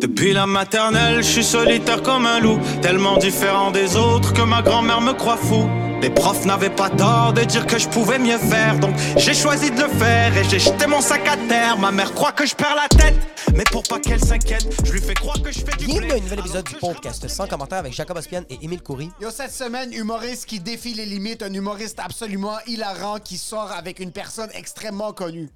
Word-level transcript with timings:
Depuis 0.00 0.32
la 0.32 0.46
maternelle, 0.46 1.16
je 1.18 1.28
suis 1.28 1.44
solitaire 1.44 2.02
comme 2.02 2.24
un 2.24 2.40
loup, 2.40 2.58
tellement 2.80 3.18
différent 3.18 3.70
des 3.70 3.96
autres 3.96 4.32
que 4.32 4.40
ma 4.40 4.62
grand-mère 4.62 5.02
me 5.02 5.12
croit 5.12 5.36
fou. 5.36 5.68
Les 6.00 6.08
profs 6.08 6.46
n'avaient 6.46 6.70
pas 6.70 6.88
tort 6.88 7.34
de 7.34 7.42
dire 7.42 7.66
que 7.66 7.78
je 7.78 7.86
pouvais 7.86 8.18
mieux 8.18 8.38
faire, 8.38 8.78
donc 8.78 8.94
j'ai 9.18 9.34
choisi 9.34 9.70
de 9.70 9.82
le 9.82 9.88
faire 9.88 10.34
et 10.34 10.44
j'ai 10.44 10.58
jeté 10.58 10.86
mon 10.86 11.02
sac 11.02 11.28
à 11.28 11.36
terre. 11.36 11.76
Ma 11.76 11.90
mère 11.90 12.14
croit 12.14 12.32
que 12.32 12.46
je 12.46 12.54
perds 12.54 12.74
la 12.74 12.88
tête, 12.88 13.14
mais 13.54 13.64
pour 13.64 13.82
pas 13.82 14.00
qu'elle 14.00 14.24
s'inquiète, 14.24 14.66
je 14.86 14.90
lui 14.90 15.02
fais 15.02 15.12
croire 15.12 15.42
que 15.42 15.52
je 15.52 15.58
fais 15.58 15.76
du 15.76 15.84
Bienvenue 15.84 16.12
à 16.12 16.14
un 16.14 16.20
nouvel 16.20 16.38
épisode 16.38 16.64
du 16.64 16.76
podcast 16.76 17.28
sans 17.28 17.46
commentaire 17.46 17.80
avec 17.80 17.92
Jacob 17.92 18.16
Ospian 18.16 18.44
et 18.48 18.58
Émile 18.62 18.82
Coury. 18.82 19.10
Yo, 19.20 19.30
cette 19.30 19.52
semaine, 19.52 19.92
humoriste 19.92 20.46
qui 20.46 20.60
défie 20.60 20.94
les 20.94 21.04
limites, 21.04 21.42
un 21.42 21.52
humoriste 21.52 22.00
absolument 22.02 22.56
hilarant 22.66 23.18
qui 23.18 23.36
sort 23.36 23.70
avec 23.76 24.00
une 24.00 24.12
personne 24.12 24.48
extrêmement 24.54 25.12
connue. 25.12 25.50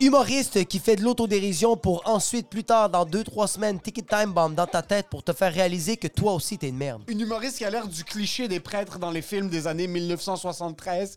Humoriste 0.00 0.64
qui 0.66 0.78
fait 0.80 0.96
de 0.96 1.02
l'autodérision 1.02 1.76
pour 1.76 2.02
ensuite, 2.08 2.48
plus 2.48 2.64
tard, 2.64 2.90
dans 2.90 3.04
2-3 3.06 3.46
semaines, 3.46 3.80
ticket 3.80 4.02
time 4.02 4.32
bomb 4.32 4.50
dans 4.54 4.66
ta 4.66 4.82
tête 4.82 5.06
pour 5.08 5.22
te 5.22 5.32
faire 5.32 5.52
réaliser 5.52 5.96
que 5.96 6.08
toi 6.08 6.32
aussi 6.32 6.58
t'es 6.58 6.68
une 6.70 6.76
merde. 6.76 7.02
Une 7.06 7.20
humoriste 7.20 7.58
qui 7.58 7.64
a 7.64 7.70
l'air 7.70 7.86
du 7.86 8.02
cliché 8.02 8.48
des 8.48 8.58
prêtres 8.58 8.98
dans 8.98 9.10
les 9.12 9.22
films 9.22 9.48
des 9.48 9.66
années 9.68 9.86
1973. 9.86 11.16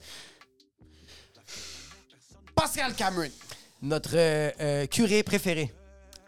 Pascal 2.53 2.93
Cameron. 2.93 3.29
Notre 3.81 4.11
euh, 4.15 4.51
euh, 4.61 4.85
curé 4.85 5.23
préféré. 5.23 5.73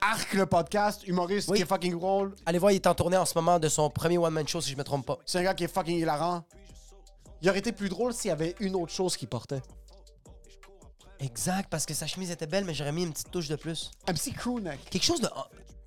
Arc 0.02 0.34
le 0.34 0.46
podcast, 0.46 1.08
humoriste 1.08 1.50
Oui. 1.50 1.58
qui 1.58 1.64
est 1.64 1.68
fucking 1.68 1.94
drôle. 1.94 2.34
Allez 2.46 2.60
voir, 2.60 2.72
il 2.72 2.76
est 2.76 2.88
en 2.88 2.96
tournée 2.96 3.18
en 3.18 3.26
ce 3.26 3.34
moment 3.38 3.60
de 3.60 3.68
son 3.70 3.90
premier 3.90 4.18
one-man 4.18 4.48
show, 4.48 4.62
si 4.62 4.72
je 4.72 4.78
me 4.78 4.84
trompe 4.84 5.06
pas. 5.06 5.18
C'est 5.26 5.40
un 5.40 5.44
gars 5.44 5.54
qui 5.54 5.64
est 5.64 5.74
fucking 5.74 5.98
hilarant. 5.98 6.44
Il 7.42 7.50
aurait 7.50 7.60
été 7.60 7.72
plus 7.72 7.90
drôle 7.90 8.14
s'il 8.14 8.30
y 8.30 8.32
avait 8.32 8.56
une 8.60 8.76
autre 8.76 8.92
chose 8.92 9.16
qu'il 9.16 9.28
portait. 9.28 9.62
Exact, 11.20 11.70
parce 11.70 11.86
que 11.86 11.94
sa 11.94 12.06
chemise 12.08 12.32
était 12.32 12.48
belle, 12.48 12.66
mais 12.66 12.74
j'aurais 12.74 12.92
mis 12.92 13.04
une 13.04 13.12
petite 13.14 13.32
touche 13.32 13.48
de 13.48 13.56
plus. 13.56 13.92
Un 14.08 14.14
petit 14.14 14.32
crewneck. 14.34 14.90
Quelque 14.90 15.04
chose 15.04 15.22
de... 15.22 15.30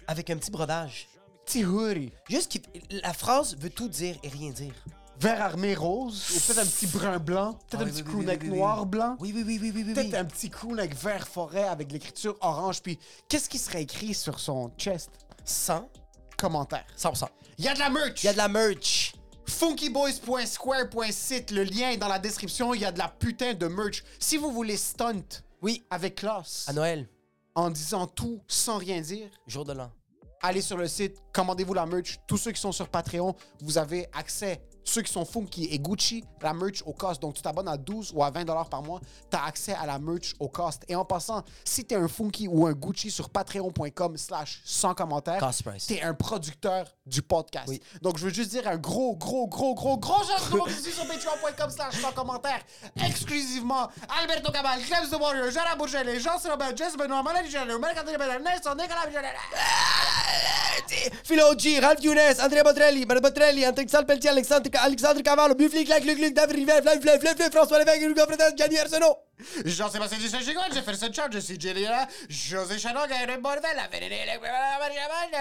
avec 0.07 0.29
un 0.31 0.37
petit 0.37 0.51
brodage. 0.51 1.09
Petit 1.47 1.65
hoodie. 1.65 2.13
Juste 2.29 2.51
qu'il- 2.51 2.63
la 3.03 3.13
phrase 3.13 3.57
veut 3.57 3.71
tout 3.71 3.89
dire 3.89 4.17
et 4.23 4.29
rien 4.29 4.51
dire. 4.51 4.75
Vert 5.21 5.43
armé 5.43 5.75
rose. 5.75 6.31
Ou 6.35 6.41
peut-être 6.41 6.59
un 6.67 6.67
petit 6.67 6.87
brun 6.87 7.19
blanc. 7.19 7.53
Peut-être 7.69 7.81
Ah 7.81 7.83
un 7.83 7.85
oui, 7.87 7.91
petit 7.93 8.03
oui, 8.03 8.09
crewneck 8.09 8.43
oui, 8.43 8.49
noir 8.49 8.87
blanc. 8.87 9.17
Oui, 9.21 9.33
oui, 9.35 9.43
oui, 9.47 9.59
oui, 9.61 9.73
oui, 9.75 9.85
oui. 9.87 9.95
Peut-être 9.95 10.11
oui. 10.13 10.17
un 10.17 10.25
petit 10.25 10.49
crewneck 10.51 10.95
vert 10.97 11.29
forêt 11.29 11.65
avec 11.65 11.93
l'écriture 11.93 12.37
orange. 12.41 12.81
Puis 12.83 12.99
qu'est-ce 13.29 13.49
qui 13.49 13.59
serait 13.59 13.83
écrit 13.83 14.15
sur 14.15 14.41
son 14.41 14.71
chest? 14.79 15.11
100, 15.45 15.89
Commentaire. 16.39 16.87
100%. 16.99 17.27
Il 17.59 17.65
y 17.67 17.69
a 17.69 17.75
de 17.75 17.79
la 17.81 17.91
merch! 17.91 18.23
Il 18.23 18.27
y 18.27 18.29
a 18.31 18.33
de 18.33 18.39
la 18.39 18.49
merch. 18.49 19.13
funkyboys.square.site, 19.51 21.51
le 21.51 21.65
lien 21.65 21.91
est 21.91 21.97
dans 21.97 22.09
la 22.09 22.19
description. 22.19 22.73
Il 22.73 22.81
y 22.81 22.85
a 22.85 22.93
de 22.93 22.99
la 22.99 23.09
putain 23.09 23.55
de 23.55 23.67
merch. 23.67 24.03
Si 24.19 24.37
vous 24.37 24.51
voulez 24.51 24.77
stunt 24.77 25.43
Oui, 25.61 25.85
avec 25.91 26.17
classe, 26.17 26.65
à 26.69 26.73
Noël, 26.73 27.09
en 27.55 27.71
disant 27.71 28.07
tout 28.07 28.41
sans 28.47 28.79
rien 28.79 29.01
dire, 29.01 29.29
jour 29.47 29.65
de 29.65 29.73
l'an. 29.73 29.91
allez 30.43 30.63
sur 30.63 30.77
le 30.77 30.89
site, 30.89 31.17
commandez-vous 31.33 31.75
la 31.75 31.87
merch. 31.87 32.19
Tous 32.27 32.39
ceux 32.39 32.53
qui 32.53 32.61
sont 32.61 32.73
sur 32.73 32.89
Patreon, 32.89 33.35
vous 33.61 33.77
avez 33.77 34.07
accès. 34.13 34.63
Ceux 34.85 35.03
qui 35.03 35.13
sont 35.13 35.25
Funky 35.25 35.65
et 35.67 35.79
Gucci, 35.79 36.25
la 36.43 36.53
merch 36.55 36.83
au 36.87 36.93
cost. 36.93 37.21
Donc, 37.21 37.35
tu 37.35 37.43
t'abonnes 37.43 37.69
à 37.69 37.77
12 37.77 38.13
ou 38.15 38.23
à 38.23 38.31
20 38.31 38.45
dollars 38.45 38.69
par 38.69 38.83
mois, 38.83 39.01
tu 39.31 39.37
as 39.37 39.45
accès 39.45 39.75
à 39.75 39.87
la 39.87 39.99
merch 39.99 40.35
au 40.39 40.49
cost. 40.49 40.83
Et 40.89 40.95
en 40.95 41.05
passant, 41.05 41.43
si 41.65 41.85
tu 41.85 41.95
es 41.95 41.97
un 41.97 42.09
Funky 42.09 42.49
ou 42.49 42.67
un 42.67 42.73
Gucci 42.73 43.11
sur 43.11 43.31
patreon.com 43.31 44.17
slash 44.17 44.61
sans 44.65 44.95
commentaire, 44.95 45.41
tu 45.87 45.95
es 45.95 46.03
un 46.03 46.15
producteur 46.15 46.87
du 47.07 47.23
podcast. 47.23 47.69
Oui. 47.69 47.81
Donc, 48.03 48.19
je 48.19 48.25
veux 48.25 48.33
juste 48.33 48.51
dire 48.51 48.67
un 48.67 48.77
gros, 48.77 49.17
gros, 49.17 49.47
gros, 49.47 49.75
gros, 49.75 49.99
gros 49.99 50.21
de 50.21 50.71
ici 50.71 50.93
sur 50.93 51.07
patreon.com 51.07 51.71
slash 51.71 52.01
sans 52.01 52.13
commentaire. 52.13 52.61
Exclusivement, 53.05 53.89
Alberto 54.21 54.51
Cabal, 54.53 54.81
Clebs 54.81 55.11
de 55.11 55.17
Warrior, 55.17 55.51
Jara 55.51 55.77
Bourgelet, 55.77 56.21
Jean 56.21 56.39
Robert, 56.49 56.77
Jess 56.77 56.97
Benoît, 56.97 57.23
Malène 57.23 57.49
Jean, 57.51 57.67
Marc-André 57.79 58.17
Bernard, 58.17 58.41
Nelson, 58.41 58.75
Nicolas 58.77 59.07
Vigelet. 59.07 59.35
Philo 61.25 61.55
G, 61.57 61.79
Ralph 61.81 62.03
Younes, 62.03 62.41
Andrea 62.41 62.63
Botrelli, 62.63 63.07
Marie 63.07 63.21
Botrelli, 63.21 63.65
Alexandre 63.65 64.07
Pelletier, 64.07 64.31
Alexandre, 64.31 64.63
Alexandre 64.77 65.23
Cavallo, 65.23 65.55
Buffly, 65.55 65.85
Clac, 65.85 66.05
Luc, 66.05 66.19
Luc, 66.19 66.35
David 66.35 66.57
Rivet, 66.57 66.83
Flav, 66.83 67.01
Flav, 67.01 67.21
Flav, 67.21 67.37
Flav, 67.37 67.51
François 67.51 67.79
Lévesque, 67.79 68.03
Hugo 68.03 68.25
Fredet, 68.27 68.57
Gianni 68.57 68.79
Arsenault. 68.79 69.17
Jean-Sébastien 69.65 70.19
Dussel-Chigoine, 70.19 70.73
Jefferson 70.73 71.11
Charles, 71.13 71.33
Jesse 71.33 71.59
Jelliera, 71.59 72.07
José 72.29 72.79
Chanon, 72.79 73.07
Gaël 73.09 73.41
Bordel, 73.41 73.77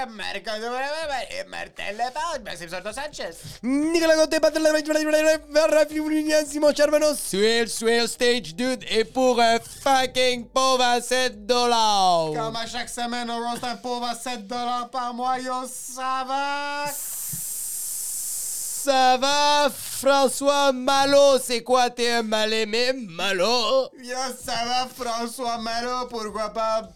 Marco 0.10 0.52
de 0.60 1.50
Martin 1.50 1.92
Lepage, 1.92 2.42
Maxime 2.46 2.70
Sorto 2.70 2.92
Sanchez. 2.94 3.36
Nicolas 3.64 4.16
Gauthier, 4.16 4.40
Patrick 4.40 4.64
Simon 6.48 6.74
Charbonneau, 6.74 7.14
Swell, 7.16 7.68
Swell, 7.68 8.08
Stage 8.08 8.56
Dude, 8.56 8.86
et 8.90 9.04
pour 9.04 9.40
un 9.40 9.60
fucking 9.60 10.48
pauvre 10.48 10.84
à 10.84 11.02
7 11.02 11.46
dollars. 11.46 12.32
Comme 12.34 12.56
à 12.56 12.66
chaque 12.68 12.90
semaine, 12.90 13.30
on 13.30 13.50
roast 13.50 13.64
un 13.64 13.76
pauvre 13.76 14.06
à 14.06 14.16
7 14.16 14.48
par 14.48 15.14
mois, 15.14 15.40
yo, 15.40 15.66
ça 15.68 16.24
va? 16.26 16.86
Ça 18.82 19.18
va, 19.18 19.70
François 19.70 20.72
Malo? 20.72 21.38
C'est 21.44 21.64
quoi, 21.64 21.90
t'es 21.90 22.12
un 22.12 22.24
mal-aimé, 22.24 22.94
Malo? 22.94 23.90
Yo, 24.02 24.16
ça 24.42 24.54
va, 24.66 24.88
François 24.88 25.58
Malo, 25.58 26.08
pourquoi 26.08 26.50
pas? 26.50 26.88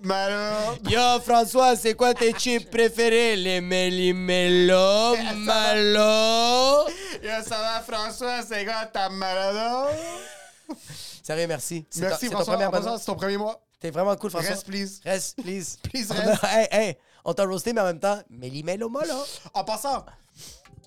Malo. 0.00 0.76
Yo, 0.88 1.20
François, 1.24 1.74
c'est 1.74 1.94
quoi 1.94 2.12
tes 2.12 2.32
chips 2.34 2.68
préférés? 2.70 3.34
Les 3.36 3.60
Méli-Mélo, 3.62 5.16
Malo? 5.36 6.88
Yo, 7.22 7.30
ça 7.48 7.58
va, 7.58 7.80
François, 7.86 8.42
c'est 8.46 8.64
quoi 8.66 8.84
ta 8.92 9.08
malade? 9.08 9.96
Sérieux, 11.22 11.46
merci. 11.46 11.86
C'est 11.90 12.02
Merci, 12.02 12.26
ton- 12.28 12.36
François. 12.42 12.62
En 12.66 12.70
passant, 12.70 12.98
c'est 12.98 13.06
ton 13.06 13.14
premier 13.16 13.38
mois. 13.38 13.58
T'es 13.80 13.90
vraiment 13.90 14.14
cool, 14.16 14.30
François. 14.30 14.50
Reste, 14.50 14.66
please. 14.66 15.00
Reste, 15.04 15.42
please. 15.42 15.78
Please, 15.82 16.08
On 16.10 16.14
reste. 16.14 16.44
hey, 16.44 16.68
hey, 16.70 16.96
on 17.24 17.32
t'a 17.32 17.44
roasté, 17.44 17.72
mais 17.72 17.80
en 17.80 17.84
même 17.84 18.00
temps, 18.00 18.18
Méli-Mélo, 18.28 18.88
Malo. 18.90 19.14
En 19.54 19.64
passant, 19.64 20.04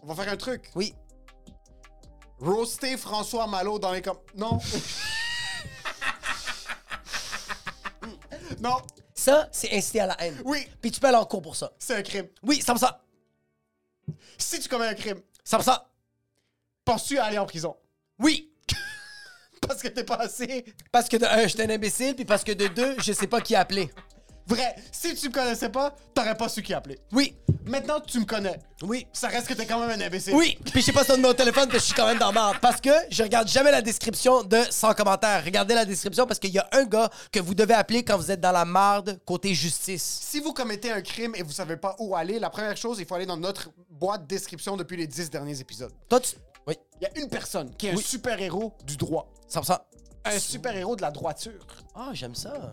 on 0.01 0.07
va 0.13 0.23
faire 0.23 0.33
un 0.33 0.37
truc. 0.37 0.69
Oui. 0.75 0.93
Roaster 2.39 2.97
François 2.97 3.47
Malo 3.47 3.77
dans 3.79 3.91
les 3.91 4.01
com... 4.01 4.17
Non. 4.35 4.59
non, 8.59 8.77
Ça, 9.13 9.47
c'est 9.51 9.71
inciter 9.73 9.99
à 10.01 10.07
la 10.07 10.21
haine. 10.21 10.41
Oui. 10.43 10.67
Puis 10.81 10.91
tu 10.91 10.99
peux 10.99 11.07
aller 11.07 11.17
en 11.17 11.25
cours 11.25 11.41
pour 11.41 11.55
ça. 11.55 11.71
c'est 11.77 11.95
un 11.95 12.01
crime. 12.01 12.27
Oui, 12.43 12.59
100%. 12.59 12.89
Si 14.37 14.59
tu 14.59 14.67
commets 14.67 14.87
un 14.87 14.95
crime, 14.95 15.21
100%. 15.45 15.77
penses-tu 16.83 17.19
à 17.19 17.25
aller 17.25 17.37
en 17.37 17.45
prison? 17.45 17.77
Oui. 18.17 18.51
Parce 19.67 19.81
que 19.81 19.87
t'es 19.87 20.03
pas 20.03 20.15
assez... 20.15 20.65
Parce 20.91 21.07
que 21.07 21.17
de 21.17 21.25
un, 21.25 21.45
j'étais 21.45 21.63
un 21.63 21.69
imbécile, 21.69 22.15
puis 22.15 22.25
parce 22.25 22.43
que 22.43 22.51
de 22.51 22.67
deux, 22.67 22.95
je 22.99 23.13
sais 23.13 23.27
pas 23.27 23.39
qui 23.41 23.55
appeler. 23.55 23.91
Vrai, 24.51 24.75
si 24.91 25.15
tu 25.15 25.29
me 25.29 25.33
connaissais 25.33 25.69
pas, 25.69 25.95
t'aurais 26.13 26.35
pas 26.35 26.49
su 26.49 26.61
qui 26.61 26.73
appeler. 26.73 26.99
Oui. 27.13 27.35
Maintenant, 27.65 28.01
tu 28.01 28.19
me 28.19 28.25
connais. 28.25 28.59
Oui. 28.81 29.07
Ça 29.13 29.29
reste 29.29 29.47
que 29.47 29.53
t'es 29.53 29.65
quand 29.65 29.79
même 29.79 29.97
un 29.97 30.05
imbécile. 30.05 30.33
Oui, 30.35 30.57
puis 30.71 30.81
je 30.81 30.87
sais 30.87 30.91
pas 30.91 31.05
son 31.05 31.15
numéro 31.15 31.31
de 31.31 31.37
téléphone, 31.37 31.69
que 31.69 31.77
je 31.77 31.83
suis 31.83 31.93
quand 31.93 32.07
même 32.07 32.17
dans 32.17 32.33
marde. 32.33 32.57
Parce 32.59 32.81
que 32.81 32.89
je 33.09 33.23
regarde 33.23 33.47
jamais 33.47 33.71
la 33.71 33.81
description 33.81 34.43
de 34.43 34.57
sans 34.69 34.93
commentaire. 34.93 35.43
Regardez 35.45 35.73
la 35.73 35.85
description 35.85 36.27
parce 36.27 36.39
qu'il 36.39 36.51
y 36.51 36.59
a 36.59 36.67
un 36.73 36.83
gars 36.83 37.09
que 37.31 37.39
vous 37.39 37.53
devez 37.53 37.73
appeler 37.73 38.03
quand 38.03 38.17
vous 38.17 38.29
êtes 38.29 38.41
dans 38.41 38.51
la 38.51 38.65
marde 38.65 39.21
côté 39.25 39.53
justice. 39.53 40.19
Si 40.21 40.41
vous 40.41 40.51
commettez 40.51 40.91
un 40.91 41.01
crime 41.01 41.33
et 41.35 41.43
vous 41.43 41.53
savez 41.53 41.77
pas 41.77 41.95
où 41.99 42.15
aller, 42.15 42.37
la 42.37 42.49
première 42.49 42.75
chose, 42.75 42.99
il 42.99 43.05
faut 43.05 43.15
aller 43.15 43.25
dans 43.25 43.37
notre 43.37 43.69
boîte 43.89 44.27
description 44.27 44.75
depuis 44.75 44.97
les 44.97 45.07
10 45.07 45.29
derniers 45.29 45.59
épisodes. 45.61 45.93
Toi, 46.09 46.19
tu. 46.19 46.35
Oui, 46.67 46.75
Il 46.99 47.03
y 47.03 47.05
a 47.07 47.23
une 47.23 47.29
personne 47.29 47.73
qui 47.75 47.87
est 47.87 47.91
un 47.91 47.97
super-héros 47.97 48.73
du 48.85 48.97
droit. 48.97 49.31
100%. 49.49 49.77
Un 50.25 50.39
super-héros 50.39 50.95
de 50.95 51.01
la 51.01 51.11
droiture. 51.11 51.65
Ah, 51.95 52.09
j'aime 52.13 52.35
ça. 52.35 52.71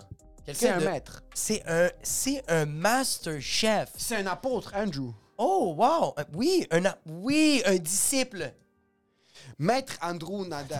C'est 0.54 0.68
un 0.70 0.78
de- 0.78 0.84
maître. 0.84 1.22
C'est 1.34 1.62
un, 1.68 1.90
c'est 2.02 2.42
un 2.50 2.66
master 2.66 3.40
chef. 3.40 3.90
C'est 3.96 4.16
un 4.16 4.26
apôtre, 4.26 4.72
Andrew. 4.74 5.10
Oh, 5.36 5.74
wow. 5.76 6.14
Euh, 6.18 6.24
Oui, 6.34 6.66
un, 6.70 6.82
oui, 7.06 7.62
un 7.66 7.76
disciple. 7.76 8.52
Maître 9.58 9.96
Andrew 10.02 10.46
Nader. 10.46 10.76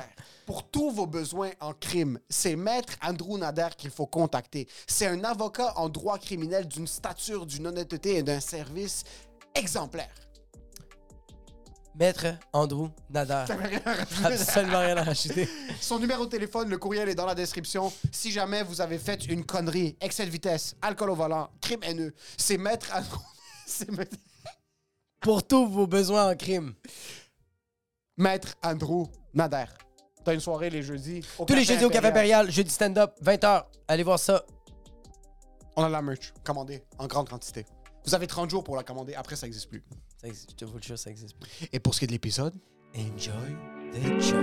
Pour 0.47 0.65
tous 0.69 0.91
vos 0.91 1.07
besoins 1.07 1.51
en 1.61 1.75
crime, 1.75 2.19
c'est 2.29 2.57
Maître 2.57 2.95
Andrew 3.03 3.37
Nader 3.39 3.69
qu'il 3.77 3.91
faut 3.91 4.07
contacter. 4.07 4.67
C'est 4.87 5.07
un 5.07 5.23
avocat 5.25 5.75
en 5.77 5.89
droit 5.89 6.19
criminel 6.19 6.67
d'une 6.67 6.87
stature, 6.87 7.45
d'une 7.47 7.67
honnêteté 7.67 8.17
et 8.17 8.23
d'un 8.23 8.41
service 8.41 9.05
exemplaire. 9.55 10.09
Maître 11.99 12.27
Andrew 12.53 12.89
Nader. 13.11 13.45
Absolument 14.25 14.79
rien 14.81 14.97
à 14.97 15.03
rajouter. 15.03 15.49
Son 15.81 15.99
numéro 15.99 16.27
de 16.27 16.31
téléphone, 16.31 16.69
le 16.69 16.79
courriel 16.79 17.09
est 17.09 17.15
dans 17.15 17.27
la 17.27 17.35
description. 17.35 17.93
Si 18.13 18.31
jamais 18.31 18.63
vous 18.63 18.81
avez 18.81 18.99
fait 18.99 19.25
une 19.27 19.45
connerie, 19.45 19.97
excès 20.01 20.25
de 20.25 20.31
vitesse, 20.31 20.77
alcool 20.81 21.11
au 21.11 21.17
volant, 21.17 21.51
crime 21.61 21.83
haineux, 21.83 22.15
c'est 22.37 22.57
Maître 22.57 22.89
Andrew... 22.95 23.19
c'est 23.67 23.91
Maître- 23.91 24.17
Pour 25.21 25.45
tous 25.47 25.67
vos 25.67 25.87
besoins 25.89 26.31
en 26.31 26.37
crime. 26.37 26.75
Maître 28.17 28.55
Andrew 28.63 29.07
Nader. 29.35 29.65
T'as 30.25 30.35
une 30.35 30.41
soirée 30.41 30.71
les 30.71 30.83
jeudis. 30.83 31.23
au 31.39 31.45
Tous 31.47 31.55
les 31.55 31.65
jeudis 31.65 31.85
au 31.85 31.91
Café 31.91 32.09
Impérial, 32.09 32.51
jeudi 32.51 32.71
stand-up, 32.71 33.17
20h. 33.25 33.65
Allez 33.89 34.03
voir 34.05 34.19
ça. 34.21 34.45
On 35.75 35.83
a 35.83 35.89
la 35.89 36.03
merch 36.03 36.33
commandée 36.45 36.85
en 36.99 37.07
grande 37.07 37.29
quantité. 37.29 37.67
Vous 38.05 38.15
avez 38.15 38.27
30 38.27 38.51
jours 38.51 38.63
pour 38.63 38.77
la 38.77 38.83
commander. 38.85 39.15
Après, 39.15 39.35
ça 39.37 39.47
n'existe 39.47 39.69
plus. 39.69 39.85
Ça 40.21 40.27
existe, 40.27 40.51
je 40.51 40.57
te 40.57 40.65
vous 40.65 40.79
le 40.79 40.83
jure, 40.83 40.99
ça 40.99 41.11
existe 41.11 41.37
plus. 41.37 41.49
Et 41.73 41.79
pour 41.79 41.95
ce 41.95 42.01
qui 42.01 42.05
est 42.07 42.09
de 42.09 42.13
l'épisode, 42.13 42.53
Enjoy 42.97 43.33
the 43.93 44.21
show. 44.21 44.35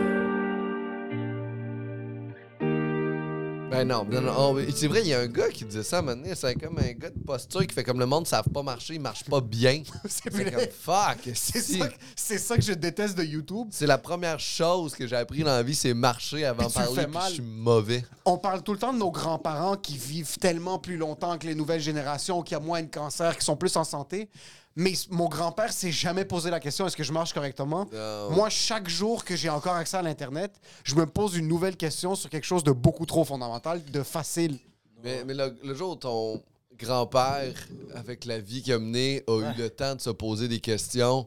ben 3.69 3.85
non, 3.85 4.05
non, 4.05 4.21
non. 4.21 4.33
oh, 4.37 4.59
c'est 4.73 4.87
vrai, 4.87 5.01
il 5.01 5.07
y 5.07 5.13
a 5.13 5.19
un 5.19 5.27
gars 5.27 5.49
qui 5.49 5.65
disait 5.65 5.83
ça 5.83 5.97
à 5.97 5.99
un 5.99 6.03
moment 6.03 6.15
donné, 6.15 6.33
C'est 6.33 6.55
comme 6.55 6.77
un 6.77 6.93
gars 6.93 7.09
de 7.09 7.19
posture 7.19 7.67
qui 7.67 7.75
fait 7.75 7.83
comme 7.83 7.99
le 7.99 8.05
monde 8.05 8.21
ne 8.21 8.27
savent 8.27 8.47
pas 8.47 8.63
marcher, 8.63 8.93
il 8.93 9.01
marche 9.01 9.25
pas 9.25 9.41
bien. 9.41 9.83
C'est 10.07 10.29
comme 10.29 10.59
fuck. 10.71 11.29
C'est 11.33 11.59
si. 11.59 11.79
ça, 12.15 12.37
ça 12.37 12.55
que 12.55 12.63
je 12.63 12.71
déteste 12.71 13.17
de 13.17 13.23
YouTube. 13.23 13.67
C'est 13.71 13.87
la 13.87 13.97
première 13.97 14.39
chose 14.39 14.95
que 14.95 15.05
j'ai 15.05 15.17
appris 15.17 15.39
dans 15.43 15.51
la 15.51 15.63
vie, 15.63 15.75
c'est 15.75 15.93
marcher 15.93 16.45
avant 16.45 16.67
de 16.67 16.71
parler. 16.71 17.01
fais 17.01 17.07
mal. 17.07 17.27
je 17.27 17.33
suis 17.33 17.43
mauvais. 17.43 18.05
On 18.23 18.37
parle 18.37 18.63
tout 18.63 18.71
le 18.71 18.79
temps 18.79 18.93
de 18.93 18.99
nos 18.99 19.11
grands-parents 19.11 19.75
qui 19.75 19.97
vivent 19.97 20.37
tellement 20.37 20.79
plus 20.79 20.95
longtemps 20.95 21.37
que 21.37 21.47
les 21.47 21.55
nouvelles 21.55 21.81
générations, 21.81 22.43
qui 22.43 22.55
ont 22.55 22.61
moins 22.61 22.81
de 22.81 22.87
cancer, 22.87 23.37
qui 23.37 23.43
sont 23.43 23.57
plus 23.57 23.75
en 23.75 23.83
santé. 23.83 24.29
Mais 24.77 24.93
mon 25.09 25.29
grand-père 25.29 25.71
s'est 25.71 25.91
jamais 25.91 26.25
posé 26.25 26.49
la 26.49 26.59
question 26.59 26.85
est-ce 26.85 26.97
que 26.97 27.03
je 27.03 27.13
marche 27.13 27.33
correctement? 27.33 27.87
Non. 27.93 28.31
Moi, 28.31 28.49
chaque 28.49 28.89
jour 28.89 29.23
que 29.23 29.35
j'ai 29.35 29.49
encore 29.49 29.75
accès 29.75 29.95
à 29.97 30.01
l'Internet, 30.01 30.53
je 30.83 30.95
me 30.95 31.05
pose 31.05 31.35
une 31.37 31.47
nouvelle 31.47 31.77
question 31.77 32.13
sur 32.15 32.29
quelque 32.29 32.43
chose 32.45 32.63
de 32.63 32.71
beaucoup 32.71 33.05
trop 33.05 33.23
fondamental, 33.23 33.83
de 33.85 34.03
facile. 34.03 34.59
Mais, 35.03 35.23
mais 35.23 35.33
le, 35.33 35.57
le 35.63 35.73
jour 35.73 35.91
où 35.91 35.95
ton 35.95 36.43
grand-père, 36.77 37.53
avec 37.95 38.25
la 38.25 38.39
vie 38.39 38.61
qu'il 38.61 38.73
a 38.73 38.79
menée, 38.79 39.23
a 39.27 39.39
eu 39.39 39.57
le 39.57 39.69
temps 39.69 39.95
de 39.95 40.01
se 40.01 40.09
poser 40.09 40.49
des 40.49 40.59
questions, 40.59 41.25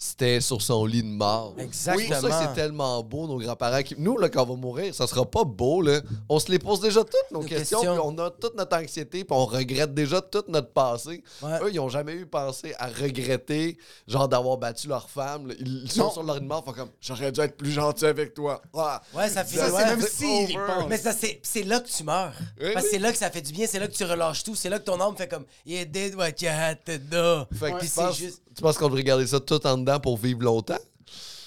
c'était 0.00 0.40
sur 0.40 0.62
son 0.62 0.86
lit 0.86 1.02
de 1.02 1.08
mort. 1.08 1.56
C'est 1.72 1.92
pour 1.92 2.00
ça 2.14 2.28
que 2.28 2.34
c'est 2.34 2.54
tellement 2.54 3.02
beau, 3.02 3.26
nos 3.26 3.36
grands-parents. 3.38 3.82
Qui... 3.82 3.96
Nous, 3.98 4.16
là, 4.16 4.28
quand 4.28 4.44
on 4.44 4.54
va 4.54 4.54
mourir, 4.54 4.94
ça 4.94 5.08
sera 5.08 5.24
pas 5.24 5.42
beau. 5.42 5.82
Là. 5.82 6.00
On 6.28 6.38
se 6.38 6.52
les 6.52 6.60
pose 6.60 6.78
déjà 6.80 7.02
toutes, 7.02 7.14
nos, 7.32 7.40
Nos 7.40 7.44
questions, 7.48 7.80
questions. 7.80 7.94
puis 7.94 8.02
on 8.04 8.24
a 8.24 8.30
toute 8.30 8.56
notre 8.56 8.76
anxiété, 8.76 9.24
puis 9.24 9.36
on 9.36 9.44
regrette 9.44 9.92
déjà 9.94 10.20
tout 10.20 10.44
notre 10.46 10.70
passé. 10.72 11.24
Ouais. 11.42 11.58
Eux, 11.62 11.70
ils 11.72 11.80
ont 11.80 11.88
jamais 11.88 12.12
eu 12.12 12.26
pensé 12.26 12.74
à 12.78 12.86
regretter, 12.86 13.76
genre 14.06 14.28
d'avoir 14.28 14.56
battu 14.56 14.86
leur 14.86 15.10
femme. 15.10 15.48
là. 15.48 15.54
Ils 15.58 15.90
sont 15.90 16.12
sur 16.12 16.22
leur 16.22 16.36
lit 16.36 16.42
de 16.42 16.46
mort, 16.46 16.64
font 16.64 16.72
comme 16.72 16.90
J'aurais 17.00 17.32
dû 17.32 17.40
être 17.40 17.56
plus 17.56 17.72
gentil 17.72 18.06
avec 18.06 18.34
toi. 18.34 18.62
Ah. 18.76 19.02
Ouais, 19.12 19.28
ça 19.28 19.44
fait. 19.44 19.56
Ça, 19.58 19.66
c'est 19.66 19.72
ouais. 19.72 19.84
même 19.84 20.00
c'est 20.00 20.54
pense. 20.54 20.88
Mais 20.88 20.98
ça, 20.98 21.12
c'est 21.12 21.40
c'est 21.42 21.64
là 21.64 21.80
que 21.80 21.88
tu 21.88 22.04
meurs. 22.04 22.34
Oui, 22.60 22.68
Parce 22.72 22.84
que 22.86 22.90
oui. 22.90 22.92
c'est 22.92 22.98
là 23.00 23.10
que 23.10 23.18
ça 23.18 23.30
fait 23.32 23.42
du 23.42 23.52
bien, 23.52 23.66
c'est 23.66 23.80
là 23.80 23.88
que 23.88 23.94
tu 23.94 24.04
relâches 24.04 24.44
tout, 24.44 24.54
c'est 24.54 24.68
là 24.68 24.78
que 24.78 24.84
ton 24.84 25.00
âme 25.00 25.16
fait 25.16 25.26
comme 25.26 25.44
You 25.66 25.84
did 25.84 26.14
what 26.14 26.28
you 26.40 26.48
had 26.50 26.78
to 26.84 26.98
do. 26.98 27.46
Fait 27.58 27.72
que 27.72 27.80
tu, 27.80 27.86
c'est 27.88 28.00
penses, 28.00 28.16
juste. 28.16 28.42
tu 28.54 28.62
penses 28.62 28.78
qu'on 28.78 28.86
devrait 28.86 29.02
garder 29.02 29.26
ça 29.26 29.40
tout 29.40 29.66
en 29.66 29.87
dedans 29.88 30.00
pour 30.00 30.16
vivre 30.18 30.42
longtemps? 30.42 30.78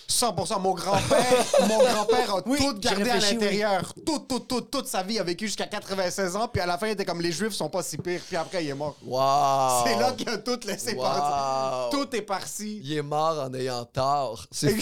100%. 0.10 0.60
Mon 0.60 0.74
grand-père, 0.74 1.46
mon 1.70 1.78
grand-père 1.80 2.36
a 2.36 2.42
Oui, 2.46 2.58
tout 2.58 2.74
gardé 2.80 3.10
à 3.10 3.16
oui. 3.16 3.22
l'intérieur. 3.22 3.94
Tout, 4.06 4.20
tout, 4.28 4.40
tout, 4.42 4.60
toute 4.60 4.86
sa 4.86 5.04
vie. 5.04 5.14
Il 5.14 5.20
a 5.20 5.24
vécu 5.24 5.46
jusqu'à 5.48 5.68
96 5.68 6.36
ans. 6.36 6.50
Puis 6.50 6.62
à 6.62 6.66
la 6.66 6.78
fin, 6.78 6.88
il 6.88 6.92
était 6.92 7.06
comme 7.06 7.22
les 7.22 7.32
Juifs 7.32 7.54
sont 7.54 7.70
pas 7.70 7.82
si 7.82 7.98
pires. 7.98 8.20
Puis 8.28 8.36
après, 8.36 8.62
il 8.66 8.70
est 8.70 8.74
mort. 8.74 8.98
Wow! 9.06 9.86
C'est 9.86 9.96
là 9.98 10.12
qu'il 10.12 10.28
a 10.28 10.38
tout 10.40 10.60
laissé 10.68 10.96
Wow. 10.96 11.04
partir. 11.04 11.90
Tout 11.98 12.14
est 12.14 12.22
parti. 12.24 12.82
Il 12.84 12.92
est 12.98 13.02
mort 13.02 13.40
en 13.42 13.54
ayant 13.54 13.86
tort. 13.86 14.46
C'est 14.52 14.76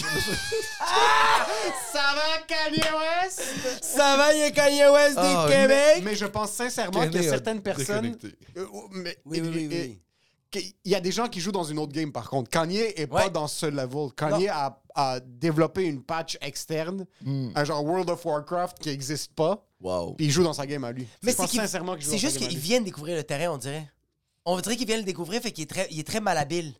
Ça 1.92 2.02
va, 2.16 2.38
Kanye 2.48 2.82
West? 2.82 3.42
Ça 3.82 4.16
va, 4.16 4.34
il 4.34 4.40
y 4.40 4.42
a 4.42 4.50
Kanye 4.50 4.84
West 4.92 5.14
du 5.16 5.24
Ah, 5.24 5.46
Québec? 5.48 6.02
Mais 6.02 6.16
je 6.16 6.26
pense 6.26 6.50
sincèrement 6.50 7.02
qu'il 7.08 7.22
y 7.22 7.26
a 7.26 7.30
certaines 7.30 7.60
personnes. 7.62 8.16
Euh, 8.56 8.66
oh, 8.72 8.88
mais- 8.90 9.16
Oui, 9.26 9.40
oui, 9.44 9.50
oui, 9.70 9.76
et- 9.76 10.00
qu'il 10.50 10.72
y 10.84 10.94
a 10.94 11.00
des 11.00 11.12
gens 11.12 11.28
qui 11.28 11.40
jouent 11.40 11.52
dans 11.52 11.64
une 11.64 11.78
autre 11.78 11.92
game, 11.92 12.12
par 12.12 12.28
contre. 12.28 12.50
Kanye 12.50 12.78
est 12.96 13.06
pas 13.06 13.28
dans 13.28 13.46
ce 13.46 13.66
level. 13.66 14.10
Kanye 14.16 14.48
a, 14.48 14.80
a 14.94 15.20
développé 15.20 15.84
une 15.84 16.02
patch 16.02 16.36
externe, 16.40 17.06
Hmm. 17.24 17.50
un 17.54 17.64
genre 17.64 17.84
World 17.84 18.10
of 18.10 18.24
Warcraft 18.24 18.78
qui 18.80 18.88
n'existe 18.88 19.32
pas, 19.34 19.64
wow. 19.80 20.14
puis 20.14 20.26
il 20.26 20.30
joue 20.30 20.42
dans 20.42 20.52
sa 20.52 20.66
game 20.66 20.82
à 20.84 20.92
lui. 20.92 21.06
Mais 21.22 21.32
c'est 21.32 21.46
sincèrement 21.46 21.96
c'est 22.00 22.18
juste 22.18 22.38
qu'ils 22.38 22.58
viennent 22.58 22.84
découvrir 22.84 23.16
le 23.16 23.22
terrain, 23.24 23.54
on 23.54 23.58
dirait. 23.58 23.88
On 24.44 24.58
dirait 24.60 24.76
qu'ils 24.76 24.86
viennent 24.86 25.00
le 25.00 25.04
découvrir, 25.04 25.40
fait 25.42 25.52
qu'il 25.52 25.64
est 25.64 25.66
très, 25.66 25.86
il 25.90 26.00
est 26.00 26.06
très 26.06 26.20
malhabile. 26.20 26.74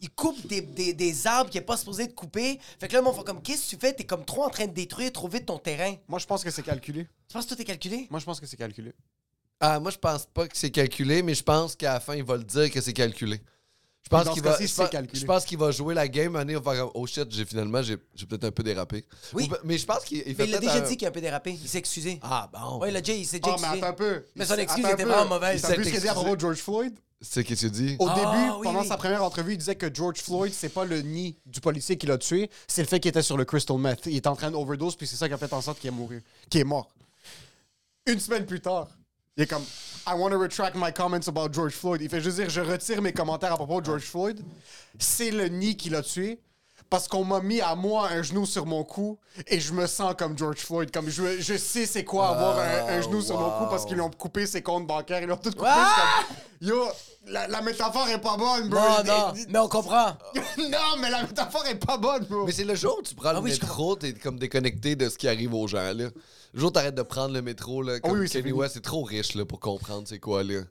Il 0.00 0.10
coupe 0.10 0.46
des, 0.46 0.60
des, 0.60 0.92
des 0.94 1.26
arbres 1.26 1.50
qu'il 1.50 1.60
n'est 1.60 1.66
pas 1.66 1.76
supposé 1.76 2.06
de 2.06 2.12
couper. 2.12 2.60
Fait 2.78 2.86
que 2.86 2.96
là, 2.96 3.02
fait 3.12 3.24
comme 3.24 3.42
Qu'est-ce 3.42 3.64
que 3.64 3.70
tu 3.70 3.76
fais? 3.80 3.92
T'es 3.92 4.04
comme 4.04 4.24
trop 4.24 4.44
en 4.44 4.48
train 4.48 4.66
de 4.68 4.72
détruire 4.72 5.10
trop 5.12 5.26
vite 5.26 5.46
ton 5.46 5.58
terrain. 5.58 5.92
Moi, 6.06 6.20
je 6.20 6.26
pense 6.26 6.44
que 6.44 6.50
c'est 6.52 6.62
calculé. 6.62 7.08
Tu 7.26 7.32
penses 7.34 7.46
que 7.46 7.54
tout 7.56 7.60
est 7.60 7.64
calculé? 7.64 8.06
Moi, 8.08 8.20
je 8.20 8.24
pense 8.24 8.38
que 8.38 8.46
c'est 8.46 8.56
calculé. 8.56 8.92
Ah, 9.60 9.80
moi, 9.80 9.90
je 9.90 9.98
pense 9.98 10.26
pas 10.26 10.46
que 10.46 10.56
c'est 10.56 10.70
calculé, 10.70 11.22
mais 11.22 11.34
je 11.34 11.42
pense 11.42 11.74
qu'à 11.74 11.94
la 11.94 12.00
fin, 12.00 12.14
il 12.14 12.22
va 12.24 12.36
le 12.36 12.44
dire 12.44 12.70
que 12.70 12.80
c'est 12.80 12.92
calculé. 12.92 13.40
Je 14.04 14.08
pense 14.08 14.28
qu'il 14.30 14.38
ce 14.42 14.48
va, 14.48 14.56
je 14.58 14.74
pense- 14.74 14.88
calculé. 14.88 15.20
je 15.20 15.26
pense 15.26 15.44
qu'il 15.44 15.58
va 15.58 15.70
jouer 15.70 15.92
la 15.94 16.08
game, 16.08 16.34
année, 16.36 16.54
il 16.54 16.58
va 16.58 16.72
faire 16.72 16.96
oh 16.96 17.06
shit, 17.06 17.26
j'ai 17.30 17.44
finalement, 17.44 17.82
j'ai 17.82 17.96
j'ai 18.14 18.24
peut-être 18.24 18.44
un 18.44 18.50
peu 18.50 18.62
dérapé. 18.62 19.04
Oui. 19.34 19.50
Ou 19.50 19.54
mais 19.64 19.76
je 19.76 19.84
pense 19.84 20.04
qu'il 20.04 20.18
il 20.18 20.34
fait 20.34 20.44
Mais 20.44 20.48
il 20.48 20.54
a 20.54 20.58
déjà 20.60 20.76
un- 20.76 20.80
dit 20.80 20.96
qu'il 20.96 21.06
a 21.06 21.10
un 21.10 21.12
peu 21.12 21.20
dérapé. 21.20 21.58
Il 21.60 21.68
s'est 21.68 21.78
excusé. 21.78 22.18
Ah, 22.22 22.48
bon. 22.50 22.78
Ouais, 22.78 22.90
il 22.90 22.96
a 22.96 23.00
déjà, 23.02 23.18
il 23.18 23.26
s'est 23.26 23.38
déjà 23.40 23.54
Ah, 23.54 23.60
mais 23.60 23.66
excusé. 23.66 23.84
attends 23.84 23.92
un 23.92 23.96
peu. 23.96 24.24
Mais 24.36 24.46
son 24.46 24.54
excuse 24.54 24.84
Attends 24.84 24.92
un 24.92 24.94
était 24.96 25.02
peu. 25.04 25.10
vraiment 25.10 25.28
mauvaise. 25.34 25.60
T'as 25.60 25.76
vu 25.76 25.84
ce 25.84 25.88
qu'il 25.90 25.96
a 25.98 26.00
dit 26.00 26.08
à 26.08 26.10
Excusé. 26.12 26.14
propos 26.14 26.36
de 26.36 26.40
George 26.40 26.58
Floyd? 26.58 26.98
C'est 27.20 27.44
qu'est-ce 27.44 27.60
qu'il 27.62 27.70
dit? 27.72 27.96
Au 27.98 28.06
Ah, 28.08 28.14
début, 28.14 28.52
oui, 28.58 28.62
pendant 28.62 28.80
oui. 28.82 28.86
sa 28.88 28.96
première 28.96 29.24
entrevue, 29.24 29.52
il 29.54 29.58
disait 29.58 29.74
que 29.74 29.92
George 29.92 30.18
Floyd, 30.20 30.54
c'est 30.54 30.68
pas 30.68 30.84
le 30.84 31.02
nid 31.02 31.36
du 31.44 31.60
policier 31.60 31.98
qui 31.98 32.06
l'a 32.06 32.16
tué, 32.16 32.48
c'est 32.68 32.80
le 32.82 32.86
fait 32.88 33.00
qu'il 33.00 33.08
était 33.08 33.22
sur 33.22 33.36
le 33.36 33.44
crystal 33.44 33.76
meth. 33.76 34.06
Il 34.06 34.16
était 34.16 34.28
en 34.28 34.36
train 34.36 34.52
d'overdose, 34.52 34.94
puis 34.96 35.06
c'est 35.06 35.16
ça 35.16 35.26
qui 35.28 35.34
a 35.34 35.38
fait 35.38 35.52
en 35.52 35.60
sorte 35.60 35.80
qu'il 35.80 35.88
est 35.88 35.92
mort. 35.92 36.08
Qu'il 36.48 36.60
est 36.60 36.64
mort. 36.64 36.88
Une 38.06 38.20
semaine 38.20 38.46
plus 38.46 38.60
tard, 38.60 38.88
il 39.38 39.42
est 39.42 39.46
comme 39.46 39.64
I 40.06 40.14
want 40.14 40.30
to 40.30 40.38
retract 40.38 40.74
my 40.74 40.90
comments 40.90 41.28
about 41.28 41.52
George 41.52 41.74
Floyd. 41.74 42.02
Il 42.02 42.08
fait 42.08 42.20
juste 42.20 42.38
dire 42.38 42.50
je 42.50 42.60
retire 42.60 43.00
mes 43.00 43.12
commentaires 43.12 43.52
à 43.52 43.56
propos 43.56 43.80
de 43.80 43.86
George 43.86 44.02
Floyd. 44.02 44.40
C'est 44.98 45.30
le 45.30 45.46
nid 45.48 45.76
qui 45.76 45.90
l'a 45.90 46.02
tué. 46.02 46.40
Parce 46.90 47.06
qu'on 47.06 47.22
m'a 47.24 47.40
mis 47.40 47.60
à 47.60 47.74
moi 47.74 48.08
un 48.10 48.22
genou 48.22 48.46
sur 48.46 48.64
mon 48.64 48.82
cou 48.82 49.18
et 49.46 49.60
je 49.60 49.74
me 49.74 49.86
sens 49.86 50.14
comme 50.18 50.36
George 50.38 50.58
Floyd. 50.58 50.90
Comme 50.90 51.10
je, 51.10 51.38
je 51.38 51.56
sais 51.58 51.84
c'est 51.84 52.04
quoi 52.04 52.28
avoir 52.30 52.58
un, 52.58 52.94
un 52.96 53.00
genou 53.02 53.20
sur 53.20 53.38
mon 53.38 53.50
cou 53.58 53.66
parce 53.68 53.84
qu'ils 53.84 53.96
lui 53.96 54.00
ont 54.02 54.10
coupé 54.10 54.46
ses 54.46 54.62
comptes 54.62 54.86
bancaires. 54.86 55.20
Ils 55.20 55.26
lui 55.26 55.32
ont 55.32 55.36
tout 55.36 55.50
coupé. 55.50 55.66
Ah! 55.70 56.24
Comme, 56.26 56.36
Yo, 56.68 56.84
la, 57.26 57.46
la 57.46 57.60
métaphore 57.62 58.08
est 58.08 58.20
pas 58.20 58.36
bonne, 58.38 58.68
bro. 58.70 58.80
Non, 58.80 58.86
Il- 59.04 59.06
non, 59.06 59.32
il- 59.36 59.46
mais 59.50 59.58
on 59.58 59.68
comprend. 59.68 60.16
non, 60.58 60.96
mais 61.00 61.10
la 61.10 61.22
métaphore 61.24 61.66
est 61.66 61.74
pas 61.78 61.98
bonne, 61.98 62.24
bro. 62.24 62.46
Mais 62.46 62.52
c'est 62.52 62.64
le 62.64 62.74
jour 62.74 62.96
où 62.98 63.02
tu 63.02 63.14
prends 63.14 63.32
le 63.32 63.38
Ah 63.38 63.40
oui, 63.42 63.50
métro, 63.50 63.94
t'es 63.94 64.14
comme 64.14 64.38
déconnecté 64.38 64.96
de 64.96 65.08
ce 65.10 65.18
qui 65.18 65.28
arrive 65.28 65.52
aux 65.54 65.66
gens, 65.68 65.78
là. 65.92 65.92
Le 65.92 66.10
jour 66.54 66.70
où 66.70 66.72
t'arrêtes 66.72 66.94
de 66.94 67.02
prendre 67.02 67.34
le 67.34 67.42
métro, 67.42 67.82
là, 67.82 68.00
comme 68.00 68.18
oui, 68.18 68.26
oui. 68.34 68.52
West, 68.52 68.74
c'est 68.74 68.80
trop 68.82 69.02
riche, 69.04 69.34
là, 69.34 69.44
pour 69.44 69.60
comprendre 69.60 70.04
c'est 70.08 70.18
quoi, 70.18 70.42
là. 70.42 70.62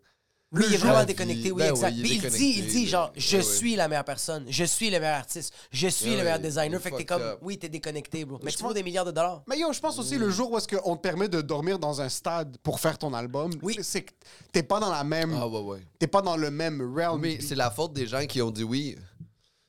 Lui, 0.53 0.63
il 0.69 0.73
est 0.75 0.77
vraiment 0.77 1.03
déconnecté, 1.03 1.51
oui, 1.51 1.61
Ben 1.63 1.71
exact. 1.71 1.94
oui, 1.97 2.21
il 2.23 2.29
dit, 2.31 2.55
il 2.59 2.67
dit, 2.67 2.88
genre, 2.88 3.11
je 3.17 3.35
Ben 3.38 3.44
oui. 3.45 3.53
suis 3.53 3.75
la 3.75 3.89
meilleure 3.89 4.05
personne, 4.05 4.45
je 4.47 4.63
suis 4.63 4.89
le 4.89 4.97
meilleur 4.97 5.17
artiste, 5.17 5.53
je 5.71 5.89
suis 5.89 6.11
Ben 6.11 6.17
le 6.19 6.23
meilleur 6.23 6.38
oui, 6.38 6.44
designer. 6.44 6.79
Fait 6.81 6.91
que 6.91 6.95
t'es 6.95 7.05
comme, 7.05 7.21
up. 7.21 7.39
oui, 7.41 7.57
t'es 7.57 7.67
déconnecté, 7.67 8.23
bro. 8.23 8.39
Mais 8.41 8.51
Je 8.51 8.55
tu 8.55 8.61
vaux 8.63 8.69
pense- 8.69 8.75
des 8.75 8.83
milliards 8.83 9.03
de 9.03 9.11
dollars. 9.11 9.44
Mais 9.45 9.59
yo, 9.59 9.73
je 9.73 9.79
pense 9.81 9.99
aussi 9.99 10.17
le 10.17 10.29
jour 10.29 10.49
où 10.49 10.57
est-ce 10.57 10.67
qu'on 10.69 10.95
te 10.95 11.01
permet 11.01 11.27
de 11.27 11.41
dormir 11.41 11.77
dans 11.77 11.99
un 11.99 12.07
stade 12.07 12.57
pour 12.63 12.79
faire 12.79 12.97
ton 12.97 13.13
album, 13.13 13.51
Oui. 13.61 13.77
c'est 13.81 14.03
que 14.03 14.11
t'es 14.53 14.63
pas 14.63 14.79
dans 14.79 14.89
la 14.89 15.03
même, 15.03 15.38
Ah, 15.38 15.47
ouais, 15.49 15.59
ouais. 15.59 15.79
t'es 15.99 16.07
pas 16.07 16.21
dans 16.21 16.38
le 16.38 16.50
même 16.50 16.81
realm. 16.95 17.19
Mais 17.19 17.41
c'est 17.41 17.55
la 17.55 17.69
faute 17.69 17.91
des 17.91 18.07
gens 18.07 18.25
qui 18.25 18.41
ont 18.41 18.51
dit 18.51 18.63
oui. 18.63 18.95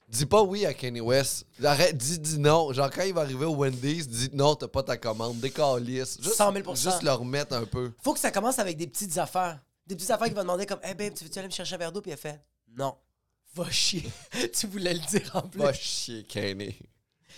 Dis 0.08 0.26
pas 0.26 0.42
oui 0.42 0.64
à 0.64 0.72
Kanye 0.72 1.00
West. 1.02 1.44
Arrête, 1.62 1.96
dis, 1.98 2.18
dis 2.20 2.38
non. 2.38 2.72
Genre, 2.72 2.88
quand 2.88 3.02
il 3.02 3.12
va 3.12 3.22
arriver 3.22 3.44
au 3.44 3.56
Wendy's, 3.56 4.08
dis 4.08 4.30
non, 4.32 4.54
t'as 4.54 4.68
pas 4.68 4.82
ta 4.84 4.96
commande. 4.96 5.38
Décalisse. 5.40 6.18
Juste, 6.22 6.36
100 6.36 6.52
000 6.52 6.74
Juste 6.76 7.02
le 7.02 7.10
remettre 7.12 7.54
un 7.56 7.64
peu. 7.66 7.90
Faut 8.02 8.14
que 8.14 8.20
ça 8.20 8.30
commence 8.30 8.58
avec 8.60 8.76
des 8.78 8.86
petites 8.86 9.18
affaires. 9.18 9.58
Des 9.88 9.96
petites 9.96 10.10
affaires 10.10 10.28
qui 10.28 10.34
vont 10.34 10.42
demander 10.42 10.66
comme, 10.66 10.80
hey 10.82 10.94
babe, 10.94 11.14
tu 11.14 11.24
veux-tu 11.24 11.38
aller 11.38 11.48
me 11.48 11.52
chercher 11.52 11.74
un 11.74 11.78
verre 11.78 11.92
d'eau? 11.92 12.00
Puis 12.02 12.10
elle 12.12 12.18
fait, 12.18 12.40
non. 12.76 12.94
Va 13.54 13.70
chier. 13.70 14.04
tu 14.52 14.66
voulais 14.66 14.92
le 14.94 15.00
dire 15.00 15.30
en 15.34 15.42
plus. 15.42 15.58
Va 15.60 15.72
chier, 15.72 16.22
Kanye. 16.24 16.76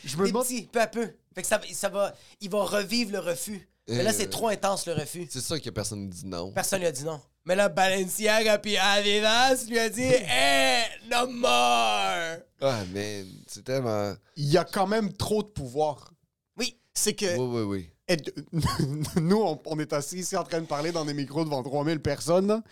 je 0.04 0.16
me 0.16 0.26
demande, 0.26 0.42
petits, 0.44 0.62
peu 0.62 0.80
à 0.80 0.86
peu. 0.88 1.08
Fait 1.34 1.42
que 1.42 1.46
ça, 1.48 1.60
ça 1.72 1.88
va, 1.88 2.14
il 2.40 2.50
va 2.50 2.64
revivre 2.64 3.12
le 3.12 3.20
refus. 3.20 3.68
Mais 3.88 4.02
là, 4.02 4.10
Euh, 4.10 4.14
c'est 4.16 4.28
trop 4.28 4.48
intense, 4.48 4.86
le 4.86 4.92
refus. 4.94 5.26
C'est 5.30 5.40
ça 5.40 5.58
que 5.60 5.70
personne 5.70 6.06
ne 6.06 6.10
dit 6.10 6.26
non. 6.26 6.50
Personne 6.52 6.80
lui 6.80 6.86
a 6.86 6.92
dit 6.92 7.04
non. 7.04 7.20
Mais 7.44 7.54
là, 7.56 7.68
Balenciaga 7.68 8.58
puis 8.58 8.76
Adidas 8.76 9.64
lui 9.68 9.78
a 9.78 9.88
dit, 9.88 10.02
hey, 10.02 10.84
no 11.10 11.26
more! 11.28 12.38
Ah, 12.60 12.84
man. 12.92 13.26
C'est 13.46 13.64
tellement. 13.64 14.14
il 14.36 14.46
y 14.50 14.58
a 14.58 14.64
quand 14.64 14.86
même 14.86 15.12
trop 15.12 15.42
de 15.42 15.48
pouvoir. 15.48 16.12
Oui. 16.56 16.76
C'est 16.92 17.14
que 17.14 17.36
Oui, 17.36 17.60
oui, 17.60 17.62
oui. 17.62 17.90
Et- 18.10 18.16
nous, 19.20 19.40
on, 19.42 19.60
on 19.66 19.78
est 19.78 19.92
assis 19.92 20.18
ici 20.18 20.36
en 20.36 20.42
train 20.44 20.60
de 20.60 20.66
parler 20.66 20.92
dans 20.92 21.04
des 21.04 21.14
micros 21.14 21.44
devant 21.44 21.62
3000 21.62 22.00
personnes, 22.00 22.48
là. 22.48 22.62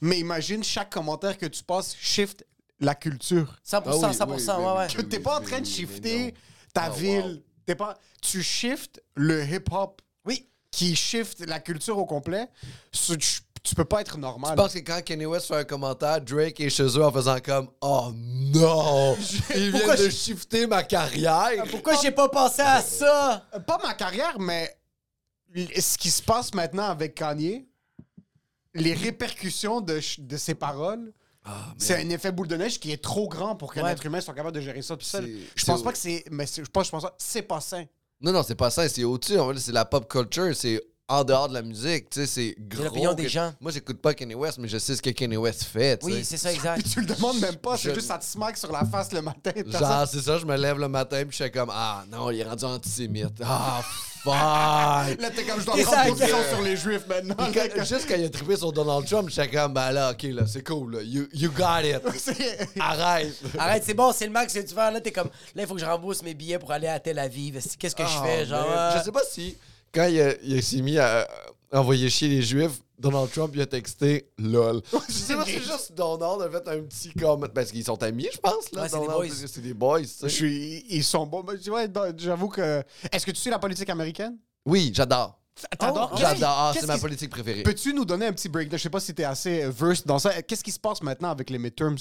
mais 0.00 0.18
imagine 0.18 0.62
chaque 0.64 0.90
commentaire 0.90 1.38
que 1.38 1.46
tu 1.46 1.62
passes 1.62 1.94
shift 1.98 2.44
la 2.80 2.94
culture. 2.94 3.56
100%, 3.66 3.82
Ah 3.84 3.90
oui, 3.92 3.92
100%, 3.92 4.26
oui, 4.26 4.64
ouais, 4.64 4.72
oui, 4.72 4.78
ouais. 4.78 4.86
Que 4.94 5.02
t'es 5.02 5.20
pas 5.20 5.38
en 5.38 5.42
train 5.42 5.60
de 5.60 5.66
shifter 5.66 6.34
ta 6.74 6.90
Oh, 6.90 6.94
ville. 6.94 7.42
T'es 7.66 7.74
pas, 7.74 7.96
tu 8.22 8.42
shifts 8.42 9.02
le 9.14 9.44
hip-hop 9.44 10.00
Oui. 10.24 10.48
qui 10.70 10.96
shift 10.96 11.40
la 11.46 11.60
culture 11.60 11.98
au 11.98 12.06
complet. 12.06 12.48
Ce- 12.92 13.12
Tu, 13.14 13.40
tu 13.62 13.74
peux 13.74 13.84
pas 13.84 14.00
être 14.00 14.16
normal. 14.16 14.52
Je 14.52 14.56
pense 14.62 14.72
que 14.72 14.78
quand 14.78 15.02
Kanye 15.04 15.26
West 15.26 15.48
fait 15.48 15.56
un 15.56 15.64
commentaire, 15.64 16.20
Drake 16.22 16.60
est 16.60 16.70
chez 16.70 16.84
eux 16.84 17.04
en 17.04 17.12
faisant 17.12 17.38
comme 17.40 17.68
Oh 17.82 18.10
non! 18.14 19.16
Il 19.54 19.70
vient 19.70 19.72
Pourquoi 19.72 19.96
de 19.96 20.04
je- 20.04 20.10
shifter 20.10 20.66
ma 20.68 20.82
carrière! 20.84 21.64
Pourquoi 21.70 21.94
j'ai 22.00 22.12
pas 22.12 22.28
pensé 22.28 22.62
à 22.62 22.80
ça? 22.80 23.44
Pas 23.66 23.78
ma 23.82 23.92
carrière, 23.94 24.38
mais 24.38 24.72
ce 25.54 25.98
qui 25.98 26.10
se 26.10 26.22
passe 26.22 26.54
maintenant 26.54 26.84
avec 26.84 27.14
Kanye, 27.14 27.66
les 28.74 28.94
répercussions 28.94 29.80
de, 29.80 30.00
ses 30.00 30.54
paroles, 30.54 31.12
c'est 31.78 31.94
un 31.96 32.10
effet 32.10 32.30
boule 32.30 32.48
de 32.48 32.56
neige 32.56 32.78
qui 32.78 32.92
est 32.92 33.02
trop 33.02 33.28
grand 33.28 33.56
pour 33.56 33.72
qu'un 33.72 33.82
Ouais. 33.84 33.92
être 33.92 34.04
humain 34.04 34.20
soit 34.20 34.34
capable 34.34 34.54
de 34.54 34.60
gérer 34.60 34.82
ça 34.82 34.96
tout 34.96 35.04
seul. 35.06 35.30
Je 35.56 35.64
pense 35.64 35.82
pas 35.82 35.92
que 35.92 35.98
c'est. 35.98 36.24
Mais 36.30 36.44
c'est- 36.46 36.62
je 36.64 36.70
pense, 36.70 36.86
je 36.86 36.90
pense 36.90 37.02
pas. 37.02 37.14
C'est 37.18 37.42
pas 37.42 37.60
sain. 37.60 37.86
Non, 38.20 38.32
non, 38.32 38.42
c'est 38.42 38.54
pas 38.54 38.68
ça, 38.70 38.88
c'est 38.88 39.04
au-dessus. 39.04 39.36
C'est 39.56 39.72
la 39.72 39.84
pop 39.84 40.06
culture, 40.10 40.54
c'est 40.54 40.82
en 41.10 41.24
dehors 41.24 41.48
de 41.48 41.54
la 41.54 41.62
musique, 41.62 42.10
tu 42.10 42.20
sais, 42.20 42.26
c'est 42.26 42.54
gros. 42.58 42.84
l'opinion 42.84 43.14
des 43.14 43.22
que- 43.24 43.28
gens. 43.30 43.54
Moi, 43.60 43.72
j'écoute 43.72 43.98
pas 44.00 44.12
Kanye 44.12 44.34
West, 44.34 44.58
mais 44.58 44.68
je 44.68 44.76
sais 44.76 44.94
ce 44.94 45.00
que 45.00 45.08
Kanye 45.10 45.38
West 45.38 45.64
fait, 45.64 45.96
tu 45.98 46.06
Oui, 46.06 46.22
c'est 46.22 46.36
ça, 46.36 46.52
exact. 46.52 46.82
Puis 46.82 46.90
tu 46.94 47.00
le 47.00 47.06
demandes 47.06 47.40
même 47.40 47.56
pas, 47.56 47.76
c'est 47.78 47.88
Je- 47.90 47.94
juste 47.94 48.08
ça 48.08 48.18
te 48.18 48.24
smack 48.24 48.56
sur 48.58 48.70
la 48.70 48.84
face 48.84 49.10
le 49.12 49.22
matin. 49.22 49.52
Genre, 49.66 50.06
c'est 50.06 50.20
ça, 50.20 50.36
je 50.38 50.44
me 50.44 50.56
lève 50.56 50.78
le 50.78 50.88
matin 50.88 51.22
puis 51.26 51.36
je 51.38 51.42
suis 51.44 51.50
comme 51.52 51.70
Ah 51.72 52.04
non, 52.12 52.30
il 52.30 52.40
est 52.40 52.44
rendu 52.44 52.64
antisémite. 52.64 53.40
Ah 53.42 53.80
fuck! 53.82 54.34
Là, 55.20 55.30
t'es 55.34 55.44
comme 55.44 55.60
je 55.60 55.64
dois 55.66 55.76
prendre 55.76 55.90
ça, 55.90 56.04
position 56.08 56.36
que- 56.42 56.48
sur 56.56 56.62
les 56.62 56.76
juifs 56.76 57.06
maintenant. 57.08 57.34
Puis 57.36 57.52
quand- 57.74 57.84
juste 57.84 58.06
quand 58.08 58.16
il 58.16 58.24
a 58.24 58.28
trippé 58.28 58.56
sur 58.56 58.72
Donald 58.72 59.06
Trump, 59.06 59.30
j'étais 59.30 59.48
comme, 59.56 59.72
ben 59.72 59.92
là, 59.92 60.10
ok, 60.10 60.22
là, 60.24 60.42
c'est 60.46 60.62
cool, 60.66 60.96
là. 60.96 61.02
You, 61.02 61.26
you 61.32 61.50
got 61.50 61.84
it. 61.84 62.02
Arrête. 62.80 63.32
Arrête, 63.58 63.82
c'est 63.84 63.94
bon, 63.94 64.12
c'est 64.12 64.26
le 64.26 64.32
max 64.32 64.52
que 64.52 64.58
tu 64.60 64.74
fais. 64.74 64.90
Là, 64.90 65.00
t'es 65.00 65.12
comme, 65.12 65.28
là, 65.54 65.62
il 65.62 65.66
faut 65.66 65.74
que 65.74 65.80
je 65.80 65.86
rembourse 65.86 66.22
mes 66.22 66.34
billets 66.34 66.58
pour 66.58 66.72
aller 66.72 66.88
à 66.88 66.98
Tel 67.00 67.18
Aviv. 67.18 67.60
Qu'est-ce 67.78 67.96
que 67.96 68.02
je 68.04 68.08
Ah, 68.18 68.22
fais? 68.24 68.44
Genre, 68.46 68.68
man. 68.68 68.78
euh, 68.78 68.98
Je 68.98 69.04
sais 69.04 69.12
pas 69.12 69.22
si, 69.30 69.56
quand 69.92 70.06
il, 70.06 70.20
a- 70.20 70.34
il 70.42 70.62
s'est 70.62 70.80
mis 70.82 70.98
à 70.98 71.26
envoyer 71.72 72.08
chier 72.10 72.28
les 72.28 72.42
Juifs, 72.42 72.80
Donald 72.98 73.30
Trump 73.30 73.52
il 73.54 73.60
a 73.60 73.66
texté 73.66 74.28
LOL. 74.38 74.82
je 75.08 75.12
sais 75.12 75.34
pas 75.36 75.44
si 75.44 75.52
c'est 75.52 75.58
juste 75.62 75.92
Donald 75.94 76.42
a 76.42 76.50
fait 76.50 76.68
un 76.68 76.82
petit 76.82 77.12
comment. 77.18 77.46
Parce 77.54 77.70
qu'ils 77.70 77.84
sont 77.84 78.02
amis, 78.02 78.28
je 78.32 78.38
pense. 78.38 78.72
Là, 78.72 78.82
Ouais, 78.82 78.88
c'est 78.88 78.98
des 78.98 79.06
Donald, 79.06 79.28
boys. 79.30 79.46
C'est 79.46 79.60
des 79.60 79.74
boys, 79.74 80.00
tu 80.00 80.06
Je 80.06 80.12
sais. 80.20 80.28
suis, 80.28 80.84
ils 80.90 81.04
sont 81.04 81.26
bons. 81.26 81.44
Mais 81.48 81.58
tu 81.58 81.70
vois, 81.70 81.86
dans- 81.86 82.12
j'avoue 82.16 82.48
que. 82.48 82.82
Est-ce 83.12 83.24
que 83.24 83.30
tu 83.30 83.36
suis 83.38 83.50
la 83.50 83.58
politique 83.58 83.88
américaine? 83.90 84.36
Oui, 84.66 84.90
j'adore. 84.94 85.38
T'adores? 85.78 86.10
Oh, 86.14 86.16
J'adore. 86.18 86.72
C'est 86.78 86.86
ma 86.86 86.98
politique 86.98 87.30
préférée. 87.30 87.62
Peux-tu 87.64 87.92
nous 87.92 88.04
donner 88.04 88.26
un 88.26 88.32
petit 88.32 88.48
breakdown? 88.48 88.78
Je 88.78 88.82
sais 88.84 88.90
pas 88.90 89.00
si 89.00 89.12
t'es 89.14 89.24
assez 89.24 89.68
versed 89.68 90.06
dans 90.06 90.18
ça. 90.20 90.40
Qu'est-ce 90.42 90.62
qui 90.62 90.70
se 90.72 90.78
passe 90.78 91.02
maintenant 91.02 91.30
avec 91.30 91.50
les 91.50 91.58
midterms? 91.58 91.96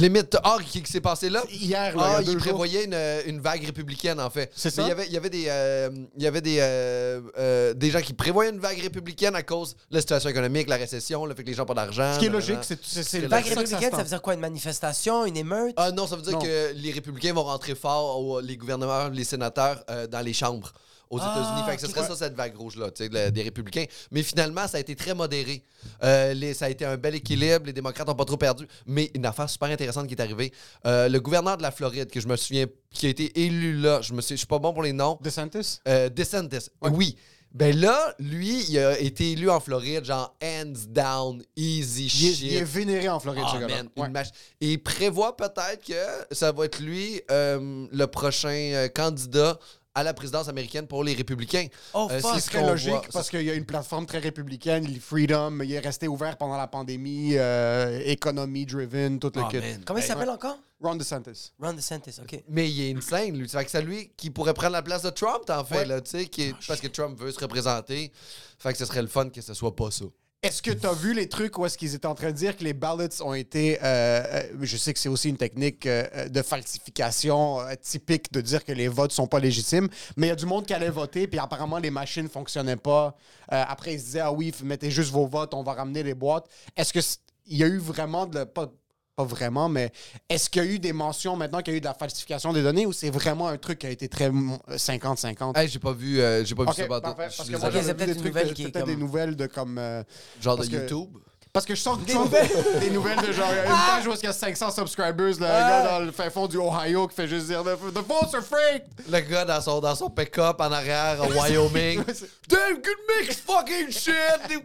Les 0.00 0.08
mythes. 0.08 0.36
Ah, 0.44 0.58
qui, 0.64 0.82
qui 0.82 0.90
s'est 0.90 1.00
passé 1.00 1.28
là? 1.28 1.42
Hier, 1.50 1.96
là, 1.96 2.02
Ah, 2.02 2.08
il 2.08 2.12
y 2.12 2.16
a 2.16 2.20
il 2.20 2.24
deux 2.26 2.32
jours. 2.32 2.40
prévoyait 2.42 2.84
une, 2.84 2.96
une 3.34 3.40
vague 3.40 3.64
républicaine, 3.64 4.20
en 4.20 4.30
fait. 4.30 4.50
C'est 4.54 4.70
ça? 4.70 4.82
Il 4.82 4.88
y 4.88 4.90
avait, 4.92 5.06
il 5.06 5.12
y 5.12 5.16
avait 5.16 5.30
des, 5.30 5.44
euh, 5.48 5.90
il 6.16 6.22
y 6.22 6.26
avait 6.26 6.40
des, 6.40 6.58
euh, 6.60 7.20
euh, 7.38 7.74
des 7.74 7.90
gens 7.90 8.00
qui 8.00 8.12
prévoyaient 8.12 8.50
une 8.50 8.60
vague 8.60 8.78
républicaine 8.80 9.34
à 9.34 9.42
cause 9.42 9.74
de 9.90 9.96
la 9.96 10.00
situation 10.00 10.30
économique, 10.30 10.68
la 10.68 10.76
récession, 10.76 11.26
le 11.26 11.34
fait 11.34 11.42
que 11.42 11.48
les 11.48 11.54
gens 11.54 11.62
n'ont 11.62 11.66
pas 11.66 11.74
d'argent. 11.74 12.12
Ce 12.14 12.18
qui 12.18 12.26
est 12.26 12.30
logique, 12.30 12.58
c'est 12.62 12.78
c'est- 12.82 13.20
Vague 13.26 13.44
ça 13.44 13.54
ça 13.54 13.60
républicaine, 13.60 13.90
ça 13.90 14.02
veut 14.02 14.08
dire 14.08 14.22
quoi? 14.22 14.34
Une 14.34 14.40
manifestation, 14.40 15.24
une 15.26 15.36
émeute? 15.36 15.74
Ah 15.76 15.90
non, 15.90 16.06
ça 16.06 16.16
veut 16.16 16.22
dire 16.22 16.32
Non. 16.32 16.38
que 16.38 16.72
les 16.74 16.92
républicains 16.92 17.32
vont 17.32 17.44
rentrer 17.44 17.74
fort, 17.74 18.40
les 18.40 18.56
gouverneurs, 18.56 19.10
les 19.10 19.24
sénateurs, 19.24 19.82
euh, 19.90 20.06
dans 20.06 20.20
les 20.20 20.32
chambres 20.32 20.72
aux 21.10 21.18
Ah, 21.20 21.32
États-Unis. 21.36 21.62
Fait 21.68 21.76
que 21.76 21.82
ce 21.82 21.88
serait 21.88 22.06
ça, 22.06 22.16
cette 22.16 22.34
vague 22.34 22.56
rouge-là, 22.56 22.90
tu 22.90 23.04
sais, 23.04 23.08
de- 23.08 23.30
des 23.30 23.42
républicains. 23.42 23.84
Mais 24.10 24.22
finalement, 24.22 24.66
ça 24.68 24.76
a 24.78 24.80
été 24.80 24.94
très 24.96 25.14
modéré. 25.14 25.62
Euh, 26.02 26.34
les- 26.34 26.54
ça 26.54 26.66
a 26.66 26.68
été 26.68 26.84
un 26.84 26.96
bel 26.96 27.14
équilibre. 27.14 27.66
Les 27.66 27.72
démocrates 27.72 28.06
n'ont 28.06 28.14
pas 28.14 28.24
trop 28.24 28.36
perdu. 28.36 28.66
Mais 28.86 29.10
une 29.14 29.26
affaire 29.26 29.48
super 29.48 29.68
intéressante 29.70 30.06
qui 30.06 30.14
est 30.14 30.20
arrivée. 30.20 30.52
Euh, 30.86 31.08
le 31.08 31.20
gouverneur 31.20 31.56
de 31.56 31.62
la 31.62 31.70
Floride, 31.70 32.10
que 32.10 32.20
je 32.20 32.28
me 32.28 32.36
souviens, 32.36 32.66
qui 32.90 33.06
a 33.06 33.08
été 33.10 33.40
élu 33.44 33.74
là, 33.80 34.00
je 34.02 34.12
me 34.12 34.20
suis, 34.20 34.34
je 34.34 34.38
suis 34.38 34.46
pas 34.46 34.58
bon 34.58 34.72
pour 34.72 34.82
les 34.82 34.92
noms, 34.92 35.18
DeSantis? 35.22 35.80
euh, 35.88 36.08
DeSantis. 36.08 36.68
Oui. 36.82 37.16
Ben 37.50 37.74
là, 37.74 38.14
lui, 38.18 38.62
il 38.68 38.78
a 38.78 38.98
été 39.00 39.32
élu 39.32 39.48
en 39.48 39.58
Floride, 39.58 40.04
genre 40.04 40.36
hands 40.42 40.74
down, 40.90 41.42
easy 41.56 42.04
Il 42.04 42.10
shit. 42.10 42.40
il 42.42 42.54
est 42.56 42.62
vénéré 42.62 43.08
en 43.08 43.18
Floride, 43.18 43.42
Ah, 43.46 43.52
ce 43.54 43.58
gars-là. 43.60 43.82
Ouais. 43.96 44.08
mach- 44.10 44.32
Et 44.60 44.72
il 44.72 44.82
prévoit 44.82 45.34
peut-être 45.34 45.82
que 45.82 46.34
ça 46.34 46.52
va 46.52 46.66
être 46.66 46.78
lui 46.78 47.22
euh, 47.30 47.86
le 47.90 48.06
prochain 48.06 48.50
euh, 48.50 48.88
candidat 48.88 49.58
à 49.98 50.02
la 50.04 50.14
présidence 50.14 50.48
américaine 50.48 50.86
pour 50.86 51.02
les 51.02 51.12
républicains. 51.14 51.66
Oh, 51.92 52.06
Euh, 52.10 52.20
fuck. 52.20 52.34
c'est 52.36 52.40
Ce 52.40 52.50
qu'on 52.52 52.68
logique 52.68 52.90
voit. 52.90 53.02
parce 53.12 53.30
qu'il 53.30 53.42
y 53.42 53.50
a 53.50 53.54
une 53.54 53.64
plateforme 53.64 54.06
très 54.06 54.18
républicaine, 54.18 54.86
le 54.86 55.00
Freedom, 55.00 55.58
il 55.62 55.72
est 55.72 55.80
resté 55.80 56.06
ouvert 56.06 56.36
pendant 56.36 56.56
la 56.56 56.68
pandémie, 56.68 57.32
euh, 57.36 58.00
economy 58.06 58.64
driven, 58.64 59.18
tout 59.18 59.32
le 59.34 59.42
Ah, 59.44 59.48
kit. 59.50 59.58
man. 59.58 59.82
Comment 59.84 59.98
il 59.98 60.02
Hey, 60.02 60.08
s'appelle 60.08 60.30
encore? 60.30 60.56
Ron 60.80 60.94
DeSantis. 60.94 61.50
Ron 61.60 61.72
DeSantis, 61.72 62.14
OK. 62.22 62.44
Mais 62.48 62.70
il 62.70 62.80
est 62.80 62.96
insane, 62.96 63.36
lui. 63.36 63.48
Fait 63.48 63.64
que 63.64 63.70
c'est 63.72 63.82
lui 63.82 64.12
qui 64.16 64.30
pourrait 64.30 64.54
prendre 64.54 64.74
la 64.74 64.82
place 64.82 65.02
de 65.02 65.10
Trump, 65.10 65.42
en 65.50 65.64
fait, 65.64 65.78
Ouais. 65.78 65.84
là, 65.86 66.00
tu 66.00 66.10
sais, 66.10 66.22
est- 66.22 66.54
parce 66.68 66.80
que 66.80 66.86
Trump 66.86 67.18
veut 67.18 67.32
se 67.32 67.40
représenter. 67.40 68.12
Fait 68.60 68.72
que 68.72 68.78
ce 68.78 68.84
serait 68.84 69.02
le 69.02 69.08
fun 69.08 69.28
que 69.28 69.40
ce 69.40 69.54
soit 69.54 69.74
pas 69.74 69.90
ça. 69.90 70.04
Est-ce 70.40 70.62
que 70.62 70.70
tu 70.70 70.86
as 70.86 70.92
vu 70.92 71.14
les 71.14 71.28
trucs 71.28 71.58
où 71.58 71.66
est-ce 71.66 71.76
qu'ils 71.76 71.96
étaient 71.96 72.06
en 72.06 72.14
train 72.14 72.28
de 72.30 72.36
dire 72.36 72.56
que 72.56 72.62
les 72.62 72.72
ballots 72.72 73.08
ont 73.22 73.34
été... 73.34 73.76
euh, 73.82 74.22
euh, 74.22 74.42
je 74.60 74.76
sais 74.76 74.92
que 74.92 75.00
c'est 75.00 75.08
aussi 75.08 75.30
une 75.30 75.36
technique 75.36 75.84
euh, 75.84 76.28
de 76.28 76.42
falsification 76.42 77.58
typique 77.82 78.32
de 78.32 78.40
dire 78.40 78.64
que 78.64 78.70
les 78.70 78.86
votes 78.86 79.10
sont 79.10 79.26
pas 79.26 79.40
légitimes, 79.40 79.88
mais 80.16 80.28
il 80.28 80.30
y 80.30 80.32
a 80.32 80.36
du 80.36 80.46
monde 80.46 80.64
qui 80.64 80.74
allait 80.74 80.90
voter, 80.90 81.26
puis 81.26 81.40
apparemment 81.40 81.78
les 81.78 81.90
machines 81.90 82.28
fonctionnaient 82.28 82.76
pas. 82.76 83.16
Après, 83.48 83.94
ils 83.94 83.98
se 83.98 84.04
disaient, 84.04 84.20
ah 84.20 84.30
oui, 84.30 84.54
mettez 84.62 84.92
juste 84.92 85.10
vos 85.10 85.26
votes, 85.26 85.54
on 85.54 85.64
va 85.64 85.72
ramener 85.72 86.04
les 86.04 86.14
boîtes. 86.14 86.46
Est-ce 86.76 86.92
que 86.92 87.00
il 87.46 87.56
y 87.56 87.64
a 87.64 87.66
eu 87.66 87.78
vraiment 87.78 88.26
de... 88.26 88.44
Pas, 88.44 88.70
pas 89.18 89.24
vraiment, 89.24 89.68
mais 89.68 89.90
est-ce 90.28 90.48
qu'il 90.48 90.62
y 90.64 90.68
a 90.68 90.68
eu 90.70 90.78
des 90.78 90.92
mentions 90.92 91.34
maintenant 91.34 91.58
qu'il 91.60 91.72
y 91.72 91.74
a 91.74 91.78
eu 91.78 91.80
de 91.80 91.86
la 91.86 91.94
falsification 91.94 92.52
des 92.52 92.62
données 92.62 92.86
ou 92.86 92.92
c'est 92.92 93.10
vraiment 93.10 93.48
un 93.48 93.56
truc 93.56 93.80
qui 93.80 93.86
a 93.88 93.90
été 93.90 94.08
très 94.08 94.30
mm, 94.30 94.58
50-50? 94.70 95.58
Hey, 95.58 95.66
j'ai 95.68 95.80
pas 95.80 95.90
vu, 95.92 96.20
euh, 96.20 96.44
j'ai 96.44 96.54
pas 96.54 96.62
vu 96.66 96.72
ça 96.72 96.86
parfait. 96.86 97.14
Parce 97.36 97.48
que 97.50 97.56
moi, 97.56 97.70
j'avais 97.72 98.06
des 98.06 98.14
trucs, 98.14 98.26
nouvelle 98.26 98.48
de- 98.50 98.52
qui 98.54 98.62
est 98.62 98.68
peut-être 98.68 98.86
des 98.86 98.92
comme- 98.92 99.00
nouvelles 99.00 99.34
de 99.34 99.46
comme... 99.48 99.76
euh, 99.78 100.04
Genre 100.40 100.56
de 100.56 100.66
que- 100.66 100.70
YouTube? 100.70 101.08
parce 101.52 101.66
que 101.66 101.74
je 101.74 101.80
sens 101.80 101.98
que 101.98 102.04
Des 102.04 102.14
nouvelles? 102.14 102.48
des 102.80 102.90
nouvelles 102.90 103.20
de 103.26 103.32
genre, 103.32 103.48
il 103.50 103.56
y 103.56 103.58
a 103.58 103.64
une 103.64 103.70
page 103.70 104.06
où 104.06 104.12
il 104.12 104.22
y 104.24 104.26
a 104.28 104.32
500 104.32 104.70
subscribers, 104.70 105.40
là, 105.40 105.48
un 105.48 105.64
Ah. 105.64 105.68
gars 105.82 105.90
dans 105.90 106.04
le 106.06 106.12
fin 106.12 106.30
fond 106.30 106.46
du 106.46 106.56
Ohio 106.58 107.08
qui 107.08 107.16
fait 107.16 107.26
juste 107.26 107.46
dire 107.48 107.64
The, 107.64 107.76
the 107.92 108.06
votes 108.06 108.34
are 108.34 108.42
fake! 108.44 108.84
Le 109.10 109.18
gars 109.20 109.44
dans 109.44 109.60
son, 109.60 109.80
dans 109.80 109.96
son 109.96 110.08
pick-up 110.10 110.60
en 110.60 110.70
arrière, 110.70 111.16
au 111.28 111.32
Wyoming. 111.32 112.04
Damn 112.48 112.74
good 112.76 113.02
mix 113.20 113.36
fucking 113.40 113.90
shit! 113.90 114.62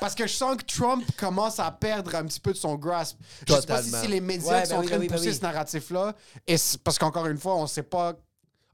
Parce 0.00 0.14
que 0.14 0.26
je 0.26 0.32
sens 0.32 0.56
que 0.56 0.64
Trump 0.64 1.04
commence 1.16 1.58
à 1.58 1.70
perdre 1.70 2.14
un 2.14 2.24
petit 2.26 2.40
peu 2.40 2.52
de 2.52 2.58
son 2.58 2.74
grasp. 2.76 3.16
Je 3.48 3.54
sais 3.54 3.66
pas 3.66 3.82
si 3.82 4.06
les 4.08 4.20
médias 4.20 4.52
Ouais, 4.56 4.62
qui 4.62 4.68
sont 4.68 4.74
ben 4.74 4.78
en 4.78 4.80
oui, 4.82 4.86
train 4.88 4.96
ben 4.98 5.04
de 5.04 5.08
ben 5.10 5.16
pousser 5.16 5.28
oui. 5.30 5.34
ce 5.36 5.40
narratif-là. 5.42 6.14
Et 6.46 6.56
parce 6.84 6.98
qu'encore 6.98 7.26
une 7.26 7.38
fois, 7.38 7.56
on 7.56 7.66
sait 7.66 7.82
pas. 7.82 8.14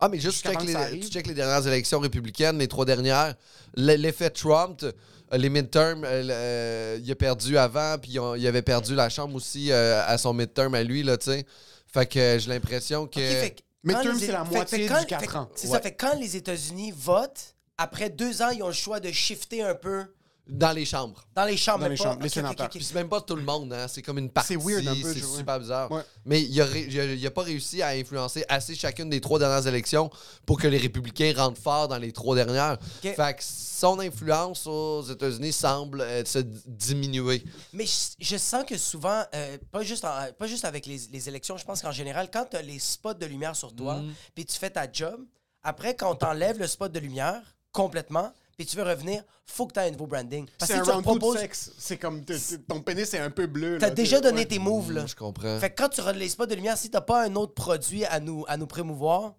Ah, 0.01 0.09
mais 0.09 0.19
juste, 0.19 0.43
tu 0.45 0.49
check, 0.51 0.63
les, 0.63 0.73
ça 0.73 0.81
arrive. 0.81 1.05
tu 1.05 1.11
check 1.11 1.27
les 1.29 1.35
dernières 1.35 1.65
élections 1.67 2.01
républicaines, 2.01 2.59
les 2.59 2.67
trois 2.67 2.85
dernières. 2.85 3.35
L'effet 3.77 4.31
Trump, 4.31 4.83
euh, 4.83 4.93
les 5.37 5.49
midterms, 5.49 6.03
euh, 6.05 6.29
euh, 6.29 6.99
il 7.01 7.09
a 7.11 7.15
perdu 7.15 7.57
avant, 7.57 7.97
puis 7.99 8.19
il 8.37 8.47
avait 8.49 8.63
perdu 8.63 8.97
la 8.97 9.09
Chambre 9.09 9.37
aussi 9.37 9.71
euh, 9.71 10.03
à 10.05 10.19
son 10.19 10.33
midterm 10.35 10.75
à 10.75 10.83
lui, 10.83 11.05
là, 11.05 11.17
tu 11.17 11.27
sais. 11.31 11.47
Fait 11.87 12.07
que 12.07 12.37
j'ai 12.41 12.49
l'impression 12.51 13.07
que... 13.07 13.21
OK, 13.21 13.41
fait 13.41 13.51
que 13.51 13.61
Mais 13.85 13.93
quand 13.93 14.03
term, 14.03 14.19
les- 14.19 14.27
c'est 14.27 14.33
la 14.33 14.43
moitié 14.45 14.79
fait 14.79 14.85
du 14.85 14.91
quand- 14.93 15.05
quatre 15.07 15.31
fait- 15.31 15.37
ans. 15.39 15.49
C'est 15.55 15.69
Ouais. 15.69 15.75
ça, 15.77 15.81
fait 15.81 15.93
que 15.93 16.05
quand 16.05 16.17
les 16.19 16.37
États-Unis 16.37 16.93
votent, 16.97 17.55
après 17.79 18.11
deux 18.11 18.43
ans, 18.43 18.51
ils 18.51 18.63
ont 18.65 18.69
le 18.69 18.73
choix 18.73 18.99
de 18.99 19.13
shifter 19.13 19.63
un 19.63 19.75
peu 19.77 20.05
Dans 20.49 20.73
les 20.73 20.85
chambres. 20.85 21.25
dans 21.37 21.45
les 21.45 21.57
chambres. 21.57 21.85
Dans 21.85 21.89
les 21.89 21.97
chambres, 21.97 22.21
les 22.23 22.29
sénateurs. 22.29 22.69
Puis 22.69 22.83
c'est 22.83 22.95
même 22.95 23.09
pas 23.09 23.21
tout 23.21 23.37
le 23.37 23.43
monde, 23.45 23.73
hein. 23.73 23.87
C'est 23.89 24.03
comme 24.03 24.19
une 24.19 24.29
partie. 24.29 24.55
C'est 24.55 24.57
weird 24.61 24.87
un 24.89 24.95
peu, 25.01 25.15
C'est 25.15 25.23
super 25.25 25.61
bizarre. 25.61 25.91
Ouais. 25.91 26.03
Mais 26.25 26.43
il 26.43 26.61
a, 26.61 26.65
ré- 26.65 26.87
il 26.89 26.99
a- 27.01 27.05
il 27.15 27.27
a 27.27 27.31
pas 27.31 27.43
réussi 27.43 27.81
à 27.81 27.89
influencer 27.91 28.45
assez 28.49 28.75
chacune 28.75 29.09
des 29.09 29.21
trois 29.21 29.39
dernières 29.39 29.67
élections 29.69 30.11
pour 30.45 30.59
que 30.61 30.67
les 30.67 30.79
républicains 30.79 31.33
rentrent 31.37 31.61
fort 31.61 31.87
dans 31.89 31.97
les 31.99 32.11
trois 32.13 32.35
dernières. 32.35 32.73
Ok. 33.05 33.15
Fait 33.15 33.35
que 33.37 33.43
son 33.43 34.01
influence 34.01 34.67
aux 34.67 35.03
États-Unis 35.03 35.53
semble 35.53 36.01
euh, 36.01 36.25
se 36.25 36.39
diminuer. 36.67 37.43
Mais 37.73 37.87
je, 37.87 37.93
je 38.21 38.37
sens 38.37 38.65
que 38.65 38.77
souvent, 38.77 39.23
euh, 39.35 39.59
pas, 39.71 39.83
juste 39.83 40.05
en- 40.05 40.33
pas 40.37 40.47
juste 40.49 40.65
avec 40.65 40.87
les, 40.87 41.01
les 41.13 41.29
élections, 41.29 41.57
je 41.57 41.65
pense 41.65 41.81
qu'en 41.83 41.93
général, 41.93 42.29
quand 42.33 42.47
tu 42.51 42.57
as 42.57 42.63
les 42.63 42.79
spots 42.81 43.15
de 43.15 43.27
lumière 43.27 43.55
sur 43.57 43.73
toi, 43.75 43.95
Mm. 44.01 44.13
puis 44.35 44.45
tu 44.45 44.59
fais 44.59 44.71
ta 44.71 44.91
job, 44.91 45.21
après, 45.63 45.95
quand 45.95 46.11
on 46.11 46.15
t'enlève 46.17 46.59
le 46.59 46.67
spot 46.67 46.91
de 46.91 46.99
lumière 46.99 47.41
complètement, 47.71 48.33
puis 48.57 48.67
tu 48.67 48.77
veux 48.77 48.83
revenir, 48.83 49.23
faut 49.47 49.67
que 49.67 49.73
tu 49.75 49.81
aies 49.81 49.89
un 49.89 49.91
nouveau 49.91 50.07
branding. 50.07 50.47
Parce 50.59 50.71
C'est 50.71 50.79
que 50.79 50.85
si 50.85 50.89
tu 50.91 50.93
round 50.95 51.05
two 51.05 51.15
de 51.15 51.19
proposes, 51.19 51.39
sexe. 51.41 51.71
C'est 51.79 51.97
comme. 51.99 52.25
t- 52.25 52.39
t- 52.39 52.59
Ton 52.69 52.81
pénis 52.81 53.13
est 53.15 53.19
un 53.19 53.31
peu 53.31 53.47
bleu. 53.47 53.79
tu 53.79 53.85
as 53.85 53.89
là, 53.89 53.95
déjà 53.95 54.21
donné 54.21 54.41
ouais. 54.41 54.47
tes 54.47 54.59
moves. 54.59 54.93
Là. 54.93 55.07
Je 55.07 55.15
comprends. 55.15 55.59
Fait 55.59 55.71
que 55.71 55.83
quand 55.83 55.89
tu 55.89 56.01
rends 56.01 56.13
les 56.13 56.29
spots 56.29 56.47
de 56.47 56.55
lumière, 56.55 56.77
si 56.79 56.91
tu 56.91 56.99
pas 57.01 57.25
un 57.25 57.35
autre 57.37 57.55
produit 57.55 58.05
à 58.05 58.21
nous, 58.21 58.45
à 58.49 58.57
nous 58.57 58.67
prémouvoir, 58.67 59.35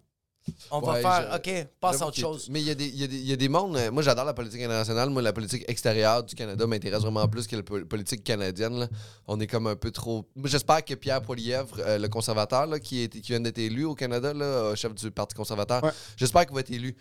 on 0.70 0.80
Ouais, 0.80 1.00
va 1.00 1.22
faire, 1.22 1.34
OK, 1.36 1.68
passe 1.80 2.02
à 2.02 2.06
autre 2.06 2.18
chose. 2.18 2.48
Mais 2.50 2.60
il 2.60 2.66
y, 2.66 2.70
a 2.70 2.74
des- 2.74 2.84
il 2.86 2.96
y 3.00 3.04
a 3.04 3.06
des- 3.06 3.16
il 3.16 3.26
y 3.26 3.32
a 3.32 3.36
des 3.36 3.48
mondes. 3.48 3.78
euh, 3.78 3.90
Moi, 3.90 4.02
j'adore 4.02 4.26
la 4.26 4.34
politique 4.34 4.60
internationale. 4.60 5.08
Moi, 5.08 5.22
la 5.22 5.32
politique 5.32 5.64
extérieure 5.68 6.22
du 6.22 6.34
Canada 6.34 6.66
m'intéresse 6.66 7.00
vraiment 7.00 7.26
plus 7.28 7.46
que 7.46 7.56
la 7.56 7.62
po- 7.62 7.82
politique 7.86 8.22
canadienne. 8.24 8.78
là. 8.80 8.88
On 9.26 9.40
est 9.40 9.46
comme 9.46 9.66
un 9.68 9.74
peu 9.76 9.90
trop. 9.90 10.28
Moi, 10.36 10.48
j'espère 10.50 10.84
que 10.84 10.92
Pierre 10.92 11.22
Poilievre, 11.22 11.76
euh, 11.78 11.96
le 11.96 12.08
conservateur, 12.08 12.66
là, 12.66 12.78
qui, 12.78 13.04
est, 13.04 13.08
qui 13.08 13.32
vient 13.32 13.40
d'être 13.40 13.56
élu 13.56 13.84
au 13.86 13.94
Canada, 13.94 14.34
là, 14.34 14.44
euh, 14.44 14.74
chef 14.76 14.94
du 14.94 15.10
Parti 15.10 15.34
conservateur, 15.34 15.82
Ouais. 15.82 15.90
j'espère 16.18 16.44
qu'il 16.44 16.54
va 16.54 16.60
être 16.60 16.70
élu. 16.70 16.94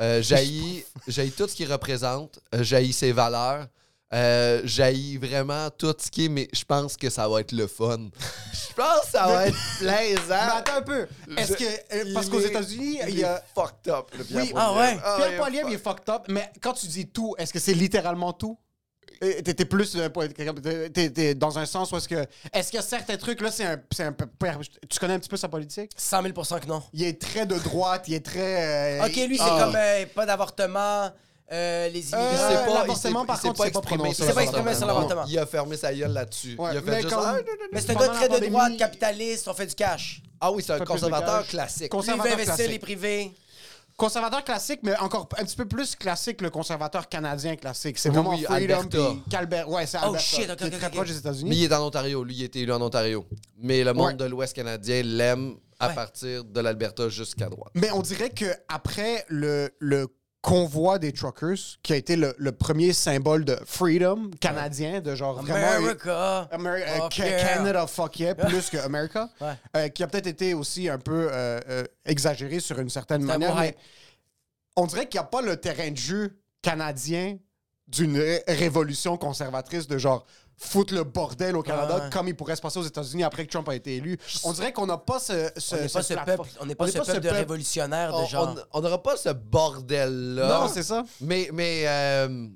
Euh, 0.00 0.22
J'haïs 0.22 0.84
j'haïs 1.06 1.30
tout 1.32 1.48
ce 1.48 1.54
qu'il 1.54 1.70
représente. 1.72 2.38
Euh, 2.54 2.62
J'haïs 2.62 2.92
ses 2.92 3.12
valeurs. 3.12 3.66
Euh, 4.14 4.62
j'haïs 4.64 5.18
vraiment 5.18 5.68
tout 5.68 5.94
ce 5.98 6.10
qui 6.10 6.24
est, 6.24 6.28
mais 6.30 6.48
je 6.54 6.64
pense 6.64 6.96
que 6.96 7.10
ça 7.10 7.28
va 7.28 7.40
être 7.42 7.52
le 7.52 7.66
fun. 7.66 8.08
Je 8.52 8.72
pense 8.74 9.00
que 9.02 9.10
ça 9.10 9.26
va 9.26 9.48
être 9.48 9.56
Mais 9.82 10.14
plaisant. 10.14 10.34
attends 10.54 10.76
un 10.76 10.82
peu. 10.82 11.06
Est-ce 11.36 11.52
que. 11.52 11.64
euh, 11.64 12.04
Il 12.06 12.14
parce 12.14 12.30
qu'aux 12.30 12.40
États-unis, 12.40 13.00
il 13.02 13.08
il 13.10 13.18
y 13.18 13.20
est 13.20 13.24
a. 13.24 13.44
fucked 13.54 13.92
up, 13.92 14.06
le 14.16 14.24
Pierre 14.24 14.44
Oui, 14.44 14.52
ah 14.56 14.70
Poilievre. 14.72 14.78
ouais. 14.94 15.00
Ah, 15.04 15.14
Pierre 15.18 15.36
Poilievre, 15.38 15.68
il 15.68 15.74
est 15.74 15.78
fucked 15.84 16.08
up, 16.08 16.22
mais 16.28 16.50
quand 16.62 16.72
tu 16.72 16.86
dis 16.86 17.06
tout, 17.08 17.34
est-ce 17.36 17.52
que 17.52 17.58
c'est 17.58 17.74
littéralement 17.74 18.32
tout? 18.32 18.58
Euh, 19.22 19.42
T'es 19.42 19.54
t'es 19.54 19.64
plus 19.64 19.96
euh, 19.96 20.08
t'es- 20.88 21.34
dans 21.34 21.58
un 21.58 21.66
sens 21.66 21.90
où 21.90 21.96
est-ce 21.96 22.08
que 22.08 22.24
est-ce 22.52 22.70
qu'il 22.70 22.76
y 22.76 22.80
a 22.80 22.82
certains 22.86 23.16
trucs 23.16 23.40
là 23.40 23.50
c'est 23.50 23.64
un, 23.64 23.80
c'est 23.90 24.04
un 24.04 24.12
peu 24.12 24.26
tu 24.88 24.98
connais 24.98 25.14
un 25.14 25.18
petit 25.18 25.28
peu 25.28 25.36
sa 25.36 25.48
politique? 25.48 25.90
100 25.96 26.22
000 26.22 26.32
que 26.34 26.66
non. 26.66 26.82
il 26.92 27.02
est 27.02 27.20
très 27.20 27.44
de 27.46 27.56
droite 27.58 28.04
il 28.06 28.14
est 28.14 28.24
très 28.24 29.00
euh, 29.00 29.06
OK, 29.06 29.16
lui, 29.28 29.36
c'est 29.36 29.44
ah. 29.44 29.58
comme 29.64 29.76
euh, 29.76 30.06
pas 30.14 30.26
d'avortement, 30.26 31.10
euh, 31.50 31.88
les 31.88 32.00
immigrants. 32.00 32.20
Euh, 32.20 32.30
Il 32.32 32.38
s'est 32.38 32.64
pas- 32.66 32.74
l'avortement, 32.74 33.24
par 33.24 33.36
il 33.36 33.40
s'est 33.40 33.48
contre, 33.48 33.64
c'est 33.64 33.72
pas 33.72 33.78
exprimé 33.78 34.02
pas 34.02 34.08
l'avortement. 34.08 34.40
exprimé 34.42 34.74
sur 34.74 34.86
l'avortement. 34.86 35.24
Il 35.26 35.38
a 35.38 35.46
fermé 35.46 35.76
sa 35.76 35.94
gueule 35.94 36.12
là-dessus. 36.12 36.56
Ouais, 36.58 36.70
il 36.72 36.78
a 36.78 36.80
fait 36.82 36.90
mais 36.90 37.02
juste. 37.02 37.14
comme- 37.14 37.24
Ah, 37.24 37.32
non, 37.32 37.38
non, 37.38 37.42
non. 37.42 37.66
Mais 37.72 37.80
c'est 37.80 37.90
un 37.90 37.94
gars 37.94 38.08
très 38.08 38.28
de 38.28 38.46
droite, 38.46 38.76
capitaliste, 38.76 39.48
on 39.48 39.54
fait 39.54 39.66
du 39.66 39.74
cash. 39.74 40.22
Ah 40.40 40.52
oui, 40.52 40.62
c'est 40.64 40.72
un 40.74 40.78
conservateur 40.80 41.46
classique. 41.46 41.88
Cons- 41.90 42.00
Lui, 42.00 42.06
il 42.06 42.10
veut 42.12 42.16
Conservateur 42.18 42.34
investir 42.34 42.54
classique. 42.54 42.72
les 42.72 42.78
privés. 42.78 43.32
Conservateur 43.98 44.42
classique 44.44 44.80
mais 44.84 44.96
encore 44.98 45.28
un 45.36 45.44
petit 45.44 45.56
peu 45.56 45.66
plus 45.66 45.94
classique 45.96 46.40
le 46.40 46.48
conservateur 46.50 47.08
canadien 47.08 47.56
classique 47.56 47.98
c'est 47.98 48.08
vraiment 48.08 48.30
oui, 48.30 48.44
Freedom 48.44 48.88
Calbert 49.28 49.68
ouais 49.68 49.84
c'est 49.86 49.98
Oh, 50.00 50.06
Alberta 50.06 50.18
shit, 50.24 50.48
ok, 50.50 50.56
qui 50.56 50.64
est 50.64 50.66
ok, 50.68 50.78
très 50.78 50.90
proche 50.90 51.08
des 51.08 51.14
Mais 51.14 51.18
États-Unis 51.18 51.56
il 51.56 51.64
est 51.64 51.74
en 51.74 51.84
Ontario. 51.86 52.24
Lui, 52.24 52.36
il 52.36 52.42
a 52.42 52.44
été 52.46 52.60
élu 52.60 52.72
en 52.72 52.80
Ontario. 52.80 53.26
Mais 53.58 53.82
le 53.84 53.92
monde 53.92 54.06
Ouais. 54.06 54.14
de 54.14 54.24
l'Ouest 54.26 54.54
canadien 54.54 55.02
l'aime 55.02 55.56
à 55.80 55.88
Ouais. 55.88 55.94
partir 55.94 56.44
de 56.44 56.60
l'Alberta 56.60 57.08
jusqu'à 57.08 57.48
droite. 57.48 57.72
Mais 57.74 57.90
on 57.90 58.00
dirait 58.00 58.30
que 58.30 58.46
après 58.68 59.24
le, 59.28 59.70
le 59.80 60.06
convoi 60.40 60.98
des 60.98 61.12
truckers, 61.12 61.56
qui 61.82 61.92
a 61.92 61.96
été 61.96 62.16
le, 62.16 62.34
le 62.38 62.52
premier 62.52 62.92
symbole 62.92 63.44
de 63.44 63.58
freedom 63.66 64.30
canadien, 64.40 65.00
de 65.00 65.14
genre 65.14 65.42
vraiment. 65.42 65.88
Ameri- 66.52 66.82
euh, 66.86 66.96
Fuck 66.98 67.12
Ca- 67.14 67.26
yeah. 67.28 67.44
Canada, 67.54 67.86
fuck 67.86 68.18
yeah, 68.20 68.34
plus 68.46 68.70
que 68.70 68.76
America. 68.76 69.28
Ouais. 69.40 69.52
Euh, 69.76 69.88
qui 69.88 70.02
a 70.02 70.06
peut-être 70.06 70.28
été 70.28 70.54
aussi 70.54 70.88
un 70.88 70.98
peu 70.98 71.28
euh, 71.32 71.84
exagéré 72.04 72.60
sur 72.60 72.78
une 72.78 72.90
certaine 72.90 73.22
manière. 73.22 73.54
mais 73.56 73.76
on 74.76 74.86
dirait 74.86 75.08
qu'il 75.08 75.18
n'y 75.20 75.24
a 75.26 75.28
pas 75.28 75.42
le 75.42 75.56
terrain 75.56 75.90
de 75.90 75.96
jeu 75.96 76.38
canadien 76.62 77.36
d'une 77.88 78.16
ré- 78.16 78.44
révolution 78.46 79.16
conservatrice 79.16 79.88
de 79.88 79.98
genre 79.98 80.24
foutre 80.58 80.92
le 80.92 81.04
bordel 81.04 81.56
au 81.56 81.62
Canada 81.62 81.96
Ouais. 82.04 82.10
comme 82.10 82.26
il 82.28 82.34
pourrait 82.34 82.56
se 82.56 82.60
passer 82.60 82.78
aux 82.80 82.84
États-Unis 82.84 83.22
après 83.22 83.46
que 83.46 83.50
Trump 83.52 83.68
a 83.68 83.74
été 83.76 83.96
élu. 83.96 84.18
On 84.44 84.52
dirait 84.52 84.72
qu'on 84.72 84.86
n'a 84.86 84.98
pas 84.98 85.18
ce, 85.20 85.50
ce, 85.56 85.74
On 85.76 85.78
n'est 85.80 85.88
pas 85.88 86.02
ce 86.02 86.14
peuple, 86.14 86.48
on 86.60 86.66
n'est 86.66 86.74
pas 86.74 86.86
ce 86.88 86.98
peuple 86.98 87.20
de 87.20 87.28
révolutionnaire 87.28 88.10
de 88.12 88.16
On- 88.16 88.26
genre. 88.26 88.54
On 88.72 88.78
on 88.78 88.80
n'aura 88.82 89.02
pas 89.02 89.16
ce 89.16 89.28
bordel-là. 89.30 90.48
Non, 90.60 90.68
c'est 90.68 90.82
ça. 90.82 91.04
Mais, 91.20 91.48
mais, 91.52 91.84
euh, 91.86 92.46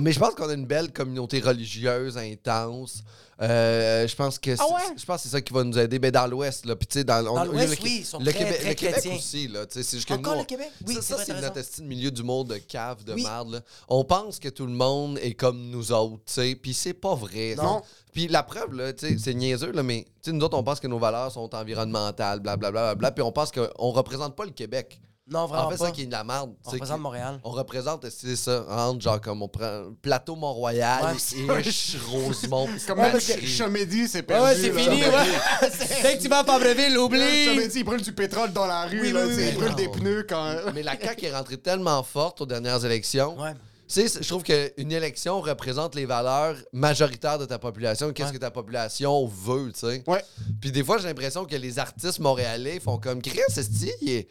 mais 0.00 0.12
je 0.12 0.18
pense 0.18 0.34
qu'on 0.34 0.48
a 0.48 0.54
une 0.54 0.66
belle 0.66 0.92
communauté 0.92 1.40
religieuse 1.40 2.16
intense. 2.18 3.02
Euh, 3.42 4.08
je 4.08 4.16
pense 4.16 4.38
que 4.38 4.56
c'est, 4.56 4.62
Ah 4.62 4.72
ouais? 4.74 4.94
je 4.98 5.04
pense 5.04 5.22
c'est 5.22 5.28
ça 5.28 5.40
qui 5.42 5.52
va 5.52 5.62
nous 5.62 5.78
aider. 5.78 5.98
Ben, 5.98 6.10
dans 6.10 6.26
l'Ouest, 6.26 6.64
là. 6.64 6.74
Puis, 6.74 6.86
tu 6.86 6.98
sais, 7.00 7.04
dans, 7.04 7.26
on- 7.26 7.44
l'Ouest, 7.44 7.78
le, 7.78 7.84
oui, 7.84 7.96
ils 8.00 8.04
sont 8.06 8.18
le 8.18 8.24
très- 8.32 8.38
Québec, 8.38 8.58
très 8.60 8.68
le 8.70 8.74
Québec 8.74 8.94
chrétiens. 8.94 9.14
aussi, 9.16 9.48
là. 9.48 9.66
Tu 9.66 9.74
sais, 9.74 9.82
c'est 9.82 9.96
juste 9.98 10.08
que 10.08 10.14
Encore 10.14 10.34
nous, 10.34 10.38
le 10.40 10.46
Québec? 10.46 10.70
Oui, 10.86 10.94
ça, 10.94 11.02
c'est 11.02 11.14
ça, 11.16 11.24
c'est 11.26 11.40
notre 11.40 11.58
estime 11.58 11.84
milieu 11.86 12.10
d'humour 12.10 12.46
de 12.46 12.56
cave, 12.56 13.04
de 13.04 13.12
Oui. 13.12 13.22
merde. 13.24 13.50
là. 13.52 13.60
On 13.88 14.04
pense 14.04 14.38
que 14.38 14.48
tout 14.48 14.64
le 14.66 14.72
monde 14.72 15.18
est 15.18 15.34
comme 15.34 15.68
nous 15.70 15.92
autres, 15.92 16.22
tu 16.26 16.32
sais. 16.32 16.54
Puis 16.54 16.72
c'est 16.72 16.94
pas 16.94 17.14
vrai. 17.14 17.54
Non. 17.58 17.82
Puis 18.12 18.26
la 18.28 18.42
preuve, 18.42 18.72
là, 18.72 18.94
tu 18.94 19.06
sais, 19.06 19.16
c'est 19.18 19.34
niaiseux, 19.34 19.72
là, 19.72 19.82
mais 19.82 20.04
tu 20.22 20.30
sais, 20.30 20.32
nous 20.32 20.42
autres, 20.42 20.56
on 20.56 20.64
pense 20.64 20.80
que 20.80 20.86
nos 20.86 20.98
valeurs 20.98 21.30
sont 21.30 21.54
environnementales, 21.54 22.40
blablabla, 22.40 22.70
bla, 22.82 22.94
bla, 22.94 23.10
puis 23.12 23.22
on 23.22 23.32
pense 23.32 23.50
qu'on 23.52 23.90
représente 23.90 24.34
pas 24.34 24.46
le 24.46 24.52
Québec. 24.52 24.98
Non, 25.28 25.46
vraiment 25.46 25.66
En 25.66 25.70
fait, 25.70 25.76
pas. 25.78 25.86
ça 25.86 25.90
qui 25.90 26.02
est 26.02 26.06
de 26.06 26.12
la 26.12 26.22
merde. 26.22 26.54
On 26.64 26.70
représente 26.70 27.00
Montréal. 27.00 27.40
On 27.42 27.50
représente, 27.50 28.08
c'est 28.10 28.36
ça, 28.36 28.64
entre 28.68 29.00
genre 29.00 29.20
comme 29.20 29.42
on 29.42 29.48
prend 29.48 29.86
plateau 30.00 30.36
Mont-Royal, 30.36 31.16
Ouais, 31.48 31.62
Rosemont. 32.08 32.68
Comme 32.86 32.98
Ouais, 33.00 33.10
parce 33.10 33.26
que- 33.26 33.44
Chamédie, 33.44 34.06
c'est 34.06 34.22
perdu. 34.22 34.44
ouais, 34.44 34.54
c'est 34.54 34.70
là. 34.72 34.80
fini, 34.80 35.02
ouais. 35.02 35.70
Dès 36.02 36.16
que 36.18 36.22
tu 36.22 36.28
vas 36.28 36.40
à 36.40 36.44
Fabreville, 36.44 36.96
oublie. 36.98 37.44
Chamédie, 37.46 37.78
il 37.80 37.84
brûle 37.84 38.02
du 38.02 38.12
pétrole 38.12 38.52
dans 38.52 38.66
la 38.66 38.86
rue. 38.86 39.00
Oui, 39.00 39.12
là, 39.12 39.24
oui, 39.26 39.30
tu 39.30 39.34
sais, 39.34 39.40
oui, 39.42 39.48
il 39.48 39.58
oui. 39.58 39.64
brûle 39.64 39.74
des 39.74 39.88
pneus 39.88 40.26
quand... 40.28 40.54
Mais 40.74 40.82
la 40.84 40.96
CAQ 41.00 41.26
est 41.26 41.34
rentrée 41.36 41.56
tellement 41.58 42.02
forte 42.04 42.40
aux 42.42 42.46
dernières 42.46 42.84
élections. 42.84 43.36
Ouais. 43.40 43.52
Tu 43.88 44.08
sais, 44.08 44.20
je 44.22 44.28
trouve 44.28 44.42
qu'une 44.42 44.90
élection 44.92 45.40
représente 45.40 45.94
les 45.96 46.06
valeurs 46.06 46.56
majoritaires 46.72 47.38
de 47.38 47.44
ta 47.46 47.58
population. 47.58 48.12
Qu'est-ce 48.12 48.28
Ouais. 48.28 48.34
que 48.34 48.40
ta 48.40 48.50
population 48.50 49.26
veut, 49.26 49.72
tu 49.72 49.80
sais? 49.80 50.02
Ouais. 50.06 50.24
Puis 50.60 50.70
des 50.72 50.82
fois, 50.84 50.98
j'ai 50.98 51.06
l'impression 51.08 51.44
que 51.44 51.54
les 51.56 51.78
artistes 51.80 52.18
montréalais 52.20 52.78
font 52.80 52.98
comme 52.98 53.22
Chris, 53.22 53.40
esti, 53.56 53.90
il 54.02 54.10
est- 54.10 54.28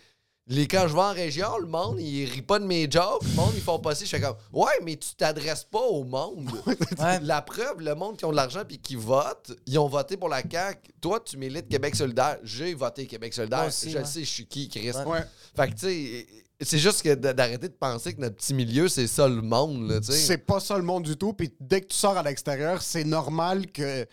les, 0.47 0.67
quand 0.67 0.87
je 0.87 0.93
vais 0.93 1.01
en 1.01 1.13
région, 1.13 1.57
le 1.57 1.65
monde, 1.65 1.99
il 1.99 2.25
rit 2.25 2.43
pas 2.43 2.59
de 2.59 2.65
mes 2.65 2.89
jobs. 2.89 3.23
Le 3.23 3.35
monde, 3.35 3.51
ils 3.55 3.61
font 3.61 3.79
pas 3.79 3.95
ci. 3.95 4.05
Je 4.05 4.11
fais 4.11 4.21
comme, 4.21 4.35
ouais, 4.53 4.79
mais 4.83 4.95
tu 4.95 5.15
t'adresses 5.15 5.63
pas 5.63 5.81
au 5.81 6.03
monde. 6.03 6.49
Ouais. 6.99 7.19
La 7.21 7.41
preuve, 7.41 7.81
le 7.81 7.93
monde 7.93 8.15
qui 8.15 8.25
ont 8.25 8.31
de 8.31 8.35
l'argent 8.35 8.61
puis 8.65 8.77
qui 8.77 8.95
votent, 8.95 9.51
ils 9.65 9.77
ont 9.77 9.87
voté 9.87 10.15
pour 10.17 10.29
la 10.29 10.41
CAQ. 10.41 10.93
Toi, 11.01 11.19
tu 11.19 11.37
milites 11.37 11.67
Québec 11.67 11.95
solidaire. 11.95 12.37
J'ai 12.43 12.73
voté 12.73 13.05
Québec 13.05 13.33
solidaire. 13.33 13.65
Aussi, 13.67 13.89
je 13.89 13.95
ouais. 13.95 14.01
le 14.01 14.07
sais, 14.07 14.21
je 14.21 14.29
suis 14.29 14.45
qui, 14.45 14.69
Chris. 14.69 14.91
Ouais. 15.05 15.19
Fait 15.55 15.67
que, 15.67 15.73
tu 15.73 15.79
sais, 15.79 16.27
c'est 16.61 16.79
juste 16.79 17.01
que 17.01 17.13
d'arrêter 17.15 17.67
de 17.67 17.73
penser 17.73 18.13
que 18.13 18.21
notre 18.21 18.35
petit 18.35 18.53
milieu, 18.53 18.87
c'est 18.87 19.07
ça 19.07 19.27
le 19.27 19.41
monde. 19.41 19.99
C'est 20.03 20.37
pas 20.37 20.59
ça 20.59 20.77
le 20.77 20.83
monde 20.83 21.03
du 21.03 21.17
tout. 21.17 21.33
Puis 21.33 21.53
dès 21.59 21.81
que 21.81 21.87
tu 21.87 21.97
sors 21.97 22.17
à 22.17 22.23
l'extérieur, 22.23 22.81
c'est 22.81 23.03
normal 23.03 23.67
que 23.71 24.07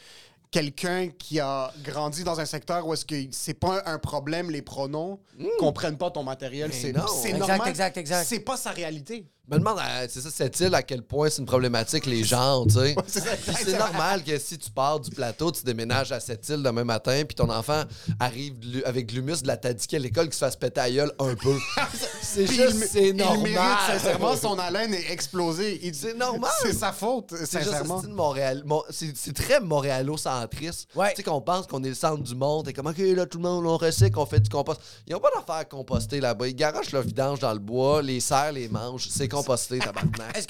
quelqu'un 0.53 1.09
qui 1.09 1.41
a 1.41 1.73
grandi 1.83 2.23
dans 2.23 2.39
un 2.39 2.45
secteur 2.45 2.87
où 2.87 2.93
est-ce 2.93 3.05
que 3.07 3.17
c'est 3.33 3.55
pas 3.59 3.83
un 3.87 3.99
problème 3.99 4.51
les 4.51 4.63
pronoms 4.63 5.19
comprennent 5.59 5.97
pas 5.99 6.11
ton 6.11 6.23
matériel. 6.23 6.73
C'est 6.73 6.93
c'est 7.09 7.31
Exact, 7.31 7.49
normal. 7.49 7.69
exact, 7.69 7.97
exact. 7.97 8.27
C'est 8.29 8.41
pas 8.41 8.57
sa 8.57 8.71
réalité. 8.71 9.27
Je 9.53 9.57
me 9.59 9.61
demande, 9.61 9.79
euh, 9.79 10.07
c'est 10.09 10.21
ça, 10.21 10.31
cette 10.31 10.59
île, 10.61 10.75
à 10.75 10.83
quel 10.83 11.03
point 11.03 11.29
c'est 11.31 11.41
une 11.41 11.47
problématique, 11.47 12.07
les 12.07 12.25
gens, 12.25 12.65
tu 12.67 12.73
sais? 12.75 12.95
c'est 13.07 13.79
normal 13.79 14.25
que 14.25 14.39
si 14.39 14.57
tu 14.59 14.71
pars 14.71 14.99
du 14.99 15.11
plateau, 15.11 15.53
tu 15.53 15.63
déménages 15.63 16.11
à 16.13 16.21
cette 16.21 16.49
île 16.49 16.63
demain 16.63 16.85
matin, 16.85 17.23
puis 17.27 17.35
ton 17.35 17.51
enfant 17.51 17.83
arrive 18.19 18.59
de 18.59 18.83
avec 18.85 19.07
de 19.07 19.13
l'humus 19.13 19.43
de 19.43 19.47
la 19.49 19.57
tadiquée 19.57 19.97
à 19.97 20.01
l'école 20.01 20.29
qui 20.29 20.35
se 20.35 20.45
fasse 20.45 20.57
péter 20.57 20.81
à 20.81 20.91
gueule 20.91 21.13
un 21.19 21.35
peu. 21.35 21.55
c'est 22.23 22.47
juste, 22.47 22.77
il- 22.81 22.87
c'est 22.91 23.09
Il 23.11 23.17
normal. 23.17 23.43
mérite 23.43 23.79
sincèrement 23.87 24.37
son 24.37 24.59
haleine 24.59 24.95
est 24.95 25.11
explosée. 25.13 25.81
Il- 25.83 25.95
C'est 25.95 26.15
normal. 26.15 26.51
C'est 26.63 26.73
sa 26.73 26.91
faute, 26.93 27.35
sincèrement. 27.45 28.01
c'est 28.01 28.09
Montréal. 28.09 28.63
Mon- 28.65 28.83
C'est 28.91 29.35
très 29.35 29.61
montréalo-centriste. 29.61 30.89
Ouais. 30.95 31.11
Tu 31.11 31.17
sais 31.17 31.23
qu'on 31.23 31.41
pense 31.41 31.67
qu'on 31.67 31.83
est 31.85 31.89
le 31.91 31.95
centre 31.95 32.23
du 32.23 32.35
monde. 32.35 32.69
Et 32.69 32.73
comme, 32.73 32.87
OK, 32.87 32.99
là, 32.99 33.27
tout 33.27 33.39
le 33.39 33.45
monde, 33.45 33.67
on 33.67 33.77
recycle, 33.77 34.19
on 34.19 34.27
fait 34.27 34.41
du 34.41 34.49
compost. 34.51 34.81
Ils 35.07 35.13
n'ont 35.13 35.21
pas 35.21 35.31
d'affaire 35.37 35.57
à 35.57 35.65
composter 35.65 36.21
là-bas. 36.21 36.49
Ils 36.49 36.55
garochent 36.57 36.93
leur 36.93 37.03
vidange 37.03 37.39
dans 37.41 37.53
le 37.53 37.59
bois, 37.59 38.03
les 38.03 38.21
serres, 38.21 38.53
les 38.53 38.69
mangent. 38.69 39.09
C'est 39.11 39.29
composté, 39.43 39.79
tabarnak. 39.79 40.37
Est-ce 40.37 40.47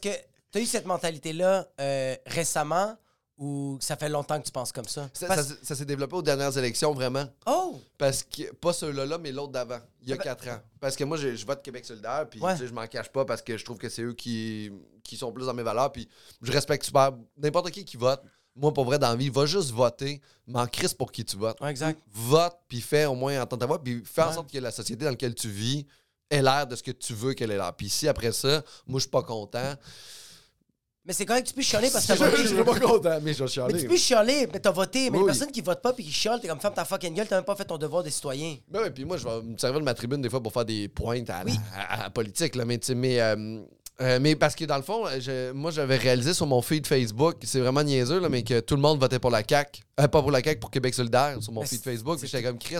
que 0.00 0.08
tu 0.50 0.58
as 0.58 0.60
eu 0.60 0.66
cette 0.66 0.86
mentalité-là 0.86 1.66
euh, 1.80 2.16
récemment 2.26 2.96
ou 3.38 3.78
ça 3.80 3.96
fait 3.96 4.08
longtemps 4.08 4.38
que 4.40 4.44
tu 4.46 4.52
penses 4.52 4.70
comme 4.72 4.86
ça? 4.86 5.08
Ça, 5.14 5.26
Parce- 5.26 5.48
ça- 5.48 5.54
ça 5.62 5.74
s'est 5.74 5.84
développé 5.84 6.14
aux 6.16 6.22
dernières 6.22 6.56
élections, 6.58 6.92
vraiment. 6.92 7.24
Oh! 7.46 7.80
Parce 7.98 8.22
que, 8.22 8.52
pas 8.54 8.72
ceux-là, 8.72 9.06
là, 9.06 9.18
mais 9.18 9.32
l'autre 9.32 9.52
d'avant, 9.52 9.80
il 10.02 10.08
y 10.08 10.12
a 10.12 10.16
Ça 10.16 10.22
fait- 10.22 10.28
quatre 10.28 10.48
ans. 10.48 10.60
Parce 10.80 10.94
que 10.96 11.04
moi, 11.04 11.16
je, 11.16 11.34
je 11.34 11.46
vote 11.46 11.62
Québec 11.62 11.84
solidaire, 11.84 12.26
puis 12.30 12.40
Ouais. 12.40 12.56
je 12.56 12.66
m'en 12.72 12.86
cache 12.86 13.08
pas 13.10 13.24
parce 13.24 13.42
que 13.42 13.56
je 13.56 13.64
trouve 13.64 13.78
que 13.78 13.88
c'est 13.88 14.02
eux 14.02 14.12
qui, 14.14 14.70
qui 15.02 15.16
sont 15.16 15.32
plus 15.32 15.46
dans 15.46 15.54
mes 15.54 15.62
valeurs, 15.62 15.90
puis 15.90 16.08
je 16.42 16.52
respecte 16.52 16.84
super 16.84 17.12
n'importe 17.36 17.70
qui 17.70 17.84
qui 17.84 17.96
vote. 17.96 18.22
Moi, 18.54 18.72
pour 18.74 18.84
vrai, 18.84 18.98
dans 18.98 19.08
la 19.08 19.16
vie, 19.16 19.30
va 19.30 19.46
juste 19.46 19.70
voter, 19.70 20.20
m'en 20.46 20.66
crisse 20.66 20.92
pour 20.92 21.10
qui 21.10 21.24
tu 21.24 21.38
votes. 21.38 21.58
Ouais, 21.62 21.70
exact. 21.70 21.98
Vote, 22.12 22.54
puis 22.68 22.82
fais 22.82 23.06
au 23.06 23.14
moins 23.14 23.40
entendre 23.40 23.60
ta 23.60 23.66
voix, 23.66 23.82
puis 23.82 24.02
fais 24.04 24.20
en 24.22 24.32
sorte 24.34 24.52
que 24.52 24.58
la 24.58 24.70
société 24.70 25.04
dans 25.06 25.10
laquelle 25.10 25.34
tu 25.34 25.48
vis 25.48 25.86
ait 26.32 26.42
l'air 26.42 26.66
de 26.66 26.74
ce 26.76 26.82
que 26.82 26.90
tu 26.90 27.14
veux 27.14 27.34
qu'elle 27.34 27.50
ait 27.50 27.56
l'air. 27.56 27.72
Puis 27.74 27.88
si 27.88 28.08
après 28.08 28.32
ça, 28.32 28.62
moi, 28.86 28.98
je 28.98 29.02
suis 29.02 29.10
pas 29.10 29.22
content. 29.22 29.74
Mais 31.04 31.12
c'est 31.12 31.26
correct 31.26 31.42
que 31.42 31.48
tu 31.48 31.54
peux 31.54 31.62
chialer 31.62 31.90
parce 31.92 32.06
que 32.06 32.14
Je 32.14 32.18
t'as 32.20 32.28
voté. 32.30 32.46
suis 32.46 32.62
pas 32.62 32.78
content, 32.78 33.18
mais 33.22 33.32
je 33.34 33.38
vais 33.38 33.44
Mais 33.44 33.50
chialer. 33.50 33.80
tu 33.80 33.88
peux 33.88 33.96
chialer, 33.96 34.48
mais 34.52 34.60
t'as 34.60 34.70
voté. 34.70 35.10
Mais 35.10 35.18
Oui. 35.18 35.24
les 35.24 35.26
personnes 35.26 35.50
qui 35.50 35.60
votent 35.60 35.82
pas 35.82 35.92
puis 35.92 36.04
qui 36.04 36.12
chialent, 36.12 36.40
t'es 36.40 36.46
comme 36.46 36.60
ferme 36.60 36.74
ta 36.74 36.84
fucking 36.84 37.12
gueule, 37.14 37.26
t'as 37.26 37.36
même 37.36 37.44
pas 37.44 37.56
fait 37.56 37.64
ton 37.64 37.76
devoir 37.76 38.04
de 38.04 38.10
citoyen. 38.10 38.56
Ben 38.68 38.82
ouais, 38.82 38.90
puis 38.90 39.04
moi, 39.04 39.16
je 39.16 39.24
vais 39.24 39.42
me 39.42 39.58
servir 39.58 39.80
de 39.80 39.84
ma 39.84 39.94
tribune 39.94 40.22
des 40.22 40.30
fois 40.30 40.40
pour 40.40 40.52
faire 40.52 40.64
des 40.64 40.86
pointes 40.88 41.28
à, 41.28 41.42
Oui. 41.44 41.54
à- 41.74 41.94
à 41.94 42.02
la 42.04 42.10
politique. 42.10 42.54
Là, 42.54 42.64
mais, 42.64 42.78
tu 42.78 42.86
sais, 42.86 42.94
mais, 42.94 43.20
euh, 43.20 43.58
euh, 44.00 44.18
mais 44.20 44.36
parce 44.36 44.54
que 44.54 44.64
dans 44.64 44.76
le 44.76 44.82
fond, 44.84 45.06
je- 45.18 45.50
moi, 45.50 45.72
j'avais 45.72 45.96
réalisé 45.96 46.34
sur 46.34 46.46
mon 46.46 46.62
feed 46.62 46.86
Facebook, 46.86 47.34
c'est 47.42 47.58
vraiment 47.58 47.82
niaiseux, 47.82 48.20
là, 48.20 48.28
mais 48.28 48.44
que 48.44 48.60
tout 48.60 48.76
le 48.76 48.80
monde 48.82 49.00
votait 49.00 49.18
pour 49.18 49.30
la 49.32 49.42
CAQ. 49.42 49.82
Euh, 49.98 50.06
pas 50.06 50.22
pour 50.22 50.30
la 50.30 50.40
CAQ, 50.40 50.60
pour 50.60 50.70
Québec 50.70 50.94
solidaire 50.94 51.36
sur 51.42 51.52
mon 51.52 51.62
Mais 51.62 51.66
feed 51.66 51.82
Facebook. 51.82 52.20
Puis 52.20 52.28
j'étais 52.28 52.44
comme, 52.44 52.58
Chris, 52.58 52.76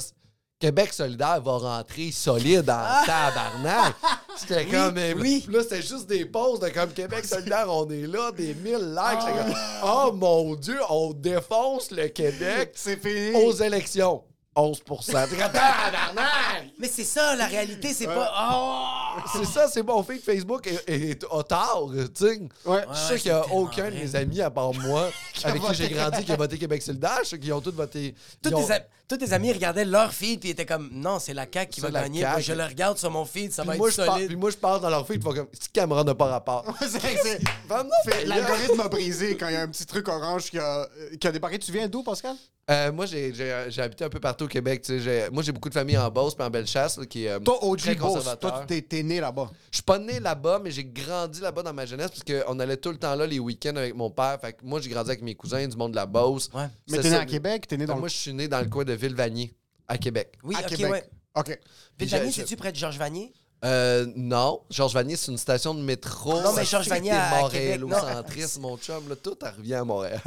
Québec 0.63 0.93
solidaire 0.93 1.41
va 1.43 1.57
rentrer 1.59 2.13
solide 2.13 2.71
en 2.71 3.05
tabarnak. 3.05 3.97
J'étais 4.41 4.65
comme, 4.67 4.95
mais 4.95 5.13
oui. 5.13 5.45
là, 5.51 5.61
c'était 5.65 5.83
juste 5.83 6.07
des 6.07 6.25
posts 6.25 6.63
de 6.63 6.69
comme 6.69 6.93
Québec 6.93 7.25
solidaire, 7.25 7.67
on 7.69 7.91
est 7.91 8.07
là, 8.07 8.31
des 8.31 8.55
1000 8.55 8.95
likes. 8.95 9.19
Comme, 9.25 9.55
oh 9.83 10.13
mon 10.13 10.55
Dieu, 10.55 10.79
on 10.89 11.13
défonce 11.15 11.91
le 11.91 12.07
Québec 12.07 12.71
C'est 12.77 12.97
fini. 12.97 13.35
aux 13.45 13.53
élections. 13.53 14.23
11 14.55 14.83
T'es 14.85 14.93
comme, 15.13 15.29
tabarnak! 15.51 16.67
Mais 16.79 16.87
c'est 16.89 17.05
ça, 17.05 17.35
la 17.35 17.47
réalité, 17.47 17.93
c'est 17.95 18.07
pas. 18.07 18.31
Oh! 18.53 19.19
C'est 19.33 19.47
ça, 19.47 19.67
c'est 19.67 19.83
mon 19.83 20.03
feed 20.03 20.23
Facebook 20.23 20.67
est, 20.67 20.85
est, 20.89 21.11
est 21.25 21.49
tard, 21.49 21.87
tu 22.15 22.27
sais. 22.27 22.41
Ouais. 22.67 22.85
Je 22.93 22.95
sais 22.99 23.13
ouais, 23.15 23.19
qu'il 23.19 23.33
n'y 23.33 23.39
a 23.39 23.47
aucun 23.51 23.91
de 23.91 23.97
mes 23.97 24.15
amis, 24.15 24.41
à 24.43 24.51
part 24.51 24.75
moi, 24.75 25.09
avec 25.45 25.63
qui 25.63 25.75
j'ai 25.75 25.89
grandi, 25.89 26.23
qui 26.23 26.33
a 26.33 26.37
voté 26.37 26.59
Québec 26.59 26.83
solidaire. 26.83 27.21
Je 27.25 27.31
sais 27.31 27.39
qu'ils 27.39 27.53
ont 27.53 27.63
tous 27.63 27.71
voté. 27.73 28.15
Tous 28.43 28.51
ils 28.51 28.55
ont- 28.55 28.67
tes, 28.67 28.73
a- 28.75 28.87
tous 29.19 29.27
tes 29.27 29.33
amis 29.33 29.53
regardaient 29.53 29.85
leur 29.85 30.13
feed 30.13 30.41
puis 30.41 30.49
ils 30.49 30.53
étaient 30.53 30.67
comme 30.67 30.89
non, 30.93 31.19
c'est 31.19 31.35
la 31.35 31.47
CAQ 31.53 31.71
qui 31.71 31.81
va 31.81 31.91
gagner. 31.91 32.21
CAQ. 32.21 32.33
Moi, 32.33 32.41
je 32.41 32.53
le 32.55 32.65
regarde 32.65 32.99
sur 32.99 33.11
mon 33.11 33.25
feed, 33.25 33.53
ça 33.53 33.63
Puis 33.63 33.71
va 33.73 33.77
moi, 33.77 33.89
être 33.89 33.95
solide. 33.95 34.27
puis 34.29 34.37
moi, 34.37 34.51
je 34.51 34.57
parle 34.57 34.81
dans 34.81 34.91
leur 34.91 35.07
feed, 35.07 35.17
ils 35.17 35.23
font 35.23 35.35
comme, 35.35 35.49
c'est 35.53 35.71
Cameron 35.73 36.05
n'a 36.05 36.15
pas 36.15 36.27
rapport? 36.27 36.65
L'algorithme 38.27 38.81
a 38.81 38.89
brisé 38.89 39.37
quand 39.37 39.49
il 39.49 39.55
y 39.55 39.57
a 39.57 39.63
un 39.63 39.69
petit 39.69 39.87
truc 39.87 40.09
orange 40.09 40.51
qui 40.51 40.59
a, 40.59 40.83
euh, 40.83 41.17
qui 41.21 41.27
a 41.27 41.33
débarqué. 41.33 41.59
Tu 41.59 41.73
viens 41.73 41.89
d'où, 41.89 42.03
Pascal? 42.03 42.37
Euh, 42.71 42.93
moi, 42.93 43.07
j'ai- 43.07 43.33
habité 43.79 44.05
un 44.05 44.09
peu 44.09 44.21
partout 44.21 44.45
au 44.45 44.49
Québec. 44.49 44.85
j'ai- 44.87 45.29
Moi, 45.33 45.43
j'ai 45.43 45.51
beaucoup 45.51 45.69
de 45.69 45.75
familles 45.75 45.99
en 45.99 46.09
Beauce 46.11 46.35
puis 46.37 46.45
en 46.45 46.51
Bellechasse, 46.51 46.97
là, 46.97 47.07
qui 47.07 47.25
est 47.25 47.29
euh, 47.31 47.41
Toi, 47.41 47.59
OG 47.65 47.79
très 47.81 47.97
conservateur. 47.97 48.39
Toi, 48.53 48.65
t'es 48.69 48.81
t'es 48.81 49.03
né 49.03 49.21
là-bas. 49.21 49.51
Je 49.71 49.79
suis 49.79 49.83
pas 49.83 49.99
né 49.99 50.21
là-bas, 50.21 50.61
mais 50.63 50.71
j'ai 50.71 50.85
grandi 50.85 51.41
là-bas 51.41 51.65
dans 51.65 51.73
ma 51.75 51.87
jeunesse 51.87 52.11
parce 52.13 52.23
qu'on 52.23 52.59
allait 52.61 52.77
tout 52.77 52.91
le 52.91 52.99
temps 52.99 53.15
là 53.17 53.27
les 53.27 53.41
week-ends 53.41 53.75
avec 53.75 53.97
mon 53.97 54.11
père. 54.11 54.39
Fait 54.41 54.53
que 54.53 54.59
moi, 54.65 54.81
j'ai 54.81 54.91
grandi 54.91 55.11
avec 55.11 55.23
mes 55.23 55.35
cousins 55.35 55.67
du 55.67 55.77
monde 55.77 55.91
de 55.91 55.97
la 55.97 56.07
Beauce. 56.07 56.51
Ouais. 56.55 56.67
Mais 56.89 56.99
C'est 56.99 57.03
t'es 57.03 57.11
né 57.11 57.17
à 57.17 57.27
Québec, 57.27 57.67
t'es 57.67 57.77
né 57.77 57.85
dans 57.85 57.99
Moi, 57.99 58.09
je 58.09 58.17
suis 58.17 58.33
né 58.33 58.47
dans 58.47 58.61
le 58.61 58.69
coin 58.69 58.85
de 58.85 58.93
Villevanier, 59.03 59.55
à 59.89 59.99
Québec. 59.99 60.39
Oui, 60.43 60.55
à 60.57 60.61
ok, 60.61 60.67
Québec. 60.69 60.91
ouais. 60.93 61.05
OK. 61.35 61.61
Puis 61.97 62.07
Villevanier, 62.07 62.31
j'ai- 62.33 62.41
c'est-tu 62.43 62.57
près 62.57 62.73
de 62.73 62.77
Georges 62.77 62.99
Vanier? 62.99 63.33
Euh, 63.65 64.07
non. 64.17 64.63
Georges 64.71 64.95
Vanier, 64.95 65.17
c'est 65.17 65.31
une 65.31 65.39
station 65.39 65.73
de 65.75 65.81
métro. 65.83 66.41
Non, 66.41 66.53
mais 66.53 66.65
Georges 66.65 66.89
Vanier 66.89 67.11
t'es 67.11 67.17
à 67.17 67.49
Québec, 67.51 67.81
Montréal-centriste, 67.81 68.59
mon 68.61 68.77
chum. 68.77 69.09
Là, 69.09 69.17
tout 69.17 69.37
revient 69.41 69.75
à 69.75 69.85
Montréal. 69.85 70.21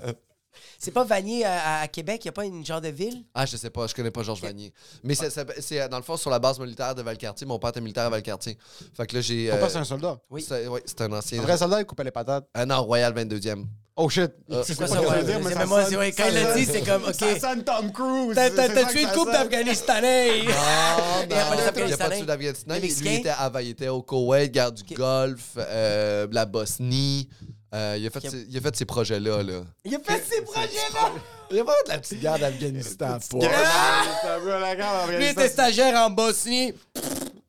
C'est 0.79 0.91
pas 0.91 1.03
Vanier 1.03 1.43
à, 1.43 1.79
à- 1.79 1.81
à 1.81 1.87
Québec, 1.89 2.23
y 2.23 2.29
a 2.29 2.31
pas 2.31 2.45
une 2.45 2.65
genre 2.65 2.79
de 2.79 2.87
ville? 2.87 3.25
Ah, 3.33 3.45
je 3.45 3.57
sais 3.57 3.69
pas, 3.69 3.87
je 3.87 3.93
connais 3.93 4.09
pas 4.11 4.23
Georges 4.23 4.41
Vanier. 4.41 4.71
Mais 5.03 5.13
c'est- 5.15 5.29
c'est 5.29 5.45
c'est, 5.61 5.89
dans 5.89 5.97
le 5.97 6.03
fond 6.03 6.15
sur 6.15 6.29
la 6.29 6.39
base 6.39 6.59
militaire 6.59 6.95
de 6.95 7.01
Valcartier. 7.01 7.45
Mon 7.45 7.59
père 7.59 7.71
était 7.71 7.81
militaire 7.81 8.05
à 8.05 8.09
Valcartier. 8.09 8.57
Fait 8.93 9.05
que 9.05 9.15
là, 9.15 9.21
j'ai. 9.21 9.49
Ton 9.49 9.55
euh, 9.57 9.59
père, 9.59 9.69
c'est 9.71 9.77
un 9.79 9.83
soldat? 9.83 10.17
Oui. 10.29 10.41
c'est 10.47 10.67
ouais, 10.69 10.81
c'est 10.85 11.01
un 11.01 11.11
ancien. 11.11 11.39
Un 11.39 11.41
vrai 11.43 11.57
soldat, 11.57 11.81
il 11.81 11.85
coupait 11.85 12.05
les 12.05 12.11
patates. 12.11 12.47
Ah 12.53 12.65
non, 12.65 12.81
Royal 12.83 13.13
22e. 13.13 13.65
Oh 13.97 14.09
shit. 14.09 14.29
C'est 14.65 14.75
quoi 14.75 14.87
ça? 14.87 14.99
Mais 15.01 15.65
moi, 15.65 15.85
c'est- 15.85 15.95
ouais, 15.95 16.11
quand 16.11 16.25
il 16.27 16.33
l'a 16.33 16.53
dit, 16.53 16.65
c'est 16.65 16.81
comme, 16.81 17.03
OK. 17.05 17.13
Ça 17.15 17.39
sonne 17.39 17.63
Tom 17.63 17.91
Cruise. 17.93 18.35
T'as- 18.35 18.49
tué 18.85 19.03
une 19.03 19.09
couple 19.11 19.31
d'Afghanistanais! 19.31 20.31
Non, 20.45 21.23
Il 21.29 21.35
y 21.35 21.39
a 21.39 21.45
pas 21.45 21.55
les 21.55 21.61
non, 21.61 21.87
il 21.87 21.93
a 21.93 21.97
pas 21.97 22.05
Afghanistanais. 22.05 22.17
tué 22.17 22.25
d'Afghanistan. 22.25 22.73
Les 22.73 22.79
Lui, 22.81 23.15
était, 23.15 23.31
il 23.61 23.69
était 23.69 23.87
au 23.87 24.01
Koweït, 24.01 24.51
guerre 24.51 24.71
du 24.73 24.83
Golfe, 24.95 25.51
euh, 25.57 26.27
la 26.31 26.45
Bosnie. 26.45 27.29
Euh, 27.73 27.95
il, 27.97 28.05
a 28.05 28.09
fait 28.09 28.25
a- 28.27 28.29
ses, 28.29 28.45
il 28.49 28.57
a 28.57 28.61
fait 28.61 28.75
ces 28.75 28.85
projets-là. 28.85 29.43
Là. 29.43 29.61
Il 29.85 29.95
a 29.95 29.99
fait 29.99 30.23
ces 30.29 30.41
projets-là! 30.41 31.11
Il 31.51 31.59
a 31.59 31.63
pas 31.63 31.73
fait 31.85 31.91
la 31.93 31.97
petite 31.99 32.19
guerre 32.21 32.39
d'Afghanistan. 32.39 33.17
Lui 35.17 35.25
était 35.27 35.49
stagiaire 35.49 35.95
en 35.95 36.09
Bosnie. 36.09 36.73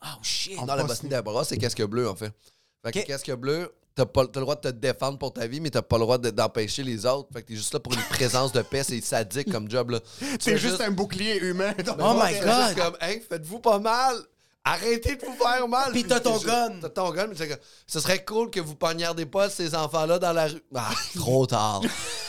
Oh 0.02 0.18
shit! 0.22 0.56
Non, 0.64 0.74
la 0.74 0.85
Bosnie 0.85 1.09
d'abord, 1.09 1.44
c'est 1.44 1.56
casque 1.59 1.82
bleu, 1.85 2.09
en 2.09 2.14
fait. 2.14 2.30
Fait 2.85 2.92
que 2.92 3.06
casque 3.06 3.32
bleu, 3.35 3.72
t'as 3.96 4.06
pas- 4.06 4.26
t'as 4.26 4.38
le 4.40 4.44
droit 4.44 4.54
de 4.54 4.61
te 4.61 4.68
défendre 4.68 5.18
pour 5.18 5.32
ta 5.32 5.46
vie, 5.48 5.61
mais 5.61 5.70
t'as 5.70 5.82
pas 5.82 5.96
le 5.96 6.02
droit 6.02 6.18
de- 6.18 6.30
d'empêcher 6.30 6.85
les 6.85 7.04
autres. 7.06 7.28
Fait 7.32 7.42
que 7.42 7.48
t'es 7.48 7.56
juste 7.56 7.72
là 7.74 7.80
pour 7.80 7.92
une 7.94 8.00
présence 8.02 8.52
de 8.52 8.62
paix. 8.62 8.85
C'est 8.85 9.00
sadique 9.00 9.50
comme 9.50 9.68
job, 9.70 9.90
là. 9.90 10.00
Fais 10.40 10.59
juste 10.59 10.80
un 10.80 10.90
bouclier 10.92 11.38
humain. 11.38 11.72
dans 11.85 11.94
Oh 11.98 12.14
my. 12.22 12.38
God. 12.38 12.64
juste 12.66 12.76
comme, 12.76 12.96
hey, 13.00 13.20
faites-vous 13.28 13.59
pas 13.59 13.78
mal. 13.80 14.16
Arrêtez 14.68 15.14
de 15.14 15.24
vous 15.24 15.33
faire 15.37 15.68
mal. 15.68 15.92
Puis 15.92 16.02
t'as 16.02 16.18
ton 16.18 16.38
gun. 16.38 16.72
T'as 16.81 16.88
ton 16.88 17.11
gun, 17.12 17.29
mais 17.29 17.35
c'est 17.37 17.61
ce 17.87 18.00
serait 18.00 18.24
cool 18.24 18.50
que 18.50 18.59
vous 18.59 18.74
poignardez 18.74 19.24
pas 19.24 19.48
ces 19.48 19.76
enfants-là 19.76 20.18
dans 20.18 20.33
la 20.33 20.48
rue. 20.48 20.61
Ah, 20.74 20.90
trop 21.16 21.46
tard. 21.46 21.83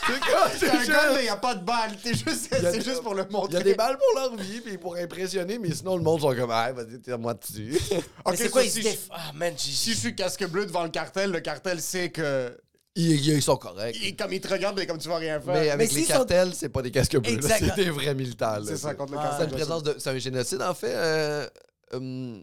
c'est 0.06 0.20
quoi? 0.20 0.48
C'est 0.52 0.58
C'est 0.66 0.70
un 0.70 0.84
gun, 0.86 1.14
mais 1.16 1.22
n'y 1.24 1.28
a 1.28 1.36
pas 1.36 1.56
de 1.56 1.64
balle. 1.64 1.96
T'es 2.00 2.14
juste- 2.14 2.54
y 2.54 2.60
C'est 2.60 2.84
juste 2.84 3.02
pour 3.02 3.14
le 3.14 3.24
Il 3.28 3.30
y 3.30 3.32
montrer. 3.32 3.56
a 3.58 3.62
des 3.62 3.74
balles 3.74 3.98
pour 3.98 4.20
leur 4.20 4.36
vie, 4.36 4.60
puis 4.60 4.78
pour 4.78 4.94
impressionner, 4.96 5.58
mais 5.58 5.74
sinon, 5.74 5.96
le 5.96 6.02
monde 6.04 6.20
sont 6.20 6.32
comme, 6.34 6.50
ah, 6.52 6.70
vas-y, 6.72 7.00
tire-moi 7.00 7.34
dessus. 7.34 7.76
Ok, 8.24 8.34
c'est 8.36 8.50
quoi, 8.50 8.62
so 8.62 8.68
il 8.68 8.70
se 8.84 8.88
si. 8.88 8.98
Ah, 9.10 9.32
man, 9.34 9.54
j'ai- 9.56 9.72
si 9.72 9.92
je 9.94 9.98
suis 9.98 10.14
casque 10.14 10.46
bleu 10.46 10.64
devant 10.64 10.84
le 10.84 10.90
cartel, 10.90 11.32
le 11.32 11.40
cartel 11.40 11.80
sait 11.82 12.10
que. 12.10 12.56
ils, 12.94 13.28
ils 13.30 13.42
sont 13.42 13.56
corrects. 13.56 13.96
il- 14.00 14.14
comme 14.14 14.32
il 14.32 14.40
te 14.40 14.46
regarde, 14.46 14.76
mais 14.78 14.86
comme 14.86 14.98
tu 14.98 15.08
vas 15.08 15.16
rien 15.16 15.40
faire. 15.40 15.54
Mais 15.54 15.70
avec 15.70 15.76
Mais 15.78 15.84
les 15.86 15.90
s'ils 16.02 16.06
sont- 16.06 16.18
cartels, 16.18 16.52
c'est 16.54 16.68
pas 16.68 16.82
des 16.82 16.92
casques 16.92 17.16
bleus. 17.18 17.40
C'est 17.42 17.74
des 17.74 17.90
vrais 17.90 18.14
militaires. 18.14 18.60
c'est 18.64 18.76
ça, 18.76 18.94
contre 18.94 19.14
le 19.14 19.18
Ah. 19.18 19.22
C'est 19.24 19.28
cartel. 19.30 19.48
une 19.48 19.54
présence 19.56 19.82
de. 19.82 19.96
C'est 19.98 20.10
un 20.10 20.18
génocide, 20.18 20.62
en 20.62 20.74
fait, 20.74 20.94
euh, 20.94 21.48
euh, 21.94 22.42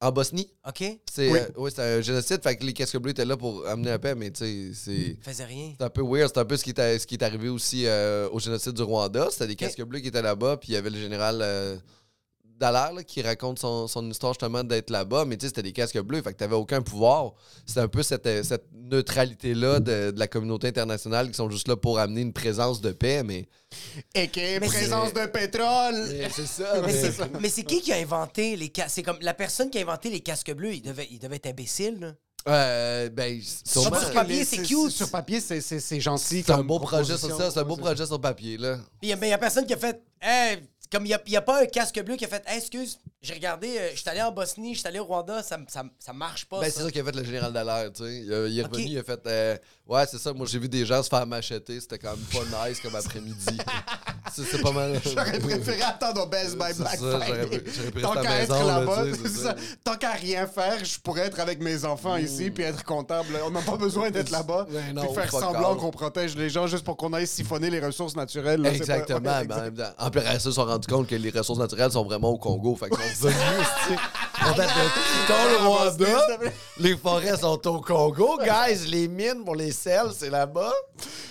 en 0.00 0.12
Bosnie. 0.12 0.48
OK? 0.66 0.84
C'est 1.10 1.30
Oui. 1.30 1.38
euh, 1.38 1.60
ouais, 1.60 1.70
c'est 1.70 1.82
un 1.82 2.00
génocide. 2.00 2.42
Fait 2.42 2.56
que 2.56 2.64
les 2.64 2.72
casques 2.72 2.96
bleus 2.98 3.10
étaient 3.10 3.24
là 3.24 3.36
pour 3.36 3.66
amener 3.66 3.88
la 3.90 3.98
paix, 3.98 4.14
mais 4.14 4.30
tu 4.30 4.44
sais, 4.44 4.70
c'est. 4.74 5.16
Faisait 5.22 5.44
rien. 5.44 5.74
C'est 5.78 5.84
un 5.84 5.90
peu 5.90 6.02
weird, 6.02 6.30
c'est 6.32 6.40
un 6.40 6.44
peu 6.44 6.56
ce 6.56 6.64
qui 6.64 6.70
est, 6.70 6.98
ce 6.98 7.06
qui 7.06 7.16
est 7.16 7.22
arrivé 7.22 7.48
aussi 7.48 7.84
euh, 7.86 8.28
au 8.30 8.38
génocide 8.38 8.72
du 8.72 8.82
Rwanda. 8.82 9.28
C'était 9.30 9.48
des 9.48 9.56
casques 9.56 9.82
bleus 9.82 10.00
qui 10.00 10.08
étaient 10.08 10.22
là-bas, 10.22 10.56
puis 10.58 10.70
il 10.70 10.74
y 10.74 10.76
avait 10.76 10.90
le 10.90 10.98
général 11.00 11.40
euh, 11.42 11.76
Dallaire 12.58 12.92
là, 12.92 13.04
qui 13.04 13.22
raconte 13.22 13.58
son, 13.58 13.86
son 13.86 14.10
histoire 14.10 14.32
justement 14.32 14.64
d'être 14.64 14.90
là-bas, 14.90 15.24
mais 15.24 15.36
tu 15.36 15.42
sais, 15.44 15.48
c'était 15.50 15.62
des 15.62 15.72
casques 15.72 16.00
bleus, 16.00 16.22
fait 16.22 16.32
que 16.32 16.38
t'avais 16.38 16.56
aucun 16.56 16.82
pouvoir. 16.82 17.34
C'était 17.64 17.80
un 17.80 17.88
peu 17.88 18.02
cette, 18.02 18.26
euh, 18.26 18.42
cette 18.42 18.66
neutralité-là 18.72 19.80
de, 19.80 20.10
de 20.10 20.18
la 20.18 20.26
communauté 20.28 20.68
internationale 20.68 21.28
qui 21.28 21.34
sont 21.34 21.48
juste 21.50 21.68
là 21.68 21.76
pour 21.76 21.98
amener 21.98 22.20
une 22.22 22.32
présence 22.32 22.80
de 22.80 22.90
paix, 22.92 23.22
mais. 23.22 23.48
Et 24.14 24.28
que 24.28 24.58
Mais 24.60 24.66
présence 24.66 25.12
de 25.12 25.26
pétrole. 25.26 26.08
c'est 26.34 26.46
ça, 26.46 26.80
Mais 26.84 26.92
c'est, 26.92 27.40
mais 27.40 27.48
c'est 27.48 27.62
qui 27.64 27.80
qui 27.80 27.92
a 27.92 27.96
inventé 27.96 28.56
les 28.56 28.68
casques? 28.70 28.92
C'est 28.94 29.02
comme 29.02 29.18
la 29.20 29.34
personne 29.34 29.70
qui 29.70 29.78
a 29.78 29.82
inventé 29.82 30.10
les 30.10 30.20
casques 30.20 30.52
bleus, 30.52 30.74
il 30.74 30.82
devait, 30.82 31.06
il 31.10 31.18
devait 31.18 31.36
être 31.36 31.46
imbécile, 31.46 31.98
là. 32.00 32.12
Euh, 32.46 33.10
ben, 33.10 33.38
sûrement. 33.64 33.98
sur 33.98 34.12
papier, 34.12 34.44
c'est 34.44 34.62
cute. 34.62 34.90
Sur 34.90 35.10
papier, 35.10 35.40
c'est- 35.40 36.00
gentil. 36.00 36.42
C'est 36.46 36.52
un 36.52 36.62
beau 36.62 36.78
projet 36.78 37.18
sur 37.18 37.36
ça, 37.36 37.50
c'est 37.50 37.58
un 37.60 37.64
beau 37.64 37.76
projet 37.76 38.06
sur 38.06 38.20
papier, 38.20 38.56
là. 38.56 38.76
Puis 39.00 39.02
il 39.02 39.08
y, 39.10 39.12
a- 39.12 39.16
ben, 39.16 39.26
il 39.26 39.30
y 39.30 39.32
a 39.34 39.38
personne 39.38 39.66
qui 39.66 39.74
a 39.74 39.76
fait. 39.76 40.00
Hey, 40.20 40.58
comme 40.90 41.04
il 41.06 41.14
n'y 41.28 41.36
a, 41.36 41.38
a 41.38 41.42
pas 41.42 41.62
un 41.62 41.66
casque 41.66 42.02
bleu 42.02 42.16
qui 42.16 42.24
a 42.24 42.28
fait. 42.28 42.42
Hey, 42.46 42.58
excuse, 42.58 42.98
j'ai 43.20 43.34
regardé, 43.34 43.68
euh, 43.78 43.88
je 43.94 44.00
suis 44.00 44.08
allé 44.08 44.22
en 44.22 44.30
Bosnie, 44.32 44.74
je 44.74 44.80
suis 44.80 44.88
allé 44.88 44.98
au 44.98 45.04
Rwanda, 45.04 45.42
ça, 45.42 45.58
ça, 45.68 45.84
ça 45.98 46.12
marche 46.12 46.46
pas. 46.46 46.60
Ben, 46.60 46.70
ça. 46.70 46.78
c'est 46.78 46.84
ça 46.84 46.90
qu'a 46.90 47.04
fait 47.04 47.16
le 47.16 47.24
général 47.24 47.52
Dallaire, 47.52 47.92
tu 47.92 48.04
sais. 48.04 48.20
Il, 48.24 48.32
a- 48.32 48.46
il 48.46 48.58
est 48.58 48.62
revenu, 48.62 48.82
il 48.84 48.98
a 48.98 49.02
fait 49.02 49.20
euh, 49.26 49.56
Ouais, 49.86 50.04
c'est 50.10 50.18
ça, 50.18 50.32
moi 50.34 50.46
j'ai 50.46 50.58
vu 50.58 50.68
des 50.68 50.84
gens 50.84 51.02
se 51.02 51.08
faire 51.08 51.26
macheter, 51.26 51.80
c'était 51.80 51.98
quand 51.98 52.10
même 52.14 52.26
pas 52.50 52.68
nice 52.68 52.78
comme 52.80 52.94
après-midi. 52.94 53.56
c'est 54.34 54.60
pas 54.62 54.70
mal. 54.72 55.00
J'aurais 55.04 55.38
préféré 55.38 55.80
attendre 55.82 56.22
au 56.24 56.26
Best 56.26 56.56
Buy 56.58 56.74
Black 56.74 56.98
Friday. 56.98 57.62
Tant 58.02 58.12
qu'à 58.20 58.42
être 58.42 58.64
là-bas, 58.66 59.04
tant 59.82 59.96
qu'à 59.96 60.10
rien 60.12 60.46
faire, 60.46 60.84
je 60.84 60.98
pourrais 61.00 61.22
être 61.26 61.40
avec 61.40 61.60
mes 61.60 61.84
enfants 61.86 62.16
ici 62.16 62.50
puis 62.50 62.64
être 62.64 62.84
comptable. 62.84 63.28
On 63.44 63.50
n'a 63.50 63.62
pas 63.62 63.76
besoin 63.78 64.10
d'être 64.10 64.30
là-bas. 64.30 64.66
Ben 64.70 64.94
puis 64.94 65.14
faire 65.14 65.30
semblant 65.30 65.74
qu'on 65.76 65.90
protège 65.90 66.36
les 66.36 66.50
gens 66.50 66.66
juste 66.66 66.84
pour 66.84 66.96
qu'on 66.96 67.12
aille 67.14 67.26
siphonner 67.26 67.70
les 67.70 67.80
ressources 67.80 68.14
naturelles. 68.16 68.60
là, 68.60 68.70
c'est 68.72 68.78
pas- 68.86 68.98
Exactement, 68.98 69.18
ouais, 69.18 69.22
mais 69.22 69.30
en 69.30 69.40
exact. 69.40 69.62
même 69.62 69.74
temps, 69.76 69.94
en 70.04 70.10
plus, 70.10 70.20
ils 70.34 70.40
se 70.40 70.50
sont 70.50 70.64
rendus 70.78 70.88
compte 70.88 71.06
que 71.08 71.14
les 71.14 71.30
ressources 71.30 71.58
naturelles 71.58 71.92
sont 71.92 72.04
vraiment 72.04 72.30
au 72.30 72.38
Congo. 72.38 72.76
Fait 72.76 72.88
qu'ils 72.88 72.98
sont 73.14 73.28
venus, 73.28 73.66
tu 73.86 73.94
sais. 73.94 74.00
On 74.46 74.54
date 74.54 74.68
de 74.68 75.26
quand 75.26 75.44
le 75.44 75.68
Rwanda, 75.68 76.50
les 76.78 76.96
forêts 76.96 77.36
sont 77.36 77.66
au 77.66 77.80
Congo, 77.80 78.38
guys. 78.38 78.86
Les 78.86 79.08
mines 79.08 79.44
pour 79.44 79.56
les 79.56 79.72
sels, 79.72 80.12
c'est 80.16 80.30
là-bas. 80.30 80.72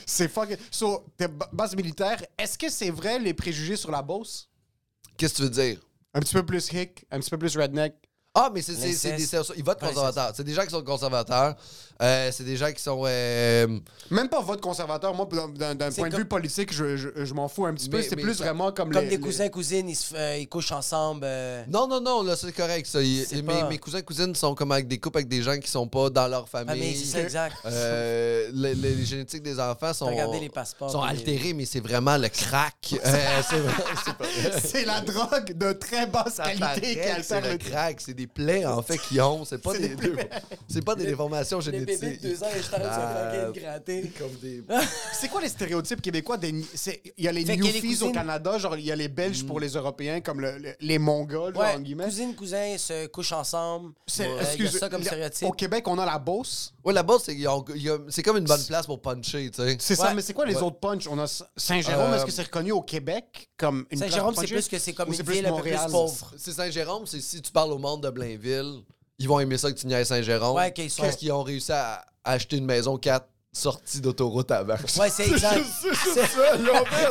C'est 0.05 0.27
fucking. 0.27 0.57
So, 0.71 1.05
base 1.51 1.75
militaire, 1.75 2.21
est-ce 2.37 2.57
que 2.57 2.69
c'est 2.69 2.89
vrai 2.89 3.19
les 3.19 3.33
préjugés 3.33 3.77
sur 3.77 3.91
la 3.91 4.01
Beauce? 4.01 4.49
Qu'est-ce 5.17 5.33
que 5.33 5.37
tu 5.37 5.43
veux 5.43 5.49
dire? 5.49 5.79
Un 6.13 6.19
petit 6.19 6.33
peu 6.33 6.45
plus 6.45 6.71
hick, 6.71 7.05
un 7.11 7.19
petit 7.19 7.29
peu 7.29 7.37
plus 7.37 7.55
redneck. 7.57 7.93
Ah, 8.33 8.51
mais 8.53 8.61
c'est 8.61 8.75
des 8.75 9.33
ils 9.55 9.63
votent 9.63 9.81
Ouais, 9.81 9.87
conservateurs. 9.89 10.31
C'est 10.35 10.43
des 10.43 10.53
gens 10.53 10.63
qui 10.63 10.69
sont 10.69 10.83
conservateurs. 10.83 11.55
Euh, 12.01 12.29
c'est 12.31 12.43
des 12.43 12.57
gens 12.57 12.71
qui 12.71 12.81
sont. 12.81 13.03
euh, 13.05 13.67
Même 14.11 14.29
pas 14.29 14.41
vote 14.41 14.61
conservateur. 14.61 15.13
Moi, 15.15 15.27
d'un- 15.55 15.91
point 15.91 16.09
de 16.09 16.15
vue 16.17 16.25
politique, 16.25 16.73
je, 16.73 16.95
je- 16.97 17.09
je 17.25 17.33
m'en 17.33 17.47
fous 17.47 17.65
un 17.65 17.73
petit 17.73 17.89
peu. 17.89 18.01
C'est 18.01 18.15
plus 18.15 18.35
ça- 18.35 18.43
vraiment 18.45 18.71
comme, 18.71 18.91
Comme 18.91 19.03
les- 19.03 19.09
des 19.09 19.17
les- 19.17 19.21
cousins, 19.21 19.49
cousines, 19.49 19.89
ils, 19.89 19.95
se 19.95 20.13
f- 20.13 20.17
euh, 20.17 20.37
ils 20.37 20.47
couchent 20.47 20.71
ensemble. 20.71 21.21
euh. 21.25 21.63
Non, 21.67 21.87
non, 21.87 21.99
non, 21.99 22.21
là, 22.23 22.35
c'est 22.35 22.51
correct, 22.51 22.85
ça. 22.85 23.01
Ils- 23.01 23.25
mes, 23.33 23.41
pas- 23.41 23.67
mes 23.69 23.77
cousins 23.79 24.01
cousines 24.01 24.35
sont 24.35 24.53
comme 24.55 24.71
avec 24.71 24.87
des 24.87 24.99
couples 24.99 25.17
avec 25.17 25.27
des 25.27 25.41
gens 25.41 25.57
qui 25.57 25.69
sont 25.69 25.87
pas 25.87 26.09
dans 26.09 26.27
leur 26.27 26.45
Ah, 26.53 26.65
famille. 26.65 26.79
mais 26.79 26.93
c'est 26.95 27.05
ça, 27.05 27.21
exact. 27.21 27.55
Euh, 27.65 28.49
le- 28.53 28.73
le- 28.73 28.95
les 28.95 29.05
génétiques 29.05 29.43
des 29.43 29.59
enfants 29.59 29.93
sont, 29.93 30.05
Regardez 30.07 30.39
les 30.39 30.49
passeports, 30.49 30.91
sont 30.91 31.03
les- 31.03 31.09
altérés, 31.09 31.53
mais 31.53 31.65
c'est 31.65 31.79
vraiment 31.79 32.17
le 32.17 32.29
crack. 32.29 32.75
C'est 34.63 34.85
la 34.85 35.01
drogue 35.01 35.53
de 35.53 35.73
très 35.73 36.05
basse 36.07 36.35
Ça 36.35 36.43
qualité 36.53 36.93
qui 36.93 36.99
altère 37.09 37.41
le 37.51 37.57
crack, 37.57 38.01
c'est 38.01 38.13
des 38.13 38.27
plaies 38.27 38.65
en 38.65 38.81
fait 38.81 38.97
qu'ils 38.97 39.21
ont, 39.21 39.45
c'est 39.45 39.57
pas 39.61 39.73
des, 39.77 40.81
pas 40.81 40.95
des 40.95 41.05
déformations 41.05 41.59
Les 41.59 41.65
génétiques. 41.65 41.86
Bébés 41.87 42.17
de 42.17 42.21
deux 42.29 42.43
ans, 42.43 42.47
je 42.55 42.69
t'arrête 42.69 43.53
gratter. 43.53 44.11
Comme 44.17 44.33
des 44.41 44.63
C'est 45.13 45.27
quoi 45.29 45.41
les 45.41 45.49
stéréotypes 45.49 46.01
québécois 46.01 46.37
des 46.37 46.53
c'est- 46.75 47.01
Il 47.17 47.25
y 47.25 47.27
a 47.27 47.31
les 47.31 47.45
Fait 47.45 47.53
a 47.53 47.55
les 47.55 47.61
newfies 47.61 47.77
au 47.77 47.81
cousines. 47.99 48.11
Canada, 48.11 48.57
genre 48.57 48.75
il 48.77 48.85
y 48.85 48.91
a 48.91 48.95
les 48.95 49.07
Belges 49.07 49.45
pour 49.45 49.59
les 49.59 49.69
Européens, 49.69 50.21
comme 50.21 50.41
le- 50.41 50.57
le- 50.57 50.75
les 50.79 50.99
Mongols, 50.99 51.53
genre, 51.55 51.63
Ouais, 51.63 51.73
en 51.75 51.79
guillemets. 51.79 52.03
cousines, 52.05 52.35
cousins 52.35 52.77
se 52.77 53.07
couchent 53.07 53.31
ensemble. 53.31 53.93
C'est- 54.05 54.23
Euh, 54.27 54.27
Il 54.27 54.35
y 54.35 54.39
a 54.39 54.65
excuse- 54.65 54.79
ça 54.79 54.89
comme 54.89 55.03
stéréotype. 55.03 55.47
Au 55.47 55.51
Québec, 55.51 55.87
on 55.87 55.97
a 55.97 56.05
la 56.05 56.19
Beauce. 56.19 56.73
Ouais, 56.83 56.93
ils 57.29 57.47
ont- 57.47 57.65
c'est 58.09 58.23
comme 58.23 58.37
une 58.37 58.43
bonne 58.45 58.63
place 58.65 58.85
pour 58.85 59.01
puncher, 59.01 59.49
tu 59.51 59.61
sais. 59.61 59.77
C'est 59.79 59.95
ça, 59.95 60.07
Ouais. 60.07 60.13
mais 60.15 60.21
c'est 60.21 60.33
quoi 60.33 60.45
les 60.45 60.55
Ouais. 60.55 60.61
autres 60.63 60.79
punchs? 60.79 61.07
On 61.09 61.17
a 61.19 61.27
Saint-Jérôme, 61.55 62.11
Euh, 62.11 62.15
est-ce 62.17 62.25
que 62.25 62.31
c'est 62.31 62.43
reconnu 62.43 62.71
au 62.71 62.81
Québec 62.81 63.49
comme 63.57 63.85
une 63.91 63.99
place 63.99 64.09
Saint-Jérôme, 64.11 64.35
c'est 64.37 64.47
plus 64.47 64.67
que 64.67 64.79
c'est 64.79 64.93
comme 64.93 65.11
une 65.13 65.21
ville 65.21 65.45
un 65.45 65.49
peu 65.55 65.61
plus 65.61 65.71
Montréal? 65.71 65.91
pauvre? 65.91 66.33
C'est 66.37 66.51
Saint-Jérôme, 66.53 67.05
c'est 67.05 67.21
si 67.21 67.41
tu 67.41 67.51
parles 67.51 67.71
au 67.71 67.77
monde 67.77 68.03
de 68.03 68.09
Blainville, 68.09 68.81
ils 69.19 69.27
vont 69.27 69.39
aimer 69.39 69.57
ça 69.57 69.71
que 69.71 69.77
tu 69.77 69.87
niaises 69.87 70.07
Saint-Jérôme. 70.07 70.55
Ouais, 70.55 70.71
qu'ils 70.73 70.89
sont- 70.91 71.09
qu'ils 71.09 71.31
ont 71.31 71.43
réussi 71.43 71.71
à 71.71 72.05
acheter 72.23 72.57
une 72.57 72.65
maison 72.65 72.97
4 72.97 73.27
sorties 73.53 74.01
d'autoroute 74.01 74.51
avant. 74.51 74.75
Ouais, 74.99 75.09
c'est 75.09 75.27
exact. 75.27 75.63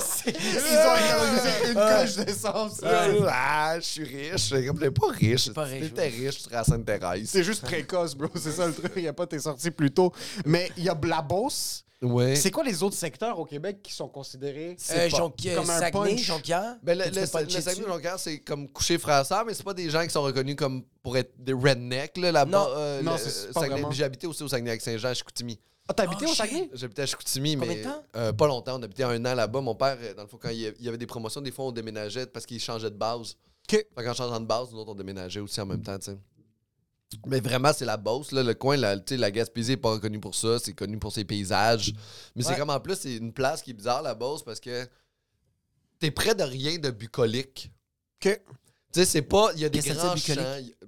C'est- 0.01 0.31
Ils 0.31 0.79
ont 0.79 0.97
économisé 0.97 1.51
une 1.69 1.75
coche 1.75 2.17
d'essence. 2.25 2.81
Ah, 2.85 3.77
je 3.81 3.85
suis 3.85 4.05
riche. 4.05 4.51
Comme, 4.67 4.79
t'es 4.79 4.91
pas 4.91 5.09
riche. 5.09 5.51
t'étais 5.53 6.09
riche, 6.09 6.37
tu 6.37 6.43
serais 6.43 6.57
à 6.57 6.65
Sainte-Thérèse. 6.65 7.29
C'est 7.31 7.43
juste 7.45 7.63
précoce, 7.65 8.15
bro. 8.15 8.29
C'est 8.37 8.53
ça 8.53 8.67
le 8.67 8.75
truc. 8.75 8.93
Il 8.97 9.03
n'y 9.03 9.09
a 9.09 9.13
pas 9.13 9.27
t'es 9.27 9.39
sorti 9.39 9.71
plus 9.71 9.91
tôt. 9.91 10.13
Mais 10.45 10.71
il 10.77 10.85
y 10.85 10.89
a 10.89 10.99
la 11.03 11.23
Beauce. 11.23 11.83
Ouais. 12.03 12.37
C'est 12.37 12.51
quoi 12.51 12.63
les 12.63 12.83
autres 12.83 12.95
secteurs 12.95 13.39
au 13.39 13.47
Québec 13.47 13.79
qui 13.83 13.91
sont 13.93 14.07
considérés 14.09 14.77
Euh, 14.91 15.09
pas- 15.11 15.17
comme 15.19 15.71
un 15.71 15.79
Saguenay, 15.79 16.11
punch? 16.17 16.21
Jonquière? 16.25 16.77
Ben, 16.83 16.99
le, 16.99 17.05
le, 17.07 17.11
le 17.23 17.27
puncher 17.27 17.61
Saguenay. 17.63 17.87
Jonquière, 17.89 18.19
c'est 18.19 18.39
comme 18.41 18.69
coucher 18.69 18.99
frère 18.99 19.25
mais 19.47 19.55
c'est 19.55 19.63
pas 19.65 19.73
des 19.73 19.89
gens 19.89 20.05
qui 20.05 20.11
sont 20.11 20.23
reconnus 20.23 20.57
comme 20.57 20.83
pour 21.03 21.17
être 21.17 21.33
des 21.39 21.55
rednecks 21.55 22.19
là, 22.19 22.33
là-bas. 22.33 22.59
Non. 22.59 22.67
euh, 22.77 23.03
Non, 23.03 23.13
le- 23.13 23.19
c'est 23.19 23.47
pas 23.51 23.61
Saguenay. 23.61 23.81
vraiment. 23.81 23.91
J'ai 23.93 24.05
habité 24.05 24.27
aussi 24.27 24.43
au 24.43 24.49
Saguenay 24.49 24.71
avec 24.71 24.83
Saint-Jean 24.83 25.09
à 25.09 25.15
Chicoutimi. 25.15 25.59
Ah, 25.89 25.95
t'as 25.95 26.03
habité 26.05 26.25
Oh, 26.27 26.31
au 26.31 26.35
Saguenay? 26.35 26.69
J'habitais 26.73 27.03
à 27.03 27.07
Chicoutimi, 27.07 27.55
Combien 27.57 27.69
mais 27.75 27.79
de 27.79 27.85
temps? 27.85 28.03
euh, 28.17 28.33
pas 28.33 28.47
longtemps. 28.49 28.79
On 28.79 28.83
habitait 28.83 29.05
un 29.05 29.25
an 29.25 29.35
là-bas. 29.35 29.61
Mon 29.61 29.75
père, 29.75 29.97
euh, 30.01 30.15
dans 30.15 30.23
le 30.23 30.29
fond, 30.29 30.39
quand 30.41 30.49
il 30.51 30.61
y 30.81 30.89
avait 30.89 30.99
des 30.99 31.07
promotions, 31.07 31.41
des 31.41 31.53
fois, 31.53 31.67
on 31.67 31.73
déménageait 31.73 32.27
parce 32.27 32.45
qu'il 32.45 32.61
changeait 32.61 32.91
de 32.91 32.97
base. 32.97 33.37
OK. 33.69 33.87
Fait 33.95 34.05
qu'en 34.05 34.15
changeant 34.15 34.41
de 34.41 34.47
base, 34.47 34.73
nous 34.73 34.79
autres, 34.79 34.91
on 34.93 34.95
déménageait 34.97 35.41
aussi 35.41 35.61
en 35.61 35.67
même 35.67 35.83
temps, 35.83 35.99
tu 35.99 36.07
sais. 36.13 36.19
Mais 37.27 37.39
vraiment, 37.39 37.73
c'est 37.73 37.85
la 37.85 37.97
Beauce, 37.97 38.33
là, 38.33 38.43
le 38.43 38.55
coin, 38.55 38.77
la, 38.77 38.99
tu 38.99 39.15
sais, 39.15 39.17
la 39.17 39.31
Gaspésie 39.31 39.71
n'est 39.73 39.77
pas 39.77 39.91
reconnue 39.93 40.19
pour 40.19 40.35
ça, 40.35 40.59
c'est 40.59 40.73
connu 40.73 40.99
pour 40.99 41.13
ses 41.13 41.25
paysages. 41.25 41.93
Mais 42.35 42.43
c'est 42.43 42.57
comme 42.57 42.71
en 42.71 42.81
plus, 42.81 42.97
c'est 42.97 43.17
une 43.17 43.33
place 43.33 43.63
qui 43.63 43.71
est 43.71 43.75
bizarre, 43.75 44.03
la 44.03 44.15
Beauce, 44.17 44.43
parce 44.43 44.59
que 44.59 44.89
t'es 46.01 46.11
près 46.11 46.35
de 46.35 46.43
rien 46.43 46.79
de 46.79 46.91
bucolique. 46.91 47.71
OK. 48.25 48.41
Tu 48.93 49.01
sais, 49.01 49.05
c'est 49.05 49.23
pas. 49.23 49.51
Il 49.55 49.61
y 49.61 49.65
a 49.65 49.69
des 49.69 49.79
grands 49.81 50.17
champs. 50.17 50.35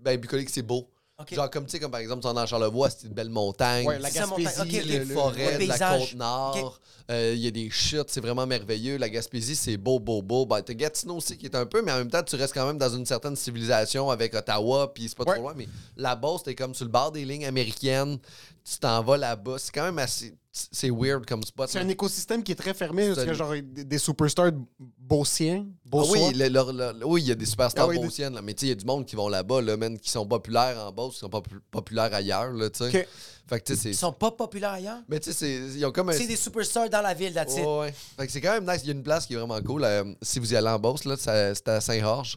Ben, 0.01 0.19
bucolique, 0.21 0.51
c'est 0.51 0.63
beau. 0.63 0.91
Genre, 1.33 1.51
comme 1.51 1.65
tu 1.65 1.73
sais, 1.73 1.81
comme 1.81 1.91
par 1.91 1.99
exemple, 1.99 2.25
est 2.25 2.31
en 2.31 2.47
Charlevoix, 2.47 2.91
c'est 2.91 3.09
une 3.09 3.13
belle 3.13 3.29
montagne. 3.29 3.85
Ouais, 3.89 3.99
la 3.99 4.09
Gaspésie, 4.09 4.81
les 4.85 4.99
le- 5.01 5.05
le- 5.05 5.15
forêts 5.15 5.59
le 5.59 5.65
de 5.65 5.69
la 5.69 5.75
paysage. 5.75 6.11
côte 6.11 6.15
nord. 6.15 6.81
Euh, 7.11 7.33
Il 7.35 7.41
y 7.41 7.49
a 7.49 7.51
des 7.51 7.69
chutes, 7.71 8.09
c'est 8.09 8.21
vraiment 8.21 8.47
merveilleux. 8.47 8.99
La 8.99 9.09
Gaspésie, 9.09 9.57
c'est 9.57 9.77
beau, 9.77 9.99
beau, 9.99 10.23
beau. 10.23 10.47
Ben, 10.47 10.63
t'as 10.63 10.75
Gatineau 10.75 11.17
aussi 11.17 11.37
qui 11.37 11.47
est 11.47 11.57
un 11.57 11.67
peu, 11.67 11.83
mais 11.83 11.91
en 11.91 11.97
même 11.99 12.11
temps, 12.11 12.23
tu 12.23 12.37
restes 12.37 12.55
quand 12.55 12.67
même 12.67 12.79
dans 12.79 12.95
une 12.95 13.05
certaine 13.05 13.35
civilisation 13.35 14.11
avec 14.11 14.33
Ottawa, 14.33 14.95
puis 14.95 15.09
c'est 15.09 15.17
pas 15.19 15.25
Ouais. 15.25 15.35
trop 15.35 15.43
loin. 15.43 15.55
Mais 15.57 15.67
la 15.97 16.15
Beauce, 16.15 16.45
t'es 16.45 16.55
comme 16.55 16.73
sur 16.73 16.85
le 16.85 16.91
bord 16.93 17.11
des 17.11 17.25
lignes 17.25 17.47
américaines. 17.47 18.19
Tu 18.65 18.79
t'en 18.79 19.03
vas 19.03 19.17
là-bas. 19.17 19.57
C'est 19.59 19.73
quand 19.73 19.83
même 19.85 19.99
assez. 19.99 20.35
C'est 20.51 20.91
weird 20.91 21.25
comme 21.27 21.43
spot. 21.45 21.69
C'est 21.69 21.79
là. 21.79 21.85
un 21.85 21.89
écosystème 21.89 22.43
qui 22.43 22.53
est 22.53 22.57
très 22.57 22.75
fermé. 22.75 23.05
C'est 23.05 23.15
Parce 23.15 23.27
que 23.27 23.31
un- 23.31 23.35
genre, 23.35 23.55
des 23.63 23.99
superstars 23.99 24.51
beauciens. 24.99 25.67
Ah 25.93 25.97
oui, 26.11 26.33
le- 26.35 26.49
le- 26.49 26.93
le- 26.99 27.07
oui, 27.07 27.23
il 27.23 27.29
y 27.29 27.33
a 27.33 27.35
des 27.35 27.45
superstars 27.47 27.85
Ah 27.85 27.89
oui, 27.89 27.99
des- 27.99 28.05
beauciennes, 28.05 28.35
là. 28.35 28.43
mais 28.43 28.55
tu 28.55 28.61
sais, 28.61 28.67
il 28.67 28.69
y 28.71 28.73
a 28.73 28.75
du 28.75 28.85
monde 28.85 29.05
qui 29.07 29.15
vont 29.15 29.29
là-bas, 29.29 29.61
là, 29.61 29.77
man, 29.77 29.99
qui 29.99 30.11
sont 30.11 30.27
populaires 30.27 30.79
en 30.79 30.91
Beauce, 30.91 31.15
qui 31.15 31.21
sont 31.21 31.29
pas 31.29 31.43
pu- 31.43 31.61
populaires 31.71 32.13
ailleurs, 32.13 32.53
là, 32.53 32.71
tu 32.71 32.79
sais. 32.91 33.01
Ok. 33.03 33.09
Fait 33.49 33.61
que, 33.61 33.65
tu 33.73 33.77
sais, 33.77 33.91
Ils 33.91 33.95
sont 33.97 34.13
pas 34.13 34.31
populaires 34.31 34.73
ailleurs? 34.73 34.99
Mais 35.09 35.21
tu 35.21 35.33
sais, 35.33 35.37
c'est- 35.39 35.79
ils 35.79 35.85
ont 35.87 35.93
comme 35.93 36.09
un... 36.11 36.13
C'est 36.13 36.27
des 36.27 36.37
superstars 36.37 36.91
dans 36.91 37.01
la 37.03 37.15
ville, 37.15 37.33
that's 37.33 37.53
it. 37.57 37.65
Ouais, 37.65 37.79
ouais. 37.79 37.95
Fait 38.19 38.27
que 38.27 38.33
c'est 38.33 38.41
quand 38.43 38.53
même 38.53 38.67
nice. 38.71 38.81
Il 38.83 38.89
y 38.89 38.91
a 38.91 38.95
une 38.95 39.03
place 39.03 39.27
qui 39.27 39.35
est 39.35 39.37
vraiment 39.37 39.61
cool. 39.63 39.85
euh, 39.85 40.05
si 40.21 40.39
vous 40.39 40.53
y 40.53 40.57
allez 40.57 40.69
en 40.69 40.79
Beauce, 40.79 41.05
là, 41.05 41.15
c'est 41.19 41.69
à 41.69 41.81
Saint-Georges. 41.81 42.37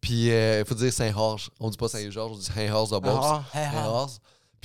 Puis 0.00 0.28
il 0.28 0.64
faut 0.66 0.74
dire 0.74 0.92
Saint-Georges. 0.92 1.50
On 1.60 1.68
dit 1.70 1.76
pas 1.76 1.88
Saint-Georges, 1.88 2.32
on 2.32 2.38
dit 2.38 2.44
Saint-Georges 2.44 2.90
de 2.90 2.98
Beauce. 2.98 3.18
Ah, 3.22 3.44
ah. 3.52 3.70
Saint-Georges. 3.72 4.12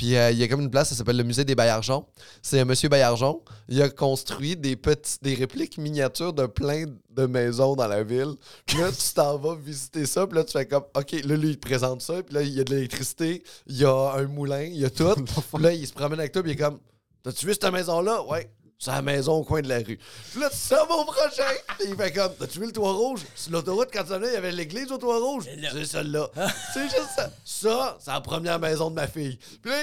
Puis 0.02 0.18
euh, 0.18 0.32
il 0.32 0.40
y 0.40 0.44
a 0.44 0.48
comme 0.48 0.62
une 0.62 0.72
place, 0.72 0.90
ça 0.90 0.96
s'appelle 0.96 1.18
le 1.18 1.24
musée 1.24 1.46
des 1.46 1.54
Baillargeons. 1.54 2.08
C'est 2.42 2.60
un 2.60 2.66
monsieur 2.66 2.90
Baillargeon. 2.90 3.40
Il 3.70 3.80
a 3.84 3.88
construit 3.88 4.56
des 4.56 4.76
petits, 4.76 5.20
des 5.22 5.36
répliques 5.36 5.78
miniatures 5.78 6.34
de 6.34 6.48
plein 6.48 6.86
de 7.12 7.26
maisons 7.28 7.76
dans 7.76 7.86
la 7.86 8.02
ville. 8.02 8.34
Puis 8.66 8.80
là, 8.80 8.90
tu 8.92 9.14
t'en 9.14 9.38
vas 9.38 9.54
visiter 9.54 10.08
ça. 10.08 10.26
Puis 10.26 10.40
là, 10.40 10.44
tu 10.44 10.54
fais 10.54 10.66
comme, 10.66 10.86
OK, 10.96 11.12
là, 11.12 11.38
lui, 11.38 11.50
il 11.50 11.60
te 11.60 11.68
présente 11.68 12.02
ça. 12.02 12.24
Puis 12.24 12.34
là, 12.34 12.42
il 12.42 12.52
y 12.52 12.60
a 12.60 12.64
de 12.64 12.74
l'électricité, 12.74 13.44
il 13.68 13.78
y 13.78 13.86
a 13.86 14.14
un 14.16 14.26
moulin, 14.26 14.64
il 14.64 14.80
y 14.80 14.86
a 14.86 14.90
tout. 14.90 15.14
Puis 15.54 15.62
là, 15.62 15.72
il 15.72 15.86
se 15.86 15.94
promène 15.94 16.20
avec 16.20 16.32
toi. 16.32 16.42
Puis 16.42 16.54
il 16.54 16.56
est 16.56 16.58
comme, 16.58 16.80
T'as-tu 17.24 17.46
vu 17.46 17.54
cette 17.54 17.72
maison-là? 17.72 18.24
Ouais. 18.24 18.50
C'est 18.84 18.90
la 18.90 19.04
maison 19.04 19.34
au 19.34 19.44
coin 19.44 19.62
de 19.62 19.70
la 19.70 19.78
rue. 19.78 20.00
Puis 20.32 20.40
là, 20.42 20.50
tu 20.50 20.58
sors 20.58 20.88
mon 20.90 21.06
prochain. 21.06 21.44
Puis 21.78 21.90
il 21.90 21.96
fait 21.96 22.12
comme, 22.14 22.34
t'as-tu 22.34 22.60
vu 22.60 22.66
le 22.66 22.72
toit 22.72 22.92
rouge? 22.94 23.20
Sur 23.36 23.52
l'autoroute, 23.52 23.90
quand 23.94 24.04
tu 24.04 24.12
en 24.14 24.24
as, 24.24 24.28
il 24.28 24.34
y 24.34 24.38
avait 24.38 24.52
l'église 24.52 24.92
au 24.92 24.98
toit 24.98 25.20
rouge. 25.20 25.44
C'est 25.72 25.86
celle-là. 25.86 26.28
c'est 26.74 26.86
juste 26.86 27.10
ça. 27.16 27.30
Ça, 27.46 27.98
c'est 28.00 28.10
la 28.12 28.22
première 28.22 28.58
maison 28.60 28.90
de 28.90 28.96
ma 28.96 29.06
fille. 29.06 29.38
Puis 29.62 29.70
là, 29.72 29.78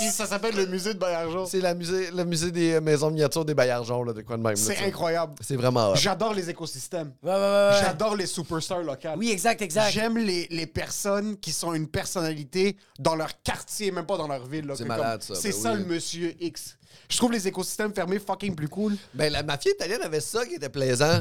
Puis 0.00 0.08
ça 0.10 0.26
s'appelle 0.26 0.56
le 0.56 0.66
musée 0.66 0.94
de 0.94 0.98
Bayargeon. 0.98 1.46
c'est 1.46 1.60
la 1.60 1.74
musée, 1.74 2.10
le 2.10 2.24
musée 2.24 2.50
des 2.50 2.80
maisons 2.80 3.08
miniatures 3.10 3.44
des 3.44 3.54
Baillargeons, 3.54 4.02
là, 4.02 4.12
de 4.12 4.22
quoi 4.22 4.36
de 4.36 4.42
même. 4.42 4.56
C'est 4.56 4.78
incroyable. 4.78 5.34
C'est 5.40 5.54
vraiment. 5.54 5.94
J'adore 5.94 6.34
les 6.34 6.50
écosystèmes. 6.50 7.12
Ouais, 7.22 7.30
ouais, 7.30 7.36
ouais. 7.38 7.78
J'adore 7.82 8.16
les 8.16 8.26
superstars 8.26 8.82
locales. 8.82 9.16
Oui, 9.16 9.30
exact, 9.30 9.62
exact. 9.62 9.92
J'aime 9.92 10.18
les, 10.18 10.48
les 10.50 10.66
personnes 10.66 11.36
qui 11.38 11.52
sont 11.52 11.72
une 11.72 11.86
personnalité 11.86 12.76
dans 12.98 13.14
leur 13.14 13.40
quartier, 13.44 13.92
même 13.92 14.06
pas 14.06 14.16
dans 14.16 14.26
leur 14.26 14.44
ville. 14.44 14.68
C'est 14.76 14.84
malade, 14.86 15.20
comme- 15.24 15.36
ça, 15.36 15.40
C'est 15.40 15.52
ben 15.52 15.56
ça 15.62 15.72
oui. 15.74 15.78
le 15.78 15.84
monsieur 15.84 16.34
X. 16.40 16.76
Je 17.12 17.18
trouve 17.18 17.32
les 17.32 17.46
écosystèmes 17.46 17.92
fermés 17.94 18.18
fucking 18.18 18.54
plus 18.54 18.68
cool. 18.70 18.96
Ben, 19.12 19.30
la 19.30 19.42
mafia 19.42 19.70
italienne 19.70 20.00
avait 20.02 20.20
ça 20.20 20.46
qui 20.46 20.54
était 20.54 20.70
plaisant. 20.70 21.20